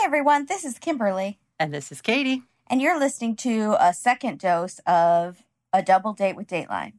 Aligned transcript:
Hi, 0.00 0.06
everyone. 0.06 0.46
This 0.46 0.64
is 0.64 0.78
Kimberly, 0.78 1.38
And 1.58 1.74
this 1.74 1.92
is 1.92 2.00
Katie. 2.00 2.42
and 2.68 2.80
you're 2.80 2.98
listening 2.98 3.36
to 3.36 3.76
a 3.78 3.92
second 3.92 4.38
dose 4.40 4.78
of 4.86 5.42
a 5.74 5.82
double 5.82 6.14
date 6.14 6.36
with 6.36 6.46
Dateline. 6.48 6.94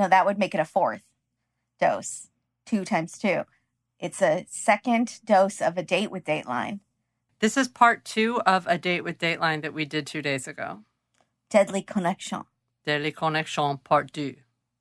No, 0.00 0.08
that 0.08 0.26
would 0.26 0.36
make 0.36 0.52
it 0.52 0.58
a 0.60 0.64
fourth 0.64 1.04
dose. 1.78 2.30
Two 2.66 2.84
times 2.84 3.18
two. 3.18 3.42
It's 4.00 4.20
a 4.20 4.46
second 4.48 5.20
dose 5.24 5.60
of 5.62 5.78
a 5.78 5.84
date 5.84 6.10
with 6.10 6.24
Dateline. 6.24 6.80
This 7.38 7.56
is 7.56 7.68
part 7.68 8.04
two 8.04 8.40
of 8.40 8.66
a 8.66 8.78
date 8.78 9.04
with 9.04 9.18
Dateline 9.18 9.62
that 9.62 9.72
we 9.72 9.84
did 9.84 10.04
two 10.04 10.20
days 10.20 10.48
ago. 10.48 10.80
Deadly 11.50 11.82
Connection. 11.82 12.42
Deadly 12.84 13.12
Connection 13.12 13.78
Part 13.78 14.12
2. 14.12 14.34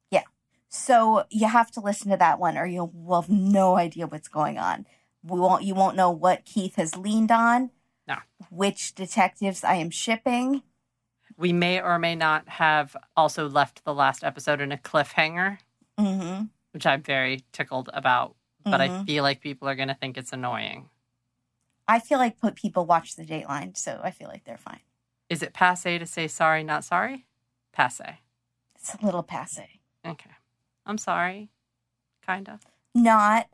Yeah. 0.10 0.24
So 0.70 1.26
you 1.30 1.48
have 1.48 1.70
to 1.74 1.82
listen 1.82 2.10
to 2.10 2.18
that 2.18 2.40
one, 2.40 2.58
or 2.58 2.66
you 2.66 2.90
will 2.92 3.22
have 3.22 3.30
no 3.30 3.78
idea 3.78 4.08
what's 4.08 4.28
going 4.28 4.58
on. 4.58 4.88
We 5.24 5.40
won't. 5.40 5.64
You 5.64 5.74
won't 5.76 5.96
know 5.96 6.12
what 6.12 6.46
Keith 6.46 6.76
has 6.76 6.96
leaned 6.98 7.32
on. 7.32 7.72
No. 8.08 8.18
Which 8.50 8.94
detectives 8.96 9.64
I 9.64 9.76
am 9.76 9.90
shipping. 9.90 10.62
We 11.38 11.54
may 11.54 11.82
or 11.82 11.98
may 11.98 12.16
not 12.16 12.48
have 12.50 12.96
also 13.16 13.48
left 13.50 13.84
the 13.86 13.94
last 13.94 14.24
episode 14.24 14.62
in 14.62 14.72
a 14.72 14.78
cliffhanger, 14.78 15.58
Mm-hmm. 16.00 16.46
which 16.72 16.86
I'm 16.86 17.02
very 17.02 17.44
tickled 17.52 17.90
about, 17.94 18.36
but 18.64 18.82
I 18.82 18.88
Mhm. 18.90 19.06
feel 19.06 19.24
like 19.24 19.40
people 19.42 19.68
are 19.68 19.76
going 19.76 19.88
to 19.88 19.94
think 19.96 20.18
it's 20.18 20.34
annoying. 20.34 20.90
I 21.88 22.00
feel 22.00 22.18
like 22.20 22.38
put 22.40 22.56
people 22.56 22.86
watch 22.86 23.16
the 23.16 23.26
Dateline, 23.26 23.76
so 23.78 24.00
I 24.04 24.12
feel 24.12 24.28
like 24.28 24.44
they're 24.44 24.58
fine. 24.58 24.80
Is 25.30 25.42
it 25.42 25.54
passe 25.54 25.98
to 26.00 26.06
say 26.06 26.28
sorry, 26.28 26.64
not 26.64 26.84
sorry? 26.84 27.26
Passe. 27.72 28.20
It's 28.76 28.94
a 28.96 29.04
little 29.06 29.24
passe. 29.24 29.80
Okay. 30.06 30.32
I'm 30.86 30.98
sorry. 30.98 31.50
Kind 32.26 32.48
of. 32.50 32.62
Not. 32.94 33.50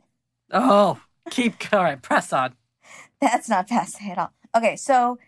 Oh, 0.52 1.00
keep 1.30 1.58
going. 1.70 1.98
Press 1.98 2.32
on. 2.32 2.54
That's 3.20 3.48
not 3.48 3.68
passe 3.68 4.10
at 4.10 4.18
all. 4.18 4.32
Okay, 4.56 4.76
so 4.76 5.18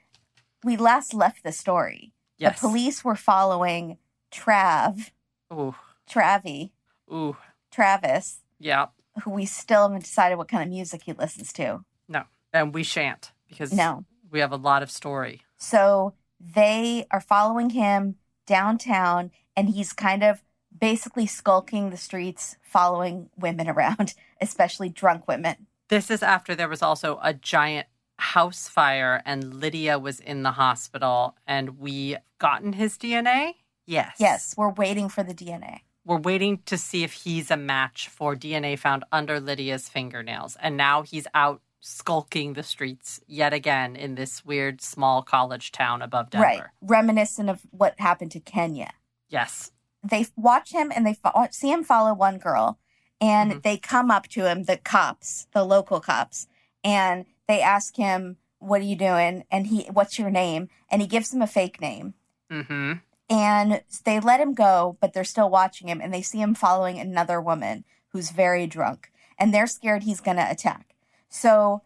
we 0.64 0.76
last 0.76 1.12
left 1.14 1.42
the 1.44 1.52
story. 1.52 2.12
Yes. 2.38 2.60
The 2.60 2.68
police 2.68 3.04
were 3.04 3.14
following 3.16 3.98
Trav, 4.32 5.10
Ooh. 5.52 5.74
Travi, 6.08 6.70
Ooh. 7.12 7.36
Travis, 7.70 8.40
Yeah. 8.58 8.86
who 9.22 9.30
we 9.30 9.44
still 9.46 9.82
haven't 9.82 10.04
decided 10.04 10.36
what 10.38 10.48
kind 10.48 10.62
of 10.62 10.68
music 10.70 11.02
he 11.04 11.12
listens 11.12 11.52
to. 11.54 11.84
No. 12.08 12.24
And 12.52 12.74
we 12.74 12.82
shan't 12.82 13.32
because 13.48 13.72
No. 13.72 14.04
we 14.30 14.40
have 14.40 14.52
a 14.52 14.56
lot 14.56 14.82
of 14.82 14.90
story. 14.90 15.42
So 15.58 16.14
they 16.40 17.06
are 17.10 17.20
following 17.20 17.70
him 17.70 18.16
downtown, 18.46 19.30
and 19.56 19.68
he's 19.68 19.92
kind 19.92 20.22
of 20.24 20.42
basically 20.76 21.26
skulking 21.26 21.90
the 21.90 21.96
streets, 21.96 22.56
following 22.62 23.28
women 23.36 23.68
around, 23.68 24.14
especially 24.40 24.88
drunk 24.88 25.28
women. 25.28 25.66
This 25.92 26.10
is 26.10 26.22
after 26.22 26.54
there 26.54 26.70
was 26.70 26.80
also 26.80 27.20
a 27.22 27.34
giant 27.34 27.86
house 28.16 28.66
fire 28.66 29.20
and 29.26 29.52
Lydia 29.52 29.98
was 29.98 30.20
in 30.20 30.42
the 30.42 30.52
hospital 30.52 31.36
and 31.46 31.78
we 31.78 32.16
gotten 32.38 32.72
his 32.72 32.96
DNA? 32.96 33.56
Yes. 33.84 34.16
Yes, 34.18 34.54
we're 34.56 34.72
waiting 34.72 35.10
for 35.10 35.22
the 35.22 35.34
DNA. 35.34 35.80
We're 36.06 36.16
waiting 36.16 36.60
to 36.64 36.78
see 36.78 37.04
if 37.04 37.12
he's 37.12 37.50
a 37.50 37.58
match 37.58 38.08
for 38.08 38.34
DNA 38.34 38.78
found 38.78 39.04
under 39.12 39.38
Lydia's 39.38 39.90
fingernails. 39.90 40.56
And 40.62 40.78
now 40.78 41.02
he's 41.02 41.26
out 41.34 41.60
skulking 41.80 42.54
the 42.54 42.62
streets 42.62 43.20
yet 43.26 43.52
again 43.52 43.94
in 43.94 44.14
this 44.14 44.46
weird 44.46 44.80
small 44.80 45.20
college 45.20 45.72
town 45.72 46.00
above 46.00 46.30
Denver. 46.30 46.46
Right. 46.46 46.62
Reminiscent 46.80 47.50
of 47.50 47.60
what 47.70 48.00
happened 48.00 48.30
to 48.30 48.40
Kenia. 48.40 48.92
Yes. 49.28 49.72
They 50.02 50.24
watch 50.36 50.72
him 50.72 50.90
and 50.96 51.06
they 51.06 51.12
fo- 51.12 51.48
see 51.50 51.70
him 51.70 51.84
follow 51.84 52.14
one 52.14 52.38
girl, 52.38 52.78
and 53.22 53.52
Mhm. 53.52 53.62
they 53.62 53.78
come 53.78 54.10
up 54.10 54.26
to 54.28 54.46
him, 54.46 54.64
the 54.64 54.76
cops, 54.76 55.46
the 55.52 55.64
local 55.64 56.00
cops, 56.00 56.48
and 56.82 57.24
they 57.46 57.62
ask 57.62 57.96
him, 57.96 58.36
"What 58.58 58.80
are 58.80 58.84
you 58.84 58.96
doing?" 58.96 59.44
And 59.50 59.68
he, 59.68 59.84
"What's 59.92 60.18
your 60.18 60.30
name?" 60.30 60.68
And 60.90 61.00
he 61.00 61.06
gives 61.08 61.30
them 61.30 61.40
a 61.40 61.46
fake 61.46 61.80
name. 61.80 62.14
Mm-hmm. 62.50 62.94
and 63.30 63.82
they 64.04 64.20
let 64.20 64.40
him 64.40 64.52
go, 64.52 64.98
but 65.00 65.14
they're 65.14 65.24
still 65.24 65.48
watching 65.48 65.88
him, 65.88 66.02
and 66.02 66.12
they 66.12 66.20
see 66.20 66.42
him 66.42 66.54
following 66.54 66.98
another 66.98 67.40
woman 67.40 67.82
who's 68.08 68.28
very 68.28 68.66
drunk, 68.66 69.10
and 69.38 69.54
they're 69.54 69.66
scared 69.66 70.02
he's 70.02 70.20
going 70.20 70.36
to 70.36 70.50
attack. 70.50 70.94
So 71.30 71.80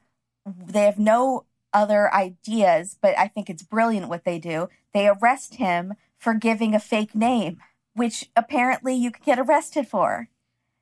they 0.44 0.84
have 0.86 0.98
no 0.98 1.44
other 1.72 2.12
ideas, 2.12 2.96
but 3.00 3.16
I 3.16 3.28
think 3.28 3.48
it's 3.48 3.62
brilliant 3.62 4.08
what 4.08 4.24
they 4.24 4.40
do. 4.40 4.68
They 4.92 5.06
arrest 5.06 5.56
him 5.56 5.94
for 6.18 6.34
giving 6.34 6.74
a 6.74 6.80
fake 6.80 7.14
name, 7.14 7.62
which 7.94 8.28
apparently 8.34 8.94
you 8.96 9.12
could 9.12 9.24
get 9.24 9.38
arrested 9.38 9.86
for. 9.86 10.28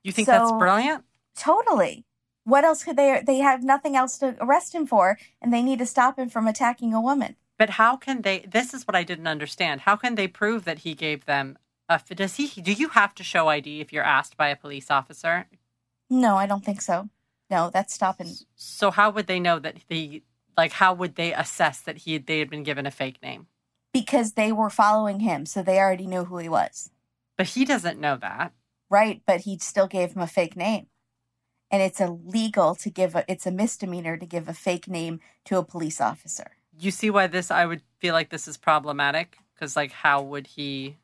You 0.05 0.13
think 0.13 0.29
that's 0.29 0.53
brilliant? 0.53 1.05
Totally. 1.37 2.05
What 2.45 2.65
else 2.65 2.85
could 2.85 2.97
they? 2.97 3.23
They 3.27 3.39
have 3.39 3.65
nothing 3.65 3.97
else 3.97 4.19
to 4.19 4.37
arrest 4.41 4.75
him 4.75 4.87
for, 4.87 5.19
and 5.43 5.53
they 5.53 5.63
need 5.63 5.81
to 5.81 5.87
stop 5.87 6.19
him 6.19 6.29
from 6.29 6.47
attacking 6.47 6.95
a 6.95 7.01
woman. 7.01 7.37
But 7.59 7.71
how 7.71 7.97
can 7.97 8.23
they? 8.23 8.41
This 8.41 8.73
is 8.75 8.87
what 8.87 8.95
I 8.95 9.03
didn't 9.03 9.27
understand. 9.27 9.81
How 9.83 9.97
can 9.97 10.15
they 10.15 10.29
prove 10.29 10.65
that 10.65 10.81
he 10.81 10.95
gave 10.95 11.25
them 11.25 11.59
a? 11.89 12.01
Does 12.15 12.37
he? 12.37 12.47
Do 12.61 12.73
you 12.73 12.91
have 12.91 13.15
to 13.17 13.25
show 13.25 13.49
ID 13.49 13.81
if 13.81 13.93
you're 13.93 14.05
asked 14.05 14.37
by 14.37 14.49
a 14.49 14.57
police 14.57 14.91
officer? 14.91 15.47
No, 16.11 16.37
I 16.37 16.47
don't 16.47 16.65
think 16.65 16.83
so. 16.83 17.09
No, 17.51 17.71
that's 17.73 17.95
stopping. 17.95 18.35
So 18.55 18.91
how 18.91 19.11
would 19.11 19.27
they 19.27 19.41
know 19.41 19.59
that 19.59 19.77
the 19.89 20.23
like? 20.57 20.73
How 20.73 20.93
would 20.93 21.17
they 21.17 21.33
assess 21.33 21.81
that 21.81 21.99
he 21.99 22.19
they 22.19 22.39
had 22.39 22.51
been 22.51 22.63
given 22.63 22.87
a 22.87 22.91
fake 22.91 23.23
name? 23.23 23.47
because 23.95 24.33
they 24.33 24.53
were 24.53 24.69
following 24.69 25.21
him, 25.21 25.47
so 25.47 25.63
they 25.63 25.79
already 25.79 26.07
knew 26.07 26.25
who 26.25 26.37
he 26.39 26.49
was. 26.49 26.91
But 27.39 27.47
he 27.47 27.65
doesn't 27.65 28.01
know 28.01 28.17
that. 28.17 28.53
Right, 28.95 29.23
but 29.27 29.41
he 29.41 29.59
still 29.59 29.89
gave 29.89 30.13
him 30.13 30.23
a 30.23 30.27
fake 30.29 30.57
name. 30.57 30.87
And 31.71 31.83
it's 31.83 32.01
illegal 32.01 32.77
to 32.77 32.91
give 32.91 33.17
a 33.17 33.25
it's 33.27 33.47
a 33.47 33.51
misdemeanor 33.51 34.17
to 34.17 34.27
give 34.27 34.49
a 34.49 34.55
fake 34.55 34.87
name 34.87 35.19
to 35.47 35.59
a 35.59 35.65
police 35.65 36.01
officer. 36.01 36.49
You 36.79 36.91
see 36.93 37.11
why 37.11 37.27
this? 37.27 37.51
I 37.51 37.67
would 37.67 37.83
feel 37.99 38.15
like 38.15 38.31
this 38.31 38.47
is 38.47 38.57
problematic 38.57 39.39
because 39.55 39.75
like, 39.77 39.93
how 39.93 40.23
would 40.23 40.47
he? 40.47 40.99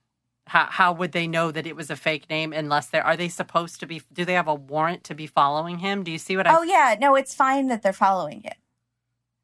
How 0.47 0.67
how 0.67 0.93
would 0.93 1.13
they 1.13 1.27
know 1.27 1.51
that 1.51 1.67
it 1.67 1.75
was 1.77 1.91
a 1.91 1.97
fake 1.97 2.31
name 2.31 2.53
unless 2.53 2.89
they 2.89 3.01
are 3.01 3.17
they 3.17 3.29
supposed 3.29 3.81
to 3.81 3.87
be? 3.87 4.03
Do 4.13 4.25
they 4.25 4.35
have 4.35 4.49
a 4.49 4.55
warrant 4.55 5.05
to 5.05 5.15
be 5.15 5.27
following 5.27 5.79
him? 5.79 6.05
Do 6.05 6.13
you 6.13 6.19
see 6.19 6.37
what 6.37 6.47
I? 6.47 6.57
Oh 6.59 6.63
yeah, 6.63 6.97
no, 7.01 7.17
it's 7.17 7.35
fine 7.35 7.69
that 7.69 7.83
they're 7.83 7.93
following 7.93 8.43
him. 8.43 8.55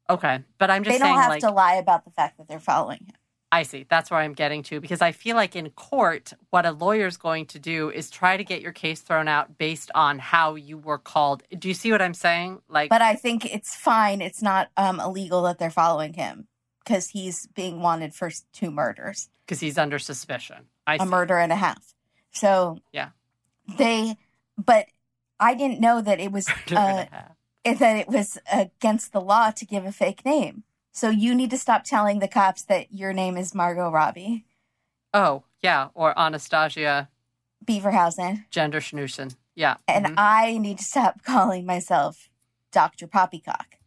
okay, 0.09 0.43
but 0.57 0.69
I'm 0.71 0.83
just 0.83 0.95
They 0.95 0.99
don't 0.99 1.07
saying 1.07 1.17
have 1.17 1.29
like 1.29 1.41
to 1.41 1.51
lie 1.51 1.75
about 1.75 2.05
the 2.05 2.11
fact 2.11 2.37
that 2.37 2.47
they're 2.47 2.59
following 2.59 2.99
him. 3.05 3.16
I 3.51 3.63
see. 3.63 3.85
That's 3.89 4.11
where 4.11 4.19
I'm 4.19 4.33
getting 4.33 4.61
to 4.63 4.81
because 4.81 5.01
I 5.01 5.13
feel 5.13 5.35
like 5.37 5.55
in 5.55 5.69
court, 5.69 6.33
what 6.49 6.65
a 6.65 6.71
lawyer's 6.71 7.15
going 7.15 7.45
to 7.47 7.59
do 7.59 7.89
is 7.89 8.09
try 8.09 8.35
to 8.35 8.43
get 8.43 8.61
your 8.61 8.73
case 8.73 8.99
thrown 9.01 9.27
out 9.29 9.57
based 9.57 9.89
on 9.95 10.19
how 10.19 10.55
you 10.55 10.77
were 10.77 10.97
called. 10.97 11.43
Do 11.57 11.69
you 11.69 11.73
see 11.73 11.91
what 11.91 12.01
I'm 12.01 12.13
saying? 12.13 12.61
Like, 12.67 12.89
But 12.89 13.01
I 13.01 13.15
think 13.15 13.45
it's 13.45 13.73
fine. 13.73 14.21
It's 14.21 14.41
not 14.41 14.69
um, 14.75 14.99
illegal 14.99 15.43
that 15.43 15.59
they're 15.59 15.69
following 15.69 16.13
him 16.13 16.47
because 16.83 17.09
he's 17.09 17.47
being 17.47 17.81
wanted 17.81 18.13
for 18.13 18.29
two 18.51 18.69
murders. 18.71 19.29
because 19.45 19.61
he's 19.61 19.77
under 19.77 19.97
suspicion. 19.99 20.65
I 20.85 20.95
a 20.95 20.99
see. 20.99 21.05
murder 21.05 21.37
and 21.37 21.51
a 21.53 21.55
half. 21.55 21.93
So 22.31 22.79
Yeah. 22.91 23.09
they, 23.77 24.15
but 24.57 24.87
I 25.39 25.53
didn't 25.53 25.79
know 25.79 26.01
that 26.01 26.19
it 26.19 26.31
was 26.33 26.47
uh, 26.71 27.05
that 27.63 27.95
it 27.97 28.09
was 28.09 28.37
against 28.51 29.13
the 29.13 29.21
law 29.21 29.51
to 29.51 29.65
give 29.65 29.85
a 29.85 29.91
fake 29.93 30.25
name. 30.25 30.63
So 30.97 31.11
you 31.11 31.35
need 31.35 31.51
to 31.51 31.59
stop 31.59 31.83
telling 31.83 32.17
the 32.17 32.27
cops 32.27 32.63
that 32.63 32.91
your 32.91 33.13
name 33.13 33.37
is 33.37 33.53
Margot 33.53 33.91
Robbie 33.91 34.47
oh, 35.13 35.43
yeah, 35.61 35.89
or 35.93 36.17
Anastasia 36.17 37.09
Beaverhausen, 37.63 38.45
Gender 38.49 38.79
Schnusen. 38.79 39.35
Yeah. 39.55 39.77
and 39.87 40.07
mhm. 40.07 40.13
I 40.17 40.57
need 40.57 40.79
to 40.79 40.83
stop 40.83 41.23
calling 41.25 41.67
myself 41.67 42.29
Doctor 42.71 43.05
Poppycock 43.05 43.77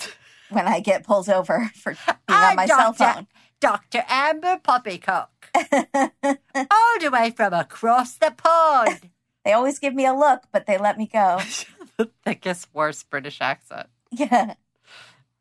when 0.48 0.66
I 0.66 0.80
get 0.80 1.04
pulled 1.04 1.28
over 1.28 1.70
for 1.74 1.92
being 1.92 2.16
I'm 2.28 2.50
on 2.50 2.56
my 2.56 2.66
cell 2.66 2.94
Dr. 2.94 3.12
phone. 3.12 3.26
Dr. 3.60 4.04
Amber 4.08 4.58
Poppycock, 4.58 5.28
all 5.54 6.98
the 7.00 7.10
way 7.12 7.34
from 7.36 7.52
across 7.52 8.16
the 8.16 8.30
pond. 8.34 9.10
they 9.44 9.52
always 9.52 9.78
give 9.78 9.94
me 9.94 10.06
a 10.06 10.14
look, 10.14 10.44
but 10.52 10.64
they 10.64 10.78
let 10.78 10.96
me 10.96 11.06
go. 11.06 11.38
the 11.98 12.10
thickest, 12.24 12.68
worst 12.72 13.10
British 13.10 13.42
accent. 13.42 13.88
Yeah. 14.10 14.54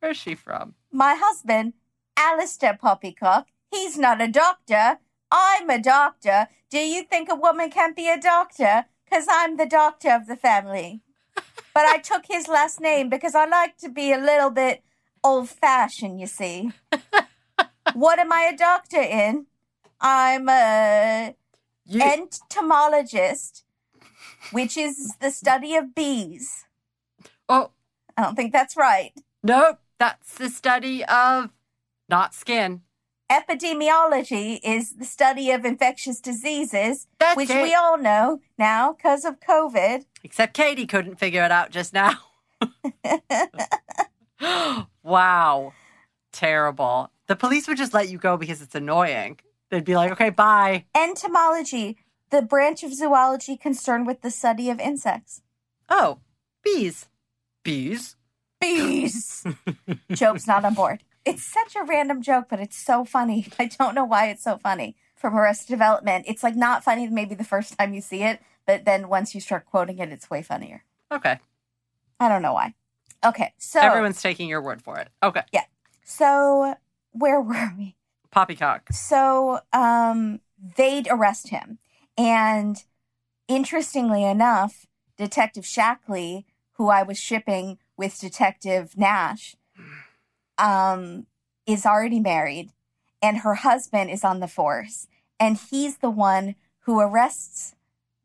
Where's 0.05 0.17
she 0.17 0.35
from? 0.35 0.75
My 0.91 1.15
husband, 1.19 1.73
Alistair 2.15 2.77
Poppycock, 2.79 3.47
he's 3.71 3.97
not 3.97 4.21
a 4.21 4.27
doctor. 4.27 4.99
I'm 5.31 5.67
a 5.67 5.81
doctor. 5.81 6.47
Do 6.69 6.77
you 6.77 7.01
think 7.01 7.27
a 7.27 7.33
woman 7.33 7.71
can 7.71 7.95
be 7.95 8.07
a 8.07 8.21
doctor? 8.21 8.85
Because 9.03 9.25
I'm 9.27 9.57
the 9.57 9.65
doctor 9.65 10.11
of 10.11 10.27
the 10.27 10.35
family. 10.35 11.01
but 11.73 11.85
I 11.87 11.97
took 11.97 12.25
his 12.29 12.47
last 12.47 12.79
name 12.79 13.09
because 13.09 13.33
I 13.33 13.47
like 13.47 13.77
to 13.77 13.89
be 13.89 14.13
a 14.13 14.19
little 14.19 14.51
bit 14.51 14.83
old 15.23 15.49
fashioned, 15.49 16.19
you 16.19 16.27
see. 16.27 16.71
what 17.95 18.19
am 18.19 18.31
I 18.31 18.41
a 18.53 18.55
doctor 18.55 19.01
in? 19.01 19.47
I'm 19.99 20.47
a 20.47 21.33
You, 21.87 21.99
entomologist, 22.03 23.63
which 24.51 24.77
is 24.77 25.15
the 25.19 25.31
study 25.31 25.75
of 25.75 25.95
bees. 25.95 26.65
oh, 27.49 27.71
I 28.15 28.21
don't 28.21 28.35
think 28.35 28.53
that's 28.53 28.77
right. 28.77 29.11
nope. 29.41 29.79
That's 29.99 30.35
the 30.35 30.49
study 30.49 31.03
of 31.05 31.49
not 32.09 32.33
skin. 32.33 32.81
Epidemiology 33.31 34.59
is 34.63 34.93
the 34.97 35.05
study 35.05 35.49
of 35.51 35.65
infectious 35.65 36.19
diseases, 36.21 37.07
That's 37.19 37.35
which 37.35 37.49
it. 37.49 37.63
we 37.63 37.73
all 37.73 37.97
know 37.97 38.39
now 38.57 38.93
because 38.93 39.25
of 39.25 39.39
COVID. 39.39 40.05
Except 40.23 40.53
Katie 40.53 40.85
couldn't 40.85 41.15
figure 41.15 41.43
it 41.43 41.51
out 41.51 41.71
just 41.71 41.93
now. 41.93 42.13
Wow. 45.03 45.73
Terrible. 46.33 47.11
The 47.27 47.35
police 47.35 47.67
would 47.67 47.77
just 47.77 47.93
let 47.93 48.09
you 48.09 48.17
go 48.17 48.37
because 48.37 48.61
it's 48.61 48.75
annoying. 48.75 49.39
They'd 49.69 49.85
be 49.85 49.95
like, 49.95 50.11
okay, 50.13 50.31
bye. 50.31 50.85
Entomology, 50.95 51.97
the 52.31 52.41
branch 52.41 52.83
of 52.83 52.93
zoology 52.93 53.55
concerned 53.55 54.07
with 54.07 54.21
the 54.21 54.31
study 54.31 54.69
of 54.69 54.79
insects. 54.79 55.41
Oh, 55.89 56.19
bees. 56.63 57.07
Bees? 57.63 58.15
Bees. 58.65 59.45
Joke's 60.11 60.47
not 60.47 60.65
on 60.65 60.73
board. 60.73 61.03
It's 61.23 61.43
such 61.43 61.75
a 61.75 61.83
random 61.83 62.21
joke, 62.21 62.47
but 62.49 62.59
it's 62.59 62.77
so 62.77 63.03
funny. 63.05 63.47
I 63.59 63.65
don't 63.65 63.95
know 63.95 64.05
why 64.05 64.27
it's 64.29 64.43
so 64.43 64.57
funny. 64.57 64.95
From 65.15 65.35
Arrested 65.35 65.69
Development, 65.69 66.25
it's 66.27 66.43
like 66.43 66.55
not 66.55 66.83
funny 66.83 67.07
maybe 67.07 67.35
the 67.35 67.43
first 67.43 67.77
time 67.77 67.93
you 67.93 68.01
see 68.01 68.21
it, 68.23 68.41
but 68.67 68.85
then 68.85 69.07
once 69.07 69.33
you 69.33 69.41
start 69.41 69.65
quoting 69.65 69.99
it, 69.99 70.11
it's 70.11 70.29
way 70.29 70.41
funnier. 70.41 70.83
Okay. 71.11 71.39
I 72.19 72.29
don't 72.29 72.41
know 72.41 72.53
why. 72.53 72.73
Okay, 73.25 73.53
so 73.57 73.79
Everyone's 73.79 74.21
taking 74.21 74.47
your 74.47 74.61
word 74.61 74.81
for 74.81 74.99
it. 74.99 75.09
Okay. 75.23 75.41
Yeah. 75.51 75.63
So 76.03 76.75
where 77.11 77.41
were 77.41 77.71
we? 77.77 77.95
Poppycock. 78.29 78.91
So 78.91 79.61
um, 79.73 80.41
they'd 80.75 81.07
arrest 81.09 81.49
him. 81.49 81.79
And 82.17 82.83
interestingly 83.47 84.23
enough, 84.23 84.85
Detective 85.17 85.63
Shackley, 85.63 86.45
who 86.73 86.89
I 86.89 87.03
was 87.03 87.17
shipping 87.17 87.79
with 87.97 88.19
Detective 88.19 88.97
Nash, 88.97 89.55
um, 90.57 91.25
is 91.65 91.85
already 91.85 92.19
married, 92.19 92.71
and 93.21 93.39
her 93.39 93.55
husband 93.55 94.09
is 94.09 94.23
on 94.23 94.39
the 94.39 94.47
force. 94.47 95.07
And 95.39 95.57
he's 95.57 95.97
the 95.97 96.09
one 96.09 96.55
who 96.81 96.99
arrests 96.99 97.75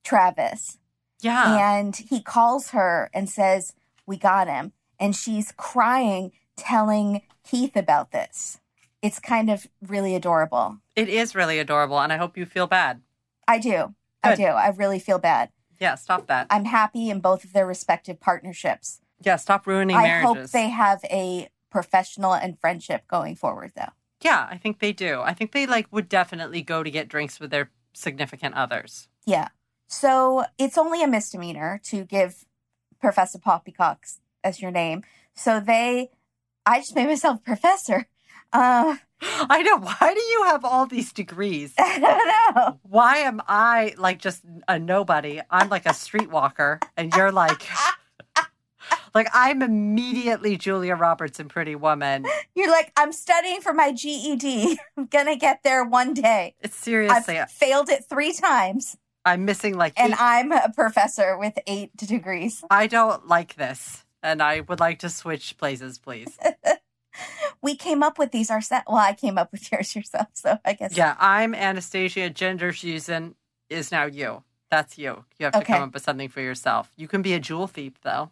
Travis. 0.04 0.78
Yeah. 1.20 1.78
And 1.78 1.96
he 1.96 2.22
calls 2.22 2.70
her 2.70 3.10
and 3.12 3.28
says, 3.28 3.74
We 4.06 4.16
got 4.16 4.48
him. 4.48 4.72
And 4.98 5.16
she's 5.16 5.52
crying, 5.56 6.32
telling 6.56 7.22
Keith 7.42 7.76
about 7.76 8.12
this. 8.12 8.60
It's 9.02 9.18
kind 9.18 9.50
of 9.50 9.66
really 9.80 10.14
adorable. 10.14 10.78
It 10.94 11.08
is 11.08 11.34
really 11.34 11.58
adorable, 11.58 11.98
and 11.98 12.12
I 12.12 12.18
hope 12.18 12.36
you 12.36 12.44
feel 12.44 12.66
bad. 12.66 13.00
I 13.48 13.58
do. 13.58 13.94
I 14.22 14.34
do. 14.34 14.44
I 14.44 14.68
really 14.68 14.98
feel 14.98 15.18
bad. 15.18 15.50
Yeah, 15.78 15.94
stop 15.94 16.26
that. 16.26 16.46
I'm 16.50 16.66
happy 16.66 17.08
in 17.08 17.20
both 17.20 17.42
of 17.42 17.54
their 17.54 17.66
respective 17.66 18.20
partnerships. 18.20 19.00
Yeah, 19.22 19.36
stop 19.36 19.66
ruining 19.66 19.96
marriages. 19.96 20.24
I 20.24 20.32
marriages. 20.32 20.52
hope 20.52 20.60
they 20.60 20.68
have 20.68 21.04
a 21.04 21.48
professional 21.70 22.34
and 22.34 22.58
friendship 22.58 23.06
going 23.08 23.36
forward, 23.36 23.72
though. 23.76 23.92
Yeah, 24.22 24.46
I 24.50 24.56
think 24.56 24.80
they 24.80 24.92
do. 24.92 25.20
I 25.20 25.32
think 25.32 25.52
they 25.52 25.66
like 25.66 25.86
would 25.92 26.08
definitely 26.08 26.62
go 26.62 26.82
to 26.82 26.90
get 26.90 27.08
drinks 27.08 27.40
with 27.40 27.50
their 27.50 27.70
significant 27.94 28.54
others. 28.54 29.08
Yeah. 29.24 29.48
So 29.88 30.44
it's 30.58 30.78
only 30.78 31.02
a 31.02 31.08
misdemeanor 31.08 31.80
to 31.84 32.04
give 32.04 32.44
Professor 33.00 33.38
Poppycock 33.38 34.04
as 34.44 34.60
your 34.60 34.70
name. 34.70 35.02
So 35.34 35.58
they, 35.58 36.10
I 36.66 36.78
just 36.78 36.94
made 36.94 37.06
myself 37.06 37.42
professor. 37.42 38.06
Uh, 38.52 38.96
I 39.22 39.62
know. 39.62 39.78
Why 39.78 40.14
do 40.14 40.20
you 40.20 40.44
have 40.44 40.64
all 40.64 40.86
these 40.86 41.12
degrees? 41.12 41.74
I 41.78 41.98
don't 41.98 42.56
know. 42.56 42.80
Why 42.82 43.18
am 43.18 43.40
I 43.48 43.94
like 43.98 44.18
just 44.18 44.42
a 44.68 44.78
nobody? 44.78 45.40
I'm 45.50 45.68
like 45.68 45.86
a 45.86 45.90
streetwalker, 45.90 46.82
and 46.96 47.12
you're 47.14 47.32
like, 47.32 47.62
like 49.14 49.28
I'm 49.32 49.62
immediately 49.62 50.56
Julia 50.56 50.94
Roberts 50.94 51.40
in 51.40 51.48
Pretty 51.48 51.74
Woman. 51.74 52.26
You're 52.54 52.70
like, 52.70 52.92
I'm 52.96 53.12
studying 53.12 53.60
for 53.60 53.72
my 53.72 53.92
GED. 53.92 54.78
I'm 54.96 55.06
gonna 55.06 55.36
get 55.36 55.62
there 55.62 55.84
one 55.84 56.14
day. 56.14 56.54
It's 56.60 56.76
seriously, 56.76 57.38
I've 57.38 57.50
failed 57.50 57.88
it 57.88 58.04
three 58.04 58.32
times, 58.32 58.96
I'm 59.24 59.44
missing 59.44 59.76
like 59.76 59.94
and 59.96 60.12
eight- 60.12 60.20
I'm 60.20 60.52
a 60.52 60.72
professor 60.74 61.36
with 61.38 61.58
eight 61.66 61.96
degrees. 61.96 62.64
I 62.70 62.86
don't 62.86 63.26
like 63.28 63.54
this, 63.56 64.04
and 64.22 64.42
I 64.42 64.60
would 64.60 64.80
like 64.80 65.00
to 65.00 65.08
switch 65.08 65.56
places, 65.58 65.98
please. 65.98 66.38
We 67.62 67.74
came 67.76 68.02
up 68.02 68.18
with 68.18 68.32
these 68.32 68.50
ourselves. 68.50 68.84
Well, 68.86 68.96
I 68.96 69.12
came 69.12 69.36
up 69.36 69.52
with 69.52 69.70
yours 69.70 69.94
yourself, 69.94 70.28
so 70.32 70.58
I 70.64 70.72
guess. 70.72 70.96
Yeah, 70.96 71.16
I'm 71.18 71.54
Anastasia. 71.54 72.30
Gender 72.30 72.72
Susan 72.72 73.34
is 73.68 73.92
now 73.92 74.06
you. 74.06 74.42
That's 74.70 74.96
you. 74.96 75.24
You 75.38 75.44
have 75.46 75.52
to 75.54 75.64
come 75.64 75.82
up 75.82 75.94
with 75.94 76.02
something 76.04 76.28
for 76.28 76.40
yourself. 76.40 76.90
You 76.96 77.08
can 77.08 77.20
be 77.20 77.34
a 77.34 77.40
jewel 77.40 77.66
thief, 77.66 77.94
though. 78.02 78.30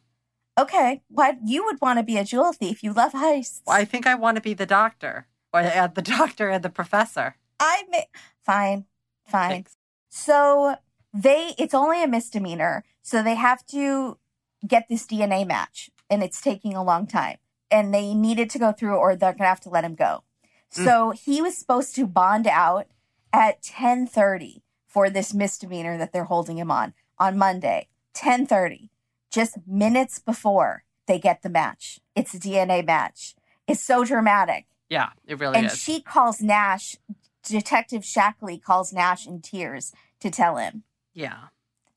Okay. 0.59 1.03
Why 1.09 1.37
you 1.45 1.65
would 1.65 1.81
want 1.81 1.99
to 1.99 2.03
be 2.03 2.19
a 2.19 2.25
jewel 2.25 2.53
thief? 2.53 2.83
You 2.83 2.93
love 2.93 3.13
heists. 3.13 3.63
Well, 3.67 3.77
I 3.77 3.85
think 3.85 4.07
I 4.07 4.17
want 4.17 4.37
to 4.37 4.43
be 4.43 4.55
the 4.55 4.67
doctor, 4.67 5.29
or 5.53 5.61
uh, 5.61 5.87
the 5.87 6.03
doctor 6.03 6.49
and 6.49 6.65
the 6.65 6.71
professor. 6.71 7.37
I 7.61 7.85
may. 7.91 8.07
Fine. 8.45 8.87
Fine. 9.27 9.51
Thanks. 9.51 9.77
So 10.09 10.77
they. 11.15 11.55
It's 11.59 11.75
only 11.75 12.03
a 12.03 12.09
misdemeanor, 12.09 12.85
so 13.03 13.23
they 13.23 13.37
have 13.37 13.65
to 13.67 14.19
get 14.67 14.89
this 14.89 15.07
DNA 15.07 15.47
match, 15.47 15.91
and 16.11 16.23
it's 16.23 16.41
taking 16.41 16.75
a 16.75 16.83
long 16.83 17.07
time. 17.07 17.39
And 17.71 17.95
they 17.95 18.15
needed 18.15 18.51
to 18.51 18.59
go 18.59 18.73
through, 18.73 18.97
or 18.97 19.15
they're 19.15 19.35
gonna 19.35 19.49
have 19.49 19.61
to 19.61 19.69
let 19.71 19.85
him 19.85 19.95
go. 19.95 20.25
So 20.71 21.13
he 21.13 21.41
was 21.41 21.57
supposed 21.57 21.95
to 21.95 22.07
bond 22.07 22.47
out 22.47 22.89
at 23.33 23.63
ten 23.63 24.07
thirty 24.07 24.63
for 24.87 25.09
this 25.09 25.33
misdemeanor 25.33 25.99
that 25.99 26.13
they're 26.13 26.25
holding 26.25 26.59
him 26.59 26.71
on 26.71 26.95
on 27.19 27.39
Monday. 27.39 27.89
Ten 28.15 28.47
thirty, 28.47 28.91
just 29.31 29.57
minutes 29.67 30.19
before 30.19 30.85
they 31.07 31.19
get 31.19 31.43
the 31.43 31.49
match. 31.51 32.01
It's 32.15 32.35
a 32.35 32.39
DNA 32.39 32.85
match. 32.87 33.35
It's 33.67 33.85
so 33.85 34.05
dramatic. 34.05 34.67
Yeah, 34.89 35.11
it 35.27 35.39
really 35.39 35.57
and 35.57 35.67
is. 35.67 35.73
And 35.73 35.81
she 35.81 36.01
calls 36.01 36.41
Nash, 36.41 36.97
Detective 37.43 38.03
Shackley 38.03 38.63
calls 38.63 38.93
Nash 38.93 39.27
in 39.27 39.41
tears 39.41 39.93
to 40.21 40.31
tell 40.31 40.57
him. 40.57 40.85
yeah. 41.15 41.49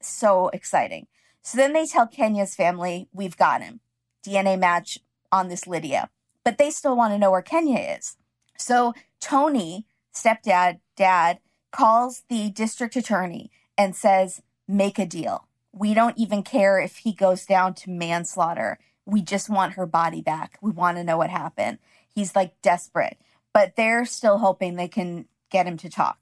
So 0.03 0.49
exciting. 0.49 1.05
So 1.43 1.57
then 1.57 1.73
they 1.73 1.85
tell 1.85 2.07
Kenia's 2.07 2.55
family, 2.55 3.07
we've 3.13 3.37
got 3.37 3.61
him. 3.61 3.81
DNA 4.25 4.57
match 4.57 4.97
on 5.31 5.47
this 5.47 5.67
Lydia. 5.67 6.09
But 6.43 6.57
they 6.57 6.71
still 6.71 6.95
want 6.95 7.13
to 7.13 7.19
know 7.19 7.29
where 7.29 7.43
Kenia 7.43 7.99
is. 7.99 8.17
So 8.57 8.93
Tony, 9.19 9.85
stepdad, 10.13 10.79
dad, 10.95 11.39
calls 11.71 12.23
the 12.29 12.49
district 12.49 12.95
attorney 12.95 13.51
and 13.77 13.95
says, 13.95 14.41
make 14.67 14.97
a 14.97 15.05
deal. 15.05 15.47
We 15.73 15.94
don't 15.94 16.18
even 16.18 16.44
care 16.44 16.79
if 16.79 16.97
he 16.97 17.13
goes 17.13 17.45
down 17.45 17.73
to 17.75 17.89
manslaughter. 17.89 18.79
We 19.06 19.21
just 19.21 19.50
want 19.50 19.73
her 19.73 19.85
body 19.85 20.21
back. 20.21 20.57
We 20.62 20.71
want 20.71 20.97
to 20.97 21.03
know 21.03 21.18
what 21.18 21.29
happened. 21.29 21.79
He's 22.07 22.35
like 22.35 22.62
desperate, 22.62 23.18
but 23.53 23.75
they're 23.75 24.06
still 24.06 24.38
hoping 24.38 24.75
they 24.75 24.88
can 24.88 25.25
get 25.50 25.65
him 25.65 25.77
to 25.77 25.89
talk. 25.89 26.18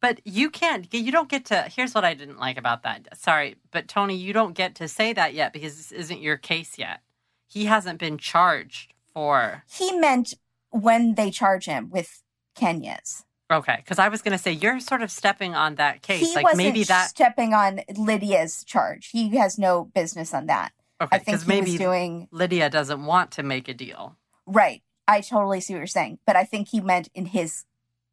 But 0.00 0.20
you 0.24 0.50
can't, 0.50 0.92
you 0.92 1.12
don't 1.12 1.28
get 1.28 1.44
to. 1.46 1.62
Here's 1.62 1.94
what 1.94 2.04
I 2.04 2.14
didn't 2.14 2.40
like 2.40 2.58
about 2.58 2.82
that. 2.82 3.16
Sorry, 3.16 3.56
but 3.70 3.86
Tony, 3.86 4.16
you 4.16 4.32
don't 4.32 4.54
get 4.54 4.74
to 4.76 4.88
say 4.88 5.12
that 5.12 5.32
yet 5.32 5.52
because 5.52 5.76
this 5.76 5.92
isn't 5.92 6.20
your 6.20 6.36
case 6.36 6.76
yet. 6.76 7.00
He 7.46 7.66
hasn't 7.66 8.00
been 8.00 8.18
charged 8.18 8.94
for. 9.12 9.62
He 9.70 9.92
meant 9.92 10.34
when 10.70 11.14
they 11.14 11.30
charge 11.30 11.66
him 11.66 11.88
with 11.90 12.22
Kenia's. 12.56 13.24
Okay, 13.50 13.76
because 13.76 13.98
I 13.98 14.08
was 14.08 14.22
going 14.22 14.32
to 14.32 14.42
say 14.42 14.52
you're 14.52 14.80
sort 14.80 15.02
of 15.02 15.10
stepping 15.10 15.54
on 15.54 15.74
that 15.74 16.02
case. 16.02 16.20
he 16.20 16.34
like 16.34 16.44
wasn't 16.44 16.58
maybe 16.58 16.84
that. 16.84 17.08
stepping 17.10 17.52
on 17.52 17.80
Lydia's 17.96 18.64
charge. 18.64 19.08
He 19.10 19.36
has 19.36 19.58
no 19.58 19.84
business 19.84 20.32
on 20.32 20.46
that. 20.46 20.72
Okay, 21.00 21.16
I 21.16 21.18
think 21.18 21.46
maybe 21.46 21.76
doing 21.76 22.28
Lydia 22.30 22.70
doesn't 22.70 23.04
want 23.04 23.32
to 23.32 23.42
make 23.42 23.68
a 23.68 23.74
deal. 23.74 24.16
right. 24.46 24.82
I 25.08 25.20
totally 25.20 25.60
see 25.60 25.74
what 25.74 25.78
you're 25.78 25.86
saying, 25.88 26.20
but 26.24 26.36
I 26.36 26.44
think 26.44 26.68
he 26.68 26.80
meant 26.80 27.08
in 27.12 27.26
his 27.26 27.64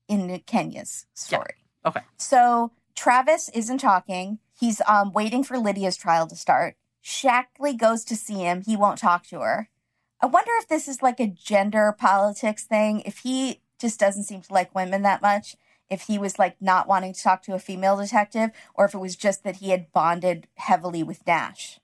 in 0.08 0.28
Kenia's 0.48 1.06
story. 1.14 1.64
Okay. 1.86 2.02
So 2.18 2.72
Travis 2.96 3.48
isn't 3.50 3.78
talking. 3.78 4.40
He's 4.60 4.82
um 4.88 5.14
waiting 5.14 5.44
for 5.44 5.60
Lydia's 5.60 5.96
trial 5.96 6.26
to 6.28 6.36
start. 6.36 6.76
Shackley 7.06 7.78
goes 7.78 8.04
to 8.06 8.16
see 8.16 8.40
him. 8.40 8.64
He 8.66 8.76
won't 8.76 8.98
talk 8.98 9.24
to 9.28 9.40
her. 9.42 9.70
I 10.20 10.26
wonder 10.26 10.52
if 10.60 10.68
this 10.68 10.88
is 10.88 11.04
like 11.04 11.20
a 11.20 11.28
gender 11.28 11.96
politics 11.98 12.66
thing. 12.66 13.02
If 13.06 13.20
he 13.20 13.62
just 13.80 14.00
doesn't 14.00 14.24
seem 14.24 14.42
to 14.42 14.54
like 14.54 14.76
women 14.76 15.02
that 15.04 15.22
much, 15.22 15.56
if 15.90 16.04
he 16.04 16.18
was 16.18 16.38
like 16.38 16.56
not 16.62 16.88
wanting 16.88 17.14
to 17.14 17.22
talk 17.22 17.42
to 17.44 17.54
a 17.54 17.60
female 17.60 17.98
detective, 17.98 18.52
or 18.76 18.86
if 18.86 18.94
it 18.94 19.00
was 19.00 19.16
just 19.16 19.44
that 19.44 19.58
he 19.58 19.70
had 19.70 19.92
bonded 19.92 20.48
heavily 20.56 21.04
with 21.04 21.26
Nash. 21.26 21.80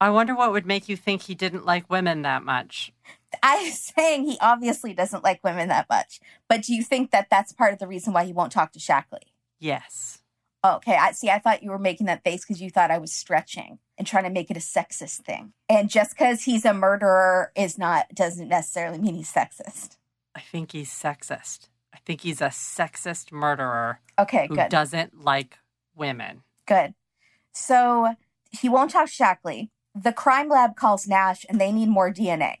I 0.00 0.10
wonder 0.10 0.34
what 0.34 0.52
would 0.52 0.66
make 0.66 0.88
you 0.88 0.96
think 0.96 1.22
he 1.22 1.34
didn't 1.34 1.66
like 1.66 1.90
women 1.90 2.22
that 2.22 2.42
much. 2.42 2.92
I'm 3.42 3.70
saying 3.72 4.24
he 4.24 4.38
obviously 4.40 4.94
doesn't 4.94 5.24
like 5.24 5.44
women 5.44 5.68
that 5.68 5.88
much, 5.90 6.20
but 6.48 6.62
do 6.62 6.74
you 6.74 6.82
think 6.82 7.10
that 7.10 7.28
that's 7.30 7.52
part 7.52 7.72
of 7.72 7.78
the 7.78 7.86
reason 7.86 8.12
why 8.12 8.24
he 8.24 8.32
won't 8.32 8.52
talk 8.52 8.72
to 8.72 8.78
Shackley? 8.78 9.32
Yes. 9.58 10.20
Okay, 10.64 10.94
I 10.94 11.12
see. 11.12 11.30
I 11.30 11.38
thought 11.38 11.62
you 11.62 11.70
were 11.70 11.78
making 11.78 12.06
that 12.06 12.22
face 12.22 12.44
because 12.44 12.60
you 12.60 12.68
thought 12.70 12.90
I 12.90 12.98
was 12.98 13.12
stretching 13.12 13.78
and 13.96 14.06
trying 14.06 14.24
to 14.24 14.30
make 14.30 14.50
it 14.50 14.58
a 14.58 14.60
sexist 14.60 15.22
thing. 15.22 15.52
And 15.70 15.88
just 15.88 16.10
because 16.10 16.42
he's 16.42 16.66
a 16.66 16.74
murderer 16.74 17.50
is 17.56 17.78
not 17.78 18.14
doesn't 18.14 18.48
necessarily 18.48 18.98
mean 18.98 19.14
he's 19.14 19.32
sexist. 19.32 19.96
I 20.34 20.40
think 20.40 20.72
he's 20.72 20.90
sexist. 20.90 21.68
I 21.94 21.98
think 22.06 22.20
he's 22.22 22.40
a 22.40 22.46
sexist 22.48 23.32
murderer 23.32 24.00
Okay, 24.18 24.46
who 24.48 24.56
good, 24.56 24.68
doesn't 24.70 25.22
like 25.24 25.58
women. 25.96 26.42
good. 26.66 26.94
So 27.52 28.14
he 28.50 28.68
won't 28.68 28.92
talk 28.92 29.06
to 29.08 29.12
Shackley. 29.12 29.70
The 29.94 30.12
crime 30.12 30.48
lab 30.48 30.76
calls 30.76 31.08
Nash, 31.08 31.44
and 31.48 31.60
they 31.60 31.72
need 31.72 31.88
more 31.88 32.12
DNA. 32.12 32.56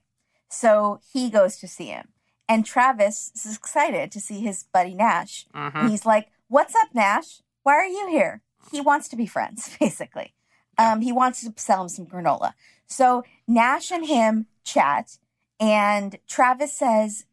So 0.48 1.00
he 1.12 1.30
goes 1.30 1.56
to 1.58 1.68
see 1.68 1.86
him, 1.86 2.08
and 2.48 2.66
Travis 2.66 3.30
is 3.36 3.56
excited 3.56 4.10
to 4.12 4.20
see 4.20 4.40
his 4.40 4.64
buddy 4.72 4.94
Nash. 4.94 5.46
hmm 5.54 5.68
And 5.74 5.90
he's 5.90 6.04
like, 6.04 6.28
What's 6.48 6.74
up, 6.74 6.88
Nash? 6.92 7.42
Why 7.62 7.74
are 7.74 7.86
you 7.86 8.08
here? 8.08 8.42
He 8.72 8.80
wants 8.80 9.08
to 9.08 9.16
be 9.16 9.26
friends, 9.26 9.76
basically. 9.80 10.34
Um, 10.76 11.02
he 11.02 11.12
wants 11.12 11.42
to 11.42 11.52
sell 11.56 11.82
him 11.82 11.88
some 11.88 12.06
granola. 12.06 12.54
So 12.88 13.22
Nash 13.46 13.92
and 13.92 14.06
him 14.06 14.46
chat, 14.64 15.18
And 15.60 16.18
Travis 16.26 16.72
says, 16.76 17.26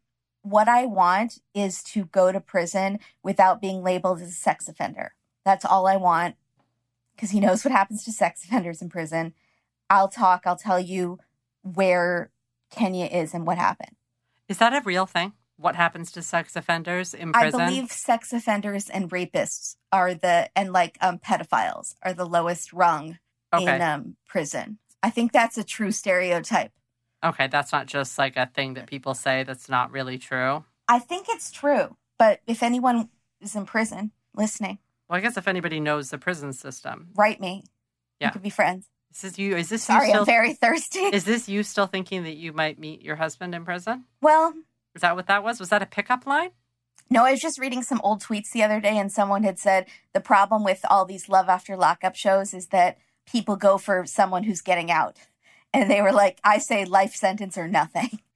What 0.50 0.70
I 0.70 0.86
want 0.86 1.39
is 1.54 1.84
to 1.84 2.06
go 2.06 2.32
to 2.32 2.39
prison 2.39 3.00
without 3.22 3.60
being 3.60 3.84
labeled 3.84 4.22
as 4.22 4.30
a 4.30 4.34
sex 4.34 4.70
offender. 4.70 5.13
That's 5.44 5.66
all 5.66 5.88
I 5.88 5.98
want 5.98 6.36
because 7.16 7.32
he 7.32 7.39
knows 7.39 7.66
what 7.66 7.72
happens 7.72 8.04
to 8.06 8.12
sex 8.12 8.44
offenders 8.46 8.82
in 8.82 8.89
prison. 8.89 9.34
I'll 9.89 10.08
talk, 10.08 10.44
I'll 10.46 10.56
tell 10.56 10.80
you 10.80 11.20
where 11.63 12.32
Kenia 12.74 13.13
is 13.13 13.34
and 13.34 13.46
what 13.46 13.58
happened. 13.58 13.96
Is 14.48 14.58
that 14.60 14.74
a 14.74 14.82
real 14.86 15.06
thing? 15.06 15.34
What 15.58 15.75
happens 15.75 16.12
to 16.13 16.22
sex 16.22 16.56
offenders 16.56 17.13
in 17.13 17.34
prison? 17.34 17.60
I 17.60 17.70
believe 17.70 17.92
sex 17.92 18.32
offenders 18.32 18.89
and 18.89 19.10
rapists 19.10 19.75
are 19.92 20.13
the 20.13 20.50
and 20.56 20.72
like 20.72 20.98
um 21.01 21.18
pedophiles 21.18 21.96
are 22.04 22.13
the 22.13 22.25
lowest 22.25 22.72
rung 22.72 23.18
okay. 23.54 23.75
in 23.75 23.82
um 23.82 24.16
prison. 24.27 24.77
I 25.01 25.10
think 25.10 25.32
that's 25.32 25.58
a 25.58 25.63
true 25.63 25.92
stereotype. 25.92 26.72
Okay, 27.24 27.47
that's 27.47 27.71
not 27.71 27.88
just 27.88 28.17
like 28.17 28.38
a 28.38 28.45
thing 28.53 28.75
that 28.75 28.88
people 28.88 29.13
say 29.13 29.43
that's 29.43 29.69
not 29.69 29.91
really 29.91 30.17
true. 30.17 30.63
I 30.88 31.00
think 31.00 31.27
it's 31.29 31.51
true, 31.51 31.97
but 32.19 32.41
if 32.47 32.62
anyone 32.63 33.09
is 33.41 33.55
in 33.55 33.65
prison 33.65 34.12
listening, 34.36 34.77
Well, 35.09 35.17
I 35.17 35.21
guess 35.21 35.36
if 35.38 35.47
anybody 35.47 35.79
knows 35.79 36.09
the 36.12 36.17
prison 36.17 36.53
system, 36.53 37.09
write 37.15 37.41
me. 37.41 37.63
Yeah. 38.19 38.27
We 38.29 38.31
could 38.33 38.43
be 38.43 38.50
friends. 38.50 38.88
is 39.13 39.21
this 39.21 39.38
you? 39.39 39.55
Is 39.57 39.69
this 39.69 39.83
Sorry, 39.83 40.07
you 40.07 40.12
still? 40.12 40.21
I'm 40.21 40.25
very 40.25 40.53
thirsty. 40.53 41.00
is 41.00 41.24
this 41.24 41.50
you 41.50 41.63
still 41.63 41.88
thinking 41.88 42.24
that 42.24 42.36
you 42.38 42.53
might 42.53 42.79
meet 42.79 43.01
your 43.01 43.15
husband 43.15 43.53
in 43.55 43.65
prison? 43.65 44.05
well, 44.21 44.53
Is 44.95 45.01
that 45.01 45.15
what 45.15 45.27
that 45.27 45.43
was? 45.43 45.59
Was 45.59 45.69
that 45.69 45.81
a 45.81 45.86
pickup 45.88 46.25
line? 46.25 46.51
no, 47.09 47.24
I 47.25 47.31
was 47.31 47.39
just 47.41 47.57
reading 47.59 47.83
some 47.83 48.01
old 48.03 48.21
tweets 48.21 48.51
the 48.51 48.63
other 48.63 48.79
day, 48.81 48.97
and 48.97 49.12
someone 49.12 49.43
had 49.43 49.57
said 49.59 49.88
the 50.13 50.19
problem 50.19 50.63
with 50.63 50.81
all 50.89 51.05
these 51.05 51.29
love 51.29 51.47
after 51.50 51.75
lockup 51.77 52.15
shows 52.15 52.53
is 52.53 52.67
that 52.67 52.97
people 53.25 53.55
go 53.55 53.77
for 53.77 54.05
someone 54.05 54.43
who's 54.43 54.62
getting 54.62 54.91
out. 54.91 55.17
And 55.74 55.89
they 55.91 56.01
were 56.01 56.12
like, 56.13 56.39
I 56.43 56.57
say 56.57 56.86
life 56.86 57.15
sentence 57.15 57.57
or 57.57 57.67
nothing. 57.67 58.19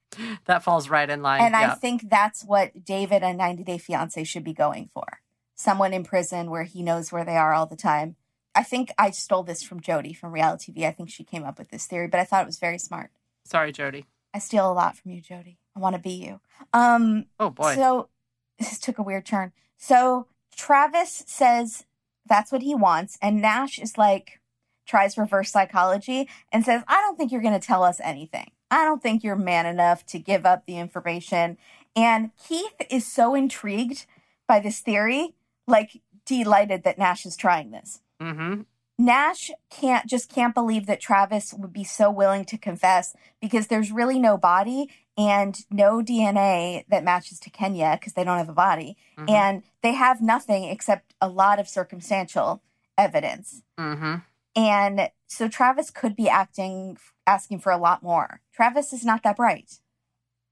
That 0.44 0.62
falls 0.62 0.90
right 0.90 1.08
in 1.08 1.22
line. 1.22 1.40
And 1.40 1.56
I 1.56 1.70
think 1.74 2.10
that's 2.10 2.44
what 2.44 2.84
David 2.84 3.22
and 3.22 3.38
90 3.38 3.64
Day 3.64 3.78
Fiance 3.78 4.24
should 4.24 4.44
be 4.44 4.52
going 4.52 4.90
for. 4.92 5.22
Someone 5.54 5.94
in 5.94 6.04
prison 6.04 6.50
where 6.50 6.64
he 6.64 6.82
knows 6.82 7.10
where 7.10 7.24
they 7.24 7.38
are 7.38 7.54
all 7.54 7.64
the 7.64 7.76
time. 7.76 8.16
I 8.54 8.62
think 8.62 8.92
I 8.98 9.10
stole 9.10 9.42
this 9.42 9.62
from 9.62 9.80
Jody 9.80 10.12
from 10.12 10.32
reality 10.32 10.70
TV. 10.70 10.86
I 10.86 10.90
think 10.90 11.08
she 11.08 11.24
came 11.24 11.44
up 11.44 11.58
with 11.58 11.70
this 11.70 11.86
theory, 11.86 12.08
but 12.08 12.20
I 12.20 12.24
thought 12.24 12.42
it 12.42 12.46
was 12.46 12.58
very 12.58 12.76
smart. 12.76 13.10
Sorry, 13.46 13.72
Jody. 13.72 14.04
I 14.34 14.38
steal 14.38 14.70
a 14.70 14.74
lot 14.74 14.98
from 14.98 15.12
you, 15.12 15.22
Jody. 15.22 15.56
I 15.74 15.80
want 15.80 15.96
to 15.96 16.02
be 16.02 16.10
you. 16.12 16.40
Um, 16.74 17.24
Oh 17.40 17.48
boy. 17.48 17.74
so 17.74 18.10
this 18.58 18.78
took 18.78 18.98
a 18.98 19.02
weird 19.02 19.24
turn. 19.24 19.52
So 19.78 20.26
Travis 20.54 21.24
says 21.26 21.86
that's 22.26 22.52
what 22.52 22.60
he 22.60 22.74
wants, 22.74 23.16
and 23.22 23.40
Nash 23.40 23.78
is 23.78 23.96
like 23.96 24.40
tries 24.86 25.16
reverse 25.18 25.50
psychology 25.50 26.28
and 26.52 26.64
says, 26.64 26.82
"I 26.88 27.00
don't 27.00 27.16
think 27.16 27.32
you're 27.32 27.42
going 27.42 27.58
to 27.58 27.66
tell 27.66 27.82
us 27.82 28.00
anything. 28.02 28.50
I 28.70 28.84
don't 28.84 29.02
think 29.02 29.22
you're 29.22 29.36
man 29.36 29.66
enough 29.66 30.04
to 30.06 30.18
give 30.18 30.44
up 30.46 30.66
the 30.66 30.78
information." 30.78 31.58
And 31.94 32.30
Keith 32.36 32.74
is 32.90 33.06
so 33.06 33.34
intrigued 33.34 34.06
by 34.46 34.60
this 34.60 34.80
theory, 34.80 35.34
like 35.66 36.00
delighted 36.24 36.84
that 36.84 36.98
Nash 36.98 37.26
is 37.26 37.36
trying 37.36 37.70
this. 37.70 38.00
mm-hmm. 38.20 38.62
Nash 38.98 39.50
can't 39.70 40.06
just 40.06 40.28
can't 40.28 40.54
believe 40.54 40.86
that 40.86 41.00
Travis 41.00 41.52
would 41.54 41.72
be 41.72 41.82
so 41.82 42.10
willing 42.10 42.44
to 42.44 42.58
confess 42.58 43.16
because 43.40 43.66
there's 43.66 43.90
really 43.90 44.18
no 44.18 44.36
body 44.36 44.90
and 45.18 45.58
no 45.70 46.02
DNA 46.02 46.84
that 46.88 47.02
matches 47.02 47.40
to 47.40 47.50
Kenia 47.50 47.98
because 47.98 48.12
they 48.12 48.22
don't 48.22 48.38
have 48.38 48.48
a 48.50 48.54
body 48.54 48.96
Mhm. 49.18 49.30
and 49.30 49.62
they 49.82 49.92
have 49.92 50.20
nothing 50.20 50.64
except 50.64 51.14
a 51.20 51.26
lot 51.28 51.58
of 51.58 51.68
circumstantial 51.68 52.62
evidence. 52.96 53.62
Mm-hmm. 53.78 54.16
And 54.54 55.10
so 55.28 55.48
Travis 55.48 55.90
could 55.90 56.14
be 56.14 56.28
acting 56.28 56.98
asking 57.26 57.60
for 57.60 57.72
a 57.72 57.78
lot 57.78 58.02
more. 58.02 58.40
Travis 58.52 58.92
is 58.92 59.04
not 59.04 59.22
that 59.22 59.36
bright. 59.36 59.78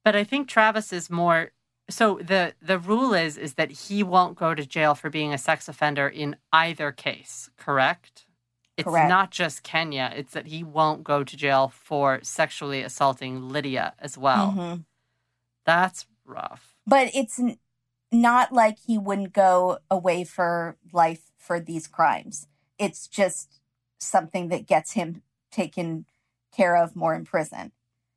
But 0.05 0.17
I 0.17 0.25
think 0.25 0.49
Travis 0.49 0.93
is 0.93 1.11
more 1.11 1.53
so 1.91 2.21
the 2.23 2.55
the 2.63 2.79
rule 2.79 3.13
is 3.15 3.37
is 3.37 3.55
that 3.55 3.71
he 3.71 4.03
won't 4.03 4.37
go 4.39 4.55
to 4.55 4.65
jail 4.65 4.95
for 4.95 5.11
being 5.11 5.35
a 5.35 5.39
sex 5.39 5.69
offender 5.69 6.09
in 6.09 6.37
either 6.53 6.93
case, 6.93 7.51
correct? 7.57 8.27
It's 8.77 8.89
Correct. 8.89 9.09
not 9.11 9.31
just 9.31 9.63
Kenia, 9.63 10.17
it's 10.17 10.33
that 10.33 10.47
he 10.47 10.65
won't 10.65 11.05
go 11.05 11.23
to 11.23 11.37
jail 11.37 11.69
for 11.69 12.21
sexually 12.23 12.81
assaulting 12.81 13.51
Lydia 13.51 13.93
as 13.99 14.17
well. 14.17 14.53
Mhm. 14.57 14.85
That's 15.67 16.07
rough. 16.25 16.77
But 16.87 17.11
it's 17.15 17.39
n- 17.39 17.59
not 18.11 18.53
like 18.53 18.79
he 18.79 18.97
wouldn't 18.97 19.35
go 19.35 19.81
away 19.91 20.25
for 20.25 20.79
life 20.93 21.31
for 21.37 21.61
these 21.61 21.87
crimes. 21.87 22.47
It's 22.79 23.07
just 23.07 23.60
something 24.01 24.49
that 24.49 24.67
gets 24.67 24.93
him 24.93 25.23
taken 25.53 26.07
care 26.55 26.77
of 26.77 26.97
more 26.97 27.15
in 27.15 27.25
prison. 27.25 27.73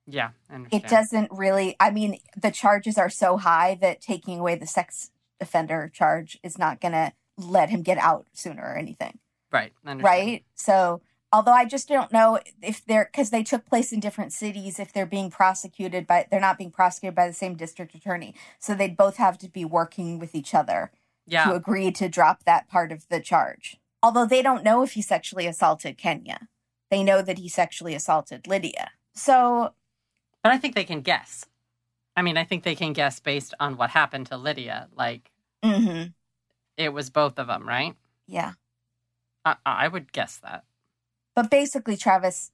Yeah, 0.05 0.31
I. 0.49 0.67
It 0.71 0.87
doesn't 0.87 1.31
really, 1.31 1.75
I 1.79 1.89
mean, 1.89 2.19
the 2.35 2.51
charges 2.51 2.97
are 2.97 3.09
so 3.09 3.37
high 3.37 3.77
that 3.81 4.01
taking 4.01 4.39
away 4.39 4.55
the 4.55 4.67
sex 4.67 5.11
offender 5.39 5.89
charge 5.93 6.39
is 6.43 6.57
not 6.57 6.81
going 6.81 6.91
to 6.91 7.13
let 7.37 7.69
him 7.69 7.81
get 7.83 7.97
out 7.97 8.27
sooner 8.33 8.63
or 8.63 8.75
anything. 8.77 9.19
Right. 9.51 9.71
Right. 9.85 10.43
So, 10.55 11.01
although 11.31 11.53
I 11.53 11.65
just 11.65 11.87
don't 11.87 12.11
know 12.11 12.39
if 12.61 12.83
they're, 12.85 13.09
because 13.11 13.29
they 13.29 13.43
took 13.43 13.65
place 13.65 13.91
in 13.93 13.99
different 13.99 14.33
cities, 14.33 14.79
if 14.79 14.91
they're 14.91 15.05
being 15.05 15.29
prosecuted 15.29 16.05
by, 16.05 16.27
they're 16.29 16.39
not 16.39 16.57
being 16.57 16.71
prosecuted 16.71 17.15
by 17.15 17.27
the 17.27 17.33
same 17.33 17.55
district 17.55 17.95
attorney. 17.95 18.35
So 18.59 18.75
they'd 18.75 18.97
both 18.97 19.17
have 19.17 19.37
to 19.39 19.49
be 19.49 19.63
working 19.63 20.19
with 20.19 20.35
each 20.35 20.53
other 20.53 20.91
Yeah. 21.25 21.45
to 21.45 21.55
agree 21.55 21.91
to 21.91 22.09
drop 22.09 22.43
that 22.43 22.67
part 22.67 22.91
of 22.91 23.07
the 23.09 23.19
charge. 23.19 23.79
Although 24.03 24.25
they 24.25 24.41
don't 24.43 24.63
know 24.63 24.83
if 24.83 24.91
he 24.93 25.01
sexually 25.01 25.47
assaulted 25.47 25.97
Kenia, 25.97 26.47
they 26.91 27.03
know 27.03 27.21
that 27.21 27.37
he 27.39 27.47
sexually 27.49 27.95
assaulted 27.95 28.45
Lydia. 28.47 28.91
So, 29.15 29.73
But 30.43 30.51
I 30.51 30.57
think 30.57 30.75
they 30.75 30.83
can 30.83 31.01
guess. 31.01 31.45
I 32.15 32.21
mean, 32.21 32.37
I 32.37 32.43
think 32.43 32.63
they 32.63 32.75
can 32.75 32.93
guess 32.93 33.19
based 33.19 33.53
on 33.59 33.77
what 33.77 33.89
happened 33.91 34.27
to 34.27 34.37
Lydia. 34.37 34.87
Like 34.95 35.31
mhm, 35.63 36.13
it 36.77 36.89
was 36.89 37.09
both 37.09 37.39
of 37.39 37.47
them, 37.47 37.67
right? 37.67 37.95
yeah. 38.27 38.53
I, 39.45 39.55
I 39.65 39.87
would 39.89 40.13
guess 40.13 40.37
that. 40.37 40.63
But 41.35 41.49
basically, 41.49 41.97
Travis 41.97 42.51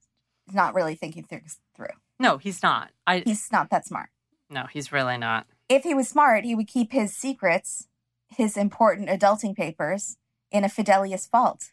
is 0.48 0.56
not 0.56 0.74
really 0.74 0.96
thinking 0.96 1.24
things 1.24 1.60
through. 1.76 1.94
No, 2.20 2.38
he's 2.38 2.64
not. 2.64 2.90
I 3.06 3.20
He's 3.20 3.52
not 3.52 3.70
that 3.70 3.86
smart. 3.86 4.10
no, 4.50 4.66
he's 4.72 4.92
really 4.92 5.18
not. 5.18 5.46
If 5.68 5.84
he 5.84 5.94
was 5.94 6.08
smart, 6.08 6.46
he 6.46 6.56
would 6.56 6.68
keep 6.68 6.92
his 6.92 7.14
secrets, 7.16 7.88
his 8.28 8.58
important 8.58 9.10
adulting 9.10 9.56
papers, 9.56 10.18
in 10.52 10.64
a 10.64 10.68
Fidelius 10.68 11.30
vault. 11.30 11.72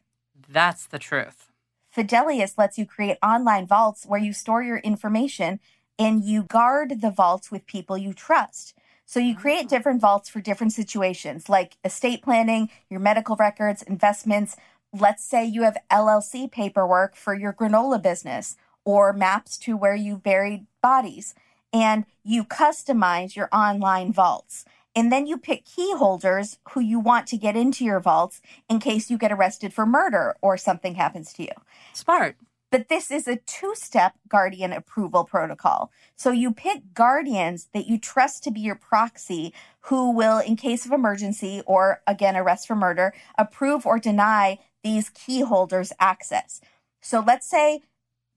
That's 0.48 0.86
the 0.86 0.98
truth. 0.98 1.48
Fidelius 1.94 2.58
lets 2.58 2.76
you 2.76 2.86
create 2.86 3.18
online 3.22 3.66
vaults 3.66 4.04
where 4.04 4.20
you 4.20 4.32
store 4.32 4.62
your 4.62 4.78
information 4.78 5.60
and 5.98 6.22
you 6.22 6.42
guard 6.42 7.00
the 7.00 7.10
vaults 7.10 7.50
with 7.50 7.66
people 7.66 7.96
you 7.96 8.12
trust. 8.12 8.74
So 9.06 9.20
you 9.20 9.34
create 9.34 9.66
ah. 9.66 9.68
different 9.68 10.00
vaults 10.00 10.28
for 10.28 10.40
different 10.40 10.72
situations 10.72 11.48
like 11.48 11.76
estate 11.84 12.22
planning, 12.22 12.68
your 12.90 13.00
medical 13.00 13.36
records, 13.36 13.82
investments. 13.82 14.56
Let's 14.92 15.24
say 15.24 15.44
you 15.44 15.62
have 15.62 15.78
LLC 15.90 16.50
paperwork 16.50 17.16
for 17.16 17.34
your 17.34 17.52
granola 17.52 18.02
business 18.02 18.56
or 18.84 19.12
maps 19.12 19.56
to 19.58 19.76
where 19.76 19.94
you 19.94 20.16
buried 20.16 20.66
bodies 20.82 21.34
and 21.72 22.04
you 22.24 22.44
customize 22.44 23.36
your 23.36 23.48
online 23.52 24.12
vaults. 24.12 24.64
And 24.96 25.12
then 25.12 25.26
you 25.26 25.36
pick 25.36 25.66
key 25.66 25.94
holders 25.94 26.58
who 26.70 26.80
you 26.80 26.98
want 26.98 27.26
to 27.28 27.36
get 27.36 27.54
into 27.54 27.84
your 27.84 28.00
vaults 28.00 28.40
in 28.68 28.80
case 28.80 29.10
you 29.10 29.18
get 29.18 29.30
arrested 29.30 29.74
for 29.74 29.84
murder 29.84 30.34
or 30.40 30.56
something 30.56 30.94
happens 30.94 31.34
to 31.34 31.42
you. 31.42 31.52
Smart. 31.92 32.36
But 32.72 32.88
this 32.88 33.10
is 33.10 33.28
a 33.28 33.36
two 33.36 33.74
step 33.76 34.14
guardian 34.28 34.72
approval 34.72 35.24
protocol. 35.24 35.92
So 36.16 36.32
you 36.32 36.50
pick 36.52 36.94
guardians 36.94 37.68
that 37.74 37.86
you 37.86 37.98
trust 37.98 38.42
to 38.44 38.50
be 38.50 38.60
your 38.60 38.74
proxy 38.74 39.52
who 39.82 40.10
will, 40.10 40.38
in 40.38 40.56
case 40.56 40.86
of 40.86 40.92
emergency 40.92 41.62
or 41.66 42.02
again, 42.06 42.36
arrest 42.36 42.66
for 42.66 42.74
murder, 42.74 43.14
approve 43.38 43.86
or 43.86 43.98
deny 43.98 44.58
these 44.82 45.10
key 45.10 45.42
holders 45.42 45.92
access. 46.00 46.60
So 47.00 47.22
let's 47.24 47.46
say 47.46 47.82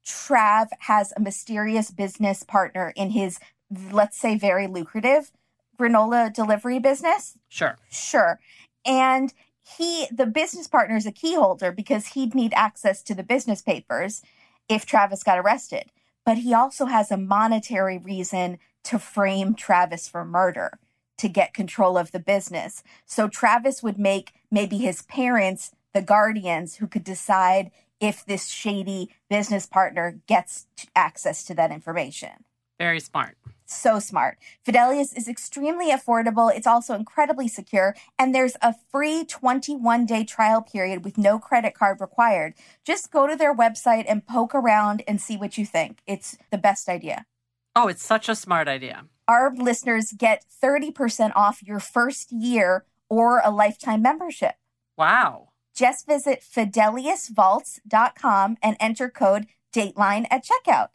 Trav 0.06 0.68
has 0.80 1.14
a 1.16 1.22
mysterious 1.22 1.90
business 1.90 2.44
partner 2.44 2.94
in 2.96 3.12
his, 3.12 3.40
let's 3.92 4.18
say, 4.18 4.38
very 4.38 4.68
lucrative 4.68 5.32
granola 5.80 6.34
delivery 6.34 6.80
business. 6.80 7.38
Sure. 7.48 7.78
Sure. 7.90 8.40
And 8.86 9.34
he, 9.78 10.08
the 10.12 10.26
business 10.26 10.68
partner, 10.68 10.98
is 10.98 11.06
a 11.06 11.12
key 11.12 11.36
holder 11.36 11.72
because 11.72 12.08
he'd 12.08 12.36
need 12.36 12.54
access 12.56 13.02
to 13.04 13.16
the 13.16 13.24
business 13.24 13.62
papers 13.62 14.22
if 14.68 14.86
Travis 14.86 15.24
got 15.24 15.40
arrested. 15.40 15.92
But 16.26 16.40
he 16.40 16.54
also 16.54 16.86
has 16.86 17.12
a 17.12 17.18
monetary 17.18 17.98
reason 17.98 18.60
to 18.86 19.00
frame 19.00 19.56
Travis 19.56 20.08
for 20.08 20.26
murder 20.26 20.80
to 21.18 21.28
get 21.28 21.54
control 21.54 21.98
of 21.98 22.12
the 22.12 22.20
business. 22.20 22.84
So 23.06 23.28
Travis 23.28 23.84
would 23.84 24.00
make 24.00 24.34
maybe 24.52 24.78
his 24.78 25.02
parents 25.04 25.72
the 25.94 26.02
guardians 26.02 26.76
who 26.76 26.88
could 26.88 27.04
decide 27.04 27.72
if 28.00 28.26
this 28.26 28.48
shady 28.48 29.10
business 29.30 29.66
partner 29.66 30.20
gets 30.28 30.68
access 30.96 31.44
to 31.44 31.54
that 31.56 31.72
information 31.72 32.30
Very 32.78 33.00
smart. 33.00 33.36
So 33.74 34.00
smart. 34.00 34.38
Fidelius 34.66 35.16
is 35.16 35.28
extremely 35.28 35.92
affordable. 35.92 36.54
It's 36.54 36.68
also 36.68 36.94
incredibly 36.94 37.48
secure. 37.48 37.96
And 38.18 38.34
there's 38.34 38.56
a 38.62 38.76
free 38.92 39.26
21 39.26 40.06
day 40.06 40.24
trial 40.24 40.62
period 40.62 41.04
with 41.04 41.18
no 41.18 41.40
credit 41.40 41.74
card 41.74 42.02
required. 42.02 42.54
Just 42.86 43.12
go 43.12 43.28
to 43.28 43.36
their 43.36 43.56
website 43.56 44.06
and 44.08 44.26
poke 44.26 44.56
around 44.56 45.04
and 45.08 45.22
see 45.22 45.38
what 45.38 45.58
you 45.58 45.66
think. 45.66 46.00
It's 46.08 46.38
the 46.52 46.58
best 46.58 46.90
idea. 46.90 47.26
Oh, 47.76 47.88
it's 47.88 48.06
such 48.06 48.30
a 48.30 48.36
smart 48.36 48.68
idea. 48.68 49.06
Our 49.28 49.56
listeners 49.56 50.12
get 50.12 50.44
30% 50.64 51.32
off 51.36 51.62
your 51.64 51.80
first 51.80 52.32
year 52.32 52.86
or 53.10 53.42
a 53.44 53.52
lifetime 53.52 54.02
membership. 54.02 54.56
Wow. 54.98 55.50
Just 55.76 56.08
visit 56.08 56.42
fideliusvaults.com 56.42 58.58
and 58.62 58.78
enter 58.80 59.10
code 59.10 59.48
Dateline 59.74 60.26
at 60.32 60.46
checkout. 60.46 60.88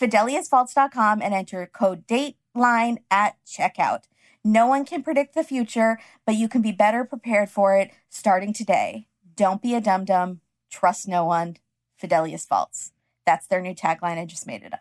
fideliusvaults.com 0.00 1.22
and 1.22 1.34
enter 1.34 1.66
code 1.72 2.06
Dateline 2.06 2.98
at 3.10 3.36
checkout. 3.46 4.04
No 4.42 4.66
one 4.66 4.84
can 4.84 5.02
predict 5.02 5.34
the 5.34 5.44
future, 5.44 5.98
but 6.24 6.34
you 6.34 6.48
can 6.48 6.62
be 6.62 6.72
better 6.72 7.04
prepared 7.04 7.50
for 7.50 7.76
it 7.76 7.90
starting 8.08 8.52
today. 8.52 9.06
Don't 9.36 9.60
be 9.62 9.74
a 9.74 9.80
dum 9.80 10.04
dum. 10.04 10.40
Trust 10.70 11.06
no 11.06 11.24
one. 11.24 11.56
Fidelius 12.02 12.48
Vaults. 12.48 12.92
That's 13.26 13.46
their 13.46 13.60
new 13.60 13.74
tagline. 13.74 14.18
I 14.18 14.24
just 14.24 14.46
made 14.46 14.62
it 14.62 14.72
up. 14.72 14.80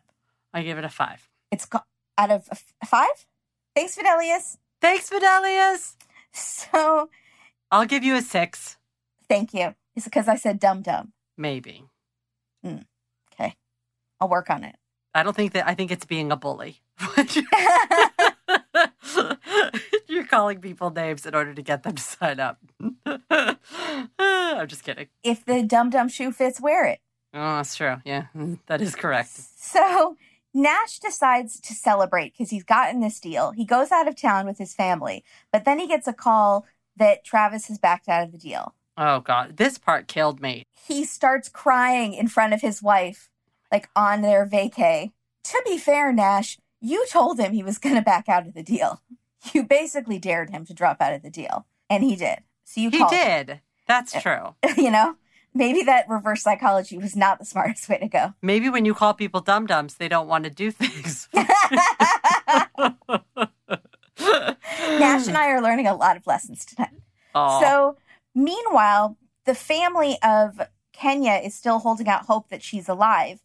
I 0.53 0.63
give 0.63 0.77
it 0.77 0.85
a 0.85 0.89
five. 0.89 1.29
It's 1.51 1.65
co- 1.65 1.79
out 2.17 2.31
of 2.31 2.47
a 2.47 2.53
f- 2.53 2.73
a 2.81 2.85
five. 2.85 3.25
Thanks, 3.75 3.97
Fidelius. 3.97 4.57
Thanks, 4.81 5.09
Fidelius. 5.09 5.95
So 6.31 7.09
I'll 7.71 7.85
give 7.87 8.03
you 8.03 8.15
a 8.15 8.21
six, 8.21 8.77
thank 9.27 9.51
you. 9.51 9.73
It's 9.95 10.05
because 10.05 10.27
I 10.27 10.35
said 10.35 10.59
dum 10.59 10.83
dum. 10.83 11.11
maybe. 11.35 11.85
Hmm. 12.63 12.77
Okay. 13.33 13.55
I'll 14.21 14.29
work 14.29 14.51
on 14.51 14.63
it. 14.63 14.75
I 15.19 15.23
don't 15.23 15.35
think 15.35 15.51
that. 15.53 15.67
I 15.67 15.73
think 15.75 15.91
it's 15.91 16.05
being 16.05 16.31
a 16.31 16.37
bully. 16.37 16.79
You're 20.07 20.25
calling 20.25 20.61
people 20.61 20.89
names 20.91 21.25
in 21.25 21.35
order 21.35 21.53
to 21.53 21.61
get 21.61 21.83
them 21.83 21.95
to 21.95 22.01
sign 22.01 22.39
up. 22.39 22.57
I'm 23.29 24.67
just 24.67 24.83
kidding. 24.83 25.07
if 25.23 25.43
the 25.45 25.63
dum 25.63 25.89
dum 25.89 26.07
shoe 26.07 26.31
fits, 26.31 26.61
wear 26.61 26.85
it. 26.85 26.99
Oh, 27.33 27.57
that's 27.57 27.75
true. 27.75 27.97
Yeah, 28.05 28.27
that 28.67 28.81
is 28.81 28.95
correct. 28.95 29.29
So 29.57 30.15
Nash 30.53 30.99
decides 30.99 31.59
to 31.61 31.73
celebrate 31.73 32.33
because 32.33 32.49
he's 32.49 32.63
gotten 32.63 33.01
this 33.01 33.19
deal. 33.19 33.51
He 33.51 33.65
goes 33.65 33.91
out 33.91 34.07
of 34.07 34.15
town 34.15 34.45
with 34.45 34.57
his 34.57 34.73
family, 34.73 35.23
but 35.51 35.65
then 35.65 35.79
he 35.79 35.87
gets 35.87 36.07
a 36.07 36.13
call 36.13 36.65
that 36.95 37.23
Travis 37.25 37.67
has 37.67 37.77
backed 37.77 38.07
out 38.07 38.23
of 38.23 38.31
the 38.31 38.37
deal. 38.37 38.73
Oh 38.97 39.19
God, 39.19 39.57
this 39.57 39.77
part 39.77 40.07
killed 40.07 40.41
me. 40.41 40.63
He 40.87 41.03
starts 41.05 41.49
crying 41.49 42.13
in 42.13 42.27
front 42.29 42.53
of 42.53 42.61
his 42.61 42.81
wife, 42.81 43.29
like 43.71 43.89
on 43.95 44.21
their 44.21 44.45
vacay. 44.47 45.11
To 45.45 45.61
be 45.65 45.77
fair, 45.77 46.11
Nash, 46.13 46.57
you 46.81 47.05
told 47.07 47.39
him 47.39 47.53
he 47.53 47.63
was 47.63 47.77
going 47.79 47.95
to 47.95 48.01
back 48.01 48.29
out 48.29 48.47
of 48.47 48.53
the 48.53 48.63
deal. 48.63 49.01
You 49.53 49.63
basically 49.63 50.19
dared 50.19 50.49
him 50.49 50.65
to 50.65 50.73
drop 50.73 50.99
out 51.01 51.13
of 51.13 51.21
the 51.21 51.29
deal, 51.29 51.65
and 51.89 52.03
he 52.03 52.15
did. 52.15 52.39
So 52.65 52.81
you 52.81 52.89
He 52.89 52.99
called 52.99 53.13
him. 53.13 53.45
did. 53.47 53.61
That's 53.87 54.13
uh, 54.15 54.19
true. 54.21 54.55
you 54.83 54.91
know, 54.91 55.15
maybe 55.53 55.81
that 55.83 56.09
reverse 56.09 56.43
psychology 56.43 56.97
was 56.97 57.15
not 57.15 57.39
the 57.39 57.45
smartest 57.53 57.87
way 57.89 57.97
to 57.99 58.07
go. 58.07 58.33
Maybe 58.41 58.69
when 58.69 58.85
you 58.85 58.93
call 58.93 59.13
people 59.13 59.41
dum 59.41 59.65
dums, 59.65 59.95
they 59.95 60.07
don't 60.09 60.27
want 60.27 60.43
to 60.43 60.49
do 60.49 60.71
things. 60.71 61.27
Nash 64.19 65.27
and 65.27 65.37
I 65.37 65.49
are 65.49 65.61
learning 65.61 65.87
a 65.87 65.95
lot 65.95 66.17
of 66.17 66.27
lessons 66.27 66.65
tonight. 66.65 66.89
Aw. 67.35 67.59
So, 67.61 67.97
meanwhile, 68.35 69.17
the 69.45 69.55
family 69.55 70.17
of 70.23 70.59
Kenia 70.93 71.45
is 71.45 71.55
still 71.55 71.79
holding 71.79 72.07
out 72.07 72.25
hope 72.25 72.49
that 72.49 72.61
she's 72.61 72.89
alive. 72.89 73.39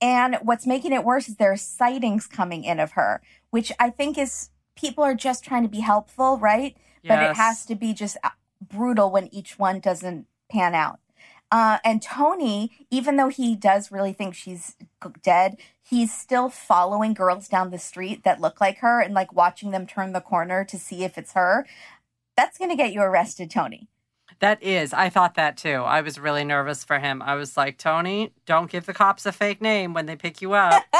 And 0.00 0.36
what's 0.42 0.66
making 0.66 0.92
it 0.92 1.04
worse 1.04 1.28
is 1.28 1.36
there 1.36 1.52
are 1.52 1.56
sightings 1.56 2.26
coming 2.26 2.64
in 2.64 2.78
of 2.78 2.92
her, 2.92 3.20
which 3.50 3.72
I 3.80 3.90
think 3.90 4.16
is 4.16 4.50
people 4.76 5.02
are 5.02 5.14
just 5.14 5.42
trying 5.44 5.64
to 5.64 5.68
be 5.68 5.80
helpful, 5.80 6.38
right? 6.38 6.76
But 7.08 7.18
it 7.30 7.36
has 7.36 7.66
to 7.66 7.74
be 7.74 7.92
just 7.92 8.16
uh, 8.22 8.30
brutal 8.60 9.10
when 9.10 9.32
each 9.34 9.58
one 9.58 9.80
doesn't 9.80 10.26
pan 10.50 10.74
out. 10.74 11.00
Uh, 11.50 11.78
and 11.84 12.02
Tony, 12.02 12.86
even 12.90 13.16
though 13.16 13.28
he 13.28 13.56
does 13.56 13.90
really 13.90 14.12
think 14.12 14.34
she's 14.34 14.76
dead, 15.22 15.56
he's 15.82 16.12
still 16.12 16.50
following 16.50 17.14
girls 17.14 17.48
down 17.48 17.70
the 17.70 17.78
street 17.78 18.22
that 18.24 18.40
look 18.40 18.60
like 18.60 18.78
her 18.78 19.00
and 19.00 19.14
like 19.14 19.32
watching 19.32 19.70
them 19.70 19.86
turn 19.86 20.12
the 20.12 20.20
corner 20.20 20.64
to 20.64 20.78
see 20.78 21.04
if 21.04 21.16
it's 21.16 21.32
her. 21.32 21.66
That's 22.36 22.58
going 22.58 22.70
to 22.70 22.76
get 22.76 22.92
you 22.92 23.00
arrested, 23.00 23.50
Tony. 23.50 23.88
That 24.40 24.62
is. 24.62 24.92
I 24.92 25.08
thought 25.08 25.34
that 25.34 25.56
too. 25.56 25.82
I 25.82 26.00
was 26.00 26.18
really 26.18 26.44
nervous 26.44 26.84
for 26.84 26.98
him. 26.98 27.20
I 27.22 27.34
was 27.34 27.56
like, 27.56 27.76
Tony, 27.78 28.32
don't 28.46 28.70
give 28.70 28.86
the 28.86 28.94
cops 28.94 29.26
a 29.26 29.32
fake 29.32 29.60
name 29.60 29.94
when 29.94 30.06
they 30.06 30.16
pick 30.16 30.40
you 30.40 30.52
up. 30.52 30.84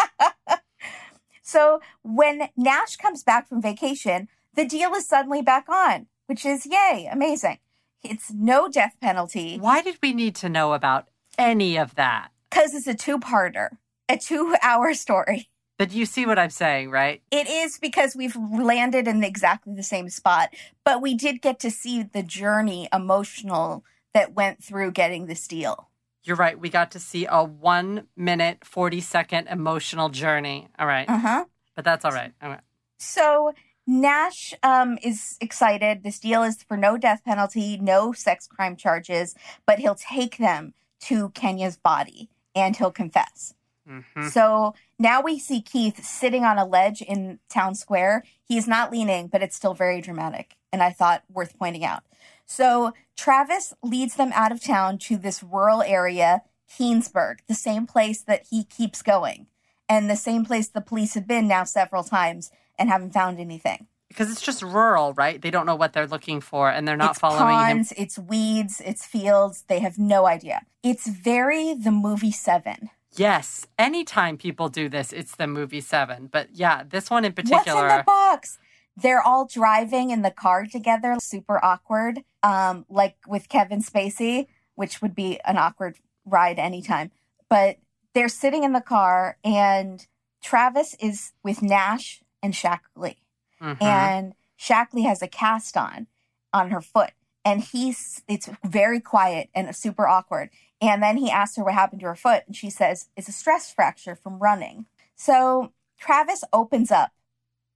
So 1.42 1.80
when 2.02 2.50
Nash 2.58 2.96
comes 2.96 3.22
back 3.24 3.48
from 3.48 3.62
vacation, 3.62 4.28
the 4.52 4.66
deal 4.66 4.92
is 4.92 5.08
suddenly 5.08 5.40
back 5.40 5.66
on, 5.70 6.06
which 6.26 6.44
is 6.44 6.66
yay, 6.66 7.08
amazing. 7.10 7.56
It's 8.02 8.30
no 8.30 8.68
death 8.68 8.98
penalty 9.00 9.56
Why 9.58 9.80
did 9.80 9.96
we 10.02 10.12
need 10.12 10.34
to 10.36 10.50
know 10.50 10.74
about 10.74 11.08
any 11.38 11.78
of 11.78 11.94
that? 11.94 12.32
because 12.50 12.74
it's 12.74 12.86
a 12.86 12.92
two 12.94 13.18
parter, 13.18 13.70
a 14.10 14.18
two 14.18 14.56
hour 14.62 14.92
story. 14.92 15.48
But 15.78 15.92
you 15.92 16.06
see 16.06 16.26
what 16.26 16.38
I'm 16.38 16.50
saying, 16.50 16.90
right? 16.90 17.22
It 17.30 17.48
is 17.48 17.78
because 17.78 18.16
we've 18.16 18.36
landed 18.36 19.06
in 19.06 19.22
exactly 19.22 19.74
the 19.74 19.84
same 19.84 20.08
spot, 20.10 20.52
but 20.84 21.00
we 21.00 21.14
did 21.14 21.40
get 21.40 21.60
to 21.60 21.70
see 21.70 22.02
the 22.02 22.24
journey 22.24 22.88
emotional 22.92 23.84
that 24.12 24.34
went 24.34 24.62
through 24.62 24.90
getting 24.90 25.26
this 25.26 25.46
deal. 25.46 25.88
You're 26.24 26.36
right. 26.36 26.58
We 26.58 26.68
got 26.68 26.90
to 26.90 26.98
see 26.98 27.26
a 27.30 27.44
one 27.44 28.08
minute, 28.16 28.64
40 28.64 29.00
second 29.00 29.46
emotional 29.46 30.08
journey. 30.08 30.68
All 30.78 30.86
right. 30.86 31.08
Uh 31.08 31.18
huh. 31.18 31.44
But 31.76 31.84
that's 31.84 32.04
all 32.04 32.10
right. 32.10 32.32
All 32.42 32.50
right. 32.50 32.60
So 32.98 33.52
Nash 33.86 34.52
um, 34.62 34.98
is 35.02 35.38
excited. 35.40 36.02
This 36.02 36.18
deal 36.18 36.42
is 36.42 36.62
for 36.62 36.76
no 36.76 36.98
death 36.98 37.22
penalty, 37.24 37.78
no 37.78 38.12
sex 38.12 38.46
crime 38.46 38.76
charges, 38.76 39.34
but 39.64 39.78
he'll 39.78 39.94
take 39.94 40.38
them 40.38 40.74
to 41.02 41.30
Kenia's 41.30 41.76
body 41.76 42.28
and 42.54 42.76
he'll 42.76 42.90
confess. 42.90 43.54
Mhm. 43.88 44.30
So 44.30 44.74
now 44.98 45.20
we 45.20 45.38
see 45.38 45.60
Keith 45.60 46.04
sitting 46.04 46.44
on 46.44 46.58
a 46.58 46.64
ledge 46.64 47.00
in 47.00 47.38
town 47.48 47.74
square. 47.74 48.24
He's 48.44 48.68
not 48.68 48.92
leaning, 48.92 49.28
but 49.28 49.42
it's 49.42 49.56
still 49.56 49.74
very 49.74 50.00
dramatic. 50.00 50.56
And 50.72 50.82
I 50.82 50.90
thought 50.92 51.24
worth 51.30 51.58
pointing 51.58 51.84
out. 51.84 52.02
So 52.46 52.92
Travis 53.16 53.74
leads 53.82 54.16
them 54.16 54.32
out 54.34 54.52
of 54.52 54.62
town 54.62 54.98
to 54.98 55.16
this 55.16 55.42
rural 55.42 55.82
area, 55.82 56.42
Keenesburg, 56.70 57.38
the 57.46 57.54
same 57.54 57.86
place 57.86 58.22
that 58.22 58.46
he 58.50 58.64
keeps 58.64 59.02
going, 59.02 59.46
and 59.88 60.08
the 60.08 60.16
same 60.16 60.44
place 60.44 60.68
the 60.68 60.80
police 60.80 61.14
have 61.14 61.26
been 61.26 61.48
now 61.48 61.64
several 61.64 62.04
times 62.04 62.50
and 62.78 62.88
haven't 62.88 63.12
found 63.12 63.38
anything. 63.40 63.86
Because 64.08 64.30
it's 64.30 64.40
just 64.40 64.62
rural, 64.62 65.12
right? 65.14 65.40
They 65.40 65.50
don't 65.50 65.66
know 65.66 65.76
what 65.76 65.92
they're 65.92 66.06
looking 66.06 66.40
for 66.40 66.70
and 66.70 66.88
they're 66.88 66.96
not 66.96 67.10
it's 67.10 67.18
following 67.18 67.66
him. 67.66 67.86
it's 67.96 68.18
weeds, 68.18 68.80
it's 68.84 69.04
fields. 69.04 69.64
They 69.68 69.80
have 69.80 69.98
no 69.98 70.26
idea. 70.26 70.62
It's 70.82 71.06
very 71.06 71.74
the 71.74 71.90
movie 71.90 72.32
Seven. 72.32 72.90
Yes. 73.18 73.66
Anytime 73.78 74.36
people 74.38 74.68
do 74.68 74.88
this, 74.88 75.12
it's 75.12 75.36
the 75.36 75.46
movie 75.46 75.80
Seven. 75.80 76.28
But 76.30 76.48
yeah, 76.52 76.82
this 76.88 77.10
one 77.10 77.24
in 77.24 77.32
particular. 77.32 77.82
What's 77.82 77.92
in 77.92 77.98
the 77.98 78.04
box? 78.04 78.58
They're 78.96 79.22
all 79.22 79.46
driving 79.46 80.10
in 80.10 80.22
the 80.22 80.30
car 80.30 80.66
together, 80.66 81.16
super 81.20 81.62
awkward. 81.64 82.24
Um, 82.42 82.84
like 82.88 83.16
with 83.26 83.48
Kevin 83.48 83.82
Spacey, 83.82 84.46
which 84.74 85.02
would 85.02 85.14
be 85.14 85.40
an 85.44 85.56
awkward 85.56 85.98
ride 86.24 86.58
anytime. 86.58 87.10
But 87.48 87.78
they're 88.14 88.28
sitting 88.28 88.64
in 88.64 88.72
the 88.72 88.80
car, 88.80 89.38
and 89.44 90.06
Travis 90.42 90.94
is 91.00 91.32
with 91.42 91.62
Nash 91.62 92.22
and 92.42 92.54
Shackley, 92.54 93.16
Mhm. 93.60 93.82
and 93.82 94.34
Shackley 94.58 95.04
has 95.04 95.22
a 95.22 95.28
cast 95.28 95.76
on 95.76 96.06
on 96.52 96.70
her 96.70 96.80
foot, 96.80 97.12
and 97.44 97.60
he's 97.60 98.22
it's 98.28 98.48
very 98.64 99.00
quiet 99.00 99.50
and 99.54 99.74
super 99.74 100.06
awkward. 100.06 100.50
And 100.80 101.02
then 101.02 101.16
he 101.16 101.30
asks 101.30 101.56
her 101.56 101.64
what 101.64 101.74
happened 101.74 102.00
to 102.00 102.06
her 102.06 102.14
foot, 102.14 102.44
and 102.46 102.54
she 102.54 102.70
says 102.70 103.08
it's 103.16 103.28
a 103.28 103.32
stress 103.32 103.72
fracture 103.72 104.14
from 104.14 104.38
running. 104.38 104.86
So 105.16 105.72
Travis 105.98 106.44
opens 106.52 106.90
up. 106.90 107.12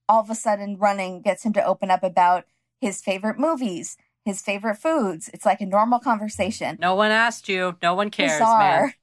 All 0.07 0.21
of 0.21 0.29
a 0.29 0.35
sudden, 0.35 0.77
running 0.77 1.21
gets 1.21 1.43
him 1.43 1.53
to 1.53 1.65
open 1.65 1.89
up 1.89 2.03
about 2.03 2.45
his 2.79 3.01
favorite 3.01 3.39
movies, 3.39 3.97
his 4.25 4.41
favorite 4.41 4.75
foods. 4.75 5.29
It's 5.33 5.45
like 5.45 5.61
a 5.61 5.65
normal 5.65 5.99
conversation. 5.99 6.77
no 6.79 6.95
one 6.95 7.11
asked 7.11 7.47
you. 7.49 7.77
No 7.81 7.93
one 7.93 8.09
cares, 8.09 8.33
Bizarre. 8.33 8.81
man. 8.81 8.93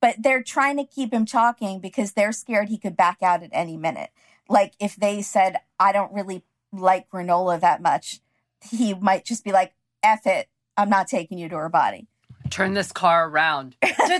But 0.00 0.16
they're 0.20 0.42
trying 0.42 0.76
to 0.76 0.84
keep 0.84 1.12
him 1.12 1.26
talking 1.26 1.80
because 1.80 2.12
they're 2.12 2.32
scared 2.32 2.68
he 2.68 2.78
could 2.78 2.96
back 2.96 3.18
out 3.22 3.42
at 3.42 3.50
any 3.52 3.76
minute. 3.76 4.10
Like 4.48 4.74
if 4.78 4.94
they 4.96 5.22
said, 5.22 5.56
I 5.78 5.92
don't 5.92 6.12
really 6.12 6.44
like 6.72 7.08
granola 7.10 7.60
that 7.60 7.82
much, 7.82 8.20
he 8.62 8.94
might 8.94 9.24
just 9.24 9.44
be 9.44 9.52
like, 9.52 9.74
F 10.02 10.26
it. 10.26 10.48
I'm 10.76 10.88
not 10.88 11.08
taking 11.08 11.38
you 11.38 11.48
to 11.48 11.56
her 11.56 11.68
body. 11.68 12.06
Turn 12.50 12.74
this 12.74 12.92
car 12.92 13.28
around. 13.28 13.76
Detective! 13.82 14.16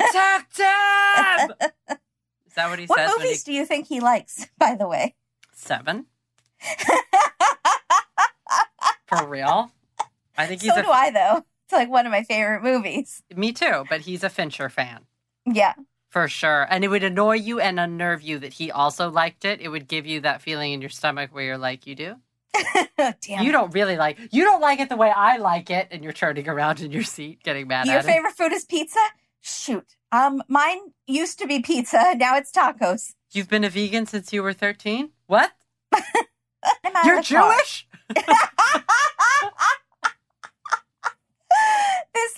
Is 2.46 2.54
that 2.56 2.68
what 2.70 2.78
he 2.78 2.86
What 2.86 2.98
says 2.98 3.12
he 3.14 3.22
movies 3.22 3.44
do 3.44 3.52
you 3.52 3.64
think 3.66 3.86
he 3.86 4.00
likes, 4.00 4.46
by 4.58 4.74
the 4.74 4.86
way? 4.88 5.14
seven? 5.54 6.06
For 9.06 9.26
real? 9.26 9.70
I 10.36 10.46
think 10.46 10.60
he's 10.62 10.72
so 10.72 10.80
a 10.80 10.82
do 10.82 10.90
I, 10.90 11.10
though. 11.10 11.44
It's 11.64 11.72
like 11.72 11.88
one 11.90 12.06
of 12.06 12.12
my 12.12 12.22
favorite 12.22 12.62
movies. 12.62 13.22
me 13.34 13.52
too, 13.52 13.84
but 13.90 14.02
he's 14.02 14.22
a 14.22 14.30
Fincher 14.30 14.68
fan. 14.68 15.04
Yeah. 15.46 15.74
For 16.10 16.28
sure. 16.28 16.66
And 16.70 16.84
it 16.84 16.88
would 16.88 17.04
annoy 17.04 17.34
you 17.36 17.60
and 17.60 17.78
unnerve 17.80 18.22
you 18.22 18.38
that 18.38 18.54
he 18.54 18.70
also 18.70 19.10
liked 19.10 19.44
it. 19.44 19.60
It 19.60 19.68
would 19.68 19.88
give 19.88 20.06
you 20.06 20.20
that 20.20 20.40
feeling 20.42 20.72
in 20.72 20.80
your 20.80 20.90
stomach 20.90 21.34
where 21.34 21.44
you're 21.44 21.58
like, 21.58 21.86
you 21.86 21.94
do? 21.94 22.16
Damn. 22.96 23.44
You 23.44 23.52
don't 23.52 23.72
really 23.74 23.96
like 23.96 24.18
you 24.32 24.44
don't 24.44 24.60
like 24.60 24.80
it 24.80 24.88
the 24.88 24.96
way 24.96 25.10
I 25.10 25.36
like 25.36 25.70
it, 25.70 25.88
and 25.90 26.02
you're 26.02 26.12
turning 26.12 26.48
around 26.48 26.80
in 26.80 26.90
your 26.90 27.02
seat, 27.02 27.42
getting 27.42 27.68
mad 27.68 27.86
Your 27.86 27.96
at 27.98 28.04
it. 28.04 28.08
favorite 28.08 28.32
food 28.34 28.52
is 28.52 28.64
pizza? 28.64 29.00
Shoot. 29.40 29.96
Um, 30.10 30.42
mine 30.48 30.78
used 31.06 31.38
to 31.40 31.46
be 31.46 31.60
pizza. 31.60 32.14
Now 32.16 32.36
it's 32.36 32.50
tacos. 32.50 33.14
You've 33.32 33.48
been 33.48 33.64
a 33.64 33.68
vegan 33.70 34.06
since 34.06 34.32
you 34.32 34.42
were 34.42 34.52
13? 34.54 35.10
What? 35.26 35.52
You're. 37.04 37.20
Jewish? 37.22 37.86
this 38.14 38.24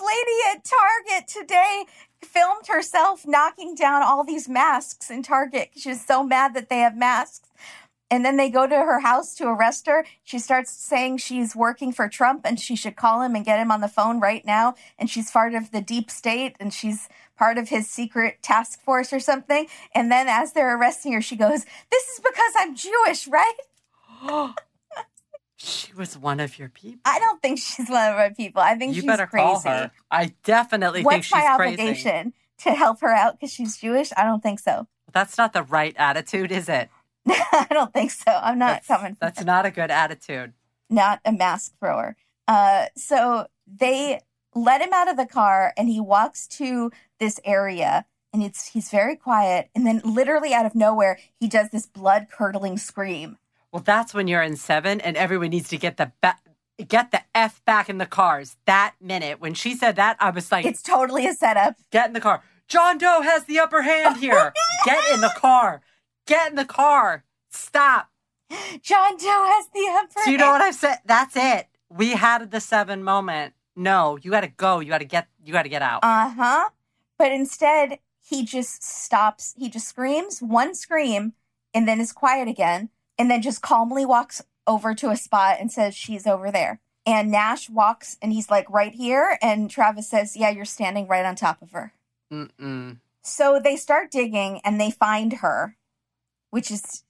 lady 0.00 0.38
at 0.52 0.64
Target 0.64 1.28
today 1.28 1.84
filmed 2.22 2.66
herself 2.66 3.26
knocking 3.26 3.74
down 3.74 4.02
all 4.02 4.24
these 4.24 4.48
masks 4.48 5.10
in 5.10 5.22
Target. 5.22 5.70
She's 5.76 6.04
so 6.04 6.22
mad 6.24 6.54
that 6.54 6.68
they 6.68 6.78
have 6.78 6.96
masks. 6.96 7.48
And 8.10 8.24
then 8.24 8.36
they 8.36 8.50
go 8.50 8.66
to 8.66 8.74
her 8.74 9.00
house 9.00 9.34
to 9.36 9.46
arrest 9.46 9.86
her. 9.86 10.04
She 10.24 10.38
starts 10.40 10.72
saying 10.72 11.18
she's 11.18 11.54
working 11.54 11.92
for 11.92 12.08
Trump 12.08 12.42
and 12.44 12.58
she 12.58 12.74
should 12.74 12.96
call 12.96 13.22
him 13.22 13.36
and 13.36 13.44
get 13.44 13.60
him 13.60 13.70
on 13.70 13.80
the 13.80 13.88
phone 13.88 14.18
right 14.18 14.44
now. 14.44 14.74
And 14.98 15.08
she's 15.08 15.30
part 15.30 15.54
of 15.54 15.70
the 15.70 15.80
deep 15.80 16.10
state 16.10 16.56
and 16.58 16.74
she's 16.74 17.08
part 17.38 17.56
of 17.56 17.68
his 17.68 17.88
secret 17.88 18.42
task 18.42 18.82
force 18.82 19.12
or 19.12 19.20
something. 19.20 19.66
And 19.94 20.10
then 20.10 20.26
as 20.28 20.52
they're 20.52 20.76
arresting 20.76 21.12
her, 21.12 21.20
she 21.22 21.36
goes, 21.36 21.64
This 21.90 22.04
is 22.08 22.20
because 22.20 22.52
I'm 22.58 22.74
Jewish, 22.74 23.28
right? 23.28 23.54
she 25.56 25.92
was 25.92 26.16
one 26.18 26.40
of 26.40 26.58
your 26.58 26.68
people. 26.68 27.00
I 27.04 27.18
don't 27.18 27.40
think 27.40 27.58
she's 27.58 27.88
one 27.88 28.10
of 28.10 28.16
my 28.16 28.30
people. 28.30 28.60
I 28.62 28.74
think 28.74 28.94
You 28.94 29.02
she's 29.02 29.06
better 29.08 29.26
crazy. 29.26 29.44
call 29.44 29.60
her. 29.60 29.90
I 30.10 30.32
definitely 30.44 31.00
think 31.00 31.12
What's 31.12 31.26
she's 31.26 31.32
my 31.36 31.54
crazy. 31.56 31.74
obligation 31.80 32.32
to 32.58 32.74
help 32.74 33.00
her 33.00 33.12
out 33.12 33.34
because 33.38 33.52
she's 33.52 33.76
Jewish? 33.76 34.10
I 34.16 34.24
don't 34.24 34.42
think 34.42 34.58
so. 34.58 34.86
That's 35.12 35.36
not 35.38 35.52
the 35.52 35.62
right 35.62 35.94
attitude, 35.98 36.52
is 36.52 36.68
it? 36.68 36.88
I 37.52 37.66
don't 37.70 37.92
think 37.92 38.10
so. 38.10 38.30
I'm 38.30 38.58
not 38.58 38.82
That's, 38.82 38.86
coming. 38.86 39.16
that's 39.20 39.44
not 39.44 39.66
a 39.66 39.70
good 39.70 39.90
attitude. 39.90 40.52
not 40.88 41.20
a 41.24 41.32
mask 41.32 41.72
thrower. 41.78 42.16
Uh, 42.48 42.86
so 42.96 43.46
they 43.66 44.20
let 44.54 44.80
him 44.80 44.92
out 44.92 45.08
of 45.08 45.16
the 45.16 45.26
car, 45.26 45.72
and 45.76 45.88
he 45.88 46.00
walks 46.00 46.48
to 46.48 46.90
this 47.20 47.38
area, 47.44 48.04
and 48.32 48.42
it's 48.42 48.68
he's 48.68 48.90
very 48.90 49.14
quiet, 49.16 49.70
and 49.74 49.86
then 49.86 50.00
literally 50.04 50.52
out 50.52 50.66
of 50.66 50.74
nowhere, 50.74 51.18
he 51.38 51.46
does 51.48 51.68
this 51.70 51.86
blood 51.86 52.26
curdling 52.30 52.76
scream. 52.78 53.38
Well, 53.72 53.82
that's 53.84 54.12
when 54.12 54.26
you're 54.26 54.42
in 54.42 54.56
seven 54.56 55.00
and 55.00 55.16
everyone 55.16 55.50
needs 55.50 55.68
to 55.68 55.76
get 55.78 55.96
the 55.96 56.10
ba- 56.20 56.38
get 56.88 57.12
the 57.12 57.20
F 57.36 57.64
back 57.64 57.88
in 57.88 57.98
the 57.98 58.06
cars. 58.06 58.56
That 58.66 58.94
minute 59.00 59.40
when 59.40 59.54
she 59.54 59.76
said 59.76 59.94
that, 59.96 60.16
I 60.18 60.30
was 60.30 60.50
like, 60.50 60.64
It's 60.66 60.82
totally 60.82 61.26
a 61.28 61.34
setup. 61.34 61.76
get 61.92 62.08
in 62.08 62.12
the 62.12 62.20
car. 62.20 62.42
John 62.66 62.98
Doe 62.98 63.20
has 63.22 63.44
the 63.44 63.60
upper 63.60 63.82
hand 63.82 64.16
here. 64.20 64.52
get 64.84 64.98
in 65.14 65.20
the 65.20 65.32
car. 65.36 65.82
Get 66.26 66.50
in 66.50 66.56
the 66.56 66.64
car. 66.64 67.24
Stop. 67.50 68.10
John 68.82 69.16
Doe 69.16 69.44
has 69.46 69.68
the 69.72 69.86
upper. 69.90 70.24
Do 70.24 70.32
you 70.32 70.38
know 70.38 70.50
what 70.50 70.60
I've 70.60 70.74
said? 70.74 70.98
That's 71.04 71.36
it. 71.36 71.68
We 71.88 72.10
had 72.10 72.50
the 72.50 72.60
seven 72.60 73.02
moment. 73.02 73.54
No, 73.76 74.18
you 74.20 74.30
got 74.30 74.42
to 74.42 74.48
go. 74.48 74.80
You 74.80 74.88
got 74.88 74.98
to 74.98 75.04
get. 75.04 75.28
You 75.44 75.52
got 75.52 75.62
to 75.62 75.68
get 75.68 75.82
out. 75.82 76.00
Uh 76.02 76.30
huh. 76.30 76.70
But 77.18 77.32
instead, 77.32 77.98
he 78.20 78.44
just 78.44 78.82
stops. 78.82 79.54
He 79.56 79.68
just 79.68 79.88
screams 79.88 80.40
one 80.40 80.74
scream 80.74 81.34
and 81.74 81.86
then 81.86 82.00
is 82.00 82.12
quiet 82.12 82.48
again. 82.48 82.90
And 83.18 83.30
then 83.30 83.42
just 83.42 83.60
calmly 83.60 84.06
walks 84.06 84.42
over 84.66 84.94
to 84.94 85.10
a 85.10 85.16
spot 85.16 85.58
and 85.60 85.70
says, 85.70 85.94
She's 85.94 86.26
over 86.26 86.50
there. 86.50 86.80
And 87.04 87.30
Nash 87.30 87.68
walks 87.68 88.16
and 88.22 88.32
he's 88.32 88.50
like, 88.50 88.68
Right 88.70 88.94
here. 88.94 89.38
And 89.42 89.70
Travis 89.70 90.08
says, 90.08 90.36
Yeah, 90.36 90.50
you're 90.50 90.64
standing 90.64 91.06
right 91.06 91.26
on 91.26 91.34
top 91.36 91.60
of 91.60 91.72
her. 91.72 91.92
Mm-mm. 92.32 92.98
So 93.22 93.60
they 93.62 93.76
start 93.76 94.10
digging 94.10 94.60
and 94.64 94.80
they 94.80 94.90
find 94.90 95.34
her, 95.34 95.76
which 96.50 96.70
is 96.70 97.04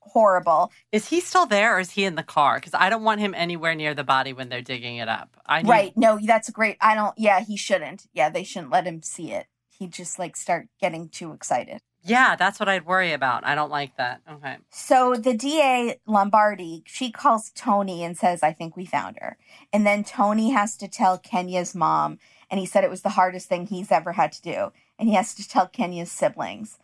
horrible. 0.00 0.72
Is 0.92 1.08
he 1.08 1.20
still 1.20 1.46
there 1.46 1.76
or 1.76 1.80
is 1.80 1.90
he 1.90 2.04
in 2.04 2.14
the 2.14 2.22
car? 2.22 2.56
Because 2.56 2.74
I 2.74 2.90
don't 2.90 3.04
want 3.04 3.20
him 3.20 3.34
anywhere 3.34 3.74
near 3.74 3.94
the 3.94 4.04
body 4.04 4.32
when 4.32 4.48
they're 4.48 4.62
digging 4.62 4.96
it 4.96 5.08
up. 5.08 5.36
I 5.46 5.62
need, 5.62 5.68
Right. 5.68 5.96
No, 5.96 6.18
that's 6.22 6.50
great. 6.50 6.76
I 6.80 6.94
don't, 6.94 7.14
yeah, 7.18 7.40
he 7.40 7.56
shouldn't. 7.56 8.06
Yeah, 8.12 8.30
they 8.30 8.44
shouldn't 8.44 8.72
let 8.72 8.86
him 8.86 9.02
see 9.02 9.32
it. 9.32 9.46
He'd 9.78 9.92
just 9.92 10.18
like 10.18 10.36
start 10.36 10.68
getting 10.80 11.08
too 11.08 11.32
excited. 11.32 11.80
Yeah, 12.04 12.36
that's 12.36 12.58
what 12.58 12.68
I'd 12.68 12.86
worry 12.86 13.12
about. 13.12 13.44
I 13.44 13.54
don't 13.54 13.70
like 13.70 13.96
that. 13.96 14.20
Okay. 14.30 14.56
So 14.70 15.14
the 15.16 15.34
DA 15.34 16.00
Lombardi, 16.06 16.82
she 16.86 17.10
calls 17.10 17.50
Tony 17.54 18.02
and 18.02 18.16
says, 18.16 18.42
I 18.42 18.52
think 18.52 18.76
we 18.76 18.86
found 18.86 19.18
her. 19.20 19.36
And 19.72 19.86
then 19.86 20.04
Tony 20.04 20.50
has 20.50 20.76
to 20.78 20.88
tell 20.88 21.18
Kenia's 21.18 21.74
mom, 21.74 22.18
and 22.50 22.58
he 22.60 22.66
said 22.66 22.84
it 22.84 22.90
was 22.90 23.02
the 23.02 23.10
hardest 23.10 23.48
thing 23.48 23.66
he's 23.66 23.90
ever 23.90 24.12
had 24.12 24.32
to 24.32 24.42
do. 24.42 24.72
And 24.98 25.08
he 25.08 25.16
has 25.16 25.34
to 25.34 25.46
tell 25.46 25.68
Kenia's 25.68 26.10
siblings. 26.10 26.78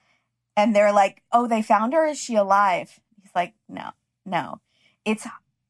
And 0.57 0.75
they're 0.75 0.93
like, 0.93 1.23
Oh, 1.33 1.47
they 1.47 1.63
found 1.63 1.93
her? 1.93 2.07
Is 2.07 2.19
she 2.19 2.35
alive? 2.37 3.01
He's 3.21 3.31
like, 3.35 3.55
No, 3.69 3.91
no. 4.25 4.61
It's 5.05 5.27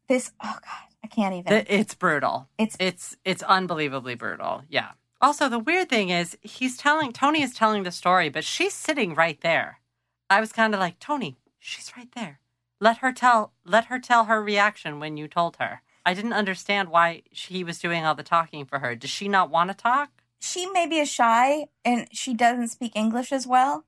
this, 0.09 0.33
oh 0.43 0.59
God, 0.63 0.89
I 1.03 1.07
can't 1.09 1.35
even. 1.35 1.65
It's 1.69 1.95
brutal. 1.95 2.49
It's 2.59 2.77
It's 2.79 3.17
it's 3.25 3.43
unbelievably 3.43 4.15
brutal. 4.17 4.63
Yeah. 4.69 4.91
Also, 5.21 5.49
the 5.49 5.59
weird 5.59 5.89
thing 5.89 6.11
is 6.11 6.37
he's 6.43 6.77
telling 6.77 7.13
Tony 7.13 7.43
is 7.43 7.55
telling 7.55 7.83
the 7.83 7.91
story, 7.91 8.29
but 8.29 8.45
she's 8.45 8.75
sitting 8.75 9.15
right 9.15 9.41
there. 9.41 9.81
I 10.29 10.41
was 10.41 10.53
kind 10.53 10.75
of 10.75 10.81
like, 10.81 10.99
Tony, 10.99 11.37
she's 11.59 11.93
right 11.97 12.09
there. 12.15 12.41
Let 12.81 12.99
her 12.99 13.13
tell 13.13 13.53
let 13.65 13.87
her 13.87 13.99
tell 13.99 14.25
her 14.25 14.43
reaction 14.43 15.01
when 15.01 15.17
you 15.17 15.29
told 15.29 15.57
her. 15.57 15.83
I 16.07 16.13
didn't 16.13 16.35
understand 16.35 16.91
why 16.91 17.23
she 17.33 17.65
was 17.65 17.79
doing 17.79 18.05
all 18.05 18.15
the 18.15 18.23
talking 18.23 18.67
for 18.67 18.81
her. 18.81 18.95
Does 18.95 19.09
she 19.09 19.27
not 19.27 19.51
want 19.51 19.71
to 19.71 19.77
talk? 19.77 20.11
she 20.45 20.67
maybe 20.67 20.99
is 20.99 21.09
shy 21.09 21.67
and 21.85 22.07
she 22.13 22.35
doesn't 22.35 22.69
speak 22.69 22.93
English 22.95 23.33
as 23.33 23.47
well. 23.47 23.85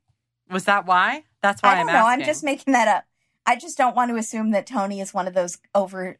Was 0.51 0.65
that 0.65 0.87
why? 0.87 1.25
That's 1.43 1.63
why 1.63 1.71
I 1.71 1.75
don't 1.77 1.89
am 1.89 1.95
know. 1.95 1.99
asking. 2.01 2.23
I'm 2.23 2.27
just 2.27 2.45
making 2.45 2.73
that 2.73 2.89
up. 2.89 3.05
I 3.47 3.57
just 3.57 3.79
don't 3.79 3.95
want 3.95 4.11
to 4.11 4.17
assume 4.17 4.51
that 4.51 4.67
Tony 4.67 5.01
is 5.01 5.15
one 5.15 5.29
of 5.29 5.35
those 5.35 5.59
over 5.75 6.19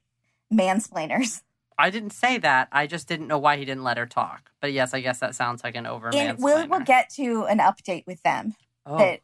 mansplainers. 0.53 1.43
I 1.79 1.91
didn't 1.91 2.11
say 2.11 2.39
that. 2.39 2.69
I 2.73 2.87
just 2.87 3.07
didn't 3.07 3.29
know 3.29 3.39
why 3.39 3.59
he 3.59 3.65
didn't 3.65 3.85
let 3.85 3.99
her 3.99 4.07
talk. 4.07 4.51
But 4.61 4.73
yes, 4.73 4.95
I 4.95 5.01
guess 5.01 5.19
that 5.19 5.35
sounds 5.35 5.63
like 5.63 5.75
an 5.75 5.87
over 5.87 6.11
And 6.15 6.39
we'll, 6.39 6.67
we'll 6.69 6.81
get 6.81 7.11
to 7.17 7.45
an 7.45 7.59
update 7.59 8.07
with 8.07 8.23
them 8.23 8.55
oh, 8.87 8.99
that 8.99 9.21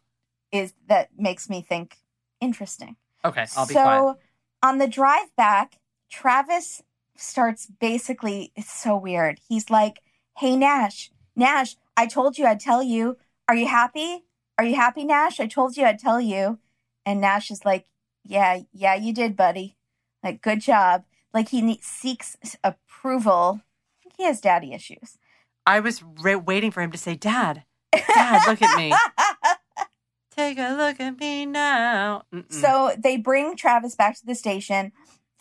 is 0.50 0.74
that 0.88 1.08
makes 1.16 1.48
me 1.48 1.62
think 1.62 1.96
interesting. 2.40 2.96
okay. 3.24 3.46
I'll 3.56 3.66
be 3.66 3.74
so 3.74 3.82
quiet. 3.82 4.16
on 4.62 4.78
the 4.78 4.88
drive 4.88 5.34
back, 5.36 5.78
Travis 6.10 6.82
starts 7.16 7.66
basically 7.66 8.52
it's 8.54 8.72
so 8.72 8.96
weird. 8.96 9.40
He's 9.48 9.70
like, 9.70 10.00
"Hey 10.36 10.56
Nash, 10.56 11.10
Nash, 11.34 11.76
I 11.96 12.06
told 12.06 12.36
you 12.36 12.46
I'd 12.46 12.60
tell 12.60 12.82
you. 12.82 13.16
Are 13.48 13.54
you 13.54 13.66
happy? 13.66 14.24
Are 14.58 14.64
you 14.64 14.76
happy, 14.76 15.04
Nash? 15.04 15.40
I 15.40 15.46
told 15.46 15.76
you 15.76 15.84
I'd 15.84 15.98
tell 15.98 16.20
you." 16.20 16.58
And 17.04 17.20
Nash 17.20 17.50
is 17.50 17.64
like, 17.64 17.86
"Yeah, 18.24 18.60
yeah, 18.72 18.94
you 18.94 19.12
did, 19.12 19.36
buddy. 19.36 19.76
Like, 20.22 20.40
good 20.42 20.60
job." 20.60 21.04
Like 21.34 21.48
he 21.48 21.62
ne- 21.62 21.80
seeks 21.82 22.36
approval. 22.62 23.62
He 24.16 24.24
has 24.24 24.40
daddy 24.40 24.72
issues. 24.72 25.18
I 25.66 25.80
was 25.80 26.02
re- 26.02 26.36
waiting 26.36 26.70
for 26.70 26.82
him 26.82 26.90
to 26.92 26.98
say, 26.98 27.14
"Dad, 27.14 27.64
Dad, 27.92 28.46
look 28.46 28.60
at 28.60 28.76
me. 28.76 28.92
Take 30.36 30.58
a 30.58 30.74
look 30.74 31.00
at 31.00 31.18
me 31.18 31.46
now." 31.46 32.24
Mm-mm. 32.32 32.52
So 32.52 32.94
they 32.98 33.16
bring 33.16 33.56
Travis 33.56 33.94
back 33.94 34.16
to 34.18 34.26
the 34.26 34.34
station 34.34 34.92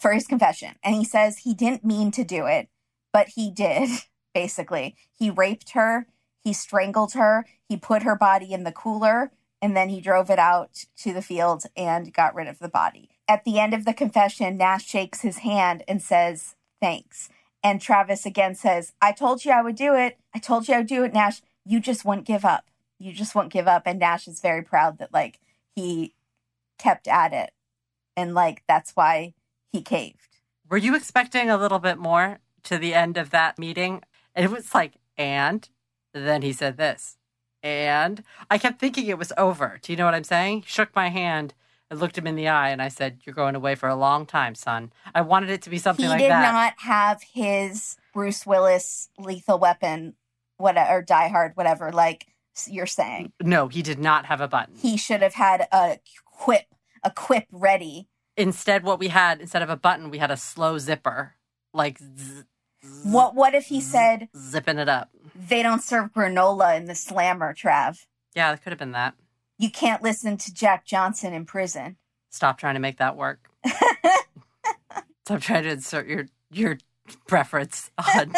for 0.02 0.14
his 0.14 0.28
confession. 0.28 0.76
And 0.84 0.96
he 0.96 1.06
says 1.06 1.40
he 1.40 1.54
didn't 1.54 1.86
mean 1.86 2.12
to 2.12 2.24
do 2.24 2.48
it, 2.48 2.70
but 3.14 3.30
he 3.36 3.52
did, 3.52 3.90
basically. 4.34 4.96
He 5.14 5.30
raped 5.30 5.72
her, 5.72 6.08
he 6.44 6.54
strangled 6.54 7.14
her, 7.14 7.46
he 7.68 7.78
put 7.78 8.04
her 8.04 8.16
body 8.16 8.54
in 8.54 8.64
the 8.64 8.72
cooler, 8.72 9.32
and 9.62 9.76
then 9.76 9.90
he 9.90 10.02
drove 10.02 10.30
it 10.30 10.40
out 10.40 10.86
to 10.98 11.14
the 11.14 11.22
field 11.22 11.64
and 11.76 12.14
got 12.14 12.34
rid 12.34 12.48
of 12.48 12.60
the 12.60 12.70
body. 12.70 13.10
At 13.28 13.46
the 13.46 13.60
end 13.60 13.74
of 13.74 13.86
the 13.86 13.94
confession, 13.94 14.58
Nash 14.58 14.86
shakes 14.86 15.22
his 15.22 15.40
hand 15.40 15.84
and 15.88 16.02
says, 16.02 16.56
Thanks. 16.82 17.30
And 17.64 17.80
Travis 17.80 18.26
again 18.26 18.56
says, 18.56 18.94
I 19.02 19.12
told 19.12 19.46
you 19.46 19.52
I 19.52 19.62
would 19.62 19.76
do 19.76 19.94
it. 19.96 20.18
I 20.34 20.40
told 20.40 20.68
you 20.68 20.74
I 20.74 20.78
would 20.80 20.88
do 20.88 21.04
it, 21.04 21.14
Nash. 21.14 21.42
You 21.64 21.80
just 21.80 22.04
won't 22.04 22.26
give 22.26 22.44
up. 22.44 22.66
You 22.98 23.14
just 23.14 23.36
won't 23.36 23.54
give 23.54 23.68
up. 23.68 23.84
And 23.86 24.00
Nash 24.00 24.28
is 24.28 24.42
very 24.42 24.64
proud 24.64 24.98
that, 24.98 25.14
like, 25.14 25.40
he 25.76 26.16
kept 26.80 27.08
at 27.08 27.34
it. 27.34 27.52
And, 28.18 28.34
like, 28.34 28.64
that's 28.68 28.92
why 28.96 29.36
he 29.72 29.82
caved. 29.82 30.40
were 30.68 30.78
you 30.78 30.96
expecting 30.96 31.50
a 31.50 31.58
little 31.58 31.80
bit 31.80 32.00
more 32.00 32.40
to 32.64 32.78
the 32.78 32.96
end 32.96 33.18
of 33.18 33.30
that 33.30 33.60
meeting? 33.60 34.02
It 34.36 34.50
was 34.50 34.74
like, 34.74 34.94
and 35.18 35.70
then 36.14 36.42
he 36.42 36.54
said 36.54 36.78
this, 36.78 37.18
and 37.64 38.24
I 38.50 38.58
kept 38.58 38.80
thinking 38.80 39.08
it 39.08 39.18
was 39.18 39.34
over. 39.38 39.80
Do 39.82 39.92
you 39.92 39.98
know 39.98 40.06
what 40.06 40.14
I'm 40.14 40.24
saying? 40.24 40.64
Shook 40.66 40.96
my 40.96 41.10
hand. 41.10 41.54
I 41.90 41.96
looked 41.96 42.18
him 42.18 42.26
in 42.26 42.36
the 42.36 42.48
eye 42.48 42.70
and 42.70 42.82
I 42.82 42.88
said, 42.88 43.20
"You're 43.24 43.36
going 43.36 43.56
away 43.56 43.76
for 43.76 43.90
a 43.90 43.96
long 43.96 44.26
time, 44.26 44.56
son." 44.56 44.94
I 45.14 45.22
wanted 45.22 45.50
it 45.50 45.62
to 45.64 45.70
be 45.70 45.78
something 45.78 46.06
he 46.06 46.10
like 46.10 46.20
that. 46.20 46.24
He 46.24 46.30
did 46.30 46.54
not 46.54 46.74
have 46.80 47.22
his 47.34 47.98
Bruce 48.14 48.46
Willis 48.46 49.10
lethal 49.18 49.60
weapon, 49.60 50.16
whatever, 50.58 50.98
or 50.98 51.02
Die 51.02 51.28
Hard, 51.28 51.52
whatever, 51.56 51.92
like 51.92 52.28
you're 52.68 52.86
saying. 52.86 53.34
No, 53.42 53.68
he 53.68 53.82
did 53.82 54.00
not 54.00 54.26
have 54.26 54.42
a 54.42 54.48
button. 54.48 54.76
He 54.78 54.98
should 54.98 55.22
have 55.22 55.34
had 55.34 55.68
a 55.72 56.00
quip, 56.26 56.66
a 57.04 57.12
quip 57.12 57.46
ready. 57.52 58.08
Instead, 58.38 58.84
what 58.84 59.00
we 59.00 59.10
had 59.10 59.42
instead 59.42 59.62
of 59.62 59.70
a 59.70 59.76
button, 59.76 60.10
we 60.10 60.18
had 60.18 60.32
a 60.32 60.38
slow 60.38 60.78
zipper, 60.78 61.36
like 61.74 62.00
zzz, 62.00 62.46
zzz, 62.86 63.06
What 63.06 63.36
what 63.36 63.54
if 63.54 63.66
he 63.66 63.82
said 63.82 64.30
zipping 64.38 64.78
it 64.78 64.88
up. 64.88 65.10
They 65.36 65.64
don't 65.64 65.84
serve 65.84 66.12
granola 66.14 66.76
in 66.78 66.86
the 66.86 66.96
slammer, 66.96 67.54
Trav? 67.54 68.06
Yeah, 68.36 68.52
it 68.54 68.62
could 68.64 68.72
have 68.72 68.80
been 68.80 68.92
that. 68.94 69.16
You 69.58 69.70
can't 69.70 70.02
listen 70.02 70.38
to 70.38 70.54
Jack 70.54 70.86
Johnson 70.86 71.34
in 71.34 71.46
prison. 71.46 71.98
Stop 72.30 72.58
trying 72.58 72.76
to 72.76 72.80
make 72.80 72.98
that 72.98 73.16
work. 73.16 73.50
Stop 75.26 75.42
trying 75.42 75.64
to 75.64 75.70
insert 75.72 76.08
your 76.08 76.28
your 76.52 76.78
preference 77.28 77.92
on 77.98 78.34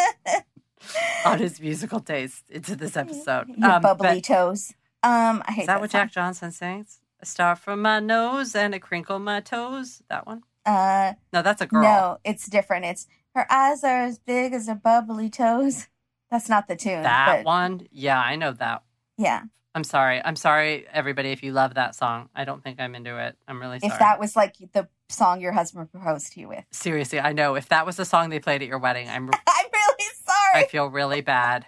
on 1.24 1.38
his 1.38 1.60
musical 1.60 2.00
taste 2.00 2.44
into 2.50 2.76
this 2.76 2.96
episode. 2.96 3.48
Your 3.56 3.70
Um, 3.72 3.82
bubbly 3.82 4.16
but 4.16 4.24
toes. 4.24 4.74
Um, 5.02 5.42
I 5.46 5.52
hate 5.52 5.60
is 5.62 5.66
that 5.68 5.80
what 5.80 5.90
song. 5.90 6.02
Jack 6.02 6.12
Johnson 6.12 6.50
sings? 6.52 7.00
A 7.20 7.26
star 7.26 7.56
from 7.56 7.82
my 7.82 8.00
nose 8.00 8.54
and 8.54 8.74
a 8.74 8.78
crinkle 8.80 9.18
my 9.18 9.40
toes. 9.40 10.02
That 10.08 10.26
one? 10.26 10.42
Uh, 10.66 11.14
No, 11.32 11.42
that's 11.42 11.60
a 11.62 11.66
girl. 11.66 11.82
no, 11.82 12.18
it's 12.24 12.46
different. 12.46 12.84
It's 12.84 13.06
her 13.34 13.50
eyes 13.50 13.82
are 13.84 14.02
as 14.02 14.18
big 14.18 14.52
as 14.52 14.68
her 14.68 14.74
bubbly 14.74 15.30
toes. 15.30 15.88
That's 16.34 16.48
not 16.48 16.66
the 16.66 16.74
tune. 16.74 17.04
that 17.04 17.26
but 17.28 17.44
one? 17.46 17.86
Yeah, 17.92 18.18
I 18.18 18.34
know 18.34 18.50
that. 18.50 18.82
Yeah. 19.16 19.42
I'm 19.72 19.84
sorry. 19.84 20.20
I'm 20.24 20.34
sorry, 20.34 20.84
everybody, 20.92 21.30
if 21.30 21.44
you 21.44 21.52
love 21.52 21.74
that 21.74 21.94
song. 21.94 22.28
I 22.34 22.44
don't 22.44 22.60
think 22.60 22.80
I'm 22.80 22.96
into 22.96 23.16
it. 23.24 23.36
I'm 23.46 23.60
really 23.60 23.78
sorry. 23.78 23.92
If 23.92 24.00
that 24.00 24.18
was 24.18 24.34
like 24.34 24.56
the 24.72 24.88
song 25.08 25.40
your 25.40 25.52
husband 25.52 25.92
proposed 25.92 26.32
to 26.32 26.40
you 26.40 26.48
with. 26.48 26.64
Seriously, 26.72 27.20
I 27.20 27.34
know. 27.34 27.54
If 27.54 27.68
that 27.68 27.86
was 27.86 27.94
the 27.94 28.04
song 28.04 28.30
they 28.30 28.40
played 28.40 28.62
at 28.62 28.68
your 28.68 28.80
wedding, 28.80 29.08
I'm 29.08 29.30
I'm 29.46 29.66
really 29.72 30.10
sorry. 30.24 30.64
I 30.64 30.66
feel 30.68 30.86
really 30.86 31.20
bad. 31.20 31.66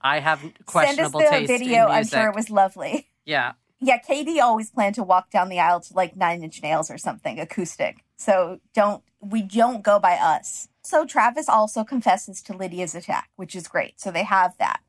I 0.00 0.20
have 0.20 0.40
questionable 0.64 1.20
Send 1.20 1.34
us 1.34 1.40
the 1.42 1.46
taste 1.54 1.64
video. 1.64 1.86
I'm 1.88 2.06
sure 2.06 2.30
it 2.30 2.34
was 2.34 2.48
lovely. 2.48 3.10
Yeah. 3.26 3.52
Yeah, 3.84 3.98
Katie 3.98 4.40
always 4.40 4.70
planned 4.70 4.94
to 4.94 5.02
walk 5.02 5.30
down 5.30 5.48
the 5.48 5.58
aisle 5.58 5.80
to 5.80 5.94
like 5.94 6.14
Nine 6.14 6.44
Inch 6.44 6.62
Nails 6.62 6.88
or 6.88 6.96
something 6.96 7.40
acoustic. 7.40 8.04
So 8.16 8.60
don't 8.72 9.02
we 9.20 9.42
don't 9.42 9.82
go 9.82 9.98
by 9.98 10.12
us. 10.12 10.68
So 10.82 11.04
Travis 11.04 11.48
also 11.48 11.82
confesses 11.82 12.40
to 12.42 12.56
Lydia's 12.56 12.94
attack, 12.94 13.30
which 13.34 13.56
is 13.56 13.66
great. 13.66 14.00
So 14.00 14.12
they 14.12 14.22
have 14.22 14.56
that. 14.58 14.80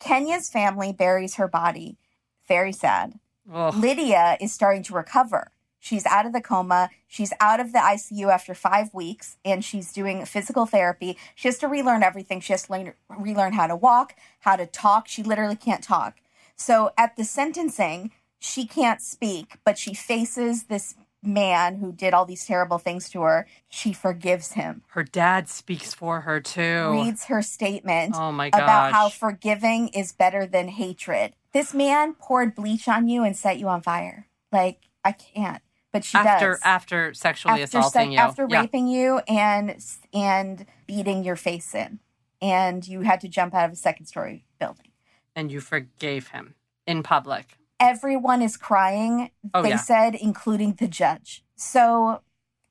Kenia's 0.00 0.48
family 0.48 0.92
buries 0.92 1.34
her 1.34 1.46
body. 1.46 1.98
Very 2.46 2.72
sad. 2.72 3.18
Ugh. 3.52 3.74
Lydia 3.74 4.38
is 4.40 4.52
starting 4.52 4.82
to 4.84 4.94
recover. 4.94 5.50
She's 5.78 6.06
out 6.06 6.24
of 6.24 6.32
the 6.32 6.40
coma. 6.40 6.88
She's 7.06 7.32
out 7.40 7.60
of 7.60 7.72
the 7.72 7.78
ICU 7.78 8.32
after 8.32 8.54
five 8.54 8.92
weeks, 8.94 9.36
and 9.44 9.64
she's 9.64 9.92
doing 9.92 10.24
physical 10.24 10.64
therapy. 10.64 11.18
She 11.34 11.48
has 11.48 11.58
to 11.58 11.68
relearn 11.68 12.02
everything. 12.02 12.40
She 12.40 12.52
has 12.54 12.64
to 12.64 12.72
learn, 12.72 12.94
relearn 13.08 13.52
how 13.52 13.66
to 13.66 13.76
walk, 13.76 14.14
how 14.40 14.56
to 14.56 14.66
talk. 14.66 15.06
She 15.06 15.22
literally 15.22 15.56
can't 15.56 15.84
talk. 15.84 16.16
So 16.56 16.90
at 16.98 17.16
the 17.16 17.24
sentencing, 17.24 18.10
she 18.38 18.66
can't 18.66 19.00
speak, 19.00 19.58
but 19.64 19.78
she 19.78 19.94
faces 19.94 20.64
this 20.64 20.94
man 21.22 21.76
who 21.78 21.90
did 21.92 22.14
all 22.14 22.24
these 22.24 22.46
terrible 22.46 22.78
things 22.78 23.08
to 23.10 23.22
her. 23.22 23.46
She 23.68 23.92
forgives 23.92 24.52
him, 24.52 24.82
Her 24.90 25.02
dad 25.02 25.48
speaks 25.48 25.92
for 25.92 26.20
her 26.20 26.40
too. 26.40 26.90
reads 26.92 27.24
her 27.24 27.42
statement 27.42 28.14
oh 28.16 28.30
my 28.30 28.50
gosh. 28.50 28.62
about 28.62 28.92
how 28.92 29.08
forgiving 29.08 29.88
is 29.88 30.12
better 30.12 30.46
than 30.46 30.68
hatred. 30.68 31.34
This 31.52 31.74
man 31.74 32.14
poured 32.14 32.54
bleach 32.54 32.86
on 32.88 33.08
you 33.08 33.24
and 33.24 33.36
set 33.36 33.58
you 33.58 33.68
on 33.68 33.82
fire. 33.82 34.28
Like 34.52 34.82
I 35.04 35.12
can't, 35.12 35.60
but 35.92 36.04
she 36.04 36.16
after 36.16 36.52
does. 36.52 36.60
after 36.64 37.14
sexually 37.14 37.62
after 37.62 37.78
assaulting 37.78 38.10
se- 38.10 38.12
you. 38.12 38.18
after 38.18 38.46
yeah. 38.48 38.60
raping 38.60 38.86
you 38.86 39.18
and 39.26 39.74
and 40.14 40.66
beating 40.86 41.24
your 41.24 41.36
face 41.36 41.74
in, 41.74 41.98
and 42.40 42.86
you 42.86 43.00
had 43.00 43.20
to 43.22 43.28
jump 43.28 43.54
out 43.54 43.64
of 43.64 43.72
a 43.72 43.76
second 43.76 44.06
story 44.06 44.44
building. 44.60 44.92
and 45.34 45.50
you 45.50 45.60
forgave 45.60 46.28
him 46.28 46.54
in 46.86 47.02
public. 47.02 47.57
Everyone 47.80 48.42
is 48.42 48.56
crying. 48.56 49.30
Oh, 49.54 49.62
they 49.62 49.70
yeah. 49.70 49.76
said, 49.76 50.14
including 50.14 50.74
the 50.74 50.88
judge. 50.88 51.44
So 51.56 52.22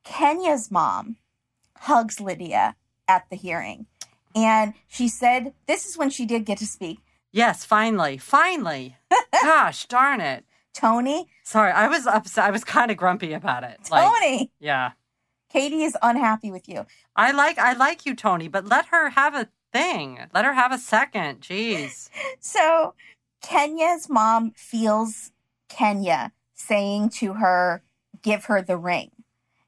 Kenia's 0.03 0.71
mom 0.71 1.17
hugs 1.77 2.19
Lydia 2.19 2.75
at 3.07 3.29
the 3.29 3.35
hearing, 3.35 3.85
and 4.35 4.73
she 4.87 5.07
said, 5.07 5.53
"This 5.67 5.85
is 5.85 5.97
when 5.97 6.09
she 6.09 6.25
did 6.25 6.45
get 6.45 6.57
to 6.59 6.65
speak." 6.65 6.99
Yes, 7.31 7.65
finally, 7.65 8.17
finally. 8.17 8.97
Gosh, 9.43 9.85
darn 9.85 10.21
it. 10.21 10.45
Tony, 10.73 11.27
Sorry, 11.43 11.71
I 11.71 11.87
was 11.87 12.05
upset. 12.05 12.43
I 12.45 12.51
was 12.51 12.63
kind 12.63 12.91
of 12.91 12.97
grumpy 12.97 13.33
about 13.33 13.63
it. 13.63 13.79
Like, 13.89 14.11
Tony, 14.11 14.51
yeah, 14.59 14.91
Katie 15.49 15.83
is 15.83 15.97
unhappy 16.01 16.51
with 16.51 16.67
you. 16.69 16.85
I 17.15 17.31
like 17.31 17.57
I 17.57 17.73
like 17.73 18.05
you, 18.05 18.15
Tony, 18.15 18.47
but 18.47 18.65
let 18.67 18.87
her 18.87 19.09
have 19.09 19.33
a 19.33 19.49
thing. 19.73 20.19
Let 20.33 20.45
her 20.45 20.53
have 20.53 20.71
a 20.71 20.77
second. 20.77 21.41
Jeez. 21.41 22.09
So 22.39 22.93
Kenia's 23.43 24.09
mom 24.09 24.51
feels 24.55 25.31
Kenia 25.69 26.31
saying 26.53 27.09
to 27.09 27.33
her, 27.33 27.83
give 28.21 28.45
her 28.45 28.61
the 28.61 28.77
ring. 28.77 29.11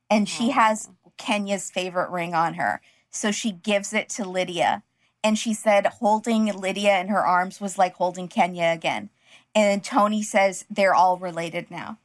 And 0.10 0.28
she 0.28 0.50
oh. 0.50 0.54
has 0.54 0.90
Kenia's 1.18 1.70
favorite 1.70 2.10
ring 2.10 2.34
on 2.34 2.56
her. 2.56 2.82
So 3.10 3.32
she 3.32 3.52
gives 3.52 3.94
it 3.94 4.10
to 4.10 4.28
Lydia. 4.28 4.84
And 5.24 5.38
she 5.38 5.54
said 5.54 5.86
holding 5.86 6.46
Lydia 6.46 7.00
in 7.00 7.10
her 7.10 7.26
arms 7.26 7.60
was 7.60 7.78
like 7.78 7.96
holding 7.96 8.28
Kenia 8.28 8.74
again. 8.74 9.10
And 9.54 9.84
Tony 9.84 10.24
says 10.24 10.66
they're 10.70 10.96
all 10.96 11.18
related 11.18 11.70
now. 11.70 12.00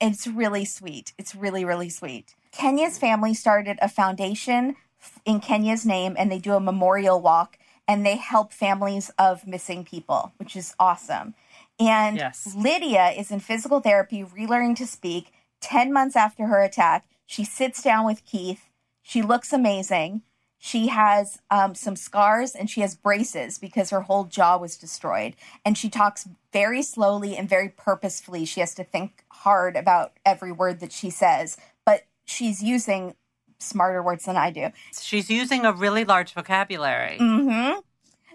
It's 0.00 0.26
really 0.26 0.64
sweet. 0.64 1.12
It's 1.18 1.34
really, 1.34 1.64
really 1.64 1.88
sweet. 1.88 2.34
Kenia's 2.52 2.98
family 2.98 3.34
started 3.34 3.78
a 3.80 3.88
foundation 3.88 4.76
in 5.24 5.40
Kenia's 5.40 5.86
name 5.86 6.14
and 6.18 6.30
they 6.30 6.38
do 6.38 6.54
a 6.54 6.60
memorial 6.60 7.20
walk 7.20 7.58
and 7.88 8.06
they 8.06 8.16
help 8.16 8.52
families 8.52 9.10
of 9.18 9.46
missing 9.46 9.84
people, 9.84 10.32
which 10.38 10.56
is 10.56 10.74
awesome. 10.78 11.34
And 11.78 12.16
Yes. 12.16 12.54
Lydia 12.56 13.10
is 13.10 13.30
in 13.30 13.40
physical 13.40 13.80
therapy, 13.80 14.24
relearning 14.24 14.76
to 14.76 14.86
speak. 14.86 15.32
10 15.60 15.92
months 15.92 16.16
after 16.16 16.46
her 16.46 16.62
attack, 16.62 17.06
she 17.26 17.44
sits 17.44 17.82
down 17.82 18.04
with 18.04 18.24
Keith. 18.24 18.68
She 19.02 19.22
looks 19.22 19.52
amazing. 19.52 20.22
She 20.58 20.88
has 20.88 21.40
um, 21.50 21.74
some 21.74 21.96
scars 21.96 22.54
and 22.54 22.70
she 22.70 22.82
has 22.82 22.94
braces 22.94 23.58
because 23.58 23.90
her 23.90 24.02
whole 24.02 24.24
jaw 24.24 24.56
was 24.58 24.76
destroyed. 24.76 25.34
And 25.64 25.76
she 25.76 25.88
talks 25.88 26.28
very 26.52 26.82
slowly 26.82 27.36
and 27.36 27.48
very 27.48 27.68
purposefully. 27.68 28.44
She 28.44 28.60
has 28.60 28.74
to 28.76 28.84
think 28.84 29.24
hard 29.28 29.74
about 29.76 30.12
every 30.24 30.52
word 30.52 30.78
that 30.78 30.92
she 30.92 31.10
says, 31.10 31.56
but 31.84 32.06
she's 32.24 32.62
using 32.62 33.16
smarter 33.62 34.02
words 34.02 34.24
than 34.24 34.36
I 34.36 34.50
do. 34.50 34.70
She's 35.00 35.30
using 35.30 35.64
a 35.64 35.72
really 35.72 36.04
large 36.04 36.34
vocabulary. 36.34 37.18
Mm-hmm. 37.20 37.80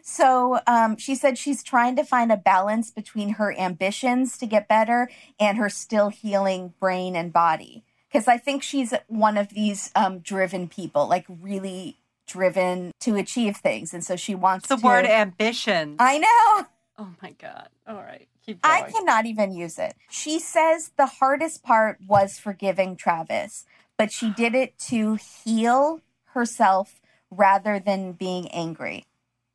So 0.01 0.61
um, 0.67 0.95
she 0.95 1.15
said 1.15 1.37
she's 1.37 1.61
trying 1.61 1.97
to 1.97 2.03
find 2.03 2.31
a 2.31 2.37
balance 2.37 2.91
between 2.91 3.31
her 3.31 3.53
ambitions 3.57 4.37
to 4.37 4.45
get 4.45 4.69
better 4.69 5.09
and 5.37 5.57
her 5.57 5.69
still 5.69 6.09
healing 6.09 6.73
brain 6.79 7.15
and 7.15 7.33
body. 7.33 7.83
Because 8.07 8.27
I 8.29 8.37
think 8.37 8.63
she's 8.63 8.93
one 9.07 9.37
of 9.37 9.49
these 9.49 9.91
um, 9.95 10.19
driven 10.19 10.69
people, 10.69 11.07
like 11.07 11.25
really 11.27 11.97
driven 12.25 12.91
to 13.01 13.15
achieve 13.15 13.57
things, 13.57 13.93
and 13.93 14.03
so 14.03 14.15
she 14.15 14.33
wants 14.33 14.67
the 14.67 14.77
to. 14.77 14.85
word 14.85 15.05
ambition. 15.05 15.97
I 15.99 16.19
know. 16.19 16.67
oh 16.99 17.09
my 17.21 17.31
god. 17.31 17.67
All 17.85 17.95
right. 17.95 18.27
I 18.63 18.89
cannot 18.89 19.25
even 19.25 19.51
use 19.51 19.77
it. 19.77 19.93
She 20.09 20.39
says 20.39 20.91
the 20.97 21.05
hardest 21.05 21.63
part 21.63 21.97
was 22.07 22.39
forgiving 22.39 22.95
Travis, 22.95 23.65
but 23.97 24.11
she 24.11 24.29
did 24.29 24.55
it 24.55 24.77
to 24.89 25.15
heal 25.15 26.01
herself 26.33 27.01
rather 27.31 27.79
than 27.79 28.13
being 28.13 28.47
angry. 28.49 29.05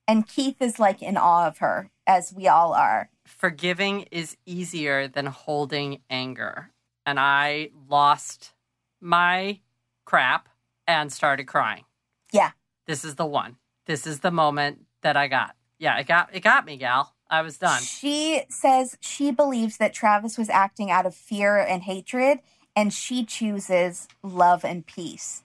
And 0.06 0.26
Keith 0.26 0.60
is 0.60 0.78
like 0.78 1.00
in 1.02 1.16
awe 1.16 1.46
of 1.46 1.58
her, 1.58 1.90
as 2.06 2.32
we 2.32 2.48
all 2.48 2.72
are. 2.72 3.08
Forgiving 3.24 4.02
is 4.10 4.36
easier 4.44 5.08
than 5.08 5.26
holding 5.26 6.00
anger. 6.10 6.70
And 7.06 7.18
I 7.18 7.70
lost 7.88 8.52
my 9.00 9.60
crap 10.04 10.48
and 10.86 11.12
started 11.12 11.44
crying. 11.44 11.84
Yeah. 12.32 12.50
This 12.86 13.04
is 13.04 13.14
the 13.14 13.26
one. 13.26 13.56
This 13.86 14.06
is 14.06 14.20
the 14.20 14.30
moment 14.30 14.84
that 15.02 15.16
I 15.16 15.28
got. 15.28 15.54
Yeah, 15.78 15.98
it 15.98 16.06
got 16.06 16.34
it 16.34 16.40
got 16.40 16.64
me, 16.64 16.76
gal. 16.76 17.14
I 17.28 17.42
was 17.42 17.58
done. 17.58 17.82
She 17.82 18.42
says 18.50 18.96
she 19.00 19.30
believes 19.30 19.78
that 19.78 19.94
Travis 19.94 20.36
was 20.36 20.50
acting 20.50 20.90
out 20.90 21.06
of 21.06 21.14
fear 21.14 21.56
and 21.58 21.82
hatred, 21.82 22.40
and 22.74 22.92
she 22.92 23.24
chooses 23.24 24.08
love 24.22 24.64
and 24.64 24.86
peace. 24.86 25.44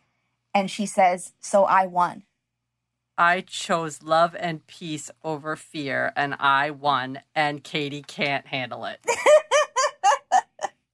And 0.53 0.71
she 0.71 0.85
says, 0.85 1.33
So 1.39 1.65
I 1.65 1.85
won. 1.85 2.23
I 3.17 3.41
chose 3.41 4.03
love 4.03 4.35
and 4.39 4.65
peace 4.67 5.09
over 5.23 5.55
fear, 5.55 6.13
and 6.15 6.35
I 6.39 6.69
won, 6.69 7.19
and 7.33 7.63
Katie 7.63 8.03
can't 8.03 8.45
handle 8.45 8.85
it. 8.85 8.99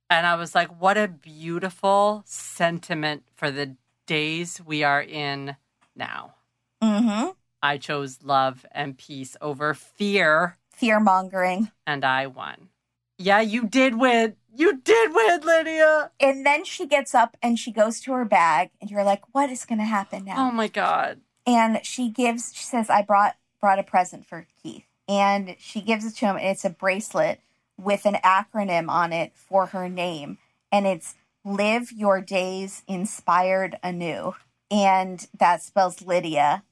and 0.09 0.25
I 0.25 0.35
was 0.35 0.55
like, 0.55 0.81
what 0.81 0.97
a 0.97 1.09
beautiful 1.09 2.23
sentiment 2.25 3.23
for 3.35 3.51
the 3.51 3.75
days 4.05 4.61
we 4.65 4.83
are 4.83 5.01
in 5.01 5.57
now. 5.95 6.35
Mm-hmm. 6.81 7.31
I 7.61 7.77
chose 7.77 8.19
love 8.23 8.65
and 8.71 8.97
peace 8.97 9.35
over 9.41 9.73
fear, 9.73 10.57
Fear 10.71 11.01
mongering. 11.01 11.71
and 11.85 12.05
I 12.05 12.27
won. 12.27 12.69
Yeah, 13.17 13.41
you 13.41 13.67
did 13.67 13.95
win. 13.95 14.35
You 14.55 14.77
did 14.81 15.13
win, 15.13 15.41
Lydia. 15.41 16.11
And 16.19 16.45
then 16.45 16.63
she 16.65 16.85
gets 16.85 17.15
up 17.15 17.37
and 17.41 17.57
she 17.57 17.71
goes 17.71 17.99
to 18.01 18.13
her 18.13 18.25
bag, 18.25 18.69
and 18.79 18.89
you're 18.91 19.03
like, 19.03 19.21
What 19.33 19.49
is 19.49 19.65
going 19.65 19.79
to 19.79 19.85
happen 19.85 20.25
now? 20.25 20.47
Oh 20.47 20.51
my 20.51 20.67
God. 20.67 21.21
and 21.45 21.79
she 21.83 22.09
gives 22.09 22.53
she 22.53 22.63
says 22.63 22.89
i 22.89 23.01
brought 23.01 23.35
brought 23.59 23.77
a 23.79 23.83
present 23.83 24.25
for 24.25 24.47
keith 24.61 24.85
and 25.09 25.55
she 25.59 25.81
gives 25.81 26.05
it 26.05 26.15
to 26.15 26.25
him 26.25 26.37
and 26.37 26.45
it's 26.45 26.63
a 26.63 26.69
bracelet 26.69 27.39
with 27.77 28.05
an 28.05 28.15
acronym 28.23 28.87
on 28.89 29.11
it 29.11 29.33
for 29.35 29.65
her 29.67 29.89
name 29.89 30.37
and 30.71 30.87
it's 30.87 31.15
live 31.43 31.91
your 31.91 32.21
days 32.21 32.81
inspired 32.87 33.77
anew 33.83 34.33
and 34.71 35.27
that 35.37 35.61
spells 35.61 36.01
lydia 36.01 36.63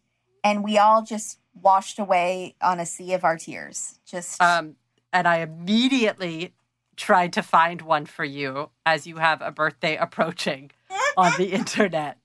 and 0.43 0.63
we 0.63 0.77
all 0.77 1.01
just 1.03 1.39
washed 1.53 1.99
away 1.99 2.55
on 2.61 2.79
a 2.79 2.85
sea 2.85 3.13
of 3.13 3.25
our 3.25 3.37
tears 3.37 3.99
just 4.05 4.41
Um, 4.41 4.77
and 5.13 5.27
I 5.27 5.37
immediately 5.37 6.53
tried 6.95 7.33
to 7.33 7.41
find 7.41 7.81
one 7.81 8.05
for 8.05 8.25
you 8.25 8.69
as 8.85 9.07
you 9.07 9.17
have 9.17 9.41
a 9.41 9.51
birthday 9.51 9.95
approaching 9.95 10.71
on 11.17 11.33
the 11.37 11.51
internet. 11.51 12.17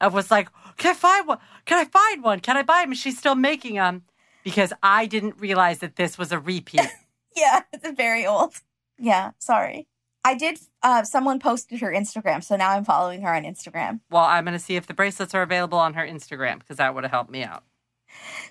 I 0.00 0.08
was 0.08 0.30
like, 0.30 0.48
"Can 0.76 0.92
I 0.92 0.94
find 0.94 1.26
one? 1.26 1.38
Can 1.64 1.78
I 1.78 1.84
find 1.84 2.22
one? 2.22 2.40
Can 2.40 2.56
I 2.56 2.62
buy 2.62 2.82
them?" 2.82 2.94
She's 2.94 3.18
still 3.18 3.34
making 3.34 3.74
them 3.74 4.02
because 4.44 4.72
I 4.82 5.06
didn't 5.06 5.40
realize 5.40 5.78
that 5.78 5.96
this 5.96 6.16
was 6.16 6.32
a 6.32 6.38
repeat. 6.38 6.86
yeah 7.36 7.60
it's 7.72 7.88
very 7.96 8.26
old 8.26 8.54
yeah 8.98 9.30
sorry 9.38 9.86
I 10.24 10.34
did. 10.34 10.58
Uh, 10.82 11.04
someone 11.04 11.38
posted 11.38 11.80
her 11.80 11.90
Instagram, 11.90 12.44
so 12.44 12.56
now 12.56 12.72
I'm 12.72 12.84
following 12.84 13.22
her 13.22 13.32
on 13.32 13.44
Instagram. 13.44 14.00
Well, 14.10 14.24
I'm 14.24 14.44
going 14.44 14.52
to 14.52 14.62
see 14.62 14.76
if 14.76 14.86
the 14.86 14.92
bracelets 14.92 15.34
are 15.34 15.40
available 15.40 15.78
on 15.78 15.94
her 15.94 16.06
Instagram 16.06 16.58
because 16.58 16.76
that 16.76 16.94
would 16.94 17.04
have 17.04 17.10
helped 17.10 17.30
me 17.30 17.42
out. 17.42 17.62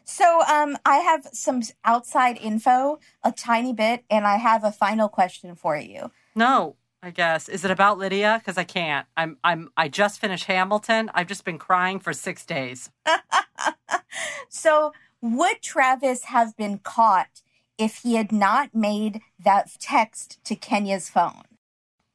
So, 0.03 0.41
um, 0.43 0.77
I 0.86 0.97
have 0.97 1.27
some 1.34 1.62
outside 1.84 2.38
info, 2.38 2.99
a 3.23 3.32
tiny 3.32 3.73
bit, 3.73 4.03
and 4.10 4.25
I 4.25 4.38
have 4.38 4.63
a 4.63 4.71
final 4.71 5.10
question 5.10 5.56
for 5.56 5.75
you. 5.77 6.12
No, 6.36 6.75
I 7.03 7.12
guess. 7.12 7.47
Is 7.49 7.63
it 7.63 7.71
about 7.71 7.97
Lydia? 7.97 8.38
Because 8.39 8.58
I 8.58 8.63
can't. 8.63 9.06
I'm. 9.15 9.38
I'm. 9.43 9.69
I 9.77 9.88
just 9.88 10.19
finished 10.19 10.45
Hamilton. 10.45 11.12
I've 11.13 11.27
just 11.27 11.45
been 11.45 11.58
crying 11.58 11.99
for 11.99 12.13
six 12.13 12.45
days. 12.45 12.89
so, 14.49 14.93
would 15.21 15.62
Travis 15.62 16.25
have 16.25 16.56
been 16.58 16.80
caught 16.80 17.41
if 17.77 17.97
he 17.97 18.15
had 18.15 18.32
not 18.32 18.73
made 18.73 19.21
that 19.39 19.69
text 19.80 20.43
to 20.45 20.56
Kenia's 20.56 21.10
phone? 21.10 21.43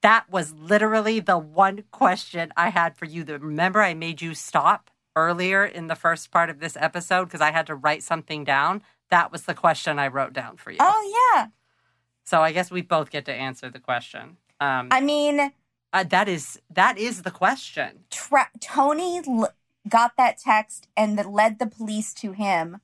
That 0.02 0.28
was 0.28 0.52
literally 0.52 1.20
the 1.20 1.38
one 1.38 1.84
question 1.92 2.52
I 2.56 2.70
had 2.70 2.96
for 2.96 3.04
you. 3.04 3.24
Remember, 3.24 3.80
I 3.80 3.94
made 3.94 4.20
you 4.20 4.34
stop 4.34 4.90
earlier 5.16 5.64
in 5.64 5.86
the 5.86 5.94
first 5.94 6.30
part 6.30 6.50
of 6.50 6.60
this 6.60 6.76
episode 6.78 7.26
because 7.26 7.40
I 7.40 7.50
had 7.50 7.66
to 7.66 7.74
write 7.74 8.02
something 8.02 8.44
down. 8.44 8.82
That 9.10 9.30
was 9.30 9.42
the 9.42 9.54
question 9.54 9.98
I 9.98 10.08
wrote 10.08 10.32
down 10.32 10.56
for 10.56 10.70
you. 10.70 10.78
Oh, 10.80 11.32
yeah. 11.34 11.46
So 12.24 12.40
I 12.42 12.52
guess 12.52 12.70
we 12.70 12.82
both 12.82 13.10
get 13.10 13.24
to 13.26 13.32
answer 13.32 13.68
the 13.68 13.80
question. 13.80 14.36
Um, 14.60 14.88
I 14.90 15.00
mean, 15.00 15.52
uh, 15.92 16.04
that 16.04 16.28
is 16.28 16.60
that 16.70 16.96
is 16.96 17.22
the 17.22 17.30
question. 17.30 18.04
Tra- 18.10 18.48
Tony 18.60 19.20
l- 19.26 19.52
got 19.88 20.12
that 20.16 20.38
text 20.38 20.86
and 20.96 21.18
the- 21.18 21.28
led 21.28 21.58
the 21.58 21.66
police 21.66 22.14
to 22.14 22.32
him. 22.32 22.80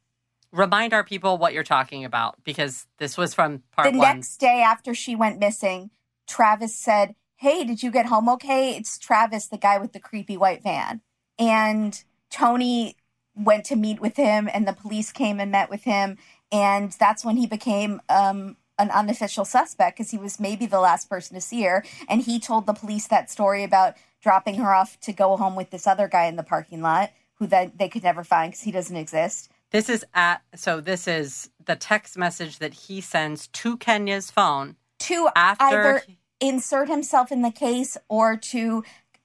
Remind 0.51 0.93
our 0.93 1.05
people 1.05 1.39
what 1.39 1.53
you're 1.53 1.63
talking 1.63 2.05
about 2.05 2.43
because 2.43 2.87
this 2.99 3.17
was 3.17 3.33
from 3.35 3.63
part 3.71 3.93
the 3.93 3.99
one. 3.99 4.17
next 4.17 4.39
day 4.39 4.61
after 4.63 4.95
she 4.95 5.15
went 5.15 5.39
missing, 5.39 5.91
Travis 6.27 6.75
said, 6.75 7.15
Hey, 7.37 7.65
did 7.65 7.83
you 7.83 7.91
get 7.93 8.07
home 8.07 8.29
okay? 8.31 8.75
It's 8.77 8.99
Travis, 8.99 9.47
the 9.47 9.59
guy 9.59 9.79
with 9.79 9.93
the 9.93 10.01
creepy 10.01 10.37
white 10.37 10.63
van. 10.63 11.01
And 11.39 12.03
Tony 12.31 12.97
went 13.35 13.65
to 13.67 13.77
meet 13.77 14.01
with 14.01 14.17
him, 14.17 14.49
and 14.53 14.67
the 14.67 14.73
police 14.73 15.13
came 15.13 15.41
and 15.41 15.51
met 15.51 15.71
with 15.71 15.85
him. 15.85 16.19
And 16.51 16.93
that's 16.93 17.25
when 17.25 17.37
he 17.37 17.47
became 17.47 18.01
um, 18.09 18.57
an 18.79 18.91
unofficial 18.91 19.45
suspect 19.45 19.97
because 19.97 20.11
he 20.11 20.19
was 20.19 20.41
maybe 20.41 20.67
the 20.67 20.81
last 20.81 21.09
person 21.09 21.35
to 21.35 21.41
see 21.41 21.63
her. 21.63 21.85
And 22.09 22.23
he 22.23 22.39
told 22.39 22.67
the 22.67 22.73
police 22.73 23.07
that 23.09 23.31
story 23.31 23.65
about 23.65 23.95
dropping 24.23 24.57
her 24.57 24.73
off 24.75 24.99
to 25.01 25.13
go 25.13 25.37
home 25.37 25.57
with 25.57 25.71
this 25.71 25.87
other 25.87 26.09
guy 26.09 26.25
in 26.25 26.37
the 26.37 26.43
parking 26.43 26.83
lot 26.83 27.11
who 27.35 27.47
then 27.47 27.73
they 27.77 27.89
could 27.89 28.03
never 28.03 28.25
find 28.25 28.53
because 28.53 28.65
he 28.65 28.73
doesn't 28.73 28.97
exist. 28.97 29.51
This 29.71 29.89
is 29.89 30.05
at 30.15 30.43
so 30.55 30.81
this 30.81 31.07
is 31.07 31.51
the 31.65 31.77
text 31.77 32.17
message 32.17 32.59
that 32.59 32.75
he 32.75 33.01
sends 33.01 33.49
to 33.49 33.77
Kenia's 33.77 34.31
phone 34.31 34.77
To 35.01 35.29
after 35.37 35.65
either 35.65 36.03
insert 36.41 36.89
himself 36.89 37.31
in 37.31 37.43
the 37.43 37.51
case 37.51 37.97
or 38.09 38.37
to 38.37 38.83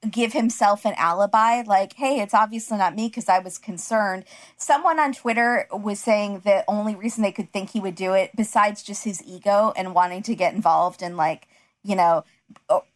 give 0.09 0.33
himself 0.33 0.85
an 0.85 0.93
alibi 0.97 1.61
like 1.65 1.93
hey 1.93 2.19
it's 2.19 2.33
obviously 2.33 2.77
not 2.77 2.95
me 2.95 3.07
because 3.07 3.29
i 3.29 3.39
was 3.39 3.57
concerned. 3.57 4.25
Someone 4.57 4.99
on 4.99 5.13
twitter 5.13 5.67
was 5.71 5.99
saying 5.99 6.41
the 6.43 6.63
only 6.67 6.95
reason 6.95 7.23
they 7.23 7.31
could 7.31 7.51
think 7.51 7.71
he 7.71 7.79
would 7.79 7.95
do 7.95 8.13
it 8.13 8.31
besides 8.35 8.83
just 8.83 9.03
his 9.03 9.23
ego 9.23 9.73
and 9.75 9.93
wanting 9.93 10.21
to 10.23 10.35
get 10.35 10.53
involved 10.53 11.01
and 11.01 11.17
like 11.17 11.47
you 11.83 11.95
know 11.95 12.23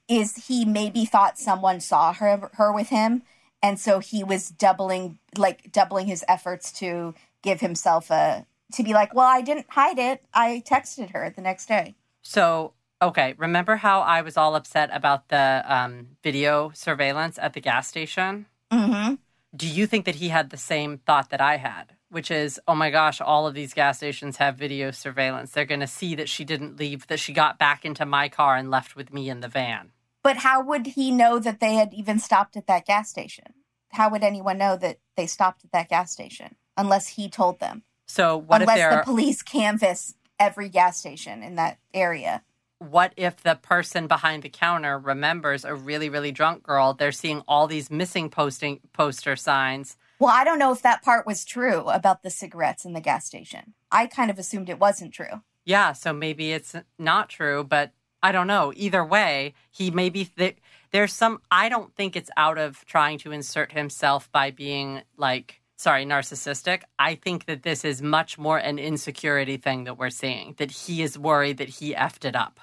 is 0.08 0.48
he 0.48 0.66
maybe 0.66 1.06
thought 1.06 1.38
someone 1.38 1.80
saw 1.80 2.14
her 2.14 2.50
her 2.54 2.72
with 2.72 2.90
him 2.90 3.24
and 3.62 3.80
so 3.80 4.00
he 4.00 4.24
was 4.24 4.50
doubling 4.50 5.18
like 5.38 5.72
doubling 5.72 6.08
his 6.08 6.24
efforts 6.28 6.72
to 6.72 7.14
give 7.42 7.62
himself 7.62 8.12
a 8.12 8.46
to 8.74 8.84
be 8.84 8.94
like 8.94 9.14
well 9.14 9.28
i 9.28 9.42
didn't 9.42 9.66
hide 9.70 10.00
it. 10.00 10.24
I 10.34 10.64
texted 10.66 11.12
her 11.12 11.30
the 11.30 11.42
next 11.42 11.68
day. 11.68 11.96
So, 12.22 12.74
okay, 13.02 13.36
remember 13.38 13.76
how 13.76 14.02
I 14.02 14.22
was 14.22 14.38
all 14.38 14.56
upset 14.56 14.90
about 14.92 15.30
the 15.30 15.64
um, 15.66 16.08
video 16.24 16.72
surveillance 16.74 17.38
at 17.40 17.54
the 17.54 17.62
gas 17.62 17.88
station? 17.88 18.48
mm-hmm 18.72 19.16
Do 19.56 19.68
you 19.68 19.88
think 19.88 20.06
that 20.06 20.16
he 20.16 20.30
had 20.30 20.50
the 20.50 20.58
same 20.58 20.98
thought 21.00 21.30
that 21.30 21.42
I 21.42 21.58
had? 21.58 21.94
Which 22.10 22.32
is, 22.32 22.60
oh 22.68 22.76
my 22.76 22.90
gosh, 22.90 23.20
all 23.20 23.48
of 23.48 23.54
these 23.54 23.74
gas 23.74 23.98
stations 23.98 24.38
have 24.38 24.56
video 24.56 24.92
surveillance. 24.92 25.52
They're 25.52 25.66
going 25.66 25.82
to 25.82 25.88
see 25.88 26.16
that 26.16 26.30
she 26.30 26.46
didn't 26.46 26.78
leave, 26.80 27.08
that 27.08 27.20
she 27.20 27.34
got 27.34 27.60
back 27.60 27.84
into 27.84 28.06
my 28.06 28.30
car 28.30 28.56
and 28.56 28.72
left 28.72 28.96
with 28.96 29.12
me 29.12 29.30
in 29.30 29.42
the 29.42 29.50
van. 29.50 29.92
But 30.24 30.38
how 30.38 30.62
would 30.64 30.88
he 30.88 31.12
know 31.12 31.40
that 31.40 31.60
they 31.60 31.74
had 31.76 31.94
even 31.94 32.20
stopped 32.20 32.56
at 32.56 32.68
that 32.68 32.86
gas 32.86 33.10
station? 33.10 33.54
How 33.92 34.10
would 34.10 34.24
anyone 34.24 34.58
know 34.58 34.78
that 34.78 35.00
they 35.16 35.28
stopped 35.28 35.64
at 35.66 35.72
that 35.72 35.90
gas 35.90 36.12
station 36.12 36.56
unless 36.76 37.10
he 37.10 37.30
told 37.30 37.60
them? 37.60 37.84
So, 38.06 38.38
what 38.38 38.62
unless 38.62 38.80
if 38.80 39.00
the 39.00 39.04
police 39.04 39.42
canvass 39.42 40.16
every 40.40 40.70
gas 40.70 40.98
station 40.98 41.44
in 41.44 41.56
that 41.56 41.80
area? 41.94 42.44
What 42.80 43.14
if 43.18 43.38
the 43.38 43.56
person 43.56 44.08
behind 44.08 44.44
the 44.44 44.50
counter 44.50 45.00
remembers 45.00 45.66
a 45.66 45.74
really 45.76 46.10
really 46.10 46.32
drunk 46.32 46.64
girl? 46.64 46.94
They're 46.94 47.12
seeing 47.12 47.42
all 47.48 47.68
these 47.68 47.90
missing 47.90 48.30
posting 48.30 48.80
poster 48.94 49.36
signs. 49.36 49.98
Well, 50.20 50.34
I 50.34 50.44
don't 50.44 50.60
know 50.60 50.72
if 50.72 50.82
that 50.82 51.04
part 51.04 51.28
was 51.28 51.46
true 51.46 51.82
about 51.90 52.24
the 52.24 52.30
cigarettes 52.32 52.86
in 52.86 52.94
the 52.94 53.02
gas 53.02 53.26
station. 53.26 53.74
I 53.92 54.08
kind 54.08 54.32
of 54.32 54.40
assumed 54.40 54.70
it 54.70 54.80
wasn't 54.80 55.14
true. 55.14 55.42
yeah 55.66 55.94
so 55.94 56.14
maybe 56.14 56.52
it's 56.54 56.76
not 56.98 57.30
true 57.30 57.64
but 57.64 57.92
i 58.24 58.32
don't 58.32 58.48
know. 58.48 58.72
Either 58.76 59.04
way 59.06 59.54
he 59.70 59.92
maybe 59.92 60.26
th- 60.26 60.58
there's 60.92 61.14
some 61.14 61.40
i 61.52 61.70
don't 61.70 61.94
think 61.96 62.16
it's 62.16 62.32
out 62.38 62.58
of 62.58 62.86
trying 62.86 63.18
to 63.20 63.32
insert 63.32 63.72
himself 63.72 64.32
by 64.32 64.50
being 64.52 65.02
like 65.18 65.62
sorry 65.78 66.06
narcissistic. 66.06 66.82
I 66.98 67.14
think 67.16 67.46
that 67.46 67.62
this 67.64 67.86
is 67.86 68.02
much 68.02 68.38
more 68.40 68.58
an 68.58 68.80
insecurity 68.80 69.58
thing 69.58 69.84
that 69.84 69.98
we're 70.00 70.10
seeing 70.10 70.56
that 70.58 70.72
he 70.72 71.02
is 71.04 71.20
worried 71.20 71.58
that 71.58 71.70
he 71.70 71.94
effed 71.94 72.26
it 72.26 72.36
up 72.36 72.60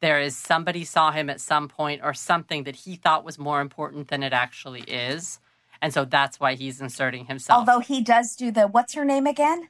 there 0.00 0.20
is 0.20 0.36
somebody 0.36 0.84
saw 0.84 1.10
him 1.12 1.30
at 1.30 1.40
some 1.40 1.68
point 1.68 2.00
or 2.02 2.14
something 2.14 2.64
that 2.64 2.76
he 2.76 2.96
thought 2.96 3.24
was 3.24 3.38
more 3.38 3.60
important 3.60 4.08
than 4.08 4.22
it 4.22 4.32
actually 4.32 4.82
is 4.82 5.40
and 5.82 5.92
so 5.94 6.04
that's 6.04 6.38
why 6.38 6.54
he's 6.54 6.80
inserting 6.80 7.26
himself 7.26 7.58
Although 7.58 7.80
he 7.80 8.00
does 8.00 8.36
do 8.36 8.50
the 8.50 8.66
what's 8.66 8.94
her 8.94 9.04
name 9.04 9.26
again? 9.26 9.68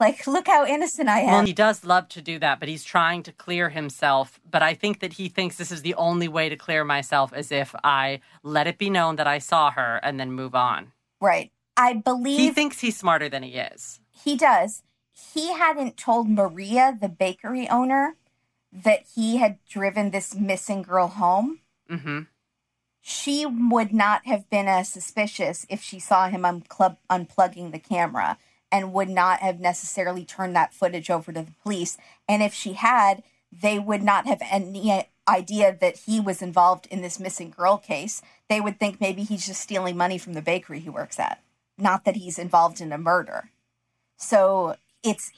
Like, 0.00 0.28
look 0.28 0.46
how 0.46 0.64
innocent 0.64 1.08
I 1.08 1.20
am. 1.20 1.26
Well, 1.32 1.44
he 1.46 1.52
does 1.52 1.84
love 1.84 2.08
to 2.10 2.22
do 2.22 2.38
that, 2.38 2.60
but 2.60 2.68
he's 2.68 2.84
trying 2.84 3.24
to 3.24 3.32
clear 3.32 3.68
himself. 3.70 4.38
But 4.48 4.62
I 4.62 4.74
think 4.74 5.00
that 5.00 5.14
he 5.14 5.28
thinks 5.28 5.56
this 5.56 5.72
is 5.72 5.82
the 5.82 5.94
only 5.94 6.28
way 6.28 6.48
to 6.48 6.54
clear 6.54 6.84
myself 6.84 7.36
is 7.36 7.50
if 7.50 7.74
I 7.82 8.20
let 8.44 8.68
it 8.68 8.78
be 8.78 8.90
known 8.90 9.16
that 9.16 9.26
I 9.26 9.38
saw 9.38 9.72
her 9.72 9.98
and 10.04 10.20
then 10.20 10.30
move 10.30 10.54
on. 10.54 10.92
right. 11.20 11.50
I 11.76 11.94
believe 11.94 12.38
He 12.38 12.50
thinks 12.50 12.80
he's 12.80 12.96
smarter 12.96 13.28
than 13.28 13.44
he 13.44 13.54
is. 13.54 14.00
He 14.10 14.36
does. 14.36 14.82
He 15.12 15.52
hadn't 15.52 15.96
told 15.96 16.28
Maria, 16.28 16.96
the 17.00 17.08
bakery 17.08 17.68
owner, 17.68 18.14
that 18.72 19.04
he 19.14 19.38
had 19.38 19.58
driven 19.68 20.10
this 20.10 20.34
missing 20.34 20.82
girl 20.82 21.08
home. 21.08 21.60
hmm 21.88 22.20
She 23.00 23.46
would 23.46 23.92
not 23.92 24.26
have 24.26 24.48
been 24.50 24.68
as 24.68 24.88
suspicious 24.88 25.66
if 25.68 25.82
she 25.82 25.98
saw 25.98 26.28
him 26.28 26.42
unclub- 26.42 26.98
unplugging 27.10 27.72
the 27.72 27.78
camera 27.78 28.38
and 28.70 28.92
would 28.92 29.08
not 29.08 29.40
have 29.40 29.60
necessarily 29.60 30.24
turned 30.24 30.54
that 30.54 30.74
footage 30.74 31.08
over 31.10 31.32
to 31.32 31.42
the 31.42 31.54
police. 31.62 31.96
And 32.28 32.42
if 32.42 32.52
she 32.52 32.74
had, 32.74 33.22
they 33.50 33.78
would 33.78 34.02
not 34.02 34.26
have 34.26 34.42
any 34.50 35.06
idea 35.26 35.76
that 35.80 35.96
he 36.06 36.20
was 36.20 36.42
involved 36.42 36.86
in 36.90 37.02
this 37.02 37.18
missing 37.18 37.50
girl 37.50 37.78
case. 37.78 38.20
They 38.48 38.60
would 38.60 38.78
think 38.78 39.00
maybe 39.00 39.22
he's 39.22 39.46
just 39.46 39.60
stealing 39.60 39.96
money 39.96 40.18
from 40.18 40.34
the 40.34 40.42
bakery 40.42 40.80
he 40.80 40.90
works 40.90 41.18
at, 41.18 41.42
not 41.78 42.04
that 42.04 42.16
he's 42.16 42.38
involved 42.38 42.80
in 42.80 42.92
a 42.92 42.98
murder. 42.98 43.50
So 44.16 44.76
it's 45.02 45.32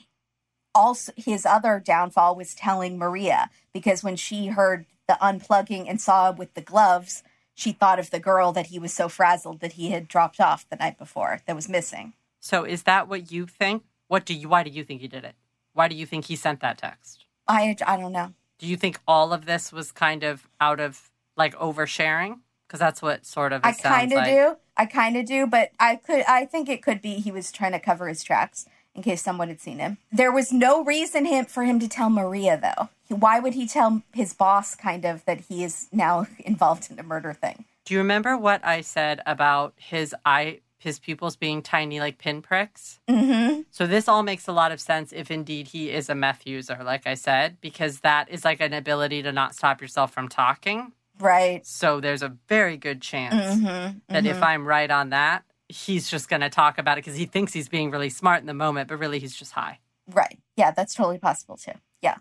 also 0.74 1.12
his 1.16 1.46
other 1.46 1.82
downfall 1.84 2.36
was 2.36 2.54
telling 2.54 2.98
Maria 2.98 3.50
because 3.72 4.04
when 4.04 4.16
she 4.16 4.48
heard 4.48 4.86
the 5.08 5.18
unplugging 5.20 5.88
and 5.88 6.00
saw 6.00 6.30
him 6.30 6.36
with 6.36 6.54
the 6.54 6.60
gloves, 6.60 7.22
she 7.54 7.72
thought 7.72 7.98
of 7.98 8.10
the 8.10 8.20
girl 8.20 8.52
that 8.52 8.66
he 8.66 8.78
was 8.78 8.92
so 8.92 9.08
frazzled 9.08 9.60
that 9.60 9.72
he 9.72 9.90
had 9.90 10.08
dropped 10.08 10.40
off 10.40 10.68
the 10.68 10.76
night 10.76 10.98
before 10.98 11.40
that 11.46 11.56
was 11.56 11.68
missing. 11.68 12.14
So 12.40 12.64
is 12.64 12.84
that 12.84 13.08
what 13.08 13.30
you 13.30 13.46
think? 13.46 13.82
What 14.08 14.24
do 14.24 14.34
you? 14.34 14.48
Why 14.48 14.62
do 14.62 14.70
you 14.70 14.82
think 14.82 15.00
he 15.00 15.08
did 15.08 15.24
it? 15.24 15.34
Why 15.72 15.88
do 15.88 15.94
you 15.94 16.06
think 16.06 16.24
he 16.24 16.36
sent 16.36 16.60
that 16.60 16.78
text? 16.78 17.26
I 17.46 17.76
I 17.86 17.96
don't 17.96 18.12
know. 18.12 18.32
Do 18.58 18.66
you 18.66 18.76
think 18.76 18.98
all 19.06 19.32
of 19.32 19.46
this 19.46 19.72
was 19.72 19.92
kind 19.92 20.22
of 20.24 20.48
out 20.60 20.80
of 20.80 21.10
like 21.36 21.54
oversharing? 21.56 22.40
Because 22.66 22.80
that's 22.80 23.02
what 23.02 23.26
sort 23.26 23.52
of 23.52 23.62
I 23.64 23.72
kind 23.72 24.12
of 24.12 24.18
like. 24.18 24.30
do. 24.30 24.56
I 24.76 24.86
kind 24.86 25.16
of 25.16 25.26
do, 25.26 25.46
but 25.46 25.72
I 25.78 25.96
could 25.96 26.24
I 26.26 26.46
think 26.46 26.68
it 26.68 26.82
could 26.82 27.02
be 27.02 27.14
he 27.14 27.30
was 27.30 27.52
trying 27.52 27.72
to 27.72 27.80
cover 27.80 28.08
his 28.08 28.22
tracks 28.22 28.66
in 28.94 29.02
case 29.02 29.22
someone 29.22 29.48
had 29.48 29.60
seen 29.60 29.78
him. 29.78 29.98
There 30.12 30.32
was 30.32 30.52
no 30.52 30.84
reason 30.84 31.24
him 31.24 31.44
for 31.46 31.64
him 31.64 31.78
to 31.80 31.88
tell 31.88 32.10
Maria 32.10 32.58
though. 32.60 32.88
Why 33.14 33.40
would 33.40 33.54
he 33.54 33.66
tell 33.66 34.02
his 34.12 34.34
boss 34.34 34.74
kind 34.74 35.04
of 35.04 35.24
that 35.24 35.40
he 35.48 35.64
is 35.64 35.88
now 35.92 36.26
involved 36.38 36.90
in 36.90 36.98
a 36.98 37.02
murder 37.02 37.32
thing? 37.32 37.64
Do 37.84 37.94
you 37.94 38.00
remember 38.00 38.36
what 38.36 38.64
I 38.64 38.82
said 38.82 39.20
about 39.26 39.74
his 39.76 40.14
eye, 40.24 40.60
his 40.78 40.98
pupils 40.98 41.34
being 41.36 41.62
tiny 41.62 41.98
like 42.00 42.18
pinpricks? 42.18 43.00
Mhm. 43.08 43.64
So 43.70 43.86
this 43.86 44.06
all 44.08 44.22
makes 44.22 44.46
a 44.46 44.52
lot 44.52 44.70
of 44.72 44.80
sense 44.80 45.12
if 45.12 45.30
indeed 45.30 45.68
he 45.68 45.90
is 45.90 46.08
a 46.08 46.14
meth 46.14 46.46
user, 46.46 46.78
like 46.84 47.06
I 47.06 47.14
said, 47.14 47.56
because 47.60 48.00
that 48.00 48.28
is 48.28 48.44
like 48.44 48.60
an 48.60 48.72
ability 48.72 49.22
to 49.22 49.32
not 49.32 49.54
stop 49.54 49.80
yourself 49.80 50.12
from 50.12 50.28
talking. 50.28 50.92
Right. 51.18 51.66
So 51.66 52.00
there's 52.00 52.22
a 52.22 52.34
very 52.48 52.76
good 52.76 53.02
chance 53.02 53.34
Mhm. 53.60 54.00
that 54.08 54.24
if 54.24 54.42
I'm 54.42 54.66
right 54.66 54.90
on 54.90 55.10
that, 55.10 55.42
he's 55.70 56.08
just 56.08 56.28
going 56.28 56.40
to 56.40 56.50
talk 56.50 56.78
about 56.78 56.98
it 56.98 57.04
because 57.04 57.18
he 57.18 57.26
thinks 57.26 57.52
he's 57.52 57.68
being 57.68 57.90
really 57.90 58.10
smart 58.10 58.40
in 58.40 58.46
the 58.46 58.54
moment, 58.54 58.88
but 58.88 58.98
really 58.98 59.18
he's 59.18 59.34
just 59.34 59.52
high. 59.52 59.78
Right. 60.06 60.38
Yeah, 60.56 60.70
that's 60.72 60.94
totally 60.94 61.18
possible 61.18 61.56
too. 61.56 61.72
Yeah. 62.02 62.16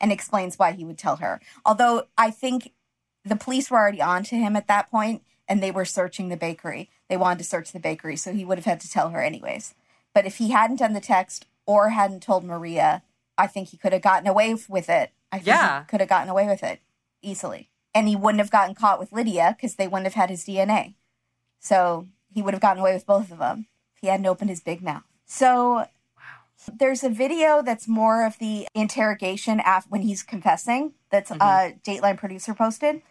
And 0.00 0.12
explains 0.12 0.58
why 0.58 0.72
he 0.72 0.84
would 0.84 0.98
tell 0.98 1.16
her. 1.16 1.40
Although 1.64 2.04
I 2.16 2.30
think 2.30 2.72
the 3.24 3.36
police 3.36 3.70
were 3.70 3.78
already 3.78 4.00
on 4.02 4.22
to 4.24 4.36
him 4.36 4.56
at 4.56 4.68
that 4.68 4.90
point 4.90 5.22
and 5.48 5.62
they 5.62 5.70
were 5.70 5.84
searching 5.84 6.28
the 6.28 6.36
bakery. 6.36 6.88
They 7.08 7.16
wanted 7.16 7.38
to 7.38 7.44
search 7.44 7.72
the 7.72 7.80
bakery, 7.80 8.16
so 8.16 8.32
he 8.32 8.44
would 8.44 8.58
have 8.58 8.64
had 8.64 8.80
to 8.80 8.90
tell 8.90 9.10
her 9.10 9.20
anyways. 9.20 9.74
But 10.14 10.24
if 10.24 10.36
he 10.38 10.50
hadn't 10.50 10.76
done 10.78 10.92
the 10.94 11.00
text 11.00 11.46
or 11.66 11.90
hadn't 11.90 12.22
told 12.22 12.44
Maria, 12.44 13.02
I 13.36 13.46
think 13.48 13.68
he 13.68 13.76
could 13.76 13.92
have 13.92 14.02
gotten 14.02 14.28
away 14.28 14.54
with 14.68 14.88
it. 14.88 15.10
I 15.30 15.36
think 15.38 15.46
Yeah. 15.48 15.80
he 15.80 15.86
could 15.86 16.00
have 16.00 16.08
gotten 16.08 16.28
away 16.30 16.46
with 16.46 16.62
it 16.62 16.80
easily. 17.22 17.68
And 17.94 18.08
he 18.08 18.16
wouldn't 18.16 18.40
have 18.40 18.50
gotten 18.50 18.74
caught 18.74 18.98
with 18.98 19.12
Lydia 19.12 19.54
because 19.56 19.74
they 19.74 19.86
wouldn't 19.88 20.06
have 20.06 20.14
had 20.14 20.30
his 20.30 20.44
DNA. 20.44 20.94
So 21.60 22.08
he 22.32 22.42
would 22.42 22.54
have 22.54 22.60
gotten 22.60 22.80
away 22.80 22.94
with 22.94 23.06
both 23.06 23.30
of 23.30 23.38
them 23.38 23.66
if 23.94 24.00
he 24.00 24.06
hadn't 24.08 24.26
opened 24.26 24.50
his 24.50 24.60
big 24.60 24.82
mouth. 24.82 25.02
So 25.26 25.86
there's 26.72 27.02
a 27.02 27.08
video 27.08 27.62
that's 27.62 27.88
more 27.88 28.24
of 28.24 28.38
the 28.38 28.68
interrogation 28.74 29.60
af- 29.64 29.86
when 29.88 30.02
he's 30.02 30.22
confessing 30.22 30.92
that's 31.10 31.30
a 31.30 31.74
Dateline 31.84 32.16
producer 32.16 32.54
posted. 32.54 33.02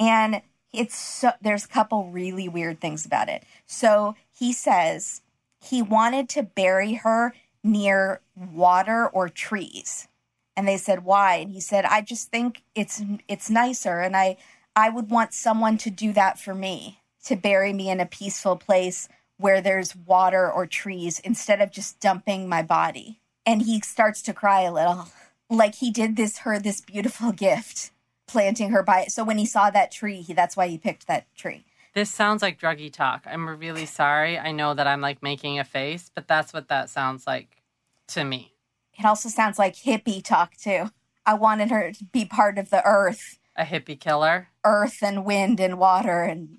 And 0.00 0.42
it's 0.72 0.96
so, 0.96 1.32
there's 1.40 1.64
a 1.64 1.68
couple 1.68 2.10
really 2.10 2.48
weird 2.48 2.80
things 2.80 3.06
about 3.06 3.28
it. 3.28 3.44
So 3.66 4.16
he 4.36 4.52
says 4.52 5.22
he 5.60 5.82
wanted 5.82 6.28
to 6.30 6.42
bury 6.42 6.94
her 6.94 7.34
near 7.62 8.20
water 8.34 9.08
or 9.08 9.28
trees. 9.28 10.08
And 10.56 10.68
they 10.68 10.76
said, 10.76 11.04
"Why?" 11.04 11.36
And 11.36 11.50
he 11.50 11.60
said, 11.60 11.84
"I 11.84 12.00
just 12.00 12.30
think 12.30 12.62
it's 12.74 13.02
it's 13.26 13.50
nicer 13.50 14.00
and 14.00 14.16
I 14.16 14.36
I 14.76 14.88
would 14.88 15.10
want 15.10 15.34
someone 15.34 15.78
to 15.78 15.90
do 15.90 16.12
that 16.12 16.38
for 16.38 16.54
me, 16.54 17.00
to 17.24 17.36
bury 17.36 17.72
me 17.72 17.90
in 17.90 18.00
a 18.00 18.06
peaceful 18.06 18.56
place 18.56 19.08
where 19.36 19.60
there's 19.60 19.96
water 19.96 20.50
or 20.50 20.66
trees 20.66 21.18
instead 21.20 21.60
of 21.60 21.70
just 21.70 22.00
dumping 22.00 22.48
my 22.48 22.62
body." 22.62 23.20
And 23.46 23.62
he 23.62 23.80
starts 23.80 24.22
to 24.22 24.32
cry 24.34 24.62
a 24.62 24.72
little. 24.72 25.08
Like 25.50 25.74
he 25.74 25.90
did 25.90 26.16
this 26.16 26.38
her 26.38 26.58
this 26.58 26.80
beautiful 26.80 27.30
gift, 27.46 27.90
planting 28.26 28.70
her 28.70 28.82
by 28.82 29.02
it. 29.02 29.12
so 29.12 29.22
when 29.22 29.36
he 29.36 29.44
saw 29.44 29.68
that 29.70 29.90
tree, 29.92 30.22
he 30.22 30.32
that's 30.32 30.56
why 30.56 30.68
he 30.68 30.78
picked 30.78 31.06
that 31.06 31.26
tree. 31.36 31.66
This 31.92 32.10
sounds 32.10 32.40
like 32.40 32.58
druggy 32.58 32.90
talk. 32.90 33.24
I'm 33.30 33.46
really 33.48 33.84
sorry. 33.84 34.38
I 34.38 34.52
know 34.52 34.72
that 34.72 34.86
I'm 34.86 35.02
like 35.02 35.22
making 35.22 35.58
a 35.58 35.64
face, 35.64 36.10
but 36.14 36.26
that's 36.26 36.54
what 36.54 36.68
that 36.68 36.88
sounds 36.88 37.26
like 37.26 37.62
to 38.08 38.24
me. 38.24 38.54
It 38.98 39.04
also 39.04 39.28
sounds 39.28 39.58
like 39.58 39.76
hippie 39.76 40.24
talk 40.24 40.56
too. 40.56 40.90
I 41.26 41.34
wanted 41.34 41.70
her 41.70 41.92
to 41.92 42.04
be 42.04 42.24
part 42.24 42.56
of 42.58 42.70
the 42.70 42.82
earth, 42.84 43.38
A 43.54 43.64
hippie 43.64 44.00
killer. 44.00 44.48
earth 44.64 45.02
and 45.02 45.26
wind 45.26 45.60
and 45.60 45.78
water 45.78 46.22
and 46.22 46.58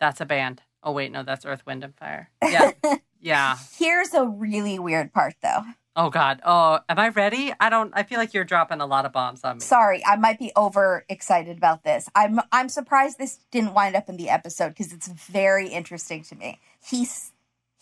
That's 0.00 0.20
a 0.20 0.26
band. 0.26 0.62
Oh 0.82 0.92
wait, 0.92 1.10
no, 1.10 1.22
that's 1.22 1.44
Earth, 1.44 1.64
Wind, 1.66 1.84
and 1.84 1.94
Fire. 1.96 2.30
Yeah, 2.42 2.72
yeah. 3.20 3.56
Here's 3.76 4.14
a 4.14 4.26
really 4.26 4.78
weird 4.78 5.12
part 5.12 5.34
though. 5.42 5.64
Oh 5.96 6.10
God. 6.10 6.42
Oh, 6.44 6.78
am 6.90 6.98
I 6.98 7.08
ready? 7.08 7.54
I 7.58 7.70
don't. 7.70 7.90
I 7.94 8.02
feel 8.02 8.18
like 8.18 8.34
you're 8.34 8.44
dropping 8.44 8.82
a 8.82 8.86
lot 8.86 9.06
of 9.06 9.12
bombs 9.12 9.42
on 9.44 9.56
me. 9.56 9.60
Sorry, 9.60 10.04
I 10.04 10.16
might 10.16 10.38
be 10.38 10.52
over 10.54 11.06
excited 11.08 11.56
about 11.56 11.84
this. 11.84 12.08
I'm 12.14 12.40
I'm 12.52 12.68
surprised 12.68 13.16
this 13.18 13.38
didn't 13.50 13.72
wind 13.72 13.96
up 13.96 14.08
in 14.08 14.18
the 14.18 14.28
episode 14.28 14.70
because 14.70 14.92
it's 14.92 15.08
very 15.08 15.68
interesting 15.68 16.22
to 16.24 16.36
me. 16.36 16.60
He's 16.84 17.32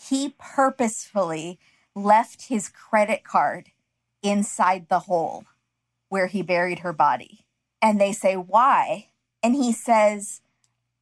he 0.00 0.34
purposefully 0.38 1.58
left 1.96 2.48
his 2.48 2.68
credit 2.68 3.24
card 3.24 3.70
inside 4.22 4.88
the 4.88 5.00
hole 5.00 5.44
where 6.08 6.28
he 6.28 6.42
buried 6.42 6.80
her 6.80 6.92
body. 6.92 7.44
And 7.82 8.00
they 8.00 8.12
say, 8.12 8.36
"Why?" 8.36 9.08
And 9.42 9.56
he 9.56 9.72
says, 9.72 10.40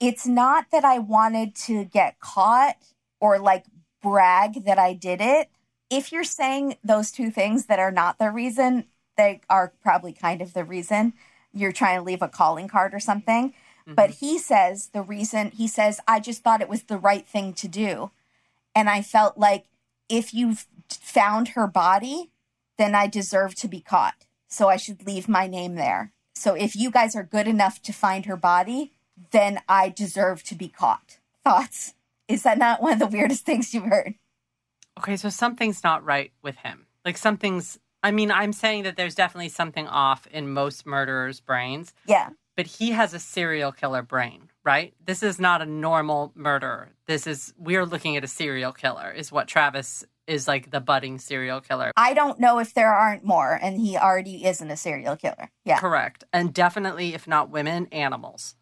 "It's 0.03 0.26
not 0.26 0.66
that 0.72 0.84
I 0.84 0.98
wanted 0.98 1.55
to 1.66 1.84
get 1.84 2.20
caught 2.20 2.76
or 3.20 3.38
like 3.38 3.64
brag 4.03 4.64
that 4.64 4.78
I 4.78 4.92
did 4.92 5.20
it." 5.20 5.48
If 5.88 6.11
you're 6.11 6.24
saying 6.24 6.76
those 6.82 7.11
two 7.11 7.30
things 7.30 7.66
that 7.66 7.78
are 7.78 7.90
not 7.90 8.18
the 8.18 8.30
reason, 8.30 8.86
they 9.16 9.40
are 9.48 9.72
probably 9.82 10.12
kind 10.12 10.42
of 10.42 10.55
the 10.55 10.64
reason 10.64 11.12
you're 11.53 11.72
trying 11.72 11.98
to 11.98 12.05
leave 12.05 12.22
a 12.22 12.28
calling 12.28 12.68
card 12.68 12.94
or 12.94 13.00
something. 13.00 13.50
Mm-hmm. 13.50 13.94
But 13.94 14.11
he 14.11 14.38
says 14.38 14.88
the 14.92 15.03
reason 15.03 15.50
he 15.50 15.68
says, 15.68 16.00
I 16.07 16.20
just 16.20 16.42
thought 16.42 16.61
it 16.61 16.68
was 16.68 16.84
the 16.84 16.98
right 16.98 17.26
thing 17.26 17.53
to 17.55 17.68
do. 17.68 18.11
And 18.74 18.88
I 18.88 19.03
felt 19.03 19.36
like 19.36 19.66
if 20.09 20.32
you've 20.32 20.66
found 20.88 21.48
her 21.48 21.66
body, 21.66 22.30
then 22.78 22.94
I 22.94 23.07
deserve 23.07 23.55
to 23.57 23.68
be 23.68 23.80
caught. 23.80 24.26
So 24.48 24.68
I 24.68 24.76
should 24.76 25.07
leave 25.07 25.28
my 25.28 25.46
name 25.46 25.74
there. 25.74 26.12
So 26.34 26.55
if 26.55 26.74
you 26.74 26.90
guys 26.90 27.14
are 27.14 27.22
good 27.22 27.46
enough 27.46 27.82
to 27.82 27.92
find 27.92 28.26
her 28.26 28.36
body, 28.36 28.92
then 29.30 29.60
I 29.68 29.88
deserve 29.88 30.42
to 30.44 30.54
be 30.54 30.68
caught. 30.68 31.18
Thoughts? 31.44 31.94
Is 32.28 32.42
that 32.44 32.58
not 32.58 32.80
one 32.82 32.94
of 32.94 32.98
the 32.98 33.06
weirdest 33.06 33.44
things 33.44 33.74
you've 33.74 33.84
heard? 33.84 34.14
Okay, 34.98 35.16
so 35.16 35.28
something's 35.28 35.82
not 35.82 36.04
right 36.04 36.32
with 36.42 36.56
him. 36.56 36.86
Like 37.04 37.16
something's. 37.16 37.78
I 38.02 38.10
mean, 38.10 38.30
I'm 38.30 38.52
saying 38.52 38.82
that 38.84 38.96
there's 38.96 39.14
definitely 39.14 39.48
something 39.48 39.86
off 39.86 40.26
in 40.26 40.50
most 40.52 40.86
murderers' 40.86 41.40
brains, 41.40 41.92
Yeah. 42.06 42.30
but 42.56 42.66
he 42.66 42.90
has 42.90 43.14
a 43.14 43.18
serial 43.20 43.70
killer 43.70 44.02
brain, 44.02 44.50
right? 44.64 44.92
This 45.04 45.22
is 45.22 45.38
not 45.38 45.62
a 45.62 45.66
normal 45.66 46.32
murderer. 46.34 46.90
This 47.06 47.26
is 47.28 47.54
we're 47.56 47.86
looking 47.86 48.16
at 48.16 48.24
a 48.24 48.28
serial 48.28 48.72
killer. 48.72 49.10
Is 49.10 49.30
what 49.30 49.46
Travis 49.48 50.04
is 50.26 50.46
like 50.48 50.70
the 50.70 50.80
budding 50.80 51.18
serial 51.18 51.60
killer. 51.60 51.92
I 51.96 52.14
don't 52.14 52.38
know 52.40 52.58
if 52.58 52.74
there 52.74 52.92
aren't 52.94 53.24
more, 53.24 53.58
and 53.60 53.80
he 53.80 53.96
already 53.96 54.44
isn't 54.44 54.70
a 54.70 54.76
serial 54.76 55.16
killer. 55.16 55.50
Yeah. 55.64 55.78
Correct. 55.78 56.24
And 56.32 56.52
definitely 56.54 57.14
if 57.14 57.26
not 57.26 57.50
women, 57.50 57.86
animals. 57.92 58.54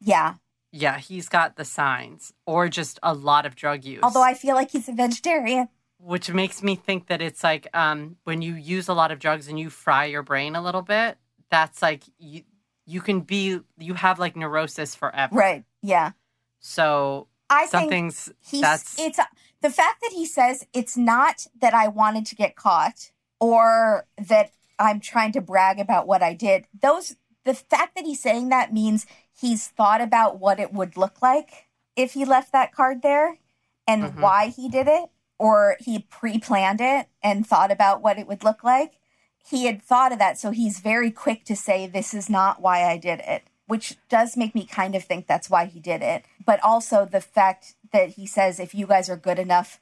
Yeah. 0.00 0.34
Yeah, 0.72 0.98
he's 0.98 1.28
got 1.28 1.56
the 1.56 1.64
signs 1.64 2.32
or 2.44 2.68
just 2.68 2.98
a 3.02 3.14
lot 3.14 3.46
of 3.46 3.54
drug 3.54 3.84
use. 3.84 4.00
Although 4.02 4.22
I 4.22 4.34
feel 4.34 4.54
like 4.54 4.70
he's 4.72 4.88
a 4.88 4.92
vegetarian. 4.92 5.68
which 5.98 6.30
makes 6.30 6.62
me 6.62 6.76
think 6.76 7.06
that 7.06 7.22
it's 7.22 7.42
like 7.42 7.66
um, 7.72 8.16
when 8.24 8.42
you 8.42 8.54
use 8.54 8.88
a 8.88 8.92
lot 8.94 9.10
of 9.10 9.18
drugs 9.18 9.48
and 9.48 9.58
you 9.58 9.70
fry 9.70 10.04
your 10.04 10.22
brain 10.22 10.54
a 10.54 10.62
little 10.62 10.82
bit. 10.82 11.16
That's 11.50 11.80
like 11.80 12.02
you 12.18 12.42
you 12.84 13.00
can 13.00 13.20
be 13.20 13.60
you 13.78 13.94
have 13.94 14.18
like 14.18 14.36
neurosis 14.36 14.94
forever. 14.94 15.34
Right. 15.34 15.64
Yeah. 15.82 16.12
So 16.60 17.28
I 17.48 17.66
think 17.66 17.70
something's 17.70 18.32
he's 18.40 18.60
that's 18.60 18.98
it's 18.98 19.18
the 19.62 19.70
fact 19.70 20.02
that 20.02 20.12
he 20.12 20.26
says 20.26 20.66
it's 20.72 20.96
not 20.96 21.46
that 21.60 21.72
I 21.74 21.88
wanted 21.88 22.26
to 22.26 22.34
get 22.34 22.56
caught 22.56 23.10
or 23.40 24.06
that 24.18 24.50
I'm 24.78 25.00
trying 25.00 25.32
to 25.32 25.40
brag 25.40 25.78
about 25.78 26.06
what 26.06 26.22
I 26.22 26.34
did. 26.34 26.66
Those 26.78 27.16
the 27.44 27.54
fact 27.54 27.94
that 27.94 28.04
he's 28.04 28.20
saying 28.20 28.48
that 28.48 28.72
means 28.72 29.06
he's 29.38 29.68
thought 29.68 30.00
about 30.00 30.38
what 30.38 30.58
it 30.60 30.72
would 30.72 30.96
look 30.96 31.20
like 31.22 31.66
if 31.94 32.12
he 32.14 32.24
left 32.24 32.52
that 32.52 32.72
card 32.72 33.02
there 33.02 33.38
and 33.86 34.04
Mhm. 34.04 34.20
why 34.20 34.48
he 34.48 34.68
did 34.68 34.88
it 34.88 35.10
or 35.38 35.76
he 35.80 35.98
pre-planned 35.98 36.80
it 36.80 37.08
and 37.22 37.46
thought 37.46 37.70
about 37.70 38.00
what 38.02 38.18
it 38.18 38.26
would 38.26 38.42
look 38.44 38.64
like. 38.64 38.98
He 39.44 39.66
had 39.66 39.82
thought 39.82 40.12
of 40.12 40.18
that 40.18 40.38
so 40.38 40.50
he's 40.50 40.80
very 40.80 41.10
quick 41.10 41.44
to 41.44 41.54
say 41.56 41.86
this 41.86 42.12
is 42.14 42.28
not 42.28 42.60
why 42.60 42.84
I 42.84 42.96
did 42.96 43.20
it, 43.20 43.44
which 43.66 43.96
does 44.08 44.36
make 44.36 44.54
me 44.54 44.64
kind 44.64 44.94
of 44.94 45.04
think 45.04 45.26
that's 45.26 45.50
why 45.50 45.66
he 45.66 45.78
did 45.80 46.02
it. 46.02 46.24
But 46.44 46.62
also 46.64 47.04
the 47.04 47.20
fact 47.20 47.74
that 47.92 48.10
he 48.10 48.26
says 48.26 48.58
if 48.58 48.74
you 48.74 48.86
guys 48.86 49.08
are 49.08 49.16
good 49.16 49.38
enough 49.38 49.80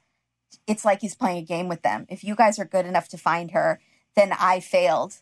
it's 0.67 0.85
like 0.85 1.01
he's 1.01 1.15
playing 1.15 1.37
a 1.39 1.41
game 1.45 1.67
with 1.67 1.81
them. 1.81 2.05
If 2.09 2.23
you 2.23 2.33
guys 2.33 2.57
are 2.59 2.65
good 2.65 2.85
enough 2.85 3.09
to 3.09 3.17
find 3.17 3.51
her, 3.51 3.79
then 4.15 4.31
I 4.31 4.59
failed 4.61 5.19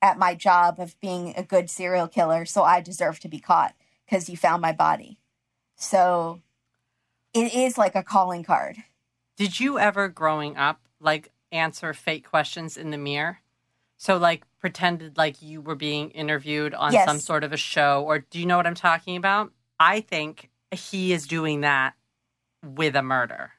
at 0.00 0.18
my 0.18 0.34
job 0.34 0.78
of 0.78 0.98
being 1.00 1.34
a 1.36 1.42
good 1.42 1.68
serial 1.70 2.08
killer, 2.08 2.44
so 2.44 2.62
I 2.62 2.80
deserve 2.80 3.20
to 3.20 3.28
be 3.28 3.40
caught 3.40 3.74
because 4.04 4.28
you 4.28 4.36
found 4.36 4.62
my 4.62 4.72
body. 4.72 5.18
So 5.76 6.40
it 7.34 7.54
is 7.54 7.76
like 7.78 7.94
a 7.94 8.02
calling 8.02 8.44
card. 8.44 8.76
Did 9.36 9.60
you 9.60 9.78
ever 9.78 10.08
growing 10.08 10.56
up 10.56 10.80
like 11.00 11.30
answer 11.52 11.92
fake 11.94 12.28
questions 12.28 12.76
in 12.76 12.90
the 12.90 12.98
mirror? 12.98 13.38
So 13.96 14.16
like 14.16 14.44
pretended 14.60 15.16
like 15.16 15.42
you 15.42 15.60
were 15.60 15.74
being 15.74 16.10
interviewed 16.10 16.74
on 16.74 16.92
Yes. 16.92 17.04
some 17.04 17.18
sort 17.18 17.44
of 17.44 17.52
a 17.52 17.56
show 17.56 18.04
or 18.04 18.20
do 18.20 18.38
you 18.38 18.46
know 18.46 18.56
what 18.56 18.66
I'm 18.66 18.74
talking 18.74 19.16
about? 19.16 19.52
I 19.80 20.00
think 20.00 20.50
he 20.72 21.12
is 21.12 21.26
doing 21.26 21.60
that 21.62 21.94
with 22.64 22.96
a 22.96 23.02
murder. 23.02 23.52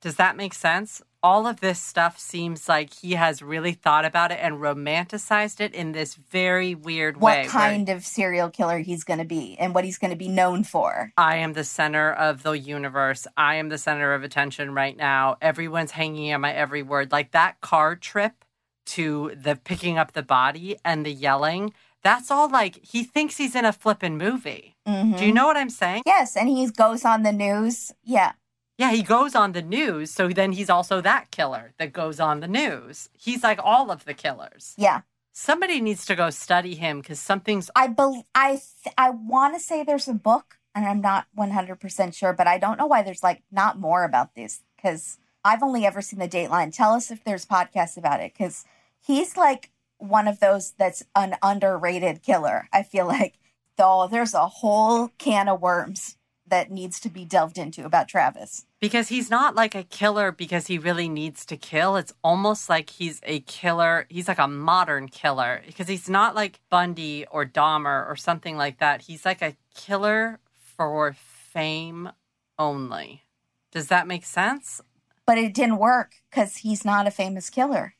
Does 0.00 0.16
that 0.16 0.36
make 0.36 0.54
sense? 0.54 1.02
All 1.24 1.46
of 1.46 1.60
this 1.60 1.78
stuff 1.78 2.18
seems 2.18 2.68
like 2.68 2.94
he 2.94 3.12
has 3.12 3.42
really 3.42 3.74
thought 3.74 4.04
about 4.04 4.32
it 4.32 4.38
and 4.40 4.56
romanticized 4.56 5.60
it 5.60 5.72
in 5.72 5.92
this 5.92 6.16
very 6.16 6.74
weird 6.74 7.18
What 7.18 7.32
way. 7.32 7.42
What 7.42 7.50
kind 7.50 7.88
of 7.88 8.04
serial 8.04 8.50
killer 8.50 8.80
he's 8.80 9.04
going 9.04 9.20
to 9.20 9.24
be 9.24 9.56
and 9.60 9.72
what 9.72 9.84
he's 9.84 9.98
going 9.98 10.10
to 10.10 10.16
be 10.16 10.26
known 10.26 10.64
for. 10.64 11.12
I 11.16 11.36
am 11.36 11.52
the 11.52 11.62
center 11.62 12.12
of 12.12 12.42
the 12.42 12.52
universe. 12.52 13.28
I 13.36 13.54
am 13.54 13.68
the 13.68 13.78
center 13.78 14.14
of 14.14 14.24
attention 14.24 14.74
right 14.74 14.96
now. 14.96 15.36
Everyone's 15.40 15.92
hanging 15.92 16.32
on 16.34 16.40
my 16.40 16.52
every 16.52 16.82
word. 16.82 17.12
Like 17.12 17.30
that 17.30 17.60
car 17.60 17.94
trip 17.94 18.44
to 18.86 19.32
the 19.36 19.54
picking 19.54 19.98
up 19.98 20.12
the 20.12 20.24
body 20.24 20.76
and 20.84 21.06
the 21.06 21.12
yelling. 21.12 21.72
That's 22.02 22.32
all 22.32 22.48
like 22.50 22.80
he 22.84 23.04
thinks 23.04 23.36
he's 23.36 23.54
in 23.54 23.64
a 23.64 23.72
flippin' 23.72 24.18
movie. 24.18 24.74
Mhm. 24.88 25.16
Do 25.18 25.24
you 25.24 25.32
know 25.32 25.46
what 25.46 25.56
I'm 25.56 25.70
saying? 25.70 26.02
Yes, 26.04 26.36
and 26.36 26.48
he 26.48 26.68
goes 26.68 27.04
on 27.04 27.22
the 27.22 27.30
news. 27.30 27.92
Yeah. 28.02 28.32
Yeah, 28.78 28.90
he 28.92 29.02
goes 29.02 29.34
on 29.34 29.52
the 29.52 29.62
news. 29.62 30.10
So 30.10 30.28
then 30.28 30.52
he's 30.52 30.70
also 30.70 31.00
that 31.00 31.30
killer 31.30 31.72
that 31.78 31.92
goes 31.92 32.20
on 32.20 32.40
the 32.40 32.48
news. 32.48 33.08
He's 33.16 33.42
like 33.42 33.60
all 33.62 33.90
of 33.90 34.04
the 34.04 34.14
killers. 34.14 34.74
Yeah. 34.76 35.02
Somebody 35.32 35.80
needs 35.80 36.04
to 36.06 36.14
go 36.14 36.30
study 36.30 36.74
him 36.74 37.00
because 37.00 37.18
something's 37.18 37.70
I 37.74 37.86
bel 37.86 38.26
I 38.34 38.60
th- 38.82 38.94
I 38.98 39.10
want 39.10 39.54
to 39.54 39.60
say 39.60 39.82
there's 39.82 40.08
a 40.08 40.14
book 40.14 40.58
and 40.74 40.86
I'm 40.86 41.00
not 41.00 41.26
100% 41.38 42.14
sure, 42.14 42.32
but 42.32 42.46
I 42.46 42.58
don't 42.58 42.78
know 42.78 42.86
why 42.86 43.02
there's 43.02 43.22
like 43.22 43.42
not 43.50 43.78
more 43.78 44.04
about 44.04 44.34
this 44.34 44.62
cuz 44.80 45.18
I've 45.44 45.62
only 45.62 45.84
ever 45.86 46.02
seen 46.02 46.18
the 46.18 46.28
Dateline. 46.28 46.74
Tell 46.74 46.92
us 46.92 47.10
if 47.10 47.24
there's 47.24 47.46
podcasts 47.46 47.96
about 47.96 48.20
it 48.20 48.36
cuz 48.36 48.64
he's 49.00 49.36
like 49.36 49.70
one 49.98 50.26
of 50.28 50.40
those 50.40 50.72
that's 50.72 51.04
an 51.14 51.36
underrated 51.42 52.22
killer. 52.22 52.68
I 52.72 52.82
feel 52.82 53.06
like 53.06 53.38
though 53.76 54.08
there's 54.10 54.34
a 54.34 54.48
whole 54.48 55.08
can 55.18 55.48
of 55.48 55.60
worms 55.60 56.16
that 56.52 56.70
needs 56.70 57.00
to 57.00 57.08
be 57.08 57.24
delved 57.24 57.56
into 57.56 57.86
about 57.86 58.08
Travis. 58.08 58.66
Because 58.78 59.08
he's 59.08 59.30
not 59.30 59.54
like 59.54 59.74
a 59.74 59.84
killer 59.84 60.30
because 60.30 60.66
he 60.66 60.76
really 60.76 61.08
needs 61.08 61.46
to 61.46 61.56
kill. 61.56 61.96
It's 61.96 62.12
almost 62.22 62.68
like 62.68 62.90
he's 62.90 63.20
a 63.22 63.40
killer. 63.40 64.04
He's 64.10 64.28
like 64.28 64.38
a 64.38 64.46
modern 64.46 65.08
killer 65.08 65.62
because 65.66 65.88
he's 65.88 66.10
not 66.10 66.34
like 66.34 66.60
Bundy 66.68 67.24
or 67.30 67.46
Dahmer 67.46 68.06
or 68.06 68.16
something 68.16 68.58
like 68.58 68.80
that. 68.80 69.00
He's 69.00 69.24
like 69.24 69.40
a 69.40 69.56
killer 69.74 70.40
for 70.76 71.16
fame 71.16 72.10
only. 72.58 73.22
Does 73.70 73.86
that 73.86 74.06
make 74.06 74.26
sense? 74.26 74.82
But 75.24 75.38
it 75.38 75.54
didn't 75.54 75.78
work 75.78 76.16
because 76.30 76.58
he's 76.58 76.84
not 76.84 77.06
a 77.06 77.10
famous 77.10 77.48
killer. 77.48 77.94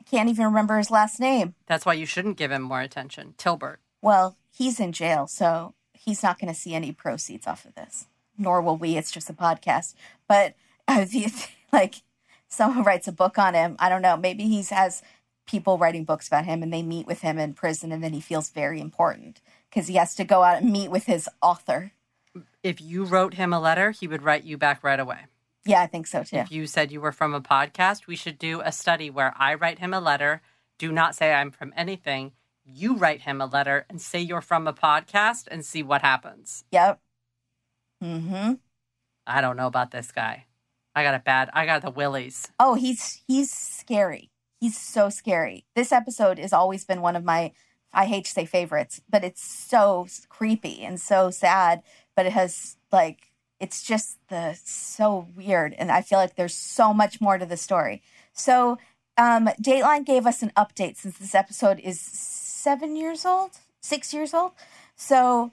I 0.00 0.04
can't 0.08 0.28
even 0.28 0.44
remember 0.44 0.78
his 0.78 0.92
last 0.92 1.18
name. 1.18 1.56
That's 1.66 1.84
why 1.84 1.94
you 1.94 2.06
shouldn't 2.06 2.36
give 2.36 2.52
him 2.52 2.62
more 2.62 2.80
attention. 2.80 3.34
Tilbert. 3.38 3.80
Well, 4.00 4.36
he's 4.52 4.78
in 4.78 4.92
jail, 4.92 5.26
so 5.26 5.74
he's 5.98 6.22
not 6.22 6.38
going 6.38 6.52
to 6.52 6.58
see 6.58 6.74
any 6.74 6.92
proceeds 6.92 7.46
off 7.46 7.64
of 7.64 7.74
this. 7.74 8.06
Nor 8.36 8.62
will 8.62 8.76
we. 8.76 8.96
It's 8.96 9.10
just 9.10 9.30
a 9.30 9.34
podcast. 9.34 9.94
But 10.28 10.54
uh, 10.86 11.06
if, 11.12 11.50
like 11.72 11.96
someone 12.48 12.84
writes 12.84 13.08
a 13.08 13.12
book 13.12 13.38
on 13.38 13.54
him, 13.54 13.76
I 13.78 13.88
don't 13.88 14.02
know. 14.02 14.16
Maybe 14.16 14.44
he 14.44 14.62
has 14.70 15.02
people 15.46 15.78
writing 15.78 16.04
books 16.04 16.28
about 16.28 16.44
him 16.44 16.62
and 16.62 16.72
they 16.72 16.82
meet 16.82 17.06
with 17.06 17.22
him 17.22 17.38
in 17.38 17.54
prison 17.54 17.90
and 17.90 18.04
then 18.04 18.12
he 18.12 18.20
feels 18.20 18.50
very 18.50 18.80
important 18.80 19.40
because 19.68 19.88
he 19.88 19.94
has 19.94 20.14
to 20.14 20.24
go 20.24 20.42
out 20.42 20.62
and 20.62 20.70
meet 20.70 20.90
with 20.90 21.06
his 21.06 21.28
author. 21.42 21.92
If 22.62 22.80
you 22.80 23.04
wrote 23.04 23.34
him 23.34 23.52
a 23.52 23.60
letter, 23.60 23.90
he 23.90 24.06
would 24.06 24.22
write 24.22 24.44
you 24.44 24.58
back 24.58 24.84
right 24.84 25.00
away. 25.00 25.20
Yeah, 25.64 25.82
I 25.82 25.86
think 25.86 26.06
so 26.06 26.22
too. 26.22 26.36
If 26.36 26.52
you 26.52 26.66
said 26.66 26.92
you 26.92 27.00
were 27.00 27.12
from 27.12 27.34
a 27.34 27.40
podcast, 27.40 28.06
we 28.06 28.16
should 28.16 28.38
do 28.38 28.60
a 28.60 28.72
study 28.72 29.10
where 29.10 29.34
I 29.36 29.54
write 29.54 29.78
him 29.78 29.92
a 29.92 30.00
letter. 30.00 30.42
Do 30.78 30.92
not 30.92 31.14
say 31.14 31.32
I'm 31.32 31.50
from 31.50 31.72
anything. 31.76 32.32
You 32.70 32.96
write 32.96 33.22
him 33.22 33.40
a 33.40 33.46
letter 33.46 33.86
and 33.88 34.00
say 34.00 34.20
you're 34.20 34.40
from 34.42 34.66
a 34.66 34.72
podcast 34.72 35.48
and 35.50 35.64
see 35.64 35.82
what 35.82 36.02
happens. 36.02 36.64
Yep. 36.70 37.00
Mm-hmm. 38.04 38.54
I 39.26 39.40
don't 39.40 39.56
know 39.56 39.66
about 39.66 39.90
this 39.90 40.12
guy. 40.12 40.46
I 40.94 41.02
got 41.02 41.14
a 41.14 41.20
bad. 41.20 41.50
I 41.52 41.64
got 41.66 41.82
the 41.82 41.90
willies. 41.90 42.50
Oh, 42.58 42.74
he's 42.74 43.22
he's 43.26 43.52
scary. 43.52 44.30
He's 44.60 44.78
so 44.78 45.08
scary. 45.08 45.64
This 45.76 45.92
episode 45.92 46.38
has 46.38 46.52
always 46.52 46.84
been 46.84 47.00
one 47.00 47.16
of 47.16 47.24
my 47.24 47.52
I 47.92 48.06
hate 48.06 48.24
to 48.26 48.30
say 48.30 48.44
favorites, 48.44 49.00
but 49.08 49.24
it's 49.24 49.42
so 49.42 50.06
creepy 50.28 50.82
and 50.82 51.00
so 51.00 51.30
sad, 51.30 51.82
but 52.16 52.26
it 52.26 52.32
has 52.32 52.76
like 52.92 53.32
it's 53.60 53.82
just 53.82 54.18
the 54.28 54.58
so 54.64 55.28
weird 55.36 55.74
and 55.78 55.90
I 55.90 56.02
feel 56.02 56.18
like 56.18 56.36
there's 56.36 56.54
so 56.54 56.92
much 56.92 57.20
more 57.20 57.38
to 57.38 57.46
the 57.46 57.56
story. 57.56 58.02
So, 58.32 58.78
um 59.16 59.48
Dateline 59.62 60.04
gave 60.04 60.26
us 60.26 60.42
an 60.42 60.52
update 60.56 60.96
since 60.96 61.18
this 61.18 61.34
episode 61.34 61.80
is 61.80 62.00
7 62.68 62.96
years 62.96 63.24
old, 63.24 63.52
6 63.80 64.12
years 64.12 64.34
old. 64.34 64.52
So, 64.94 65.52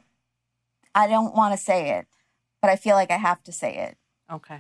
I 0.94 1.08
don't 1.08 1.34
want 1.34 1.54
to 1.54 1.58
say 1.58 1.92
it, 1.92 2.08
but 2.62 2.70
I 2.70 2.76
feel 2.76 2.96
like 2.98 3.10
I 3.10 3.16
have 3.16 3.42
to 3.44 3.54
say 3.54 3.78
it. 3.78 3.98
Okay. 4.30 4.60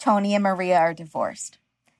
Tony 0.00 0.34
and 0.34 0.42
Maria 0.42 0.76
are 0.76 0.92
divorced. 0.92 1.58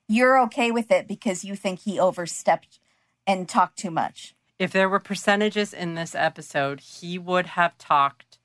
You're 0.09 0.37
okay 0.41 0.69
with 0.69 0.91
it 0.91 1.07
because 1.07 1.45
you 1.45 1.55
think 1.55 1.79
he 1.79 1.97
overstepped 1.97 2.77
and 3.25 3.47
talked 3.47 3.77
too 3.79 3.89
much. 3.89 4.35
If 4.59 4.73
there 4.73 4.89
were 4.89 4.99
percentages 4.99 5.71
in 5.71 5.95
this 5.95 6.13
episode, 6.13 6.81
he 6.81 7.17
would 7.17 7.45
have 7.45 7.77
talked 7.77 8.37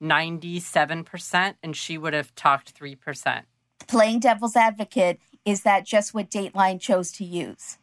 97% 0.00 1.56
and 1.60 1.76
she 1.76 1.98
would 1.98 2.14
have 2.14 2.32
talked 2.36 2.72
3%. 2.72 3.42
Playing 3.88 4.20
devil's 4.20 4.54
advocate, 4.54 5.18
is 5.44 5.64
that 5.64 5.84
just 5.84 6.14
what 6.14 6.30
Dateline 6.30 6.80
chose 6.80 7.10
to 7.12 7.24
use? 7.24 7.78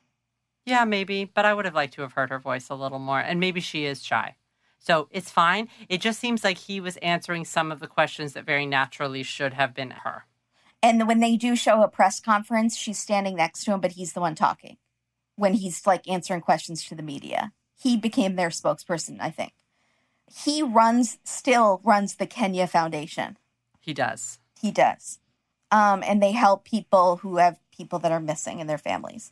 Yeah, 0.66 0.86
maybe, 0.86 1.26
but 1.26 1.46
I 1.46 1.54
would 1.54 1.66
have 1.66 1.76
liked 1.76 1.96
to 1.96 2.02
have 2.02 2.14
heard 2.14 2.30
her 2.30 2.40
voice 2.40 2.70
a 2.70 2.76
little 2.76 3.00
more. 3.00 3.20
And 3.20 3.40
maybe 3.40 3.62
she 3.62 3.86
is 3.86 4.04
shy. 4.04 4.36
So 4.80 5.08
it's 5.12 5.30
fine. 5.30 5.70
It 5.90 6.02
just 6.02 6.20
seems 6.20 6.44
like 6.44 6.58
he 6.58 6.80
was 6.80 6.98
answering 6.98 7.46
some 7.46 7.72
of 7.72 7.80
the 7.80 7.88
questions 7.88 8.34
that 8.34 8.46
very 8.46 8.66
naturally 8.66 9.24
should 9.24 9.54
have 9.54 9.74
been 9.74 9.92
her. 9.92 10.26
And 10.84 11.08
when 11.08 11.20
they 11.20 11.38
do 11.38 11.56
show 11.56 11.84
a 11.84 11.88
press 11.88 12.20
conference, 12.20 12.76
she's 12.76 12.98
standing 12.98 13.36
next 13.36 13.64
to 13.66 13.74
him, 13.74 13.82
but 13.82 13.92
he's 13.92 14.14
the 14.14 14.22
one 14.22 14.36
talking 14.36 14.78
when 15.36 15.54
he's 15.54 15.86
like 15.86 16.08
answering 16.08 16.42
questions 16.42 16.84
to 16.86 16.96
the 16.96 17.04
media. 17.04 17.52
He 17.76 17.98
became 17.98 18.36
their 18.36 18.50
spokesperson, 18.50 19.18
I 19.20 19.32
think. 19.32 19.54
He 20.28 20.62
runs, 20.62 21.18
still 21.24 21.82
runs 21.84 22.16
the 22.16 22.28
Kenia 22.28 22.70
Foundation. 22.70 23.38
He 23.80 23.94
does. 23.94 24.40
He 24.60 24.72
does. 24.72 25.20
Um, 25.72 26.04
and 26.06 26.22
they 26.22 26.32
help 26.32 26.66
people 26.66 27.18
who 27.18 27.38
have 27.38 27.60
people 27.72 28.00
that 28.00 28.12
are 28.12 28.20
missing 28.20 28.60
in 28.60 28.68
their 28.68 28.78
families. 28.78 29.32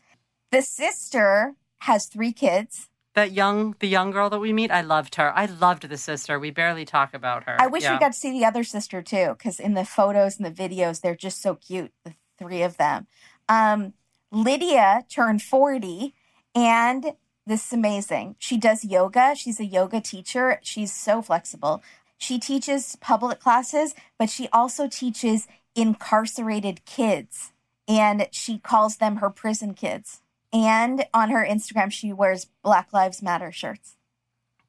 The 0.52 0.62
sister 0.62 1.54
has 1.80 2.06
three 2.08 2.32
kids. 2.34 2.90
That 3.16 3.32
young, 3.32 3.76
the 3.80 3.88
young 3.88 4.12
girl 4.12 4.30
that 4.30 4.40
we 4.40 4.54
meet, 4.54 4.72
I 4.72 4.82
loved 4.82 5.16
her. 5.16 5.32
I 5.36 5.46
loved 5.46 5.84
the 5.90 5.98
sister. 5.98 6.40
We 6.40 6.52
barely 6.52 6.86
talk 6.86 7.14
about 7.14 7.44
her. 7.44 7.58
I 7.60 7.68
wish 7.68 7.84
Yeah. 7.84 7.94
we 7.94 8.00
got 8.00 8.14
to 8.14 8.18
see 8.18 8.32
the 8.32 8.46
other 8.46 8.64
sister 8.64 9.02
too, 9.02 9.36
because 9.38 9.60
in 9.60 9.74
the 9.74 9.86
photos 9.86 10.38
and 10.40 10.46
the 10.46 10.52
videos, 10.52 11.02
they're 11.02 11.16
just 11.16 11.42
so 11.42 11.56
cute, 11.56 11.92
the 12.04 12.14
three 12.38 12.62
of 12.62 12.78
them. 12.78 13.08
Um, 13.48 13.94
Lydia 14.32 15.06
turned 15.10 15.42
40, 15.42 16.14
and 16.56 17.14
this 17.46 17.66
is 17.68 17.74
amazing. 17.74 18.36
She 18.38 18.58
does 18.58 18.86
yoga. 18.86 19.36
She's 19.36 19.60
a 19.60 19.66
yoga 19.66 20.02
teacher. 20.02 20.60
She's 20.62 20.94
so 20.94 21.22
flexible. 21.22 21.84
She 22.18 22.38
teaches 22.40 22.96
public 22.98 23.40
classes, 23.40 23.96
but 24.18 24.30
she 24.30 24.48
also 24.54 24.88
teaches 24.88 25.48
incarcerated 25.76 26.86
kids, 26.86 27.54
and 27.88 28.28
she 28.32 28.60
calls 28.60 28.98
them 28.98 29.18
her 29.18 29.30
prison 29.30 29.74
kids. 29.74 30.22
And 30.52 31.06
on 31.14 31.30
her 31.30 31.46
Instagram, 31.46 31.92
she 31.92 32.12
wears 32.14 32.46
Black 32.64 32.92
Lives 32.94 33.22
Matter 33.22 33.52
shirts. 33.52 33.96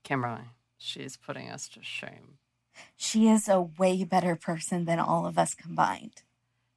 Kimberly, 0.02 0.42
she's 0.78 1.16
putting 1.16 1.48
us 1.48 1.68
to 1.70 1.82
shame. 1.82 2.38
She 2.96 3.28
is 3.28 3.48
a 3.48 3.60
way 3.60 4.04
better 4.04 4.36
person 4.36 4.84
than 4.84 4.98
all 4.98 5.26
of 5.26 5.38
us 5.38 5.54
combined. 5.54 6.22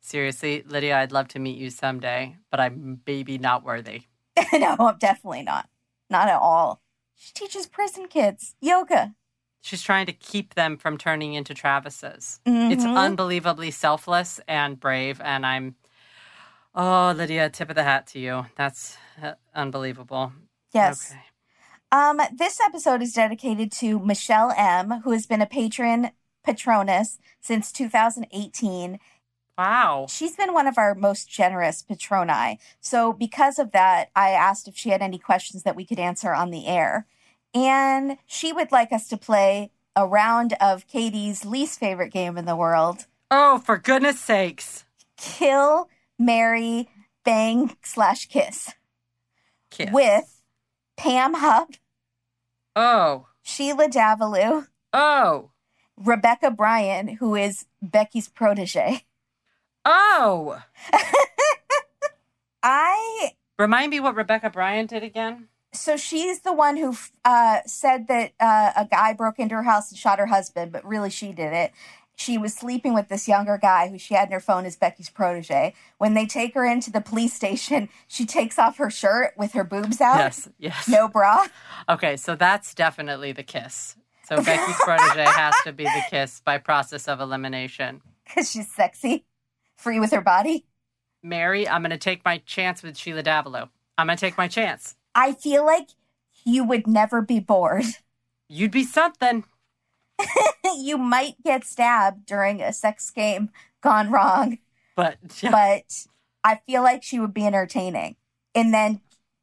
Seriously, 0.01 0.63
Lydia, 0.67 0.97
I'd 0.99 1.11
love 1.13 1.29
to 1.29 1.39
meet 1.39 1.57
you 1.57 1.69
someday, 1.69 2.37
but 2.51 2.59
I'm 2.59 2.95
baby 3.05 3.37
not 3.37 3.63
worthy. 3.63 4.03
no, 4.53 4.75
I'm 4.79 4.97
definitely 4.97 5.43
not. 5.43 5.69
Not 6.09 6.27
at 6.27 6.39
all. 6.39 6.81
She 7.15 7.31
teaches 7.33 7.67
prison 7.67 8.07
kids 8.07 8.55
yoga. 8.59 9.15
She's 9.61 9.81
trying 9.81 10.07
to 10.07 10.13
keep 10.13 10.55
them 10.55 10.75
from 10.77 10.97
turning 10.97 11.35
into 11.35 11.53
Travis's. 11.53 12.41
It's 12.45 12.83
Mhm. 12.83 12.97
unbelievably 12.97 13.71
selfless 13.71 14.41
and 14.45 14.77
brave, 14.77 15.21
and 15.21 15.45
I'm, 15.45 15.75
oh, 16.75 17.13
Lydia, 17.15 17.49
tip 17.49 17.69
of 17.69 17.75
the 17.75 17.83
hat 17.83 18.07
to 18.07 18.19
you. 18.19 18.45
That's 18.55 18.97
uh, 19.21 19.33
unbelievable. 19.55 20.33
Yes. 20.73 21.11
Okay. 21.11 21.21
Um, 21.91 22.19
this 22.35 22.59
episode 22.59 23.01
is 23.01 23.13
dedicated 23.13 23.71
to 23.73 23.99
Michelle 23.99 24.51
M., 24.57 25.01
who 25.03 25.11
has 25.11 25.27
been 25.27 25.41
a 25.41 25.45
patron 25.45 26.11
patronus 26.43 27.19
since 27.41 27.71
2018. 27.71 28.99
Wow. 29.57 30.07
She's 30.09 30.35
been 30.35 30.53
one 30.53 30.67
of 30.67 30.77
our 30.79 30.95
most 30.95 31.29
generous 31.29 31.83
patroni. 31.83 32.57
So, 32.81 33.13
because 33.13 33.59
of 33.59 33.71
that, 33.71 34.09
I 34.15 34.31
asked 34.31 34.67
if 34.67 34.75
she 34.75 34.89
had 34.89 35.01
any 35.01 35.19
questions 35.19 35.63
that 35.63 35.75
we 35.75 35.85
could 35.85 35.99
answer 35.99 36.33
on 36.33 36.49
the 36.49 36.65
air. 36.67 37.05
And 37.53 38.17
she 38.25 38.51
would 38.51 38.71
like 38.71 38.91
us 38.91 39.07
to 39.09 39.17
play 39.17 39.69
a 39.95 40.07
round 40.07 40.53
of 40.59 40.87
Katie's 40.87 41.45
least 41.45 41.79
favorite 41.79 42.11
game 42.11 42.37
in 42.37 42.45
the 42.45 42.55
world 42.55 43.05
Oh, 43.29 43.59
for 43.59 43.77
goodness 43.77 44.19
sakes. 44.19 44.85
Kill, 45.17 45.89
Marry, 46.25 46.89
Bang, 47.25 47.75
slash 47.83 48.27
Kiss 48.27 48.71
Kiss. 49.71 49.89
with 49.91 50.41
Pam 50.97 51.33
Hupp, 51.35 51.71
Oh. 52.75 53.27
Sheila 53.43 53.87
Davalloo, 53.87 54.67
Oh. 54.93 55.51
Rebecca 55.97 56.49
Bryan, 56.51 57.07
who 57.07 57.35
is 57.35 57.65
Becky's 57.81 58.27
protege. 58.27 59.05
Oh. 59.85 60.61
I 62.63 63.31
Remind 63.59 63.91
me 63.91 63.99
what 63.99 64.15
Rebecca 64.15 64.49
Bryan 64.49 64.85
did 64.87 65.03
again? 65.03 65.47
so 65.75 65.97
she's 65.97 66.41
the 66.41 66.53
one 66.53 66.77
who 66.77 66.95
uh, 67.25 67.57
said 67.65 68.07
that 68.07 68.31
uh, 68.39 68.71
a 68.75 68.85
guy 68.85 69.11
broke 69.11 69.39
into 69.39 69.55
her 69.55 69.63
house 69.63 69.89
and 69.89 69.97
shot 69.97 70.19
her 70.19 70.27
husband, 70.27 70.71
but 70.71 70.85
really 70.85 71.09
she 71.09 71.31
did 71.33 71.51
it. 71.51 71.71
She 72.15 72.37
was 72.37 72.53
sleeping 72.53 72.93
with 72.93 73.07
this 73.09 73.27
younger 73.27 73.57
guy 73.57 73.89
who 73.89 73.97
she 73.97 74.13
had 74.13 74.27
in 74.29 74.33
her 74.33 74.39
phone 74.39 74.65
as 74.65 74.75
Becky's 74.75 75.09
protege. 75.09 75.73
When 75.97 76.13
they 76.13 76.25
take 76.25 76.53
her 76.53 76.63
into 76.65 76.91
the 76.91 77.01
police 77.01 77.33
station, 77.33 77.89
she 78.07 78.25
takes 78.25 78.59
off 78.59 78.77
her 78.77 78.89
shirt 78.91 79.33
with 79.37 79.53
her 79.53 79.63
boobs 79.63 79.99
out, 79.99 80.17
Yes, 80.17 80.49
yes. 80.59 80.87
no 80.87 81.07
bra. 81.07 81.47
Okay, 81.89 82.15
so 82.17 82.35
that's 82.35 82.73
definitely 82.75 83.31
the 83.31 83.43
kiss. 83.43 83.95
So 84.25 84.37
Becky's 84.41 84.75
protege 84.77 85.25
has 85.25 85.55
to 85.65 85.73
be 85.73 85.83
the 85.85 86.03
kiss 86.09 86.39
by 86.39 86.57
process 86.59 87.07
of 87.07 87.19
elimination. 87.19 88.01
because 88.25 88.49
she's 88.51 88.71
sexy, 88.71 89.25
free 89.75 89.99
with 89.99 90.11
her 90.11 90.21
body. 90.21 90.65
Mary, 91.21 91.67
I'm 91.67 91.81
going 91.81 91.89
to 91.91 91.97
take 91.97 92.23
my 92.23 92.37
chance 92.45 92.83
with 92.83 92.97
Sheila 92.97 93.23
Davalloo. 93.23 93.69
I'm 93.97 94.07
going 94.07 94.17
to 94.17 94.21
take 94.21 94.37
my 94.37 94.47
chance. 94.47 94.95
I 95.15 95.33
feel 95.33 95.65
like 95.65 95.89
you 96.45 96.63
would 96.63 96.85
never 96.87 97.21
be 97.21 97.39
bored. 97.39 97.85
You'd 98.49 98.71
be 98.71 98.83
something. 98.83 99.45
you 100.77 100.97
might 100.97 101.35
get 101.43 101.63
stabbed 101.65 102.25
during 102.25 102.61
a 102.61 102.73
sex 102.73 103.09
game 103.09 103.49
gone 103.81 104.11
wrong, 104.11 104.59
But 104.95 105.17
yeah, 105.41 105.51
but 105.51 106.05
I 106.43 106.55
feel 106.55 106.81
like 106.83 107.03
she 107.03 107.19
would 107.19 107.33
be 107.33 107.45
entertaining. 107.45 108.15
And 108.55 108.73
then 108.73 109.01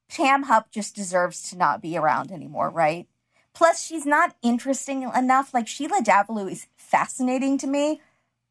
Pam 0.08 0.44
Hupp 0.44 0.70
just 0.70 0.94
deserves 0.94 1.50
to 1.50 1.58
not 1.58 1.82
be 1.82 1.96
around 1.96 2.30
anymore, 2.32 2.70
right? 2.70 3.06
Plus, 3.54 3.84
she's 3.84 4.06
not 4.06 4.36
interesting 4.42 5.02
enough. 5.02 5.52
Like 5.52 5.66
Sheila 5.66 6.02
Davalloo 6.02 6.50
is 6.50 6.66
fascinating 6.76 7.58
to 7.58 7.66
me. 7.66 8.00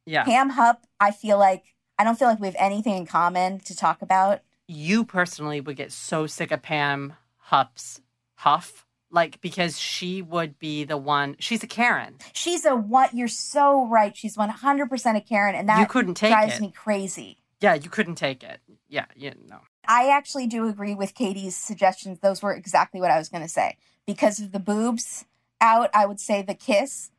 Yeah. 0.05 0.23
Pam 0.23 0.51
Hupp, 0.51 0.85
I 0.99 1.11
feel 1.11 1.37
like 1.37 1.75
I 1.97 2.03
don't 2.03 2.17
feel 2.17 2.27
like 2.27 2.39
we 2.39 2.47
have 2.47 2.55
anything 2.57 2.95
in 2.95 3.05
common 3.05 3.59
to 3.61 3.75
talk 3.75 4.01
about. 4.01 4.41
You 4.67 5.03
personally 5.03 5.61
would 5.61 5.75
get 5.75 5.91
so 5.91 6.27
sick 6.27 6.51
of 6.51 6.61
Pam 6.61 7.13
Hupp's 7.37 8.01
huff, 8.35 8.85
like 9.11 9.41
because 9.41 9.79
she 9.79 10.21
would 10.21 10.59
be 10.59 10.83
the 10.83 10.97
one. 10.97 11.35
She's 11.39 11.63
a 11.63 11.67
Karen. 11.67 12.15
She's 12.33 12.65
a 12.65 12.75
what? 12.75 13.13
You're 13.13 13.27
so 13.27 13.87
right. 13.87 14.15
She's 14.15 14.37
100% 14.37 15.15
a 15.15 15.21
Karen, 15.21 15.55
and 15.55 15.69
that 15.69 15.79
you 15.79 15.85
couldn't 15.85 16.15
take 16.15 16.31
drives 16.31 16.57
it. 16.57 16.61
me 16.61 16.71
crazy. 16.71 17.37
Yeah, 17.61 17.73
you 17.73 17.89
couldn't 17.89 18.15
take 18.15 18.43
it. 18.43 18.59
Yeah, 18.87 19.05
you 19.15 19.33
know. 19.47 19.59
I 19.87 20.09
actually 20.09 20.47
do 20.47 20.67
agree 20.67 20.95
with 20.95 21.15
Katie's 21.15 21.57
suggestions. 21.57 22.19
Those 22.19 22.41
were 22.41 22.53
exactly 22.53 23.01
what 23.01 23.11
I 23.11 23.17
was 23.17 23.29
going 23.29 23.43
to 23.43 23.49
say. 23.49 23.77
Because 24.05 24.39
of 24.39 24.51
the 24.51 24.59
boobs 24.59 25.25
out, 25.59 25.89
I 25.93 26.05
would 26.05 26.19
say 26.19 26.41
the 26.41 26.53
kiss, 26.53 27.11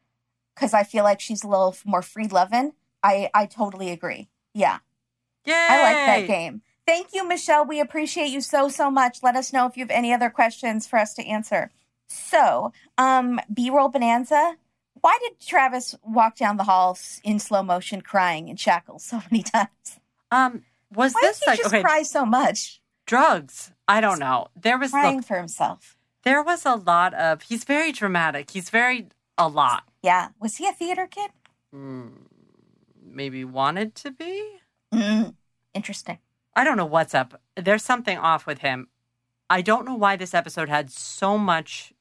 because 0.55 0.73
I 0.73 0.83
feel 0.83 1.05
like 1.05 1.21
she's 1.21 1.45
a 1.45 1.49
little 1.49 1.77
more 1.85 2.03
free 2.03 2.29
loving. 2.29 2.73
I, 3.03 3.31
I 3.35 3.47
totally 3.47 3.91
agree. 3.91 4.29
Yeah, 4.55 4.79
Yay! 5.45 5.55
I 5.55 5.83
like 5.83 5.97
that 5.97 6.27
game. 6.27 6.63
Thank 6.87 7.09
you, 7.13 7.27
Michelle. 7.27 7.65
We 7.65 7.81
appreciate 7.81 8.29
you 8.29 8.41
so, 8.41 8.69
so 8.69 8.91
much. 8.91 9.23
Let 9.23 9.37
us 9.37 9.53
know 9.53 9.67
if 9.67 9.77
you 9.77 9.85
have 9.85 9.91
any 9.91 10.13
other 10.13 10.29
questions 10.29 10.87
for 10.87 10.99
us 10.99 11.15
to 11.15 11.25
answer. 11.25 11.71
So, 12.11 12.73
um, 12.99 13.41
B 13.53 13.71
roll 13.71 13.89
bonanza. 13.89 14.57
Why 15.01 15.17
did 15.23 15.41
Travis 15.41 15.95
walk 16.03 16.37
down 16.37 16.57
the 16.59 16.65
halls 16.65 17.21
in 17.25 17.39
slow 17.39 17.63
motion 17.63 18.03
crying 18.03 18.49
in 18.49 18.57
shackles 18.57 19.05
so 19.05 19.23
many 19.31 19.43
times? 19.43 19.99
Um, 20.31 20.65
was 20.93 21.13
Why 21.15 21.21
this 21.23 21.39
did 21.39 21.45
he 21.45 21.51
like 21.51 21.59
just 21.61 21.75
okay? 21.75 21.83
cry 21.83 22.03
so 22.03 22.27
much? 22.27 22.81
Drugs. 23.07 23.73
I 23.89 24.01
don't 24.01 24.19
know. 24.19 24.49
There 24.61 24.79
was 24.79 24.91
Crying 24.91 25.17
look, 25.19 25.25
for 25.27 25.37
himself. 25.37 25.97
there 26.25 26.43
was 26.43 26.67
a 26.67 26.75
lot 26.75 27.15
of. 27.15 27.43
He's 27.43 27.65
very 27.65 27.93
dramatic. 27.93 28.51
He's 28.51 28.71
very 28.71 29.07
a 29.39 29.49
lot. 29.49 29.85
Yeah. 30.03 30.29
Was 30.41 30.57
he 30.57 30.69
a 30.69 30.73
theater 30.73 31.07
kid? 31.07 31.31
Mm, 31.75 32.11
maybe 33.03 33.45
wanted 33.45 33.95
to 33.97 34.11
be. 34.11 34.45
Mm, 34.93 35.35
interesting. 35.75 36.19
I 36.55 36.65
don't 36.65 36.77
know 36.77 36.85
what's 36.87 37.15
up. 37.15 37.41
There's 37.57 37.83
something 37.85 38.19
off 38.19 38.47
with 38.47 38.59
him. 38.59 38.89
I 39.49 39.63
don't 39.63 39.85
know 39.87 39.95
why 39.95 40.17
this 40.17 40.35
episode 40.35 40.69
had 40.69 40.91
so 40.91 41.37
much 41.39 41.93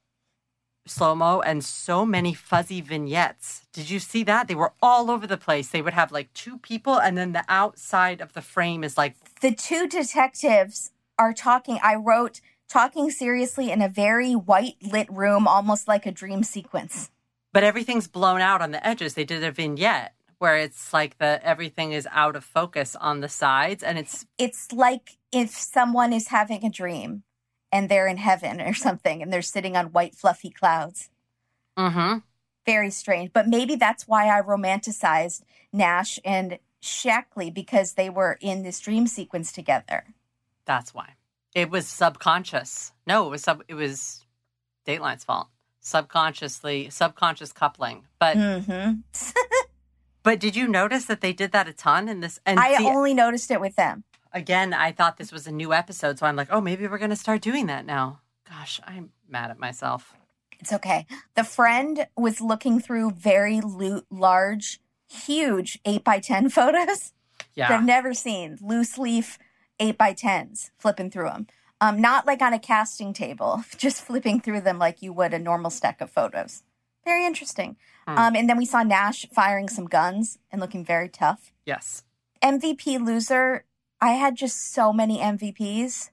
slow 0.89 1.15
mo 1.15 1.41
and 1.41 1.63
so 1.63 2.05
many 2.05 2.33
fuzzy 2.33 2.81
vignettes. 2.81 3.65
Did 3.73 3.89
you 3.89 3.99
see 3.99 4.23
that? 4.23 4.47
They 4.47 4.55
were 4.55 4.73
all 4.81 5.09
over 5.11 5.27
the 5.27 5.37
place. 5.37 5.69
They 5.69 5.81
would 5.81 5.93
have 5.93 6.11
like 6.11 6.33
two 6.33 6.57
people, 6.57 6.99
and 6.99 7.17
then 7.17 7.31
the 7.33 7.45
outside 7.47 8.21
of 8.21 8.33
the 8.33 8.41
frame 8.41 8.83
is 8.83 8.97
like, 8.97 9.15
The 9.41 9.53
two 9.53 9.87
detectives 9.87 10.91
are 11.17 11.33
talking. 11.33 11.79
I 11.83 11.95
wrote 11.95 12.41
talking 12.67 13.09
seriously 13.11 13.71
in 13.71 13.81
a 13.81 13.89
very 13.89 14.33
white 14.33 14.75
lit 14.81 15.11
room, 15.11 15.47
almost 15.47 15.87
like 15.87 16.05
a 16.05 16.11
dream 16.11 16.43
sequence. 16.43 17.09
but 17.51 17.63
everything's 17.63 18.07
blown 18.07 18.41
out 18.41 18.61
on 18.61 18.71
the 18.71 18.85
edges. 18.85 19.15
They 19.15 19.25
did 19.25 19.43
a 19.43 19.51
vignette 19.51 20.13
where 20.37 20.55
it's 20.55 20.93
like 20.93 21.17
the 21.17 21.39
everything 21.43 21.91
is 21.91 22.07
out 22.11 22.35
of 22.35 22.43
focus 22.45 22.95
on 22.95 23.19
the 23.21 23.27
sides, 23.29 23.83
and 23.83 23.97
it's 23.97 24.25
It's 24.37 24.71
like 24.71 25.17
if 25.31 25.49
someone 25.49 26.13
is 26.13 26.27
having 26.29 26.63
a 26.63 26.69
dream 26.69 27.23
and 27.71 27.89
they're 27.89 28.07
in 28.07 28.17
heaven 28.17 28.61
or 28.61 28.73
something 28.73 29.21
and 29.21 29.31
they're 29.31 29.41
sitting 29.41 29.75
on 29.75 29.87
white 29.87 30.15
fluffy 30.15 30.49
clouds. 30.49 31.09
mm-hmm. 31.77 32.19
Very 32.65 32.91
strange. 32.91 33.31
But 33.33 33.47
maybe 33.47 33.75
that's 33.75 34.07
why 34.07 34.27
I 34.27 34.41
romanticized 34.41 35.41
Nash 35.73 36.19
and 36.23 36.59
Shackley 36.81 37.53
because 37.53 37.93
they 37.93 38.09
were 38.09 38.37
in 38.41 38.63
this 38.63 38.79
dream 38.79 39.07
sequence 39.07 39.51
together. 39.51 40.13
That's 40.65 40.93
why. 40.93 41.15
It 41.55 41.71
was 41.71 41.87
subconscious. 41.87 42.93
No, 43.07 43.27
it 43.27 43.29
was 43.31 43.43
sub 43.43 43.63
it 43.67 43.73
was 43.73 44.25
Dateline's 44.85 45.23
fault. 45.23 45.47
Subconsciously 45.79 46.89
subconscious 46.89 47.51
coupling. 47.51 48.05
But 48.19 48.37
hmm 48.37 48.91
but 50.23 50.39
did 50.39 50.55
you 50.55 50.67
notice 50.67 51.05
that 51.05 51.21
they 51.21 51.33
did 51.33 51.51
that 51.53 51.67
a 51.67 51.73
ton 51.73 52.07
in 52.07 52.19
this 52.19 52.39
and 52.45 52.59
I 52.59 52.83
only 52.83 53.13
noticed 53.13 53.49
it 53.51 53.59
with 53.59 53.75
them. 53.75 54.03
Again 54.33 54.73
I 54.73 54.91
thought 54.91 55.17
this 55.17 55.31
was 55.31 55.47
a 55.47 55.51
new 55.51 55.73
episode, 55.73 56.19
so 56.19 56.25
I'm 56.25 56.35
like, 56.35 56.49
oh 56.51 56.61
maybe 56.61 56.87
we're 56.87 56.97
gonna 56.97 57.15
start 57.15 57.41
doing 57.41 57.67
that 57.67 57.85
now. 57.85 58.19
Gosh, 58.47 58.79
I'm 58.85 59.11
mad 59.27 59.51
at 59.51 59.59
myself. 59.59 60.13
It's 60.59 60.73
okay. 60.73 61.05
The 61.35 61.43
friend 61.43 62.07
was 62.17 62.41
looking 62.41 62.79
through 62.81 63.11
very 63.11 63.61
lo- 63.61 64.01
large, 64.09 64.81
huge 65.07 65.79
8 65.85 66.03
by 66.03 66.19
10 66.19 66.49
photos 66.57 67.13
that 67.37 67.45
Yeah. 67.55 67.73
I've 67.73 67.85
never 67.85 68.13
seen. 68.13 68.57
Loose 68.61 68.97
leaf 68.97 69.37
8 69.79 69.97
by 69.97 70.13
10s, 70.13 70.71
flipping 70.77 71.09
through 71.11 71.29
them. 71.29 71.47
Um, 71.81 72.01
not 72.01 72.25
like 72.27 72.41
on 72.41 72.51
a 72.53 72.59
casting 72.59 73.13
table, 73.13 73.63
just 73.77 74.01
flipping 74.01 74.41
through 74.41 74.61
them 74.61 74.79
like 74.79 75.01
you 75.01 75.13
would 75.13 75.33
a 75.33 75.39
normal 75.39 75.69
stack 75.71 76.01
of 76.01 76.09
photos. 76.09 76.63
Very 77.05 77.25
interesting. 77.25 77.77
Hmm. 78.07 78.17
Um, 78.17 78.35
and 78.35 78.49
then 78.49 78.57
we 78.57 78.65
saw 78.65 78.83
Nash 78.83 79.25
firing 79.31 79.69
some 79.69 79.85
guns 79.85 80.39
and 80.51 80.59
looking 80.59 80.83
very 80.83 81.07
tough. 81.07 81.53
Yes. 81.65 82.03
MVP 82.43 82.99
loser. 82.99 83.63
I 84.01 84.11
had 84.11 84.35
just 84.35 84.73
so 84.73 84.93
many 84.93 85.19
MVPs. 85.19 86.09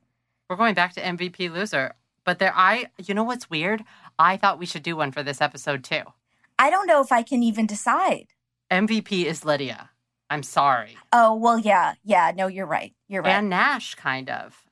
We're 0.48 0.56
going 0.56 0.74
back 0.74 0.94
to 0.94 1.00
MVP 1.00 1.52
loser. 1.52 1.94
But 2.24 2.40
there 2.40 2.52
I 2.54 2.86
you 2.98 3.14
know 3.14 3.22
what's 3.24 3.48
weird? 3.48 3.84
I 4.18 4.36
thought 4.36 4.58
we 4.58 4.66
should 4.66 4.82
do 4.82 4.96
one 4.96 5.12
for 5.12 5.22
this 5.22 5.40
episode 5.40 5.84
too. 5.84 6.02
I 6.58 6.70
don't 6.70 6.86
know 6.86 7.00
if 7.00 7.12
I 7.12 7.22
can 7.22 7.42
even 7.42 7.66
decide. 7.66 8.28
MVP 8.70 9.24
is 9.24 9.44
Lydia. 9.44 9.90
I'm 10.28 10.42
sorry. 10.42 10.96
Oh, 11.12 11.34
well, 11.36 11.58
yeah. 11.58 11.94
Yeah. 12.02 12.32
No, 12.34 12.48
you're 12.48 12.66
right. 12.66 12.92
You're 13.08 13.22
right. 13.22 13.32
And 13.32 13.48
Nash, 13.48 13.94
kind 13.94 14.28
of. 14.28 14.64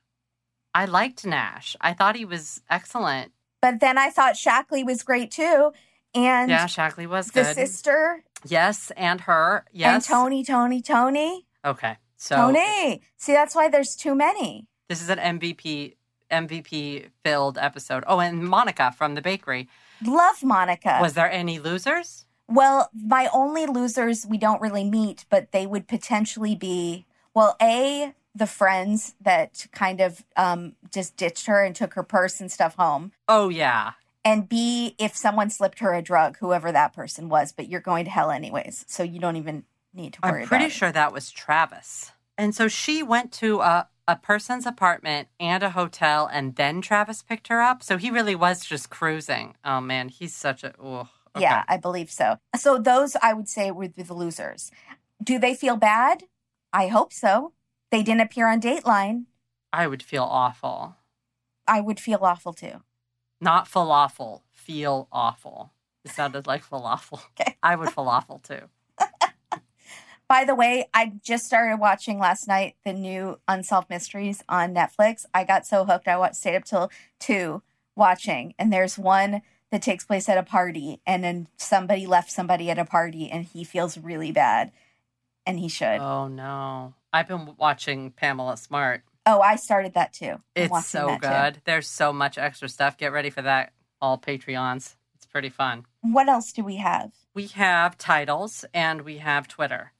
I 0.73 0.83
liked 0.83 1.25
Nash. 1.25 1.77
I 1.79 1.93
thought 1.93 2.17
he 2.17 2.25
was 2.25 2.61
excellent. 2.69 3.31
But 3.61 3.79
then 3.79 3.97
I 3.97 4.09
thought 4.09 4.35
Shackley 4.35 4.83
was 4.83 5.03
great 5.03 5.31
too. 5.31 5.71
And 6.13 6.49
yeah, 6.49 6.65
Shackley 6.65 7.07
was 7.07 7.27
the 7.27 7.43
good. 7.43 7.55
sister 7.55 8.23
yes, 8.45 8.91
and 8.97 9.21
her. 9.21 9.65
Yes. 9.71 9.93
and 9.93 10.03
Tony, 10.03 10.43
Tony, 10.43 10.81
Tony, 10.81 11.45
Okay. 11.63 11.97
So 12.17 12.35
Tony. 12.35 13.01
See, 13.17 13.33
that's 13.33 13.55
why 13.55 13.67
there's 13.69 13.95
too 13.95 14.15
many. 14.15 14.67
this 14.89 15.01
is 15.01 15.09
an 15.09 15.19
MVP 15.19 15.95
MVP 16.31 17.09
filled 17.23 17.57
episode. 17.57 18.03
Oh, 18.07 18.19
and 18.19 18.43
Monica 18.47 18.91
from 18.97 19.15
the 19.15 19.21
bakery. 19.21 19.67
Love 20.05 20.43
Monica. 20.43 20.97
Was 21.01 21.13
there 21.13 21.31
any 21.31 21.59
losers? 21.59 22.25
well, 22.47 22.89
my 22.93 23.27
only 23.33 23.65
losers 23.65 24.25
we 24.29 24.37
don't 24.37 24.61
really 24.61 24.83
meet, 24.83 25.25
but 25.29 25.51
they 25.51 25.65
would 25.65 25.87
potentially 25.87 26.55
be 26.55 27.05
well, 27.33 27.55
A, 27.61 28.13
the 28.33 28.47
friends 28.47 29.15
that 29.21 29.65
kind 29.71 29.99
of 29.99 30.23
um, 30.37 30.73
just 30.93 31.17
ditched 31.17 31.47
her 31.47 31.63
and 31.63 31.75
took 31.75 31.93
her 31.95 32.03
purse 32.03 32.39
and 32.39 32.51
stuff 32.51 32.75
home. 32.75 33.11
Oh 33.27 33.49
yeah. 33.49 33.91
And 34.23 34.49
B, 34.49 34.95
if 34.97 35.15
someone 35.15 35.49
slipped 35.51 35.79
her 35.79 35.93
a 35.93 36.01
drug, 36.01 36.37
whoever 36.37 36.71
that 36.71 36.93
person 36.93 37.29
was, 37.29 37.51
but 37.51 37.69
you're 37.69 37.81
going 37.81 38.05
to 38.05 38.11
hell 38.11 38.31
anyways. 38.31 38.83
So 38.87 39.03
you 39.03 39.19
don't 39.19 39.35
even 39.35 39.63
need 39.95 40.13
to 40.13 40.19
worry 40.23 40.41
I'm 40.41 40.47
pretty 40.47 40.69
sure 40.69 40.91
that 40.91 41.13
was 41.13 41.31
Travis. 41.31 42.11
And 42.37 42.53
so 42.53 42.67
she 42.67 43.01
went 43.01 43.31
to 43.33 43.61
a, 43.61 43.87
a 44.07 44.15
person's 44.17 44.65
apartment 44.65 45.29
and 45.39 45.63
a 45.63 45.69
hotel, 45.71 46.29
and 46.31 46.55
then 46.55 46.81
Travis 46.81 47.23
picked 47.23 47.47
her 47.47 47.61
up. 47.61 47.81
So 47.81 47.97
he 47.97 48.11
really 48.11 48.35
was 48.35 48.65
just 48.65 48.89
cruising. 48.89 49.55
Oh 49.63 49.81
man, 49.81 50.09
he's 50.09 50.35
such 50.35 50.63
a. 50.63 50.73
Oh, 50.79 51.09
okay. 51.35 51.41
Yeah, 51.43 51.63
I 51.67 51.77
believe 51.77 52.11
so. 52.11 52.37
So 52.57 52.77
those 52.77 53.15
I 53.21 53.33
would 53.33 53.47
say 53.47 53.71
would 53.71 53.95
be 53.95 54.03
the 54.03 54.13
losers. 54.13 54.71
Do 55.23 55.39
they 55.39 55.55
feel 55.55 55.77
bad? 55.77 56.23
I 56.73 56.87
hope 56.87 57.13
so. 57.13 57.53
They 57.89 58.03
didn't 58.03 58.21
appear 58.21 58.47
on 58.47 58.59
Dateline. 58.59 59.25
I 59.71 59.87
would 59.87 60.03
feel 60.03 60.23
awful. 60.23 60.95
I 61.67 61.81
would 61.81 61.99
feel 61.99 62.19
awful 62.21 62.53
too. 62.53 62.81
Not 63.41 63.69
falafel. 63.69 64.41
Feel 64.51 65.07
awful. 65.11 65.71
It 66.03 66.11
sounded 66.11 66.47
like 66.47 66.63
falafel. 66.63 67.21
Okay. 67.39 67.57
I 67.63 67.75
would 67.75 67.89
falafel 67.89 68.43
too. 68.43 68.69
By 70.27 70.43
the 70.43 70.55
way, 70.55 70.89
I 70.93 71.13
just 71.23 71.45
started 71.45 71.77
watching 71.77 72.17
last 72.17 72.47
night 72.47 72.75
the 72.83 72.93
new 72.93 73.39
Unsolved 73.47 73.89
Mysteries 73.89 74.43
on 74.49 74.73
Netflix. 74.73 75.25
I 75.33 75.43
got 75.43 75.67
so 75.67 75.85
hooked. 75.85 76.07
I 76.07 76.17
watched, 76.17 76.37
stayed 76.37 76.55
up 76.55 76.65
till 76.65 76.91
two 77.19 77.61
watching, 77.95 78.55
and 78.57 78.73
there's 78.73 78.97
one 78.97 79.41
that 79.71 79.81
takes 79.83 80.03
place 80.03 80.27
at 80.27 80.37
a 80.37 80.43
party, 80.43 80.99
and 81.05 81.23
then 81.23 81.47
somebody 81.57 82.07
left 82.07 82.31
somebody 82.31 82.69
at 82.71 82.79
a 82.79 82.85
party, 82.85 83.29
and 83.29 83.45
he 83.45 83.63
feels 83.63 83.97
really 83.97 84.31
bad, 84.31 84.71
and 85.45 85.59
he 85.59 85.67
should. 85.67 85.99
Oh, 85.99 86.27
no. 86.27 86.93
I've 87.13 87.27
been 87.27 87.55
watching 87.57 88.11
Pamela 88.11 88.57
Smart. 88.57 89.03
Oh, 89.27 89.41
I 89.41 89.55
started 89.55 89.93
that 89.93 90.13
too. 90.13 90.31
I'm 90.31 90.41
It's 90.55 90.87
so 90.87 91.07
that 91.07 91.21
too. 91.21 91.27
good. 91.55 91.61
There's 91.65 91.87
so 91.87 92.11
much 92.13 92.37
extra 92.37 92.69
stuff. 92.69 92.97
Get 92.97 93.11
ready 93.11 93.29
for 93.29 93.41
that. 93.43 93.73
All 94.01 94.17
Patreons. 94.19 94.95
It's 95.15 95.25
pretty 95.25 95.49
fun. 95.49 95.85
What 96.01 96.27
else 96.29 96.51
do 96.51 96.63
we 96.63 96.75
have? 96.75 97.11
We 97.33 97.47
have 97.47 97.97
titles 97.97 98.65
and 98.73 99.01
we 99.01 99.17
have 99.17 99.47
Twitter. 99.47 99.93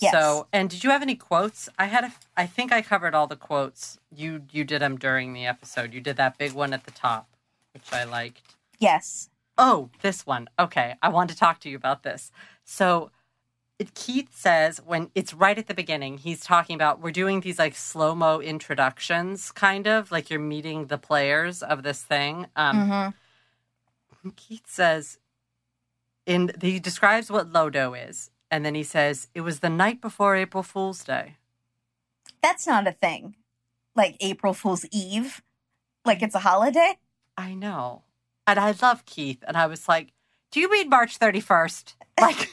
Yes. 0.00 0.12
So, 0.12 0.48
and 0.52 0.68
did 0.68 0.82
you 0.82 0.90
have 0.90 1.02
any 1.02 1.14
quotes? 1.14 1.68
I 1.78 1.86
had 1.86 2.04
a, 2.04 2.12
I 2.36 2.46
think 2.46 2.72
I 2.72 2.82
covered 2.82 3.14
all 3.14 3.26
the 3.26 3.36
quotes. 3.36 3.98
You 4.14 4.42
you 4.50 4.64
did 4.64 4.82
them 4.82 4.98
during 4.98 5.32
the 5.32 5.46
episode. 5.46 5.94
You 5.94 6.00
did 6.00 6.16
that 6.16 6.36
big 6.38 6.52
one 6.52 6.72
at 6.72 6.84
the 6.84 6.90
top, 6.90 7.28
which 7.72 7.92
I 7.92 8.04
liked. 8.04 8.56
Yes. 8.78 9.30
Oh, 9.56 9.90
this 10.02 10.26
one. 10.26 10.48
Okay, 10.58 10.96
I 11.00 11.08
want 11.10 11.30
to 11.30 11.36
talk 11.36 11.60
to 11.60 11.68
you 11.70 11.76
about 11.76 12.02
this. 12.02 12.32
So, 12.64 13.12
it, 13.78 13.94
Keith 13.94 14.34
says 14.34 14.80
when 14.84 15.10
it's 15.14 15.32
right 15.32 15.56
at 15.56 15.68
the 15.68 15.74
beginning, 15.74 16.18
he's 16.18 16.40
talking 16.40 16.74
about 16.74 17.00
we're 17.00 17.12
doing 17.12 17.40
these 17.40 17.58
like 17.58 17.76
slow 17.76 18.14
mo 18.16 18.40
introductions, 18.40 19.52
kind 19.52 19.86
of 19.86 20.10
like 20.10 20.28
you're 20.28 20.40
meeting 20.40 20.86
the 20.86 20.98
players 20.98 21.62
of 21.62 21.84
this 21.84 22.02
thing. 22.02 22.46
Um, 22.56 22.88
hmm 22.88 23.08
Keith 24.36 24.64
says, 24.66 25.18
in 26.26 26.50
he 26.60 26.78
describes 26.80 27.30
what 27.30 27.52
Lodo 27.52 27.94
is, 28.08 28.30
and 28.50 28.64
then 28.64 28.74
he 28.74 28.82
says 28.82 29.28
it 29.34 29.40
was 29.40 29.60
the 29.60 29.70
night 29.70 30.00
before 30.00 30.36
April 30.36 30.62
Fool's 30.62 31.04
Day. 31.04 31.36
That's 32.42 32.66
not 32.66 32.86
a 32.86 32.92
thing. 32.92 33.36
Like 33.96 34.16
April 34.20 34.54
Fool's 34.54 34.84
Eve. 34.92 35.42
Like 36.04 36.22
it's 36.22 36.34
a 36.34 36.40
holiday. 36.40 36.98
I 37.36 37.54
know, 37.54 38.02
and 38.46 38.58
I 38.58 38.74
love 38.80 39.06
Keith, 39.06 39.42
and 39.46 39.56
I 39.56 39.66
was 39.66 39.88
like, 39.88 40.12
"Do 40.50 40.60
you 40.60 40.70
mean 40.70 40.88
March 40.88 41.16
thirty 41.16 41.40
first? 41.40 41.96
Like, 42.20 42.48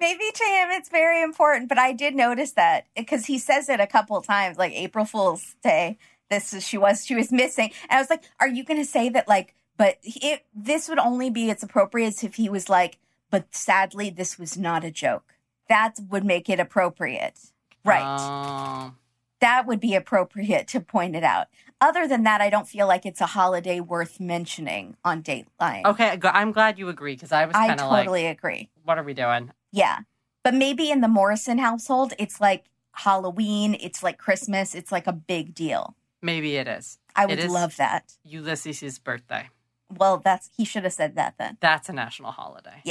Maybe 0.00 0.30
to 0.32 0.44
him 0.44 0.70
it's 0.70 0.88
very 0.88 1.22
important, 1.22 1.68
but 1.68 1.78
I 1.78 1.92
did 1.92 2.14
notice 2.14 2.52
that 2.52 2.86
because 2.96 3.26
he 3.26 3.38
says 3.38 3.68
it 3.68 3.80
a 3.80 3.86
couple 3.86 4.20
times, 4.22 4.56
like 4.56 4.72
April 4.72 5.04
Fool's 5.04 5.56
Day. 5.62 5.98
This 6.30 6.54
is 6.54 6.66
she 6.66 6.78
was 6.78 7.04
she 7.04 7.14
was 7.14 7.30
missing, 7.30 7.70
and 7.88 7.98
I 7.98 8.00
was 8.00 8.08
like, 8.08 8.22
"Are 8.40 8.48
you 8.48 8.64
going 8.64 8.80
to 8.80 8.86
say 8.86 9.10
that?" 9.10 9.28
Like, 9.28 9.54
but 9.76 9.98
it 10.02 10.46
this 10.54 10.88
would 10.88 10.98
only 10.98 11.28
be 11.28 11.50
its 11.50 11.62
appropriate 11.62 12.24
if 12.24 12.36
he 12.36 12.48
was 12.48 12.68
like, 12.68 12.98
"But 13.30 13.54
sadly, 13.54 14.10
this 14.10 14.38
was 14.38 14.56
not 14.56 14.84
a 14.84 14.90
joke." 14.90 15.34
That 15.68 15.98
would 16.08 16.24
make 16.24 16.48
it 16.48 16.58
appropriate, 16.58 17.52
right? 17.84 18.04
oh, 18.04 18.94
that 19.40 19.66
would 19.66 19.80
be 19.80 19.94
appropriate 19.94 20.66
to 20.68 20.80
point 20.80 21.14
it 21.16 21.24
out. 21.24 21.46
Other 21.80 22.06
than 22.06 22.24
that, 22.24 22.40
I 22.40 22.50
don't 22.50 22.68
feel 22.68 22.86
like 22.86 23.06
it's 23.06 23.20
a 23.20 23.26
holiday 23.26 23.80
worth 23.80 24.20
mentioning 24.20 24.96
on 25.04 25.22
Dateline. 25.22 25.84
okay. 25.86 26.18
I'm 26.24 26.52
glad 26.52 26.78
you 26.78 26.88
agree 26.88 27.14
because 27.14 27.32
I 27.32 27.46
was 27.46 27.54
I 27.54 27.68
kind 27.68 27.80
of 27.80 27.90
like, 27.90 28.04
totally 28.04 28.26
agree. 28.26 28.68
"What 28.84 28.98
are 28.98 29.04
we 29.04 29.14
doing?" 29.14 29.52
Yeah. 29.72 30.00
But 30.42 30.54
maybe 30.54 30.90
in 30.90 31.00
the 31.00 31.08
Morrison 31.08 31.58
household, 31.58 32.14
it's 32.18 32.40
like 32.40 32.64
Halloween, 32.92 33.76
it's 33.80 34.02
like 34.02 34.18
Christmas, 34.18 34.74
it's 34.74 34.90
like 34.90 35.06
a 35.06 35.12
big 35.12 35.54
deal. 35.54 35.94
Maybe 36.22 36.56
it 36.56 36.66
is 36.68 36.98
I 37.16 37.26
would 37.26 37.38
is. 37.38 37.50
love 37.50 37.76
that. 37.76 38.14
Ulysses' 38.24 38.98
birthday. 38.98 39.48
Well, 39.90 40.18
that's 40.18 40.50
he 40.56 40.64
should 40.64 40.84
have 40.84 40.92
said 40.92 41.14
that 41.16 41.34
then. 41.38 41.56
That's 41.60 41.88
a 41.88 41.92
national 41.92 42.32
holiday. 42.32 42.82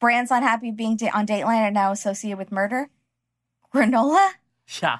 Brands 0.00 0.30
unhappy 0.30 0.70
being 0.70 0.96
da- 0.96 1.10
on 1.14 1.26
Dateline 1.26 1.68
are 1.68 1.70
now 1.70 1.92
associated 1.92 2.38
with 2.38 2.50
murder. 2.50 2.88
Granola? 3.74 4.30
Yeah, 4.82 4.98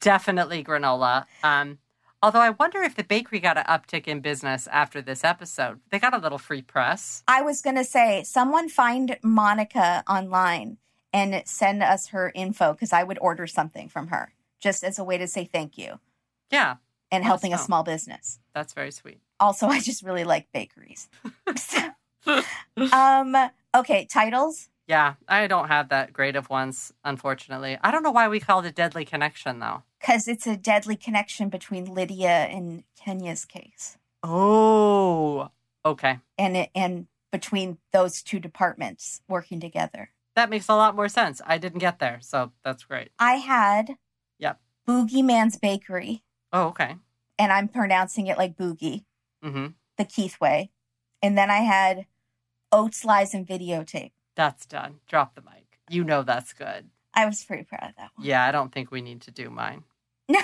definitely 0.00 0.62
granola. 0.64 1.26
Um, 1.42 1.78
although 2.22 2.40
I 2.40 2.50
wonder 2.50 2.82
if 2.82 2.94
the 2.94 3.04
bakery 3.04 3.40
got 3.40 3.58
an 3.58 3.64
uptick 3.64 4.06
in 4.06 4.20
business 4.20 4.68
after 4.70 5.02
this 5.02 5.24
episode. 5.24 5.80
They 5.90 5.98
got 5.98 6.14
a 6.14 6.18
little 6.18 6.38
free 6.38 6.62
press. 6.62 7.22
I 7.26 7.42
was 7.42 7.60
going 7.62 7.76
to 7.76 7.84
say, 7.84 8.22
someone 8.22 8.68
find 8.68 9.18
Monica 9.22 10.04
online 10.08 10.78
and 11.12 11.42
send 11.46 11.82
us 11.82 12.08
her 12.08 12.32
info 12.34 12.72
because 12.72 12.92
I 12.92 13.02
would 13.02 13.18
order 13.20 13.46
something 13.46 13.88
from 13.88 14.06
her 14.08 14.32
just 14.60 14.84
as 14.84 14.98
a 14.98 15.04
way 15.04 15.18
to 15.18 15.26
say 15.26 15.44
thank 15.44 15.76
you 15.76 15.98
Yeah, 16.50 16.76
and 17.10 17.24
helping 17.24 17.52
a 17.52 17.58
small 17.58 17.82
business. 17.82 18.38
that's 18.54 18.72
very 18.72 18.92
sweet. 18.92 19.20
Also, 19.40 19.66
I 19.66 19.80
just 19.80 20.02
really 20.04 20.24
like 20.24 20.46
bakeries. 20.52 21.08
um, 22.92 23.36
okay, 23.74 24.06
titles. 24.06 24.68
Yeah, 24.86 25.14
I 25.28 25.46
don't 25.46 25.68
have 25.68 25.88
that 25.90 26.12
great 26.12 26.36
of 26.36 26.50
ones, 26.50 26.92
unfortunately. 27.04 27.78
I 27.82 27.90
don't 27.90 28.02
know 28.02 28.10
why 28.10 28.28
we 28.28 28.40
called 28.40 28.66
it 28.66 28.74
Deadly 28.74 29.04
Connection, 29.04 29.58
though. 29.60 29.82
because 30.00 30.26
it's 30.28 30.46
a 30.46 30.56
deadly 30.56 30.96
connection 30.96 31.48
between 31.48 31.84
Lydia 31.86 32.46
and 32.50 32.82
Kenia's 32.96 33.44
case, 33.44 33.96
Oh, 34.24 35.48
okay. 35.84 36.18
and 36.36 36.56
it, 36.56 36.70
and 36.74 37.06
between 37.30 37.78
those 37.92 38.22
two 38.22 38.38
departments 38.40 39.22
working 39.28 39.60
together. 39.60 40.10
That 40.34 40.50
makes 40.50 40.68
a 40.68 40.74
lot 40.74 40.96
more 40.96 41.08
sense. 41.08 41.40
I 41.46 41.58
didn't 41.58 41.78
get 41.78 41.98
there, 41.98 42.18
so 42.20 42.52
that's 42.64 42.84
great. 42.84 43.10
I 43.18 43.34
had 43.34 43.96
Yep. 44.38 44.60
Boogeyman's 44.88 45.56
Bakery, 45.58 46.22
Oh, 46.52 46.64
okay. 46.68 46.96
and 47.38 47.52
I'm 47.52 47.68
pronouncing 47.68 48.26
it 48.26 48.36
like 48.36 48.56
Boogie, 48.56 49.04
Mm-hmm. 49.44 49.68
the 49.96 50.04
Keith 50.04 50.40
way, 50.40 50.70
and 51.22 51.38
then 51.38 51.50
I 51.50 51.58
had 51.58 52.06
Oats 52.72 53.04
Lies 53.04 53.34
and 53.34 53.46
Videotape. 53.46 54.12
That's 54.34 54.64
done. 54.66 54.96
Drop 55.06 55.34
the 55.34 55.42
mic. 55.42 55.78
You 55.90 56.04
know 56.04 56.22
that's 56.22 56.52
good. 56.52 56.88
I 57.14 57.26
was 57.26 57.44
pretty 57.44 57.64
proud 57.64 57.90
of 57.90 57.96
that 57.98 58.10
one. 58.16 58.26
Yeah, 58.26 58.44
I 58.46 58.50
don't 58.52 58.72
think 58.72 58.90
we 58.90 59.02
need 59.02 59.20
to 59.22 59.30
do 59.30 59.50
mine. 59.50 59.84
No, 60.28 60.40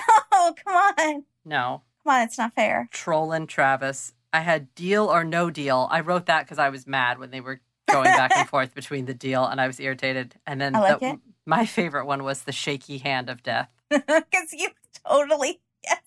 come 0.63 0.75
on, 0.75 1.23
No. 1.45 1.81
come 2.03 2.13
on, 2.13 2.21
it's 2.21 2.37
not 2.37 2.53
fair. 2.53 2.87
Trolling 2.91 3.47
Travis. 3.47 4.13
I 4.31 4.41
had 4.41 4.73
deal 4.75 5.05
or 5.07 5.23
no 5.23 5.49
deal. 5.49 5.87
I 5.89 6.01
wrote 6.01 6.27
that 6.27 6.45
because 6.45 6.59
I 6.59 6.69
was 6.69 6.85
mad 6.85 7.17
when 7.17 7.31
they 7.31 7.41
were 7.41 7.61
going 7.89 8.03
back 8.03 8.31
and 8.35 8.47
forth 8.49 8.75
between 8.75 9.05
the 9.05 9.13
deal 9.15 9.43
and 9.45 9.59
I 9.59 9.65
was 9.65 9.79
irritated. 9.79 10.35
And 10.45 10.61
then 10.61 10.73
like 10.73 10.99
the- 10.99 11.19
my 11.47 11.65
favorite 11.65 12.05
one 12.05 12.23
was 12.23 12.43
the 12.43 12.51
shaky 12.51 12.99
hand 12.99 13.29
of 13.29 13.41
death. 13.41 13.69
Because 13.89 14.53
you 14.53 14.69
totally 15.07 15.61
yes, 15.83 16.01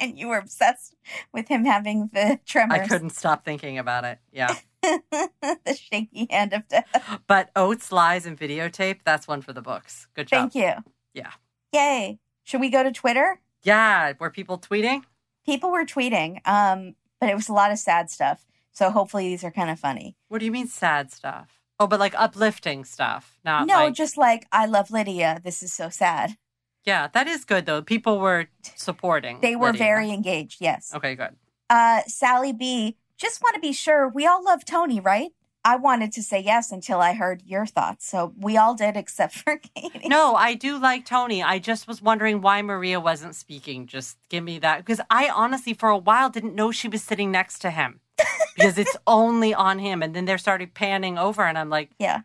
and 0.00 0.18
you 0.18 0.26
were 0.28 0.38
obsessed 0.38 0.96
with 1.32 1.46
him 1.46 1.64
having 1.64 2.10
the 2.12 2.40
tremors. 2.44 2.80
I 2.80 2.86
couldn't 2.88 3.10
stop 3.10 3.44
thinking 3.44 3.78
about 3.78 4.04
it. 4.04 4.18
Yeah. 4.32 4.56
the 5.10 5.78
shaky 5.78 6.26
hand 6.30 6.52
of 6.52 6.66
death. 6.68 6.86
But 7.26 7.50
Oates, 7.56 7.92
Lies, 7.92 8.26
and 8.26 8.38
Videotape, 8.38 9.00
that's 9.04 9.28
one 9.28 9.42
for 9.42 9.52
the 9.52 9.62
books. 9.62 10.08
Good 10.14 10.28
job. 10.28 10.52
Thank 10.52 10.54
you. 10.54 10.84
Yeah. 11.14 11.32
Yay. 11.72 12.18
Should 12.44 12.60
we 12.60 12.70
go 12.70 12.82
to 12.82 12.92
Twitter? 12.92 13.40
Yeah. 13.62 14.12
Were 14.18 14.30
people 14.30 14.58
tweeting? 14.58 15.02
People 15.44 15.70
were 15.70 15.84
tweeting, 15.84 16.46
um, 16.46 16.94
but 17.20 17.28
it 17.30 17.34
was 17.34 17.48
a 17.48 17.52
lot 17.52 17.72
of 17.72 17.78
sad 17.78 18.10
stuff. 18.10 18.46
So 18.72 18.90
hopefully 18.90 19.28
these 19.28 19.44
are 19.44 19.50
kind 19.50 19.70
of 19.70 19.80
funny. 19.80 20.14
What 20.28 20.38
do 20.38 20.44
you 20.44 20.52
mean 20.52 20.68
sad 20.68 21.10
stuff? 21.10 21.60
Oh, 21.80 21.86
but 21.86 21.98
like 22.00 22.14
uplifting 22.16 22.84
stuff. 22.84 23.38
Not 23.44 23.66
no, 23.66 23.74
like, 23.74 23.94
just 23.94 24.16
like 24.16 24.46
I 24.52 24.66
love 24.66 24.90
Lydia. 24.90 25.40
This 25.42 25.62
is 25.62 25.72
so 25.72 25.88
sad. 25.88 26.36
yeah, 26.84 27.08
that 27.12 27.26
is 27.26 27.44
good 27.44 27.66
though. 27.66 27.82
People 27.82 28.18
were 28.18 28.46
supporting. 28.76 29.40
They 29.40 29.56
were 29.56 29.72
Lydia. 29.72 29.78
very 29.78 30.10
engaged. 30.10 30.60
Yes. 30.60 30.92
Okay, 30.94 31.14
good. 31.14 31.36
Uh, 31.70 32.02
Sally 32.06 32.52
B. 32.52 32.96
Just 33.18 33.42
want 33.42 33.54
to 33.54 33.60
be 33.60 33.72
sure 33.72 34.08
we 34.08 34.26
all 34.26 34.42
love 34.44 34.64
Tony, 34.64 35.00
right? 35.00 35.32
I 35.64 35.74
wanted 35.76 36.12
to 36.12 36.22
say 36.22 36.40
yes 36.40 36.70
until 36.70 37.00
I 37.00 37.14
heard 37.14 37.42
your 37.44 37.66
thoughts. 37.66 38.08
So 38.08 38.32
we 38.38 38.56
all 38.56 38.74
did 38.74 38.96
except 38.96 39.34
for 39.34 39.56
Katie. 39.74 40.08
No, 40.08 40.34
I 40.36 40.54
do 40.54 40.78
like 40.78 41.04
Tony. 41.04 41.42
I 41.42 41.58
just 41.58 41.88
was 41.88 42.00
wondering 42.00 42.40
why 42.40 42.62
Maria 42.62 43.00
wasn't 43.00 43.34
speaking. 43.34 43.86
Just 43.86 44.16
give 44.30 44.44
me 44.44 44.60
that. 44.60 44.78
Because 44.78 45.00
I 45.10 45.28
honestly, 45.28 45.74
for 45.74 45.88
a 45.88 45.98
while, 45.98 46.30
didn't 46.30 46.54
know 46.54 46.70
she 46.70 46.88
was 46.88 47.02
sitting 47.02 47.30
next 47.32 47.58
to 47.60 47.70
him 47.70 48.00
because 48.54 48.78
it's 48.78 48.96
only 49.06 49.52
on 49.52 49.80
him. 49.80 50.00
And 50.02 50.14
then 50.14 50.24
they 50.24 50.36
started 50.36 50.74
panning 50.74 51.18
over, 51.18 51.42
and 51.42 51.58
I'm 51.58 51.68
like, 51.70 51.90
Yeah. 51.98 52.20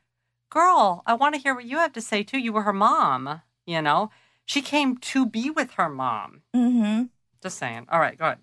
girl, 0.51 1.01
I 1.07 1.15
want 1.15 1.33
to 1.33 1.41
hear 1.41 1.55
what 1.55 1.65
you 1.65 1.77
have 1.79 1.93
to 1.93 2.01
say 2.01 2.21
too. 2.23 2.37
You 2.37 2.53
were 2.53 2.61
her 2.61 2.71
mom, 2.71 3.41
you 3.65 3.81
know? 3.81 4.11
She 4.45 4.61
came 4.61 4.97
to 4.97 5.25
be 5.25 5.49
with 5.49 5.71
her 5.71 5.89
mom. 5.89 6.43
Mm-hmm. 6.55 7.05
Just 7.41 7.57
saying. 7.57 7.87
All 7.89 7.99
right, 7.99 8.17
go 8.17 8.25
ahead. 8.25 8.37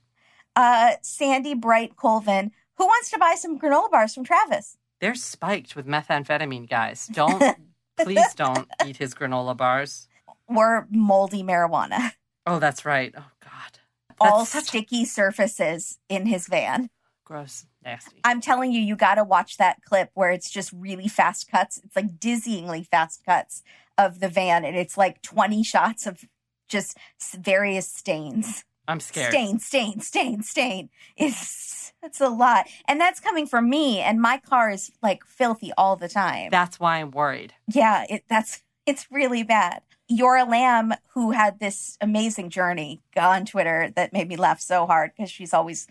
Uh, 0.57 0.92
Sandy 1.03 1.55
Bright 1.55 1.96
Colvin. 1.96 2.53
Who 2.76 2.86
wants 2.86 3.11
to 3.11 3.18
buy 3.18 3.34
some 3.36 3.59
granola 3.59 3.90
bars 3.90 4.14
from 4.14 4.24
Travis? 4.24 4.76
They're 5.01 5.14
spiked 5.14 5.76
with 5.76 5.86
methamphetamine, 5.86 6.68
guys. 6.68 7.07
Don't, 7.07 7.57
please 7.98 8.34
don't 8.34 8.68
eat 8.86 8.96
his 8.98 9.14
granola 9.14 9.57
bars. 9.57 10.09
Or 10.46 10.86
moldy 10.90 11.42
marijuana. 11.42 12.12
Oh, 12.46 12.59
that's 12.59 12.84
right. 12.84 13.14
Oh, 13.16 13.30
God. 13.42 13.78
All 14.20 14.38
That's 14.40 14.51
such 14.51 14.64
sticky 14.68 15.05
surfaces 15.07 15.98
in 16.09 16.26
his 16.26 16.46
van. 16.46 16.90
gross, 17.24 17.64
nasty. 17.84 18.16
I'm 18.24 18.40
telling 18.40 18.72
you, 18.72 18.80
you 18.80 18.96
got 18.96 19.14
to 19.14 19.24
watch 19.24 19.57
that 19.57 19.82
clip 19.82 20.11
where 20.14 20.30
it's 20.30 20.51
just 20.51 20.72
really 20.72 21.09
fast 21.09 21.51
cuts. 21.51 21.80
It's 21.84 21.96
like 21.96 22.18
dizzyingly 22.18 22.86
fast 22.86 23.24
cuts 23.24 23.62
of 23.96 24.20
the 24.20 24.28
van, 24.28 24.64
and 24.64 24.76
it's 24.76 24.98
like 24.98 25.22
20 25.22 25.62
shots 25.62 26.07
of 26.07 26.24
just 26.68 26.98
various 27.38 27.88
stains. 27.88 28.64
I'm 28.91 29.01
scared. 29.01 29.32
Stain, 29.32 29.59
stain, 29.59 30.01
stain, 30.01 30.43
stain. 30.43 30.91
It's 31.16 31.93
it's 32.03 32.20
a 32.20 32.28
lot, 32.28 32.66
and 32.88 33.01
that's 33.01 33.20
coming 33.20 33.47
from 33.47 33.68
me. 33.68 34.01
And 34.01 34.20
my 34.20 34.38
car 34.38 34.70
is 34.70 34.91
like 35.03 35.24
filthy 35.24 35.72
all 35.76 35.97
the 35.97 36.09
time. 36.09 36.49
That's 36.51 36.80
why 36.80 36.99
I'm 36.99 37.11
worried. 37.11 37.55
yeah, 37.68 38.05
it, 38.09 38.24
that's 38.28 38.62
it's 38.86 39.07
really 39.11 39.43
bad. 39.43 39.82
You're 40.09 40.36
a 40.36 40.45
lamb 40.45 40.95
who 41.14 41.30
had 41.30 41.61
this 41.61 41.97
amazing 42.01 42.51
journey 42.51 43.01
on 43.16 43.45
Twitter 43.47 43.93
that 43.95 44.12
made 44.12 44.28
me 44.28 44.36
laugh 44.36 44.61
so 44.61 44.86
hard 44.86 45.12
because 45.16 45.30
she's 45.30 45.55
always 45.55 45.86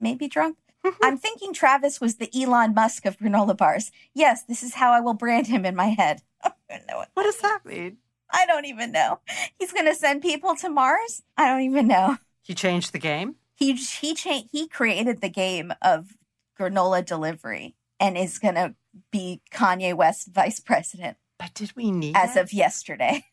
maybe 0.00 0.28
drunk. 0.28 0.58
I'm 1.02 1.18
thinking 1.18 1.52
Travis 1.52 2.00
was 2.00 2.16
the 2.16 2.30
Elon 2.40 2.74
Musk 2.74 3.04
of 3.06 3.18
granola 3.18 3.56
bars. 3.56 3.90
Yes, 4.14 4.44
this 4.44 4.62
is 4.62 4.74
how 4.74 4.92
I 4.92 5.00
will 5.00 5.14
brand 5.14 5.46
him 5.48 5.64
in 5.64 5.74
my 5.74 5.86
head. 5.86 6.20
I 6.44 6.50
don't 6.50 6.56
even 6.70 6.86
know. 6.86 6.96
What, 6.98 7.08
What 7.14 7.22
does 7.24 7.38
that 7.38 7.60
mean? 7.64 7.96
I 8.30 8.46
don't 8.46 8.64
even 8.66 8.92
know. 8.92 9.20
He's 9.58 9.72
going 9.72 9.86
to 9.86 9.94
send 9.94 10.22
people 10.22 10.56
to 10.56 10.68
Mars? 10.68 11.22
I 11.36 11.46
don't 11.48 11.62
even 11.62 11.86
know. 11.88 12.16
He 12.44 12.54
changed 12.54 12.92
the 12.92 12.98
game? 13.00 13.34
He 13.56 13.72
he 13.74 14.14
cha- 14.14 14.44
he 14.52 14.68
created 14.68 15.20
the 15.20 15.28
game 15.28 15.72
of 15.82 16.16
granola 16.58 17.04
delivery 17.04 17.74
and 17.98 18.16
is 18.16 18.38
going 18.38 18.54
to 18.54 18.74
be 19.10 19.40
Kanye 19.52 19.94
West 19.94 20.28
vice 20.32 20.60
president 20.60 21.16
But 21.38 21.52
did 21.54 21.72
we 21.74 21.90
need 21.90 22.14
as 22.16 22.36
it? 22.36 22.40
of 22.42 22.52
yesterday. 22.52 23.24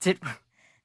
Did 0.00 0.18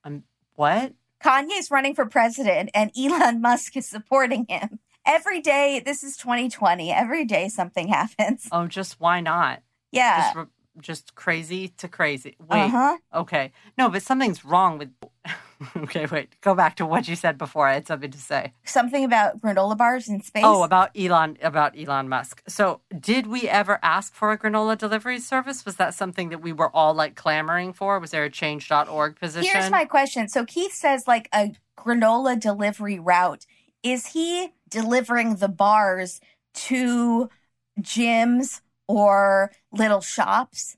um 0.03 0.23
what? 0.55 0.93
Kanye's 1.23 1.71
running 1.71 1.95
for 1.95 2.05
president 2.05 2.69
and 2.73 2.91
Elon 2.97 3.41
Musk 3.41 3.75
is 3.75 3.89
supporting 3.89 4.45
him. 4.47 4.79
Every 5.05 5.41
day, 5.41 5.81
this 5.83 6.03
is 6.03 6.15
2020. 6.17 6.91
Every 6.91 7.25
day 7.25 7.49
something 7.49 7.87
happens. 7.87 8.47
Oh, 8.51 8.67
just 8.67 8.99
why 8.99 9.19
not? 9.21 9.61
Yeah. 9.91 10.21
Just 10.21 10.35
re- 10.35 10.45
just 10.79 11.15
crazy 11.15 11.69
to 11.77 11.87
crazy. 11.87 12.35
Wait. 12.39 12.65
Uh 12.65 12.69
huh. 12.69 12.97
Okay. 13.13 13.51
No, 13.77 13.89
but 13.89 14.01
something's 14.01 14.43
wrong 14.43 14.77
with 14.77 14.89
okay, 15.77 16.05
wait. 16.05 16.39
Go 16.41 16.55
back 16.55 16.75
to 16.77 16.85
what 16.85 17.07
you 17.07 17.15
said 17.15 17.37
before. 17.37 17.67
I 17.67 17.73
had 17.73 17.87
something 17.87 18.11
to 18.11 18.17
say. 18.17 18.53
Something 18.63 19.03
about 19.03 19.41
granola 19.41 19.77
bars 19.77 20.07
in 20.07 20.21
space. 20.21 20.43
Oh, 20.45 20.63
about 20.63 20.91
Elon 20.97 21.37
about 21.41 21.77
Elon 21.77 22.07
Musk. 22.07 22.41
So, 22.47 22.81
did 22.97 23.27
we 23.27 23.49
ever 23.49 23.79
ask 23.83 24.13
for 24.13 24.31
a 24.31 24.37
granola 24.37 24.77
delivery 24.77 25.19
service? 25.19 25.65
Was 25.65 25.75
that 25.75 25.93
something 25.93 26.29
that 26.29 26.41
we 26.41 26.53
were 26.53 26.73
all 26.75 26.93
like 26.93 27.15
clamoring 27.15 27.73
for? 27.73 27.99
Was 27.99 28.11
there 28.11 28.23
a 28.23 28.29
change.org 28.29 29.19
position? 29.19 29.51
Here's 29.51 29.71
my 29.71 29.85
question. 29.85 30.29
So 30.29 30.45
Keith 30.45 30.73
says 30.73 31.07
like 31.07 31.27
a 31.33 31.51
granola 31.77 32.39
delivery 32.39 32.99
route. 32.99 33.45
Is 33.83 34.07
he 34.07 34.53
delivering 34.69 35.35
the 35.35 35.47
bars 35.49 36.21
to 36.53 37.29
gyms 37.81 38.61
or 38.89 39.51
little 39.71 40.01
shops? 40.01 40.75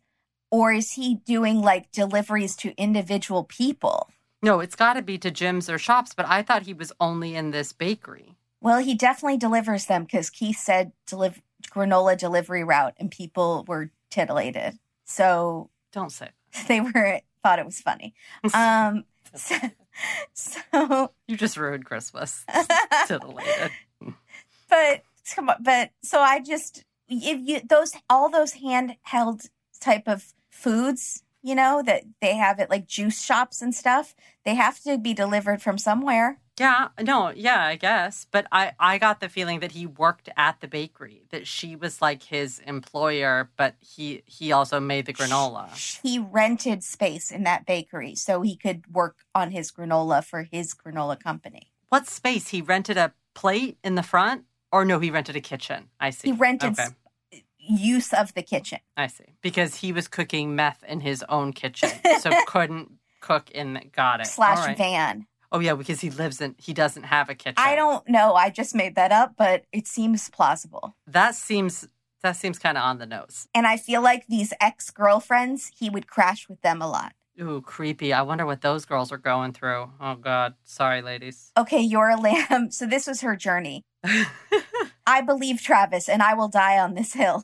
Or 0.51 0.73
is 0.73 0.91
he 0.91 1.15
doing 1.15 1.61
like 1.61 1.91
deliveries 1.93 2.57
to 2.57 2.75
individual 2.75 3.45
people? 3.45 4.09
No, 4.43 4.59
it's 4.59 4.75
got 4.75 4.93
to 4.93 5.01
be 5.01 5.17
to 5.19 5.31
gyms 5.31 5.73
or 5.73 5.77
shops, 5.77 6.13
but 6.13 6.25
I 6.27 6.41
thought 6.41 6.63
he 6.63 6.73
was 6.73 6.91
only 6.99 7.35
in 7.35 7.51
this 7.51 7.71
bakery. 7.71 8.35
Well, 8.59 8.79
he 8.79 8.93
definitely 8.95 9.37
delivers 9.37 9.85
them 9.85 10.03
because 10.03 10.29
Keith 10.29 10.57
said 10.57 10.91
deliver 11.07 11.39
granola 11.71 12.17
delivery 12.17 12.63
route 12.65 12.95
and 12.97 13.09
people 13.09 13.63
were 13.67 13.91
titillated. 14.09 14.77
So 15.05 15.69
Don't 15.93 16.11
say. 16.11 16.29
they 16.67 16.81
were 16.81 17.21
thought 17.43 17.59
it 17.59 17.65
was 17.65 17.79
funny. 17.79 18.13
Um 18.53 19.05
so, 19.33 19.55
so 20.33 21.13
You 21.27 21.37
just 21.37 21.55
ruined 21.55 21.85
Christmas. 21.85 22.43
Titillated. 23.07 23.71
but 24.69 25.03
come 25.33 25.49
on, 25.49 25.63
but 25.63 25.91
so 26.03 26.19
I 26.19 26.41
just 26.41 26.83
if 27.11 27.39
you 27.43 27.61
those 27.67 27.93
all 28.09 28.29
those 28.29 28.55
handheld 28.55 29.49
type 29.79 30.07
of 30.07 30.33
foods, 30.49 31.23
you 31.41 31.55
know, 31.55 31.81
that 31.85 32.03
they 32.21 32.35
have 32.35 32.59
at 32.59 32.69
like 32.69 32.87
juice 32.87 33.21
shops 33.21 33.61
and 33.61 33.73
stuff, 33.75 34.15
they 34.45 34.55
have 34.55 34.79
to 34.81 34.97
be 34.97 35.13
delivered 35.13 35.61
from 35.61 35.77
somewhere. 35.77 36.39
Yeah, 36.59 36.89
no, 37.01 37.29
yeah, 37.29 37.63
I 37.63 37.75
guess. 37.75 38.27
But 38.29 38.45
I, 38.51 38.73
I 38.79 38.99
got 38.99 39.19
the 39.19 39.29
feeling 39.29 39.61
that 39.61 39.71
he 39.71 39.87
worked 39.87 40.29
at 40.37 40.61
the 40.61 40.67
bakery, 40.67 41.23
that 41.31 41.47
she 41.47 41.75
was 41.75 42.01
like 42.01 42.21
his 42.23 42.59
employer, 42.59 43.49
but 43.57 43.75
he 43.79 44.21
he 44.25 44.51
also 44.51 44.79
made 44.79 45.07
the 45.07 45.13
granola. 45.13 45.69
He 46.03 46.19
rented 46.19 46.83
space 46.83 47.31
in 47.31 47.43
that 47.43 47.65
bakery 47.65 48.15
so 48.15 48.41
he 48.41 48.55
could 48.55 48.93
work 48.93 49.17
on 49.33 49.51
his 49.51 49.71
granola 49.71 50.23
for 50.23 50.43
his 50.43 50.73
granola 50.75 51.19
company. 51.19 51.71
What 51.89 52.07
space? 52.07 52.49
He 52.49 52.61
rented 52.61 52.97
a 52.97 53.13
plate 53.33 53.77
in 53.83 53.95
the 53.95 54.03
front? 54.03 54.45
Or 54.71 54.85
no, 54.85 54.99
he 54.99 55.11
rented 55.11 55.35
a 55.35 55.41
kitchen. 55.41 55.89
I 55.99 56.11
see. 56.11 56.29
He 56.29 56.31
rented 56.33 56.79
Okay. 56.79 56.89
Use 57.77 58.13
of 58.13 58.33
the 58.33 58.41
kitchen. 58.41 58.79
I 58.97 59.07
see. 59.07 59.35
Because 59.41 59.75
he 59.75 59.91
was 59.91 60.07
cooking 60.07 60.55
meth 60.55 60.83
in 60.87 60.99
his 60.99 61.23
own 61.29 61.53
kitchen, 61.53 61.89
so 62.19 62.31
couldn't 62.47 62.91
cook 63.21 63.49
in. 63.51 63.73
The, 63.73 63.81
got 63.91 64.21
it. 64.21 64.27
slash 64.27 64.65
right. 64.65 64.77
van. 64.77 65.27
Oh 65.51 65.59
yeah, 65.59 65.73
because 65.73 65.99
he 65.99 66.09
lives 66.09 66.39
in. 66.39 66.55
He 66.57 66.73
doesn't 66.73 67.03
have 67.03 67.29
a 67.29 67.35
kitchen. 67.35 67.55
I 67.57 67.75
don't 67.75 68.07
know. 68.07 68.35
I 68.35 68.49
just 68.49 68.73
made 68.73 68.95
that 68.95 69.11
up, 69.11 69.33
but 69.37 69.65
it 69.71 69.87
seems 69.87 70.29
plausible. 70.29 70.95
That 71.07 71.35
seems. 71.35 71.87
That 72.23 72.35
seems 72.35 72.59
kind 72.59 72.77
of 72.77 72.83
on 72.83 72.99
the 72.99 73.07
nose. 73.07 73.47
And 73.55 73.65
I 73.65 73.77
feel 73.77 74.03
like 74.03 74.27
these 74.27 74.53
ex 74.61 74.91
girlfriends, 74.91 75.71
he 75.75 75.89
would 75.89 76.05
crash 76.05 76.47
with 76.47 76.61
them 76.61 76.79
a 76.79 76.87
lot. 76.87 77.13
Ooh, 77.39 77.61
creepy. 77.61 78.13
I 78.13 78.21
wonder 78.21 78.45
what 78.45 78.61
those 78.61 78.85
girls 78.85 79.11
are 79.11 79.17
going 79.17 79.53
through. 79.53 79.89
Oh 79.99 80.15
God, 80.15 80.55
sorry, 80.63 81.01
ladies. 81.01 81.51
Okay, 81.57 81.81
you're 81.81 82.09
a 82.09 82.17
lamb. 82.17 82.69
So 82.71 82.85
this 82.85 83.07
was 83.07 83.21
her 83.21 83.35
journey. 83.35 83.83
I 85.05 85.21
believe 85.21 85.61
Travis, 85.61 86.07
and 86.07 86.21
I 86.21 86.33
will 86.33 86.47
die 86.47 86.79
on 86.79 86.93
this 86.93 87.13
hill. 87.13 87.43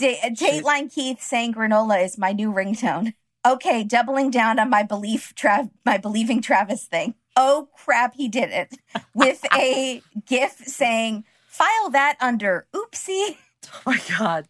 Da- 0.00 0.18
uh, 0.24 0.30
Dateline 0.30 0.92
Keith 0.92 1.20
saying 1.20 1.52
granola 1.52 2.02
is 2.02 2.16
my 2.16 2.32
new 2.32 2.50
ringtone. 2.50 3.12
Okay, 3.46 3.84
doubling 3.84 4.30
down 4.30 4.58
on 4.58 4.70
my 4.70 4.82
belief, 4.82 5.34
Trav, 5.34 5.70
my 5.84 5.98
believing 5.98 6.40
Travis 6.40 6.86
thing. 6.86 7.14
Oh 7.36 7.68
crap, 7.76 8.14
he 8.14 8.26
did 8.26 8.50
it 8.50 8.78
with 9.14 9.44
a 9.54 10.02
GIF 10.26 10.52
saying, 10.52 11.24
"File 11.48 11.90
that 11.90 12.16
under 12.18 12.66
oopsie." 12.74 13.36
oh 13.72 13.82
my 13.84 14.00
God, 14.18 14.48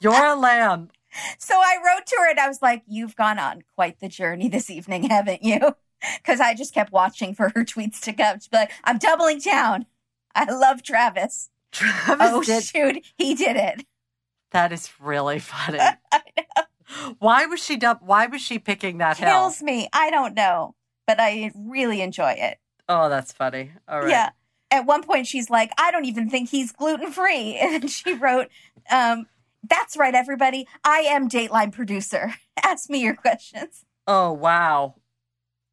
you're 0.00 0.24
a 0.24 0.36
lamb. 0.36 0.90
So 1.38 1.54
I 1.54 1.76
wrote 1.84 2.06
to 2.06 2.16
her 2.20 2.30
and 2.30 2.40
I 2.40 2.48
was 2.48 2.62
like, 2.62 2.84
You've 2.86 3.16
gone 3.16 3.38
on 3.38 3.64
quite 3.74 4.00
the 4.00 4.08
journey 4.08 4.48
this 4.48 4.70
evening, 4.70 5.10
haven't 5.10 5.42
you? 5.42 5.58
Because 6.16 6.40
I 6.40 6.54
just 6.54 6.72
kept 6.72 6.90
watching 6.90 7.34
for 7.34 7.50
her 7.50 7.66
tweets 7.66 8.00
to 8.00 8.14
come. 8.14 8.40
She'd 8.40 8.50
be 8.50 8.56
like, 8.56 8.72
I'm 8.82 8.96
doubling 8.96 9.40
down. 9.40 9.84
I 10.34 10.50
love 10.50 10.82
Travis. 10.82 11.50
Travis 11.70 12.30
oh, 12.32 12.42
did. 12.42 12.64
shoot. 12.64 13.06
He 13.18 13.34
did 13.34 13.56
it. 13.56 13.84
That 14.52 14.72
is 14.72 14.90
really 15.00 15.38
funny. 15.40 15.78
Why 17.18 17.46
was 17.46 17.62
she 17.62 17.76
dub- 17.76 18.00
Why 18.02 18.26
was 18.26 18.40
she 18.42 18.58
picking 18.58 18.98
that 18.98 19.16
hill? 19.18 19.28
Kills 19.28 19.62
me. 19.62 19.88
I 19.92 20.10
don't 20.10 20.34
know, 20.34 20.74
but 21.06 21.18
I 21.18 21.50
really 21.54 22.00
enjoy 22.02 22.32
it. 22.38 22.58
Oh, 22.88 23.08
that's 23.08 23.32
funny. 23.32 23.72
All 23.88 24.00
right. 24.00 24.10
Yeah. 24.10 24.30
At 24.70 24.86
one 24.86 25.02
point, 25.02 25.26
she's 25.26 25.50
like, 25.50 25.70
I 25.78 25.90
don't 25.90 26.04
even 26.06 26.28
think 26.28 26.48
he's 26.50 26.72
gluten 26.72 27.10
free. 27.12 27.56
And 27.60 27.90
she 27.90 28.14
wrote, 28.14 28.48
um, 28.90 29.26
That's 29.62 29.96
right, 29.96 30.14
everybody. 30.14 30.66
I 30.84 30.98
am 31.00 31.28
Dateline 31.28 31.72
producer. 31.72 32.34
Ask 32.62 32.90
me 32.90 33.00
your 33.00 33.14
questions. 33.14 33.84
Oh 34.06 34.32
wow, 34.32 34.96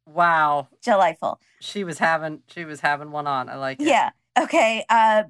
wow. 0.06 0.68
Delightful. 0.82 1.40
She 1.60 1.84
was 1.84 1.98
having. 1.98 2.40
She 2.46 2.64
was 2.64 2.80
having 2.80 3.10
one 3.10 3.26
on. 3.26 3.48
I 3.48 3.56
like 3.56 3.80
it. 3.80 3.86
Yeah. 3.88 4.10
Okay. 4.38 4.84
Uh, 4.88 5.24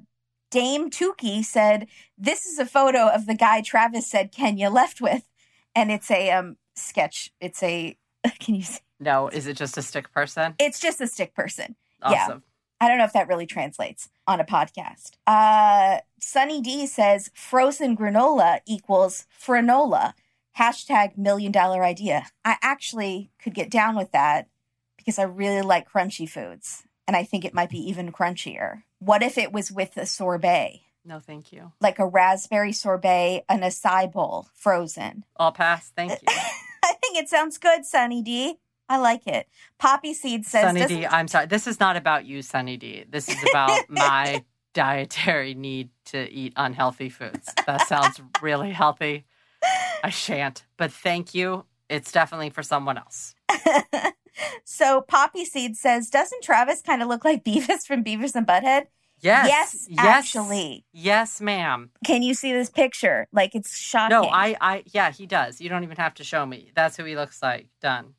Dame 0.51 0.91
Tukey 0.91 1.45
said, 1.45 1.87
"This 2.19 2.45
is 2.47 2.59
a 2.59 2.67
photo 2.67 3.09
of 3.09 3.27
the 3.27 3.35
guy 3.35 3.61
Travis 3.61 4.07
said 4.07 4.33
Kenia 4.33 4.73
left 4.73 5.01
with, 5.01 5.25
and 5.75 5.91
it's 5.91 6.11
a 6.11 6.31
um 6.31 6.57
sketch. 6.75 7.31
It's 7.41 7.63
a 7.63 7.97
can 8.39 8.55
you 8.55 8.63
see? 8.63 8.81
No, 8.99 9.29
is 9.29 9.47
it 9.47 9.57
just 9.57 9.79
a 9.79 9.83
stick 9.83 10.13
person? 10.13 10.55
It's 10.59 10.79
just 10.79 11.01
a 11.01 11.07
stick 11.07 11.35
person. 11.35 11.77
Yeah. 12.03 12.25
Awesome. 12.25 12.43
I 12.81 12.89
don't 12.89 12.99
know 12.99 13.05
if 13.05 13.13
that 13.13 13.29
really 13.29 13.47
translates 13.47 14.09
on 14.27 14.41
a 14.41 14.45
podcast. 14.45 15.13
Uh, 15.27 15.99
Sunny 16.19 16.63
D 16.63 16.87
says 16.87 17.31
frozen 17.35 17.97
granola 17.97 18.61
equals 18.67 19.27
franola. 19.39 20.15
Hashtag 20.59 21.17
million 21.17 21.53
dollar 21.53 21.85
idea. 21.85 22.27
I 22.45 22.57
actually 22.63 23.31
could 23.43 23.55
get 23.55 23.71
down 23.71 23.97
with 23.97 24.13
that 24.13 24.49
because 24.97 25.19
I 25.19 25.23
really 25.23 25.63
like 25.63 25.91
crunchy 25.91 26.29
foods. 26.29 26.85
And 27.11 27.17
I 27.17 27.25
think 27.25 27.45
it 27.45 27.53
might 27.53 27.71
be 27.71 27.89
even 27.89 28.13
crunchier. 28.13 28.85
What 29.01 29.25
if 29.25 29.37
it 29.37 29.53
was 29.53 29.73
with 29.73 29.97
a 29.97 30.07
sorbet? 30.07 30.83
No, 31.05 31.19
thank 31.19 31.53
you. 31.53 31.73
Like 31.81 31.99
a 31.99 32.07
raspberry 32.07 32.71
sorbet 32.71 33.45
and 33.49 33.65
a 33.65 33.67
acai 33.67 34.13
bowl 34.13 34.47
frozen. 34.55 35.25
I'll 35.37 35.51
pass. 35.51 35.91
Thank 35.97 36.13
you. 36.23 36.29
I 36.29 36.93
think 37.03 37.19
it 37.19 37.29
sounds 37.29 37.59
good, 37.59 37.85
Sunny 37.85 38.23
D. 38.23 38.61
I 38.89 38.99
like 38.99 39.27
it. 39.27 39.49
Poppy 39.77 40.15
Seed 40.15 40.47
says 40.47 40.63
Sunny 40.63 40.87
D, 40.87 41.05
I'm 41.05 41.27
sorry. 41.27 41.47
This 41.47 41.67
is 41.67 41.81
not 41.81 41.97
about 41.97 42.27
you, 42.27 42.43
Sunny 42.43 42.77
D. 42.77 43.05
This 43.11 43.29
is 43.29 43.43
about 43.51 43.81
my 43.91 44.45
dietary 44.73 45.55
need 45.55 45.91
to 46.07 46.31
eat 46.31 46.53
unhealthy 46.55 47.09
foods. 47.09 47.53
That 47.67 47.89
sounds 47.89 48.21
really 48.41 48.71
healthy. 48.71 49.25
I 50.05 50.11
shan't, 50.11 50.65
but 50.77 50.93
thank 50.93 51.35
you. 51.35 51.65
It's 51.89 52.13
definitely 52.13 52.51
for 52.51 52.63
someone 52.63 52.99
else. 52.99 53.35
so 54.65 55.03
Poppy 55.03 55.45
Seed 55.45 55.77
says, 55.77 56.09
doesn't 56.09 56.43
Travis 56.43 56.83
kind 56.83 57.03
of 57.03 57.09
look 57.09 57.25
like 57.25 57.45
Beavis 57.45 57.87
from 57.87 58.05
Beavis 58.05 58.35
and 58.35 58.47
Butthead? 58.47 58.87
Yes. 59.23 59.49
Yes, 59.49 59.87
yes 59.89 59.99
actually. 60.01 60.85
Yes, 60.93 61.41
ma'am. 61.41 61.91
Can 62.05 62.23
you 62.23 62.35
see 62.35 62.53
this 62.53 62.71
picture? 62.71 63.27
Like 63.33 63.55
it's 63.55 63.77
shocking. 63.77 64.17
No, 64.17 64.25
I, 64.25 64.57
I, 64.61 64.83
yeah, 64.87 65.11
he 65.11 65.27
does. 65.27 65.61
You 65.61 65.69
don't 65.69 65.85
even 65.85 65.97
have 65.99 66.15
to 66.15 66.25
show 66.25 66.47
me. 66.47 66.73
That's 66.75 66.97
who 66.97 67.05
he 67.05 67.17
looks 67.17 67.43
like. 67.43 67.69
Done. 67.83 68.15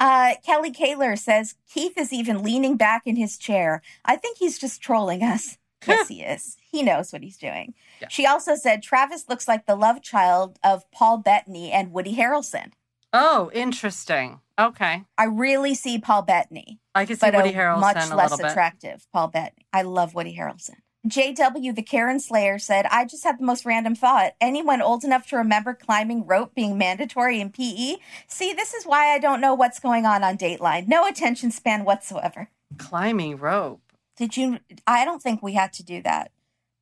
Uh, 0.00 0.34
Kelly 0.44 0.72
Kaler 0.72 1.16
says 1.16 1.54
Keith 1.72 1.96
is 1.96 2.12
even 2.12 2.42
leaning 2.42 2.76
back 2.76 3.02
in 3.06 3.16
his 3.16 3.38
chair. 3.38 3.82
I 4.04 4.16
think 4.16 4.38
he's 4.38 4.58
just 4.58 4.80
trolling 4.82 5.22
us. 5.22 5.58
Yes, 5.84 6.06
he 6.06 6.22
is. 6.22 6.56
He 6.70 6.84
knows 6.84 7.12
what 7.12 7.24
he's 7.24 7.36
doing. 7.36 7.74
Yeah. 8.00 8.06
She 8.08 8.24
also 8.24 8.54
said 8.54 8.84
Travis 8.84 9.28
looks 9.28 9.48
like 9.48 9.66
the 9.66 9.74
love 9.74 10.00
child 10.00 10.56
of 10.62 10.88
Paul 10.92 11.18
Bettany 11.18 11.72
and 11.72 11.90
Woody 11.90 12.14
Harrelson. 12.14 12.70
Oh, 13.12 13.50
interesting. 13.52 14.40
Okay. 14.58 15.04
I 15.18 15.24
really 15.24 15.74
see 15.74 15.98
Paul 15.98 16.22
Bettany. 16.22 16.80
I 16.94 17.04
can 17.04 17.16
see 17.16 17.30
Woody 17.30 17.52
Harrelson 17.52 17.80
much 17.80 18.10
a 18.10 18.14
less 18.14 18.30
little 18.30 18.44
bit. 18.44 18.50
attractive 18.52 19.06
Paul 19.12 19.28
Bettany. 19.28 19.66
I 19.72 19.82
love 19.82 20.14
Woody 20.14 20.36
Harrelson. 20.36 20.76
JW, 21.06 21.74
the 21.74 21.82
Karen 21.82 22.20
Slayer, 22.20 22.60
said, 22.60 22.86
I 22.86 23.04
just 23.04 23.24
had 23.24 23.40
the 23.40 23.44
most 23.44 23.64
random 23.64 23.96
thought. 23.96 24.34
Anyone 24.40 24.80
old 24.80 25.02
enough 25.02 25.26
to 25.28 25.36
remember 25.36 25.74
climbing 25.74 26.26
rope 26.26 26.54
being 26.54 26.78
mandatory 26.78 27.40
in 27.40 27.50
PE? 27.50 27.96
See, 28.28 28.52
this 28.52 28.72
is 28.72 28.84
why 28.84 29.12
I 29.12 29.18
don't 29.18 29.40
know 29.40 29.52
what's 29.54 29.80
going 29.80 30.06
on 30.06 30.22
on 30.22 30.38
Dateline. 30.38 30.86
No 30.86 31.04
attention 31.04 31.50
span 31.50 31.84
whatsoever. 31.84 32.50
Climbing 32.78 33.36
rope. 33.38 33.80
Did 34.16 34.36
you? 34.36 34.60
I 34.86 35.04
don't 35.04 35.20
think 35.20 35.42
we 35.42 35.54
had 35.54 35.72
to 35.74 35.82
do 35.82 36.02
that 36.02 36.30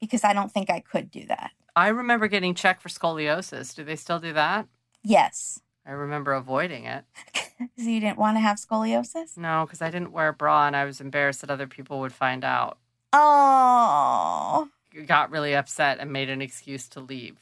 because 0.01 0.23
I 0.23 0.35
don't 0.35 0.53
think 0.53 0.69
I 0.69 0.81
could 0.81 1.11
do 1.11 1.25
that. 1.27 1.53
I 1.75 1.89
remember 1.89 2.29
getting 2.29 2.55
checked 2.55 2.83
for 2.83 2.89
scoliosis. 2.91 3.75
Do 3.75 3.85
they 3.85 3.97
still 3.97 4.19
do 4.19 4.35
that? 4.35 4.67
Yes. 5.03 5.61
I 5.91 5.95
remember 5.95 6.33
avoiding 6.33 6.85
it. 6.85 7.05
Because 7.61 7.87
you 7.87 8.01
didn't 8.01 8.17
want 8.17 8.39
to 8.39 8.41
have 8.41 8.57
scoliosis? 8.57 9.37
No, 9.37 9.67
because 9.67 9.83
I 9.83 9.91
didn't 9.91 10.13
wear 10.13 10.29
a 10.29 10.33
bra 10.33 10.67
and 10.67 10.75
I 10.75 10.87
was 10.87 10.99
embarrassed 10.99 11.43
that 11.43 11.51
other 11.51 11.67
people 11.67 12.01
would 12.01 12.13
find 12.15 12.43
out. 12.43 12.79
Oh. 13.13 14.67
Got 15.05 15.31
really 15.31 15.55
upset 15.55 15.99
and 15.99 16.11
made 16.11 16.31
an 16.31 16.41
excuse 16.41 16.89
to 16.89 17.01
leave. 17.01 17.37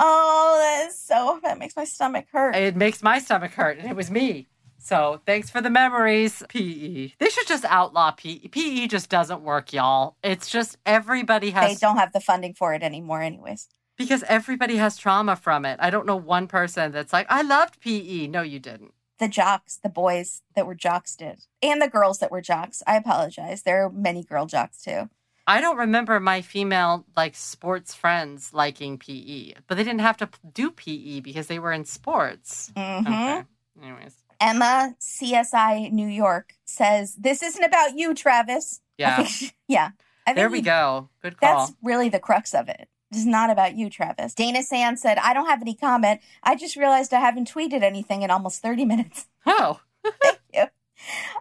Oh, 0.00 0.56
that 0.58 0.88
is 0.88 0.98
so, 0.98 1.38
that 1.44 1.56
makes 1.56 1.76
my 1.76 1.84
stomach 1.84 2.26
hurt. 2.32 2.56
It 2.56 2.74
makes 2.74 3.00
my 3.00 3.20
stomach 3.20 3.52
hurt, 3.52 3.78
and 3.78 3.88
it 3.88 3.94
was 3.94 4.10
me. 4.10 4.48
So 4.78 5.20
thanks 5.24 5.50
for 5.50 5.60
the 5.60 5.70
memories, 5.70 6.42
PE. 6.48 7.12
They 7.20 7.28
should 7.28 7.46
just 7.46 7.64
outlaw 7.66 8.10
PE. 8.10 8.48
PE 8.48 8.88
just 8.88 9.08
doesn't 9.08 9.42
work, 9.42 9.72
y'all. 9.72 10.16
It's 10.24 10.50
just 10.50 10.78
everybody 10.84 11.50
has 11.50 11.74
They 11.74 11.86
don't 11.86 11.96
have 11.96 12.12
the 12.12 12.18
funding 12.18 12.54
for 12.54 12.74
it 12.74 12.82
anymore, 12.82 13.22
anyways. 13.22 13.68
Because 14.00 14.24
everybody 14.24 14.76
has 14.76 14.96
trauma 14.96 15.36
from 15.36 15.64
it. 15.64 15.78
I 15.80 15.90
don't 15.90 16.06
know 16.06 16.16
one 16.16 16.46
person 16.46 16.90
that's 16.92 17.12
like, 17.12 17.26
I 17.28 17.42
loved 17.42 17.80
PE. 17.80 18.26
No, 18.26 18.42
you 18.42 18.58
didn't. 18.58 18.94
The 19.18 19.28
jocks, 19.28 19.78
the 19.82 19.90
boys 19.90 20.42
that 20.56 20.66
were 20.66 20.74
jocks 20.74 21.14
did, 21.14 21.40
and 21.62 21.80
the 21.82 21.88
girls 21.88 22.18
that 22.20 22.30
were 22.30 22.40
jocks. 22.40 22.82
I 22.86 22.96
apologize. 22.96 23.62
There 23.62 23.84
are 23.84 23.90
many 23.90 24.24
girl 24.24 24.46
jocks 24.46 24.82
too. 24.82 25.10
I 25.46 25.60
don't 25.60 25.76
remember 25.76 26.18
my 26.20 26.40
female 26.40 27.04
like 27.16 27.34
sports 27.34 27.92
friends 27.94 28.54
liking 28.54 28.96
PE, 28.96 29.54
but 29.66 29.76
they 29.76 29.84
didn't 29.84 30.00
have 30.00 30.16
to 30.18 30.28
do 30.54 30.70
PE 30.70 31.20
because 31.20 31.48
they 31.48 31.58
were 31.58 31.72
in 31.72 31.84
sports. 31.84 32.72
Mhm. 32.74 33.00
Okay. 33.00 33.44
Anyways, 33.82 34.14
Emma, 34.40 34.94
CSI 35.00 35.90
New 35.92 36.06
York, 36.06 36.54
says, 36.64 37.14
This 37.16 37.42
isn't 37.42 37.64
about 37.64 37.98
you, 37.98 38.14
Travis. 38.14 38.80
I 38.82 39.02
yeah. 39.02 39.16
think 39.22 39.54
yeah. 39.68 39.90
I 40.26 40.30
think 40.30 40.36
There 40.36 40.48
we 40.48 40.62
go. 40.62 41.10
Good 41.22 41.38
call. 41.38 41.66
That's 41.66 41.76
really 41.82 42.08
the 42.08 42.20
crux 42.20 42.54
of 42.54 42.68
it. 42.68 42.88
It's 43.10 43.26
not 43.26 43.50
about 43.50 43.74
you, 43.76 43.90
Travis. 43.90 44.34
Dana 44.34 44.62
Sand 44.62 44.98
said, 44.98 45.18
I 45.18 45.34
don't 45.34 45.46
have 45.46 45.60
any 45.60 45.74
comment. 45.74 46.20
I 46.42 46.54
just 46.54 46.76
realized 46.76 47.12
I 47.12 47.20
haven't 47.20 47.52
tweeted 47.52 47.82
anything 47.82 48.22
in 48.22 48.30
almost 48.30 48.62
30 48.62 48.84
minutes. 48.84 49.26
Oh, 49.46 49.80
thank 50.22 50.70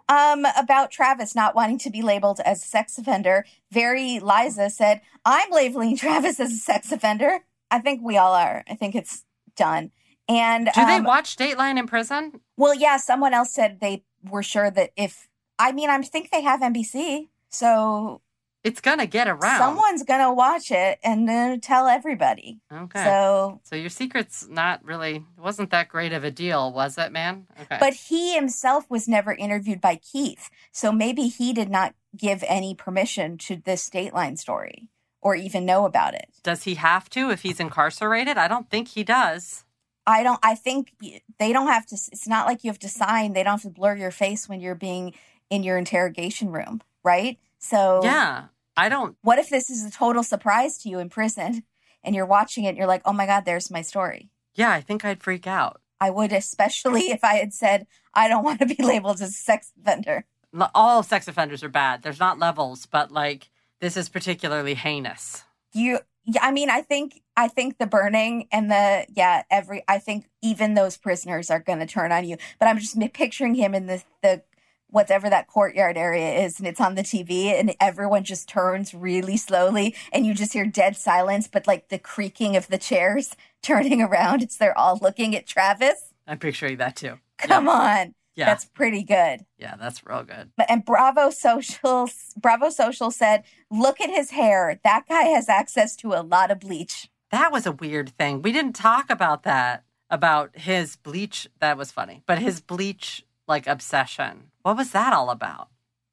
Um, 0.07 0.45
about 0.57 0.89
Travis 0.89 1.35
not 1.35 1.53
wanting 1.53 1.77
to 1.79 1.89
be 1.89 2.01
labeled 2.01 2.39
as 2.45 2.63
a 2.63 2.65
sex 2.65 2.97
offender. 2.97 3.45
Very 3.71 4.19
Liza 4.19 4.69
said, 4.69 5.01
I'm 5.25 5.51
labeling 5.51 5.97
Travis 5.97 6.39
as 6.39 6.53
a 6.53 6.55
sex 6.55 6.93
offender. 6.93 7.39
I 7.69 7.79
think 7.79 8.01
we 8.01 8.15
all 8.17 8.33
are. 8.33 8.63
I 8.69 8.75
think 8.75 8.95
it's 8.95 9.25
done. 9.57 9.91
And 10.29 10.69
do 10.73 10.85
they 10.85 10.95
um, 10.95 11.03
watch 11.03 11.35
Dateline 11.35 11.77
in 11.77 11.87
prison? 11.87 12.39
well, 12.55 12.73
yeah, 12.73 12.95
someone 12.95 13.33
else 13.33 13.51
said 13.51 13.79
they 13.81 14.05
were 14.23 14.43
sure 14.43 14.71
that 14.71 14.91
if 14.95 15.27
I 15.59 15.73
mean, 15.73 15.89
I 15.89 16.01
think 16.01 16.31
they 16.31 16.41
have 16.41 16.61
NBC, 16.61 17.27
so 17.49 18.21
It's 18.63 18.81
gonna 18.81 19.05
get 19.07 19.27
around. 19.27 19.57
someone's 19.59 20.03
gonna 20.03 20.33
watch 20.33 20.69
it 20.71 20.99
and 21.03 21.27
then 21.29 21.61
tell 21.61 21.87
everybody. 21.87 22.59
Okay. 22.71 23.03
So, 23.03 23.61
So 23.63 23.75
your 23.75 23.89
secret's 23.89 24.47
not 24.49 24.83
really 24.83 25.23
wasn't 25.37 25.71
that 25.71 25.87
great 25.87 26.11
of 26.11 26.23
a 26.25 26.31
deal, 26.31 26.73
was 26.73 26.97
it, 26.97 27.11
man? 27.11 27.47
Okay. 27.61 27.77
but 27.79 27.93
he 27.93 28.35
himself 28.35 28.89
was 28.89 29.07
never 29.07 29.33
interviewed 29.33 29.79
by 29.79 29.95
Keith, 29.95 30.49
so 30.71 30.91
maybe 30.91 31.23
he 31.27 31.53
did 31.53 31.69
not 31.69 31.95
give 32.17 32.43
any 32.47 32.75
permission 32.75 33.37
to 33.37 33.55
this 33.55 33.89
Dateline 33.89 34.37
story 34.37 34.89
or 35.21 35.35
even 35.35 35.65
know 35.65 35.85
about 35.85 36.13
it. 36.13 36.27
does 36.43 36.63
he 36.63 36.75
have 36.75 37.09
to 37.11 37.29
if 37.29 37.41
he's 37.43 37.59
incarcerated? 37.59 38.37
I 38.37 38.47
don't 38.47 38.69
think 38.69 38.89
he 38.89 39.03
does. 39.03 39.63
I 40.05 40.23
don't. 40.23 40.39
I 40.43 40.55
think 40.55 40.93
they 41.37 41.53
don't 41.53 41.67
have 41.67 41.85
to. 41.87 41.95
It's 42.11 42.27
not 42.27 42.47
like 42.47 42.63
you 42.63 42.69
have 42.71 42.79
to 42.79 42.89
sign. 42.89 43.33
They 43.33 43.43
don't 43.43 43.53
have 43.53 43.61
to 43.61 43.69
blur 43.69 43.95
your 43.95 44.11
face 44.11 44.49
when 44.49 44.59
you're 44.59 44.73
being 44.75 45.13
in 45.51 45.61
your 45.63 45.77
interrogation 45.77 46.51
room, 46.51 46.81
right? 47.03 47.37
So 47.59 48.01
Yeah. 48.03 48.45
I 48.75 48.87
don't 48.89 49.17
what 49.21 49.39
if 49.39 49.49
this 49.49 49.69
is 49.69 49.85
a 49.85 49.91
total 49.91 50.23
surprise 50.23 50.77
to 50.79 50.89
you 50.89 50.99
in 50.99 51.09
prison 51.09 51.63
and 52.03 52.15
you're 52.15 52.25
watching 52.25 52.63
it 52.63 52.69
and 52.69 52.77
you're 52.77 52.87
like, 52.87 53.01
oh 53.05 53.13
my 53.13 53.25
God, 53.25 53.45
there's 53.45 53.69
my 53.69 53.81
story? 53.81 54.29
yeah, 54.55 54.71
I 54.71 54.81
think 54.81 55.05
I'd 55.05 55.23
freak 55.23 55.47
out. 55.47 55.79
I 56.01 56.09
would, 56.09 56.33
especially 56.33 57.11
if 57.11 57.23
I 57.23 57.35
had 57.35 57.53
said, 57.53 57.87
I 58.13 58.27
don't 58.27 58.43
want 58.43 58.59
to 58.59 58.65
be 58.65 58.81
labeled 58.83 59.21
as 59.21 59.29
a 59.29 59.33
sex 59.33 59.71
offender. 59.79 60.25
All 60.73 61.03
sex 61.03 61.27
offenders 61.27 61.63
are 61.63 61.69
bad. 61.69 62.01
There's 62.01 62.19
not 62.19 62.39
levels, 62.39 62.85
but 62.85 63.11
like 63.11 63.49
this 63.79 63.95
is 63.95 64.09
particularly 64.09 64.73
heinous. 64.73 65.43
You, 65.73 65.99
yeah, 66.25 66.41
I 66.43 66.51
mean, 66.51 66.69
I 66.69 66.81
think, 66.81 67.21
I 67.37 67.47
think 67.47 67.77
the 67.77 67.85
burning 67.85 68.47
and 68.51 68.69
the, 68.69 69.05
yeah, 69.15 69.43
every, 69.49 69.83
I 69.87 69.99
think 69.99 70.25
even 70.41 70.73
those 70.73 70.97
prisoners 70.97 71.49
are 71.49 71.59
going 71.59 71.79
to 71.79 71.85
turn 71.85 72.11
on 72.11 72.25
you. 72.25 72.37
But 72.59 72.67
I'm 72.67 72.79
just 72.79 72.97
picturing 73.13 73.55
him 73.55 73.73
in 73.75 73.85
the, 73.85 74.03
the, 74.21 74.41
whatever 74.89 75.29
that 75.29 75.47
courtyard 75.47 75.97
area 75.97 76.39
is 76.39 76.59
and 76.59 76.67
it's 76.67 76.81
on 76.81 76.95
the 76.95 77.01
TV 77.03 77.45
and 77.47 77.75
everyone 77.79 78.23
just 78.23 78.49
turns 78.49 78.93
really 78.93 79.37
slowly 79.37 79.95
and 80.11 80.25
you 80.25 80.33
just 80.33 80.53
hear 80.53 80.65
dead 80.65 80.95
silence, 80.97 81.47
but 81.47 81.67
like 81.67 81.89
the 81.89 81.99
creaking 81.99 82.55
of 82.55 82.67
the 82.67 82.77
chairs 82.77 83.35
turning 83.61 84.01
around 84.01 84.43
as 84.43 84.57
they're 84.57 84.77
all 84.77 84.97
looking 85.01 85.35
at 85.35 85.45
Travis. 85.45 86.13
I'm 86.27 86.39
picturing 86.39 86.77
that 86.77 86.95
too. 86.95 87.19
Come 87.37 87.67
on. 87.69 88.13
Yeah. 88.35 88.45
That's 88.45 88.65
pretty 88.65 89.03
good. 89.03 89.45
yeah, 89.57 89.75
that's 89.77 90.05
real 90.05 90.23
good. 90.23 90.51
And 90.69 90.85
Bravo 90.85 91.29
Social, 91.29 92.09
Bravo 92.37 92.69
Social 92.69 93.11
said, 93.11 93.43
"Look 93.69 93.99
at 93.99 94.09
his 94.09 94.31
hair. 94.31 94.79
That 94.85 95.03
guy 95.09 95.23
has 95.23 95.49
access 95.49 95.93
to 95.97 96.13
a 96.13 96.21
lot 96.21 96.49
of 96.49 96.61
bleach." 96.61 97.09
That 97.31 97.51
was 97.51 97.65
a 97.65 97.73
weird 97.73 98.11
thing. 98.17 98.41
We 98.41 98.53
didn't 98.53 98.73
talk 98.73 99.09
about 99.09 99.43
that 99.43 99.83
about 100.09 100.57
his 100.57 100.95
bleach. 100.95 101.49
That 101.59 101.77
was 101.77 101.91
funny. 101.91 102.23
But 102.27 102.39
his 102.39 102.61
bleach 102.61 103.25
like 103.47 103.67
obsession. 103.67 104.51
What 104.61 104.77
was 104.77 104.91
that 104.91 105.13
all 105.13 105.29
about? 105.29 105.69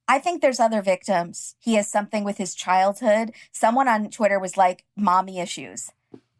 I 0.08 0.18
think 0.18 0.40
there's 0.40 0.60
other 0.60 0.82
victims. 0.82 1.56
He 1.58 1.74
has 1.74 1.88
something 1.88 2.22
with 2.22 2.38
his 2.38 2.54
childhood. 2.54 3.32
Someone 3.50 3.88
on 3.88 4.08
Twitter 4.10 4.38
was 4.38 4.56
like, 4.56 4.84
"Mommy 4.96 5.40
issues," 5.40 5.90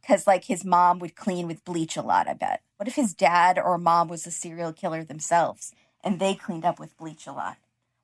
because 0.01 0.27
like 0.27 0.45
his 0.45 0.65
mom 0.65 1.01
would 1.01 1.17
clean 1.17 1.49
with 1.49 1.65
bleach 1.65 1.97
a 1.97 2.03
lot. 2.03 2.29
I 2.29 2.35
bet. 2.35 2.63
What 2.77 2.89
if 2.89 2.95
his 2.95 3.15
dad 3.15 3.59
or 3.59 3.79
mom 3.79 4.09
was 4.09 4.27
a 4.27 4.31
serial 4.31 4.73
killer 4.73 5.03
themselves 5.03 5.73
and 6.05 6.21
they 6.21 6.35
cleaned 6.35 6.65
up 6.65 6.79
with 6.79 6.97
bleach 6.97 7.27
a 7.27 7.33
lot? 7.33 7.57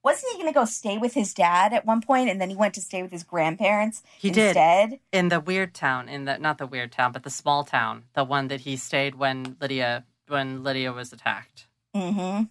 Wasn't 0.03 0.33
he 0.33 0.39
going 0.39 0.53
to 0.53 0.59
go 0.59 0.65
stay 0.65 0.99
with 0.99 1.15
his 1.15 1.33
dad 1.33 1.73
at 1.73 1.87
one 1.87 2.01
point, 2.01 2.29
and 2.29 2.41
then 2.41 2.51
he 2.51 2.57
went 2.57 2.75
to 2.75 2.81
stay 2.81 3.03
with 3.03 3.13
his 3.13 3.23
grandparents 3.23 4.03
He 4.19 4.31
did. 4.31 4.99
In 5.13 5.29
the 5.29 5.39
weird 5.39 5.75
town, 5.75 6.09
in 6.09 6.25
the 6.25 6.39
not 6.39 6.59
the 6.59 6.67
weird 6.67 6.91
town, 6.91 7.13
but 7.13 7.23
the 7.23 7.31
small 7.31 7.63
town, 7.63 8.05
the 8.15 8.25
one 8.25 8.49
that 8.49 8.63
he 8.63 8.77
stayed 8.77 9.15
when 9.15 9.57
Lydia 9.61 10.05
when 10.27 10.65
Lydia 10.65 10.93
was 10.93 11.13
attacked. 11.13 11.69
Mm-hmm. 11.95 12.19
Hmm, 12.19 12.43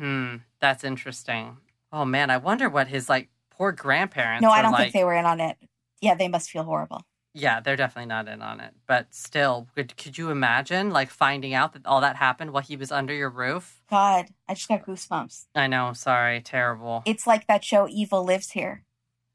Hmm, 0.00 0.36
that's 0.60 0.82
interesting. 0.82 1.58
Oh 1.92 2.04
man, 2.04 2.30
I 2.30 2.38
wonder 2.38 2.68
what 2.70 2.88
his 2.88 3.08
like 3.08 3.28
poor 3.50 3.70
grandparents. 3.72 4.42
No, 4.42 4.50
I 4.50 4.62
don't 4.62 4.72
like. 4.72 4.84
think 4.84 4.94
they 4.94 5.04
were 5.04 5.14
in 5.14 5.26
on 5.26 5.40
it. 5.40 5.58
Yeah, 6.00 6.14
they 6.14 6.28
must 6.28 6.50
feel 6.50 6.62
horrible. 6.64 7.02
Yeah, 7.34 7.60
they're 7.60 7.76
definitely 7.76 8.08
not 8.08 8.26
in 8.26 8.40
on 8.42 8.58
it. 8.60 8.72
But 8.88 9.14
still, 9.14 9.68
could, 9.76 9.96
could 9.96 10.16
you 10.18 10.30
imagine 10.30 10.90
like 10.90 11.10
finding 11.10 11.52
out 11.54 11.74
that 11.74 11.86
all 11.86 12.00
that 12.00 12.16
happened 12.16 12.52
while 12.52 12.62
he 12.62 12.76
was 12.76 12.90
under 12.90 13.12
your 13.14 13.28
roof? 13.30 13.82
God, 13.90 14.26
I 14.48 14.54
just 14.54 14.68
got 14.68 14.84
goosebumps. 14.84 15.46
I 15.54 15.66
know, 15.66 15.92
sorry, 15.92 16.40
terrible. 16.40 17.02
It's 17.06 17.26
like 17.26 17.46
that 17.46 17.62
show 17.62 17.86
Evil 17.88 18.24
Lives 18.24 18.52
Here. 18.52 18.84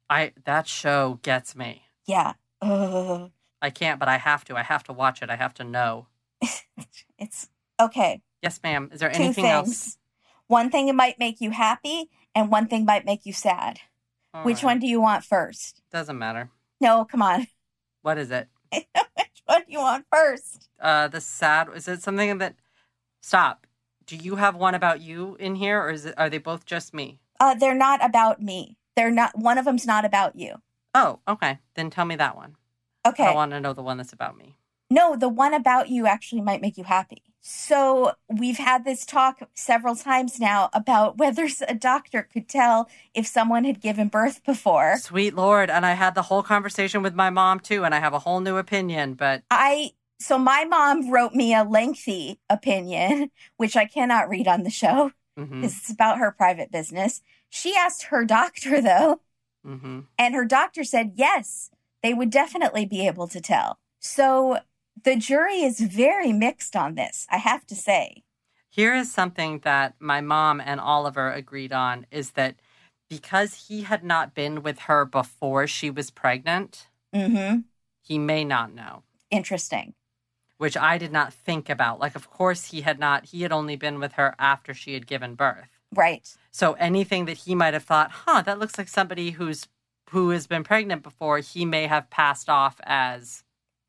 I 0.09 0.33
that 0.45 0.67
show 0.67 1.19
gets 1.21 1.55
me. 1.55 1.83
Yeah. 2.05 2.33
Ugh. 2.61 3.31
I 3.61 3.69
can't, 3.69 3.99
but 3.99 4.09
I 4.09 4.17
have 4.17 4.43
to. 4.45 4.55
I 4.57 4.63
have 4.63 4.83
to 4.85 4.93
watch 4.93 5.21
it. 5.21 5.29
I 5.29 5.35
have 5.35 5.53
to 5.55 5.63
know. 5.63 6.07
It's 7.17 7.47
okay. 7.81 8.21
Yes, 8.41 8.59
ma'am. 8.61 8.89
Is 8.91 8.99
there 8.99 9.09
Two 9.09 9.23
anything 9.23 9.45
things. 9.45 9.53
else? 9.53 9.97
One 10.47 10.69
thing 10.69 10.93
might 10.95 11.19
make 11.19 11.41
you 11.41 11.51
happy, 11.51 12.09
and 12.33 12.51
one 12.51 12.67
thing 12.67 12.85
might 12.85 13.05
make 13.05 13.25
you 13.25 13.33
sad. 13.33 13.79
All 14.33 14.43
Which 14.43 14.57
right. 14.57 14.65
one 14.65 14.79
do 14.79 14.87
you 14.87 15.01
want 15.01 15.23
first? 15.23 15.81
Doesn't 15.91 16.17
matter. 16.17 16.49
No, 16.79 17.05
come 17.05 17.21
on. 17.21 17.47
What 18.01 18.19
is 18.19 18.29
it? 18.29 18.47
Which 18.71 18.85
one 19.47 19.61
do 19.61 19.71
you 19.73 19.79
want 19.79 20.05
first? 20.11 20.69
Uh, 20.79 21.07
the 21.07 21.19
sad. 21.19 21.69
Is 21.75 21.87
it 21.87 22.03
something 22.03 22.37
that? 22.37 22.55
Stop. 23.19 23.65
Do 24.05 24.15
you 24.15 24.35
have 24.35 24.55
one 24.55 24.75
about 24.75 25.01
you 25.01 25.35
in 25.39 25.55
here, 25.55 25.81
or 25.81 25.89
is 25.89 26.05
it? 26.05 26.13
Are 26.15 26.29
they 26.29 26.37
both 26.37 26.65
just 26.65 26.93
me? 26.93 27.19
Uh, 27.39 27.55
they're 27.55 27.73
not 27.73 28.05
about 28.05 28.43
me. 28.43 28.77
They're 28.95 29.09
not. 29.09 29.35
One 29.35 29.57
of 29.57 29.65
them's 29.65 29.87
not 29.87 30.05
about 30.05 30.35
you. 30.35 30.61
Oh, 30.93 31.19
okay. 31.27 31.57
Then 31.73 31.89
tell 31.89 32.05
me 32.05 32.15
that 32.17 32.35
one. 32.35 32.57
Okay. 33.07 33.25
I 33.25 33.33
want 33.33 33.53
to 33.53 33.59
know 33.59 33.73
the 33.73 33.81
one 33.81 33.97
that's 33.97 34.13
about 34.13 34.37
me. 34.37 34.55
No, 34.91 35.15
the 35.15 35.29
one 35.29 35.55
about 35.55 35.89
you 35.89 36.05
actually 36.05 36.41
might 36.41 36.61
make 36.61 36.77
you 36.77 36.83
happy. 36.83 37.23
So, 37.47 38.13
we've 38.27 38.57
had 38.57 38.85
this 38.85 39.05
talk 39.05 39.39
several 39.53 39.95
times 39.95 40.39
now 40.39 40.71
about 40.73 41.17
whether 41.19 41.47
a 41.67 41.75
doctor 41.75 42.23
could 42.23 42.49
tell 42.49 42.89
if 43.13 43.27
someone 43.27 43.65
had 43.65 43.79
given 43.79 44.07
birth 44.07 44.43
before. 44.43 44.97
Sweet 44.97 45.35
Lord. 45.35 45.69
And 45.69 45.85
I 45.85 45.93
had 45.93 46.15
the 46.15 46.23
whole 46.23 46.41
conversation 46.41 47.03
with 47.03 47.13
my 47.13 47.29
mom 47.29 47.59
too, 47.59 47.85
and 47.85 47.93
I 47.93 47.99
have 47.99 48.13
a 48.13 48.19
whole 48.19 48.39
new 48.39 48.57
opinion, 48.57 49.13
but 49.13 49.43
I 49.51 49.91
so 50.19 50.39
my 50.39 50.65
mom 50.65 51.11
wrote 51.11 51.33
me 51.33 51.53
a 51.53 51.63
lengthy 51.63 52.39
opinion, 52.49 53.29
which 53.57 53.75
I 53.77 53.85
cannot 53.85 54.27
read 54.27 54.47
on 54.47 54.63
the 54.63 54.71
show 54.71 55.11
hmm 55.37 55.61
because 55.61 55.77
it's 55.77 55.91
about 55.91 56.17
her 56.17 56.31
private 56.31 56.71
business. 56.71 57.21
She 57.51 57.75
asked 57.75 58.05
her 58.05 58.25
doctor 58.25 58.81
though, 58.89 59.21
hmm 59.63 59.99
and 60.17 60.33
her 60.33 60.45
doctor 60.45 60.83
said 60.83 61.11
yes, 61.13 61.69
they 62.01 62.15
would 62.15 62.31
definitely 62.31 62.87
be 62.87 63.05
able 63.05 63.27
to 63.27 63.39
tell. 63.39 63.77
So 63.99 64.57
the 65.03 65.15
jury 65.15 65.61
is 65.61 65.79
very 65.79 66.31
mixed 66.33 66.75
on 66.75 66.95
this, 66.95 67.27
I 67.29 67.37
have 67.37 67.65
to 67.67 67.75
say. 67.75 68.23
Here 68.69 68.93
is 68.93 69.11
something 69.11 69.59
that 69.59 69.95
my 69.99 70.21
mom 70.21 70.59
and 70.59 70.79
Oliver 70.79 71.31
agreed 71.31 71.71
on 71.71 72.05
is 72.11 72.31
that 72.31 72.55
because 73.09 73.67
he 73.67 73.83
had 73.83 74.03
not 74.03 74.33
been 74.33 74.63
with 74.63 74.79
her 74.79 75.05
before 75.05 75.67
she 75.67 75.89
was 75.89 76.09
pregnant, 76.11 76.87
Mm-hmm. 77.13 77.59
he 78.01 78.19
may 78.19 78.43
not 78.43 78.73
know, 78.73 79.03
Interesting. 79.31 79.93
which 80.57 80.75
I 80.75 80.97
did 80.97 81.13
not 81.13 81.33
think 81.33 81.69
about. 81.69 81.99
Like, 82.01 82.15
of 82.15 82.29
course, 82.29 82.65
he 82.71 82.81
had 82.81 82.99
not, 82.99 83.25
he 83.27 83.43
had 83.43 83.53
only 83.53 83.77
been 83.77 84.01
with 84.01 84.13
her 84.13 84.35
after 84.37 84.73
she 84.73 84.93
had 84.95 85.07
given 85.07 85.35
birth. 85.35 85.69
Right. 85.93 86.27
So 86.51 86.73
anything 86.73 87.23
that 87.25 87.37
he 87.37 87.55
might 87.55 87.73
have 87.73 87.85
thought, 87.85 88.11
huh, 88.11 88.41
that 88.41 88.59
looks 88.59 88.77
like 88.77 88.89
somebody 88.89 89.31
who's 89.31 89.67
who 90.09 90.31
has 90.31 90.45
been 90.45 90.63
pregnant 90.65 91.03
before, 91.03 91.39
he 91.39 91.63
may 91.63 91.87
have 91.87 92.09
passed 92.09 92.49
off 92.49 92.81
as 92.83 93.44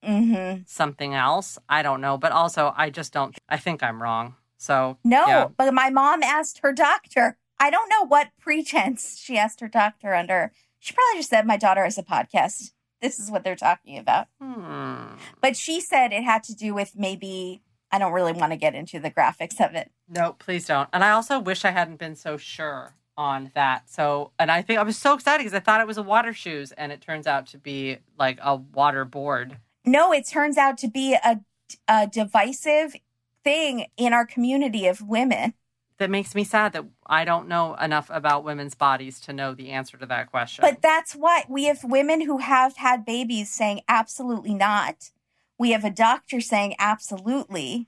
Mm-hmm. 0.06 0.62
something 0.66 1.14
else. 1.14 1.58
I 1.68 1.82
don't 1.82 2.00
know. 2.00 2.16
But 2.16 2.32
also, 2.32 2.72
I 2.76 2.90
just 2.90 3.12
don't, 3.12 3.36
I 3.48 3.56
think 3.56 3.82
I'm 3.82 4.02
wrong. 4.02 4.34
So 4.58 4.96
No, 5.04 5.26
yeah. 5.26 5.48
but 5.56 5.72
my 5.74 5.90
mom 5.90 6.22
asked 6.22 6.58
her 6.62 6.72
doctor. 6.72 7.36
I 7.58 7.70
don't 7.70 7.88
know 7.88 8.06
what 8.06 8.28
pretense 8.40 9.18
she 9.18 9.36
asked 9.38 9.60
her 9.60 9.68
doctor 9.68 10.14
under. 10.14 10.52
She 10.78 10.94
probably 10.94 11.18
just 11.20 11.30
said, 11.30 11.46
My 11.46 11.56
daughter 11.56 11.84
has 11.84 11.98
a 11.98 12.02
podcast. 12.02 12.72
This 13.02 13.18
is 13.18 13.30
what 13.30 13.44
they're 13.44 13.56
talking 13.56 13.98
about. 13.98 14.28
Hmm. 14.40 15.16
But 15.40 15.56
she 15.56 15.80
said 15.80 16.12
it 16.12 16.22
had 16.24 16.42
to 16.44 16.54
do 16.54 16.72
with 16.74 16.92
maybe, 16.96 17.62
I 17.92 17.98
don't 17.98 18.12
really 18.12 18.32
want 18.32 18.52
to 18.52 18.56
get 18.56 18.74
into 18.74 18.98
the 18.98 19.10
graphics 19.10 19.60
of 19.60 19.74
it. 19.74 19.90
No, 20.08 20.32
please 20.38 20.66
don't. 20.66 20.88
And 20.92 21.04
I 21.04 21.10
also 21.10 21.38
wish 21.38 21.64
I 21.64 21.70
hadn't 21.70 21.98
been 21.98 22.16
so 22.16 22.36
sure 22.36 22.94
on 23.18 23.50
that. 23.54 23.88
So, 23.90 24.32
and 24.38 24.50
I 24.50 24.62
think 24.62 24.78
I 24.78 24.82
was 24.82 24.96
so 24.98 25.14
excited 25.14 25.38
because 25.44 25.54
I 25.54 25.60
thought 25.60 25.80
it 25.80 25.86
was 25.86 25.98
a 25.98 26.02
water 26.02 26.32
shoes, 26.32 26.72
and 26.72 26.92
it 26.92 27.00
turns 27.00 27.26
out 27.26 27.46
to 27.48 27.58
be 27.58 27.98
like 28.18 28.38
a 28.42 28.56
water 28.56 29.04
board. 29.04 29.58
No, 29.86 30.12
it 30.12 30.26
turns 30.26 30.58
out 30.58 30.76
to 30.78 30.88
be 30.88 31.14
a, 31.14 31.40
a 31.88 32.06
divisive 32.08 32.96
thing 33.44 33.86
in 33.96 34.12
our 34.12 34.26
community 34.26 34.86
of 34.86 35.00
women. 35.00 35.54
That 35.98 36.10
makes 36.10 36.34
me 36.34 36.44
sad 36.44 36.74
that 36.74 36.84
I 37.06 37.24
don't 37.24 37.48
know 37.48 37.74
enough 37.76 38.10
about 38.12 38.44
women's 38.44 38.74
bodies 38.74 39.18
to 39.20 39.32
know 39.32 39.54
the 39.54 39.70
answer 39.70 39.96
to 39.96 40.04
that 40.06 40.30
question. 40.30 40.62
But 40.62 40.82
that's 40.82 41.14
what 41.14 41.48
we 41.48 41.64
have 41.64 41.84
women 41.84 42.22
who 42.22 42.38
have 42.38 42.76
had 42.76 43.06
babies 43.06 43.50
saying 43.50 43.80
absolutely 43.88 44.52
not. 44.52 45.10
We 45.58 45.70
have 45.70 45.84
a 45.84 45.90
doctor 45.90 46.40
saying 46.42 46.74
absolutely. 46.78 47.86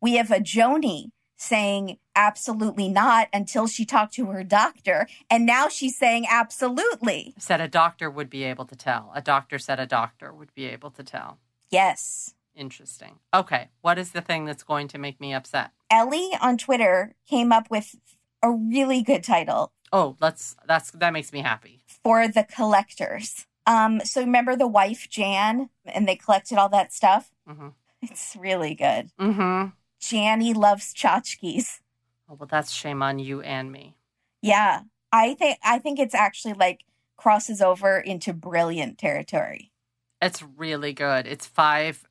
We 0.00 0.14
have 0.14 0.30
a 0.30 0.38
Joni 0.38 1.10
saying 1.42 1.98
absolutely 2.14 2.88
not 2.88 3.28
until 3.32 3.66
she 3.66 3.84
talked 3.84 4.14
to 4.14 4.26
her 4.26 4.44
doctor. 4.44 5.06
And 5.28 5.44
now 5.44 5.68
she's 5.68 5.96
saying 5.96 6.26
absolutely. 6.30 7.34
said 7.38 7.60
a 7.60 7.68
doctor 7.68 8.08
would 8.10 8.30
be 8.30 8.44
able 8.44 8.64
to 8.66 8.76
tell. 8.76 9.10
A 9.14 9.20
doctor 9.20 9.58
said 9.58 9.80
a 9.80 9.86
doctor 9.86 10.32
would 10.32 10.54
be 10.54 10.66
able 10.66 10.90
to 10.92 11.02
tell. 11.02 11.38
Yes. 11.70 12.34
Interesting. 12.54 13.18
Okay, 13.34 13.68
what 13.80 13.98
is 13.98 14.12
the 14.12 14.20
thing 14.20 14.44
that's 14.44 14.62
going 14.62 14.86
to 14.88 14.98
make 14.98 15.20
me 15.20 15.32
upset? 15.32 15.70
Ellie 15.90 16.30
on 16.40 16.58
Twitter 16.58 17.14
came 17.28 17.50
up 17.50 17.70
with 17.70 17.96
a 18.42 18.50
really 18.50 19.02
good 19.02 19.22
title 19.22 19.72
Oh, 19.94 20.16
let's 20.20 20.56
that's 20.66 20.90
that 20.92 21.12
makes 21.12 21.32
me 21.32 21.40
happy. 21.40 21.80
for 21.86 22.26
the 22.28 22.44
collectors. 22.44 23.46
Um, 23.66 24.00
so 24.04 24.20
remember 24.22 24.56
the 24.56 24.66
wife 24.66 25.08
Jan 25.10 25.68
and 25.84 26.08
they 26.08 26.16
collected 26.16 26.56
all 26.58 26.68
that 26.70 26.92
stuff? 26.92 27.30
hmm 27.46 27.68
It's 28.00 28.36
really 28.38 28.74
good. 28.74 29.10
hmm 29.18 29.66
Janny 30.02 30.54
loves 30.54 30.92
tchotchkes. 30.92 31.80
Oh, 32.28 32.34
well, 32.34 32.48
that's 32.50 32.72
shame 32.72 33.02
on 33.02 33.18
you 33.18 33.40
and 33.40 33.70
me. 33.70 33.94
Yeah. 34.40 34.82
I 35.12 35.34
think 35.34 35.58
I 35.62 35.78
think 35.78 35.98
it's 35.98 36.14
actually 36.14 36.54
like 36.54 36.84
crosses 37.16 37.60
over 37.60 37.98
into 37.98 38.32
brilliant 38.32 38.98
territory. 38.98 39.70
It's 40.20 40.42
really 40.42 40.92
good. 40.92 41.26
It's 41.26 41.46
five 41.46 42.04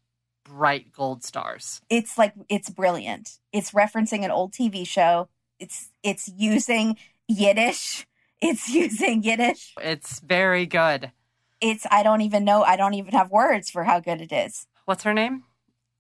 bright 0.44 0.92
gold 0.92 1.24
stars. 1.24 1.82
It's 1.90 2.18
like 2.18 2.34
it's 2.50 2.70
brilliant. 2.70 3.40
It's 3.52 3.72
referencing 3.72 4.24
an 4.24 4.32
old 4.32 4.54
TV 4.54 4.86
show. 4.88 5.30
It's 5.60 5.90
it's 6.04 6.28
using 6.28 6.98
Yiddish. 7.28 8.06
It's 8.44 8.70
using 8.70 9.22
Yiddish. 9.22 9.76
It's 9.80 10.20
very 10.20 10.66
good. 10.66 11.12
It's 11.62 11.86
I 11.92 12.02
don't 12.02 12.22
even 12.22 12.44
know. 12.44 12.64
I 12.64 12.76
don't 12.76 12.96
even 12.96 13.14
have 13.14 13.30
words 13.30 13.70
for 13.70 13.84
how 13.84 14.00
good 14.00 14.20
it 14.20 14.32
is. 14.32 14.66
What's 14.86 15.04
her 15.04 15.14
name? 15.14 15.44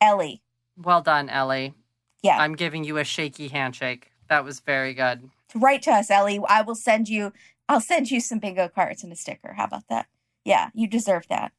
Ellie. 0.02 0.42
Well 0.76 1.02
done, 1.02 1.30
Ellie. 1.30 1.76
Yeah. 2.24 2.38
I'm 2.38 2.56
giving 2.56 2.84
you 2.84 2.98
a 2.98 3.04
shaky 3.04 3.48
handshake. 3.48 4.12
That 4.30 4.46
was 4.46 4.60
very 4.60 4.94
good. 4.94 5.30
Write 5.56 5.82
to 5.84 5.92
us, 5.92 6.10
Ellie. 6.10 6.40
I 6.48 6.62
will 6.62 6.76
send 6.76 7.10
you 7.10 7.34
I'll 7.72 7.80
send 7.80 8.12
you 8.12 8.20
some 8.20 8.40
bingo 8.40 8.68
cards 8.68 9.02
and 9.02 9.14
a 9.14 9.16
sticker. 9.16 9.54
How 9.54 9.64
about 9.64 9.88
that? 9.88 10.08
Yeah, 10.44 10.72
you 10.74 10.88
deserve 10.88 11.28
that. 11.30 11.54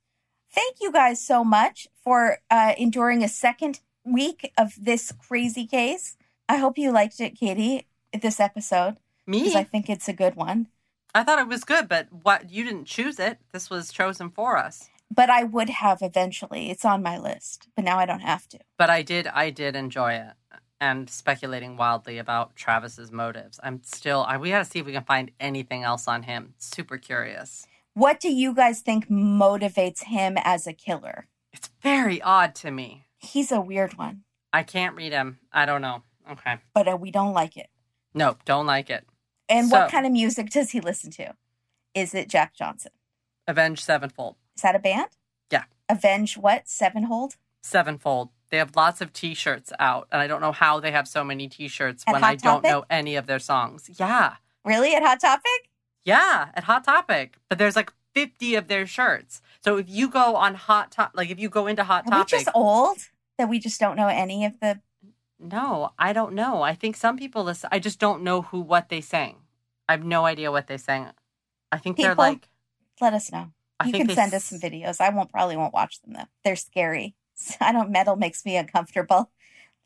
Thank 0.52 0.76
you 0.80 0.92
guys 0.92 1.24
so 1.24 1.42
much 1.42 1.88
for 2.04 2.38
uh, 2.50 2.74
enduring 2.76 3.24
a 3.24 3.28
second 3.28 3.80
week 4.04 4.52
of 4.58 4.74
this 4.78 5.12
crazy 5.26 5.66
case. 5.66 6.18
I 6.50 6.58
hope 6.58 6.76
you 6.76 6.92
liked 6.92 7.18
it, 7.18 7.30
Katie, 7.30 7.86
this 8.12 8.40
episode, 8.40 8.98
Me? 9.26 9.54
I 9.54 9.64
think 9.64 9.88
it's 9.88 10.08
a 10.08 10.12
good 10.12 10.36
one. 10.36 10.66
I 11.14 11.22
thought 11.22 11.38
it 11.38 11.48
was 11.48 11.64
good, 11.64 11.88
but 11.88 12.08
what 12.10 12.50
you 12.50 12.64
didn't 12.64 12.84
choose 12.84 13.18
it. 13.18 13.38
This 13.52 13.70
was 13.70 13.90
chosen 13.90 14.28
for 14.28 14.58
us. 14.58 14.90
But 15.10 15.30
I 15.30 15.44
would 15.44 15.70
have 15.70 16.02
eventually. 16.02 16.70
It's 16.70 16.84
on 16.84 17.02
my 17.02 17.18
list, 17.18 17.68
but 17.74 17.86
now 17.86 17.98
I 17.98 18.04
don't 18.04 18.20
have 18.20 18.46
to. 18.48 18.58
But 18.76 18.90
I 18.90 19.00
did 19.00 19.26
I 19.28 19.48
did 19.48 19.76
enjoy 19.76 20.12
it. 20.14 20.32
And 20.82 21.08
speculating 21.08 21.76
wildly 21.76 22.18
about 22.18 22.56
Travis's 22.56 23.12
motives. 23.12 23.60
I'm 23.62 23.82
still 23.84 24.24
I, 24.26 24.36
we 24.36 24.50
gotta 24.50 24.64
see 24.64 24.80
if 24.80 24.86
we 24.86 24.90
can 24.92 25.04
find 25.04 25.30
anything 25.38 25.84
else 25.84 26.08
on 26.08 26.24
him. 26.24 26.54
Super 26.58 26.98
curious. 26.98 27.68
What 27.94 28.18
do 28.18 28.28
you 28.32 28.52
guys 28.52 28.80
think 28.80 29.08
motivates 29.08 30.02
him 30.02 30.36
as 30.42 30.66
a 30.66 30.72
killer? 30.72 31.28
It's 31.52 31.70
very 31.82 32.20
odd 32.20 32.56
to 32.56 32.72
me. 32.72 33.04
He's 33.16 33.52
a 33.52 33.60
weird 33.60 33.96
one, 33.96 34.24
I 34.52 34.64
can't 34.64 34.96
read 34.96 35.12
him. 35.12 35.38
I 35.52 35.66
don't 35.66 35.82
know. 35.82 36.02
Okay. 36.32 36.56
but 36.74 36.88
uh, 36.88 36.96
we 36.96 37.12
don't 37.12 37.32
like 37.32 37.56
it. 37.56 37.68
Nope, 38.12 38.40
don't 38.44 38.66
like 38.66 38.90
it. 38.90 39.06
And 39.48 39.68
So- 39.68 39.82
what 39.82 39.90
kind 39.92 40.04
of 40.04 40.10
music 40.10 40.50
does 40.50 40.72
he 40.72 40.80
listen 40.80 41.12
to? 41.12 41.34
Is 41.94 42.12
it 42.12 42.28
Jack 42.28 42.54
Johnson? 42.56 42.90
Avenged 43.46 43.84
Sevenfold. 43.84 44.34
Is 44.56 44.62
that 44.62 44.74
a 44.74 44.80
band? 44.80 45.10
Yeah. 45.48 45.64
Avenge 45.88 46.36
what? 46.36 46.68
Sevenfold? 46.68 47.36
Sevenfold. 47.62 48.30
They 48.52 48.58
have 48.58 48.76
lots 48.76 49.00
of 49.00 49.14
t-shirts 49.14 49.72
out, 49.80 50.08
and 50.12 50.20
I 50.20 50.26
don't 50.26 50.42
know 50.42 50.52
how 50.52 50.78
they 50.78 50.90
have 50.90 51.08
so 51.08 51.24
many 51.24 51.48
t-shirts 51.48 52.04
At 52.06 52.12
when 52.12 52.22
Hot 52.22 52.30
I 52.30 52.34
don't 52.36 52.62
know 52.62 52.84
any 52.90 53.16
of 53.16 53.26
their 53.26 53.38
songs. 53.38 53.88
Yeah. 53.98 54.34
Really? 54.62 54.94
At 54.94 55.02
Hot 55.02 55.20
Topic? 55.20 55.70
Yeah, 56.04 56.48
at 56.52 56.64
Hot 56.64 56.84
Topic. 56.84 57.38
But 57.48 57.56
there's 57.56 57.76
like 57.76 57.90
50 58.14 58.54
of 58.56 58.68
their 58.68 58.86
shirts. 58.86 59.40
So 59.64 59.78
if 59.78 59.88
you 59.88 60.06
go 60.06 60.36
on 60.36 60.54
Hot 60.54 60.90
Top 60.92 61.12
like 61.14 61.30
if 61.30 61.40
you 61.40 61.48
go 61.48 61.66
into 61.66 61.82
Hot 61.82 62.06
Are 62.06 62.10
Topic, 62.10 62.32
we 62.32 62.38
just 62.38 62.50
old 62.54 62.98
that 63.38 63.48
we 63.48 63.58
just 63.58 63.80
don't 63.80 63.96
know 63.96 64.08
any 64.08 64.44
of 64.44 64.60
the? 64.60 64.80
No, 65.40 65.92
I 65.98 66.12
don't 66.12 66.34
know. 66.34 66.60
I 66.60 66.74
think 66.74 66.96
some 66.96 67.16
people 67.16 67.44
listen. 67.44 67.70
I 67.72 67.78
just 67.78 67.98
don't 67.98 68.22
know 68.22 68.42
who 68.42 68.60
what 68.60 68.90
they 68.90 69.00
sang. 69.00 69.36
I 69.88 69.92
have 69.92 70.04
no 70.04 70.26
idea 70.26 70.52
what 70.52 70.66
they 70.66 70.76
sang. 70.76 71.08
I 71.72 71.78
think 71.78 71.96
they're 71.96 72.14
like. 72.14 72.50
Let 73.00 73.14
us 73.14 73.32
know. 73.32 73.52
I 73.80 73.86
you 73.86 73.92
can 73.94 74.10
send 74.10 74.34
us 74.34 74.44
some 74.44 74.60
videos. 74.60 75.00
I 75.00 75.08
won't 75.08 75.30
probably 75.30 75.56
won't 75.56 75.72
watch 75.72 76.02
them 76.02 76.12
though. 76.12 76.28
They're 76.44 76.54
scary. 76.54 77.14
I 77.60 77.72
don't. 77.72 77.90
Metal 77.90 78.16
makes 78.16 78.44
me 78.44 78.56
uncomfortable. 78.56 79.30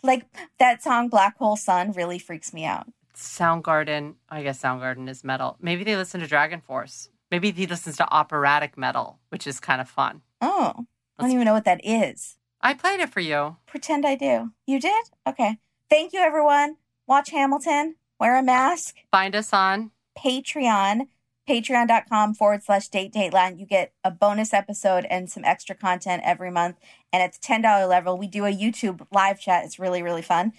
Like 0.02 0.24
that 0.58 0.82
song 0.82 1.08
"Black 1.08 1.38
Hole 1.38 1.56
Sun" 1.56 1.92
really 1.92 2.18
freaks 2.18 2.52
me 2.52 2.64
out. 2.64 2.86
Soundgarden. 3.14 4.14
I 4.28 4.42
guess 4.42 4.60
Soundgarden 4.62 5.08
is 5.08 5.24
metal. 5.24 5.56
Maybe 5.60 5.84
they 5.84 5.96
listen 5.96 6.20
to 6.20 6.26
Dragon 6.26 6.60
Force. 6.60 7.08
Maybe 7.30 7.50
he 7.50 7.66
listens 7.66 7.96
to 7.96 8.12
operatic 8.12 8.76
metal, 8.78 9.18
which 9.30 9.46
is 9.46 9.58
kind 9.58 9.80
of 9.80 9.88
fun. 9.88 10.22
Oh, 10.40 10.86
I 11.18 11.22
don't 11.22 11.32
even 11.32 11.44
know 11.44 11.54
what 11.54 11.64
that 11.64 11.80
is. 11.84 12.36
I 12.60 12.74
played 12.74 13.00
it 13.00 13.10
for 13.10 13.20
you. 13.20 13.56
Pretend 13.66 14.06
I 14.06 14.14
do. 14.16 14.52
You 14.66 14.80
did? 14.80 15.06
Okay. 15.26 15.58
Thank 15.88 16.12
you, 16.12 16.20
everyone. 16.20 16.76
Watch 17.06 17.30
Hamilton. 17.30 17.96
Wear 18.18 18.36
a 18.36 18.42
mask. 18.42 18.96
Find 19.10 19.34
us 19.34 19.52
on. 19.52 19.90
Patreon, 20.18 21.08
patreon.com 21.48 22.34
forward 22.34 22.62
slash 22.62 22.88
date 22.88 23.12
dateline. 23.12 23.58
You 23.58 23.66
get 23.66 23.92
a 24.04 24.10
bonus 24.10 24.52
episode 24.52 25.06
and 25.08 25.30
some 25.30 25.44
extra 25.44 25.74
content 25.74 26.22
every 26.24 26.50
month. 26.50 26.76
And 27.12 27.22
it's 27.22 27.38
$10 27.38 27.88
level. 27.88 28.18
We 28.18 28.26
do 28.26 28.44
a 28.44 28.52
YouTube 28.52 29.06
live 29.12 29.40
chat. 29.40 29.64
It's 29.64 29.78
really, 29.78 30.02
really 30.02 30.22
fun. 30.22 30.52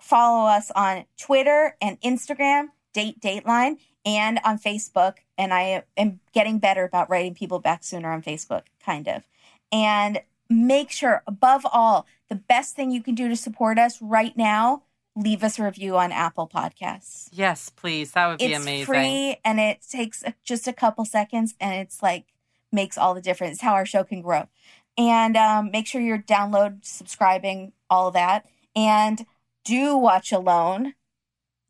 Follow 0.00 0.48
us 0.48 0.70
on 0.72 1.04
Twitter 1.18 1.76
and 1.80 2.00
Instagram, 2.00 2.68
date 2.94 3.20
dateline, 3.20 3.76
and 4.04 4.40
on 4.44 4.58
Facebook. 4.58 5.16
And 5.36 5.52
I 5.52 5.84
am 5.96 6.20
getting 6.32 6.58
better 6.58 6.84
about 6.84 7.10
writing 7.10 7.34
people 7.34 7.58
back 7.58 7.84
sooner 7.84 8.10
on 8.10 8.22
Facebook, 8.22 8.62
kind 8.84 9.08
of. 9.08 9.26
And 9.70 10.20
make 10.48 10.90
sure, 10.90 11.22
above 11.26 11.66
all, 11.70 12.06
the 12.28 12.34
best 12.34 12.74
thing 12.74 12.90
you 12.90 13.02
can 13.02 13.14
do 13.14 13.28
to 13.28 13.36
support 13.36 13.78
us 13.78 14.00
right 14.00 14.36
now, 14.36 14.82
leave 15.16 15.42
us 15.42 15.58
a 15.58 15.64
review 15.64 15.96
on 15.96 16.12
Apple 16.12 16.48
Podcasts 16.48 17.28
Yes, 17.32 17.68
please. 17.68 18.12
That 18.12 18.28
would 18.28 18.38
be 18.38 18.46
it's 18.46 18.62
amazing. 18.62 18.80
It's 18.80 18.86
free 18.86 19.36
and 19.44 19.58
it 19.60 19.80
takes 19.90 20.22
just 20.44 20.66
a 20.68 20.72
couple 20.72 21.04
seconds 21.04 21.54
and 21.60 21.74
it's 21.74 22.02
like 22.02 22.26
makes 22.72 22.96
all 22.96 23.14
the 23.14 23.20
difference 23.20 23.54
it's 23.54 23.62
how 23.62 23.72
our 23.74 23.84
show 23.86 24.04
can 24.04 24.22
grow 24.22 24.48
and 24.96 25.36
um, 25.36 25.70
make 25.70 25.86
sure 25.86 26.00
you're 26.00 26.18
download 26.18 26.84
subscribing 26.84 27.72
all 27.88 28.08
of 28.08 28.14
that 28.14 28.46
and 28.76 29.26
do 29.64 29.96
watch 29.96 30.30
alone 30.32 30.94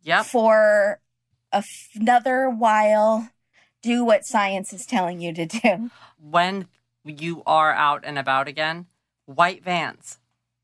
Yep. 0.03 0.27
for 0.27 1.01
f- 1.53 1.89
another 1.95 2.49
while 2.49 3.29
do 3.83 4.05
what 4.05 4.25
science 4.27 4.73
is 4.73 4.85
telling 4.87 5.21
you 5.21 5.33
to 5.35 5.47
do 5.47 5.91
When 6.19 6.69
you 7.05 7.43
are 7.47 7.73
out 7.73 8.03
and 8.05 8.19
about 8.19 8.47
again, 8.47 8.87
white 9.27 9.65
vans. 9.65 10.19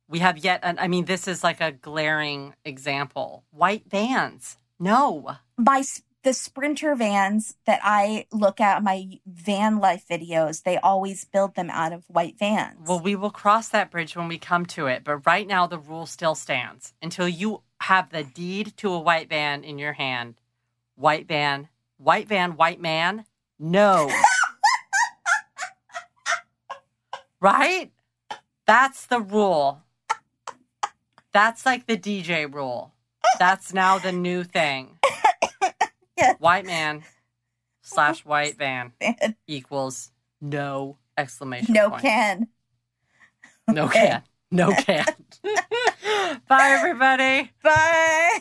We 0.09 0.21
have 0.21 0.39
yet, 0.39 0.61
an, 0.63 0.79
I 0.79 0.89
mean, 0.89 1.07
this 1.07 1.27
is 1.27 1.43
like 1.43 1.61
a 1.61 1.73
glaring 1.73 2.55
example. 2.65 3.45
White 3.51 3.85
vans. 3.91 4.59
No. 4.79 5.37
By 5.59 5.83
the 6.27 6.33
sprinter 6.33 6.97
vans 6.97 7.55
that 7.67 7.79
i 7.85 8.27
look 8.33 8.61
at 8.61 8.83
my 8.83 9.07
van 9.27 9.79
life 9.79 10.05
videos 10.11 10.65
they 10.65 10.77
always 10.79 11.25
build 11.25 11.55
them 11.55 11.71
out 11.71 11.93
of 11.93 12.03
white 12.09 12.37
vans 12.37 12.77
Well, 12.85 12.99
we 12.99 13.15
will 13.15 13.31
cross 13.31 13.69
that 13.69 13.93
bridge 13.93 14.17
when 14.17 14.27
we 14.27 14.37
come 14.37 14.67
to 14.67 14.89
it. 14.89 15.05
But 15.05 15.19
right 15.19 15.47
now, 15.47 15.69
the 15.69 15.79
rule 15.79 16.05
still 16.05 16.35
stands 16.35 16.95
until 17.01 17.29
you 17.29 17.63
have 17.81 18.11
the 18.11 18.25
deed 18.25 18.77
to 18.79 18.93
a 18.93 18.99
white 18.99 19.29
van 19.29 19.63
in 19.63 19.79
your 19.79 19.93
hand. 19.93 20.35
White 20.97 21.29
van, 21.29 21.69
white 21.97 22.27
van, 22.27 22.57
white 22.57 22.81
man. 22.81 23.25
No. 23.61 24.11
right? 27.41 27.93
That's 28.67 29.07
the 29.07 29.21
rule. 29.21 29.85
That's 31.37 31.67
like 31.67 31.85
the 31.85 31.99
DJ 31.99 32.51
rule. 32.51 32.95
That's 33.39 33.75
now 33.75 33.99
the 33.99 34.11
new 34.11 34.43
thing. 34.43 34.99
Yes. 36.19 36.37
White 36.41 36.65
man 36.65 37.03
slash 37.83 38.25
white 38.25 38.57
van 38.57 38.93
equals 39.47 40.11
no 40.41 40.97
exclamation 41.19 41.75
no 41.75 41.91
point. 41.91 42.01
can. 42.01 42.49
No 43.69 43.85
Okay. 43.85 44.07
can. 44.07 44.23
No 44.51 44.73
can. 44.79 45.05
Bye, 46.49 46.71
everybody. 46.71 47.53
Bye. 47.63 48.39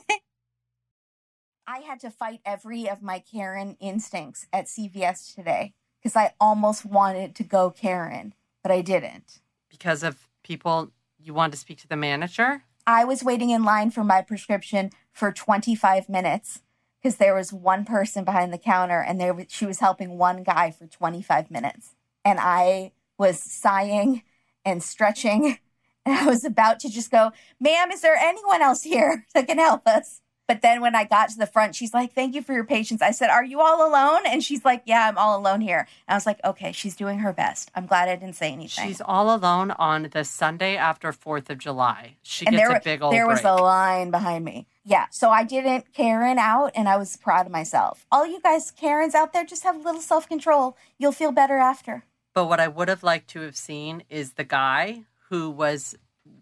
I 1.67 1.79
had 1.79 1.99
to 1.99 2.09
fight 2.09 2.39
every 2.45 2.87
of 2.87 3.01
my 3.01 3.19
Karen 3.19 3.75
instincts 3.81 4.47
at 4.53 4.67
CVS 4.67 5.35
today 5.35 5.73
because 6.01 6.15
I 6.15 6.33
almost 6.39 6.85
wanted 6.85 7.35
to 7.35 7.43
go 7.43 7.71
Karen, 7.71 8.33
but 8.63 8.71
I 8.71 8.79
didn't. 8.79 9.41
Because 9.69 10.01
of 10.01 10.29
people, 10.43 10.93
you 11.19 11.33
want 11.33 11.51
to 11.51 11.59
speak 11.59 11.79
to 11.79 11.89
the 11.89 11.97
manager? 11.97 12.63
I 12.87 13.05
was 13.05 13.23
waiting 13.23 13.49
in 13.49 13.63
line 13.63 13.91
for 13.91 14.03
my 14.03 14.21
prescription 14.21 14.91
for 15.11 15.31
25 15.31 16.07
minutes 16.09 16.61
because 17.01 17.17
there 17.17 17.35
was 17.35 17.53
one 17.53 17.85
person 17.85 18.23
behind 18.23 18.53
the 18.53 18.57
counter 18.57 18.99
and 18.99 19.19
there 19.19 19.35
she 19.47 19.65
was 19.65 19.79
helping 19.79 20.17
one 20.17 20.43
guy 20.43 20.71
for 20.71 20.87
25 20.87 21.49
minutes. 21.49 21.95
And 22.23 22.39
I 22.39 22.91
was 23.17 23.39
sighing 23.39 24.23
and 24.63 24.83
stretching 24.83 25.59
and 26.05 26.17
I 26.17 26.25
was 26.25 26.43
about 26.43 26.79
to 26.81 26.89
just 26.89 27.11
go, 27.11 27.31
"Ma'am, 27.59 27.91
is 27.91 28.01
there 28.01 28.15
anyone 28.15 28.61
else 28.61 28.83
here 28.83 29.25
that 29.33 29.47
can 29.47 29.57
help 29.57 29.87
us?" 29.87 30.21
But 30.47 30.61
then 30.61 30.81
when 30.81 30.95
I 30.95 31.05
got 31.05 31.29
to 31.29 31.37
the 31.37 31.47
front, 31.47 31.75
she's 31.75 31.93
like, 31.93 32.13
"Thank 32.13 32.35
you 32.35 32.41
for 32.41 32.53
your 32.53 32.63
patience." 32.63 33.01
I 33.01 33.11
said, 33.11 33.29
"Are 33.29 33.43
you 33.43 33.61
all 33.61 33.87
alone?" 33.87 34.21
And 34.25 34.43
she's 34.43 34.63
like, 34.63 34.83
"Yeah, 34.85 35.07
I'm 35.07 35.17
all 35.17 35.39
alone 35.39 35.61
here." 35.61 35.87
And 36.07 36.13
I 36.13 36.15
was 36.15 36.25
like, 36.25 36.39
"Okay, 36.43 36.71
she's 36.71 36.95
doing 36.95 37.19
her 37.19 37.33
best. 37.33 37.71
I'm 37.73 37.87
glad 37.87 38.09
I 38.09 38.15
didn't 38.15 38.35
say 38.35 38.51
anything." 38.51 38.87
She's 38.87 39.01
all 39.01 39.33
alone 39.35 39.71
on 39.71 40.09
the 40.11 40.23
Sunday 40.23 40.77
after 40.77 41.11
4th 41.11 41.49
of 41.49 41.57
July. 41.57 42.17
She 42.21 42.45
and 42.45 42.55
gets 42.55 42.67
there, 42.67 42.77
a 42.77 42.81
big 42.81 43.01
old 43.01 43.13
there 43.13 43.27
was 43.27 43.43
a 43.43 43.53
line 43.53 44.11
behind 44.11 44.45
me. 44.45 44.67
Yeah, 44.83 45.07
so 45.09 45.31
I 45.31 45.43
didn't 45.43 45.93
Karen 45.93 46.37
out, 46.37 46.71
and 46.75 46.87
I 46.87 46.97
was 46.97 47.17
proud 47.17 47.47
of 47.47 47.51
myself. 47.51 48.05
All 48.11 48.27
you 48.27 48.39
guys, 48.39 48.69
Karens 48.69 49.15
out 49.15 49.33
there, 49.33 49.43
just 49.43 49.63
have 49.63 49.75
a 49.75 49.79
little 49.79 50.01
self 50.01 50.27
control. 50.27 50.77
You'll 50.99 51.11
feel 51.11 51.31
better 51.31 51.57
after. 51.57 52.03
But 52.35 52.45
what 52.45 52.59
I 52.59 52.67
would 52.67 52.89
have 52.89 53.01
liked 53.01 53.29
to 53.29 53.41
have 53.41 53.55
seen 53.55 54.03
is 54.09 54.33
the 54.33 54.43
guy 54.43 55.05
who 55.29 55.49
was 55.49 55.95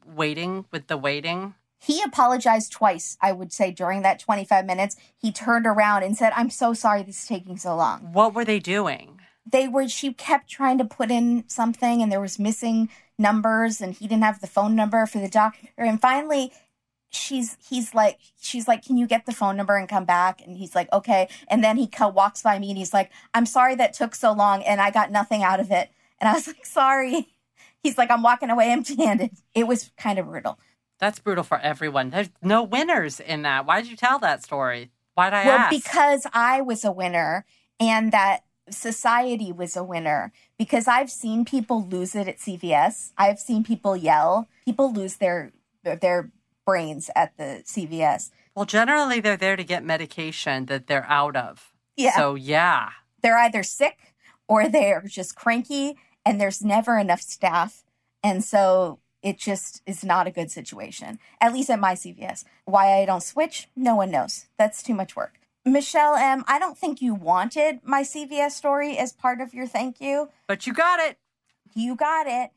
waiting 0.05 0.65
with 0.71 0.87
the 0.87 0.97
waiting. 0.97 1.55
He 1.83 2.01
apologized 2.01 2.71
twice. 2.71 3.17
I 3.21 3.33
would 3.33 3.51
say 3.51 3.71
during 3.71 4.03
that 4.03 4.17
twenty 4.17 4.45
five 4.45 4.65
minutes, 4.65 4.95
he 5.17 5.33
turned 5.33 5.67
around 5.67 6.03
and 6.03 6.15
said, 6.15 6.31
"I'm 6.33 6.49
so 6.49 6.73
sorry 6.73 7.03
this 7.03 7.23
is 7.23 7.27
taking 7.27 7.57
so 7.57 7.75
long." 7.75 8.13
What 8.13 8.33
were 8.33 8.45
they 8.45 8.59
doing? 8.59 9.19
They 9.45 9.67
were. 9.67 9.89
She 9.89 10.13
kept 10.13 10.49
trying 10.49 10.77
to 10.77 10.85
put 10.85 11.11
in 11.11 11.43
something, 11.47 12.01
and 12.01 12.09
there 12.09 12.21
was 12.21 12.39
missing 12.39 12.89
numbers, 13.19 13.81
and 13.81 13.93
he 13.93 14.07
didn't 14.07 14.23
have 14.23 14.39
the 14.39 14.47
phone 14.47 14.77
number 14.77 15.05
for 15.05 15.19
the 15.19 15.27
doctor. 15.27 15.67
And 15.77 15.99
finally, 15.99 16.53
she's 17.09 17.57
he's 17.67 17.93
like 17.93 18.17
she's 18.39 18.67
like 18.67 18.83
can 18.83 18.95
you 18.97 19.05
get 19.05 19.25
the 19.25 19.33
phone 19.33 19.55
number 19.55 19.75
and 19.75 19.87
come 19.89 20.05
back 20.05 20.41
and 20.41 20.57
he's 20.57 20.73
like 20.73 20.91
okay 20.91 21.27
and 21.47 21.63
then 21.63 21.77
he 21.77 21.85
co- 21.85 22.07
walks 22.07 22.41
by 22.41 22.57
me 22.57 22.69
and 22.69 22.77
he's 22.77 22.93
like 22.93 23.11
i'm 23.35 23.45
sorry 23.45 23.75
that 23.75 23.93
took 23.93 24.15
so 24.15 24.31
long 24.31 24.63
and 24.63 24.81
i 24.81 24.89
got 24.89 25.11
nothing 25.11 25.43
out 25.43 25.59
of 25.59 25.69
it 25.69 25.89
and 26.19 26.27
i 26.27 26.33
was 26.33 26.47
like 26.47 26.65
sorry 26.65 27.27
he's 27.83 27.99
like 27.99 28.09
i'm 28.09 28.23
walking 28.23 28.49
away 28.49 28.71
empty 28.71 28.95
handed 28.95 29.29
it 29.53 29.67
was 29.67 29.91
kind 29.95 30.17
of 30.17 30.25
brutal 30.25 30.57
That's 31.03 31.19
brutal 31.19 31.43
for 31.43 31.59
everyone. 31.59 32.11
There's 32.11 32.29
no 32.41 32.63
winners 32.63 33.19
in 33.19 33.41
that. 33.41 33.65
Why 33.65 33.81
did 33.81 33.91
you 33.91 33.97
tell 33.97 34.19
that 34.19 34.41
story? 34.41 34.89
Why'd 35.15 35.33
I 35.33 35.45
well 35.45 35.57
ask? 35.57 35.69
because 35.69 36.25
i 36.33 36.59
was 36.61 36.83
a 36.83 36.91
winner 36.91 37.45
and 37.79 38.11
that 38.11 38.45
society 38.69 39.51
was 39.51 39.75
a 39.75 39.83
winner 39.83 40.31
because 40.57 40.87
i've 40.87 41.11
seen 41.11 41.45
people 41.45 41.85
lose 41.85 42.15
it 42.15 42.27
at 42.27 42.37
cvs 42.39 43.11
i've 43.17 43.37
seen 43.37 43.63
people 43.63 43.95
yell 43.95 44.47
people 44.65 44.91
lose 44.91 45.17
their 45.17 45.51
their 45.83 46.31
brains 46.65 47.11
at 47.15 47.37
the 47.37 47.61
cvs 47.65 48.31
well, 48.55 48.65
generally 48.65 49.19
they're 49.19 49.37
there 49.37 49.55
to 49.55 49.63
get 49.63 49.83
medication 49.83 50.67
that 50.67 50.85
they're 50.87 51.05
out 51.09 51.35
of. 51.35 51.73
yeah 51.97 52.15
So 52.15 52.35
yeah, 52.35 52.89
they're 53.21 53.39
either 53.39 53.63
sick 53.63 54.15
or 54.47 54.69
they're 54.69 55.03
just 55.07 55.35
cranky 55.35 55.97
and 56.25 56.39
there's 56.39 56.61
never 56.63 56.97
enough 56.97 57.21
staff 57.21 57.83
and 58.23 58.43
so 58.43 58.99
it 59.23 59.37
just 59.39 59.81
is 59.87 60.03
not 60.03 60.27
a 60.27 60.31
good 60.31 60.51
situation 60.51 61.17
at 61.41 61.53
least 61.53 61.69
at 61.69 61.79
my 61.79 61.93
cvs 61.93 62.43
why 62.65 63.01
i 63.01 63.05
don't 63.05 63.23
switch 63.23 63.67
no 63.75 63.95
one 63.95 64.11
knows. 64.11 64.45
That's 64.57 64.83
too 64.83 64.93
much 64.93 65.15
work. 65.15 65.39
Michelle 65.65 66.15
m 66.15 66.43
i 66.47 66.59
don't 66.59 66.77
think 66.77 67.01
you 67.01 67.13
wanted 67.13 67.79
my 67.83 68.03
cvs 68.03 68.51
story 68.51 68.97
as 68.97 69.11
part 69.13 69.41
of 69.41 69.53
your 69.53 69.67
thank 69.67 69.99
you. 69.99 70.29
But 70.47 70.67
you 70.67 70.73
got 70.73 70.99
it. 70.99 71.17
you 71.75 71.95
got 71.95 72.27
it 72.27 72.51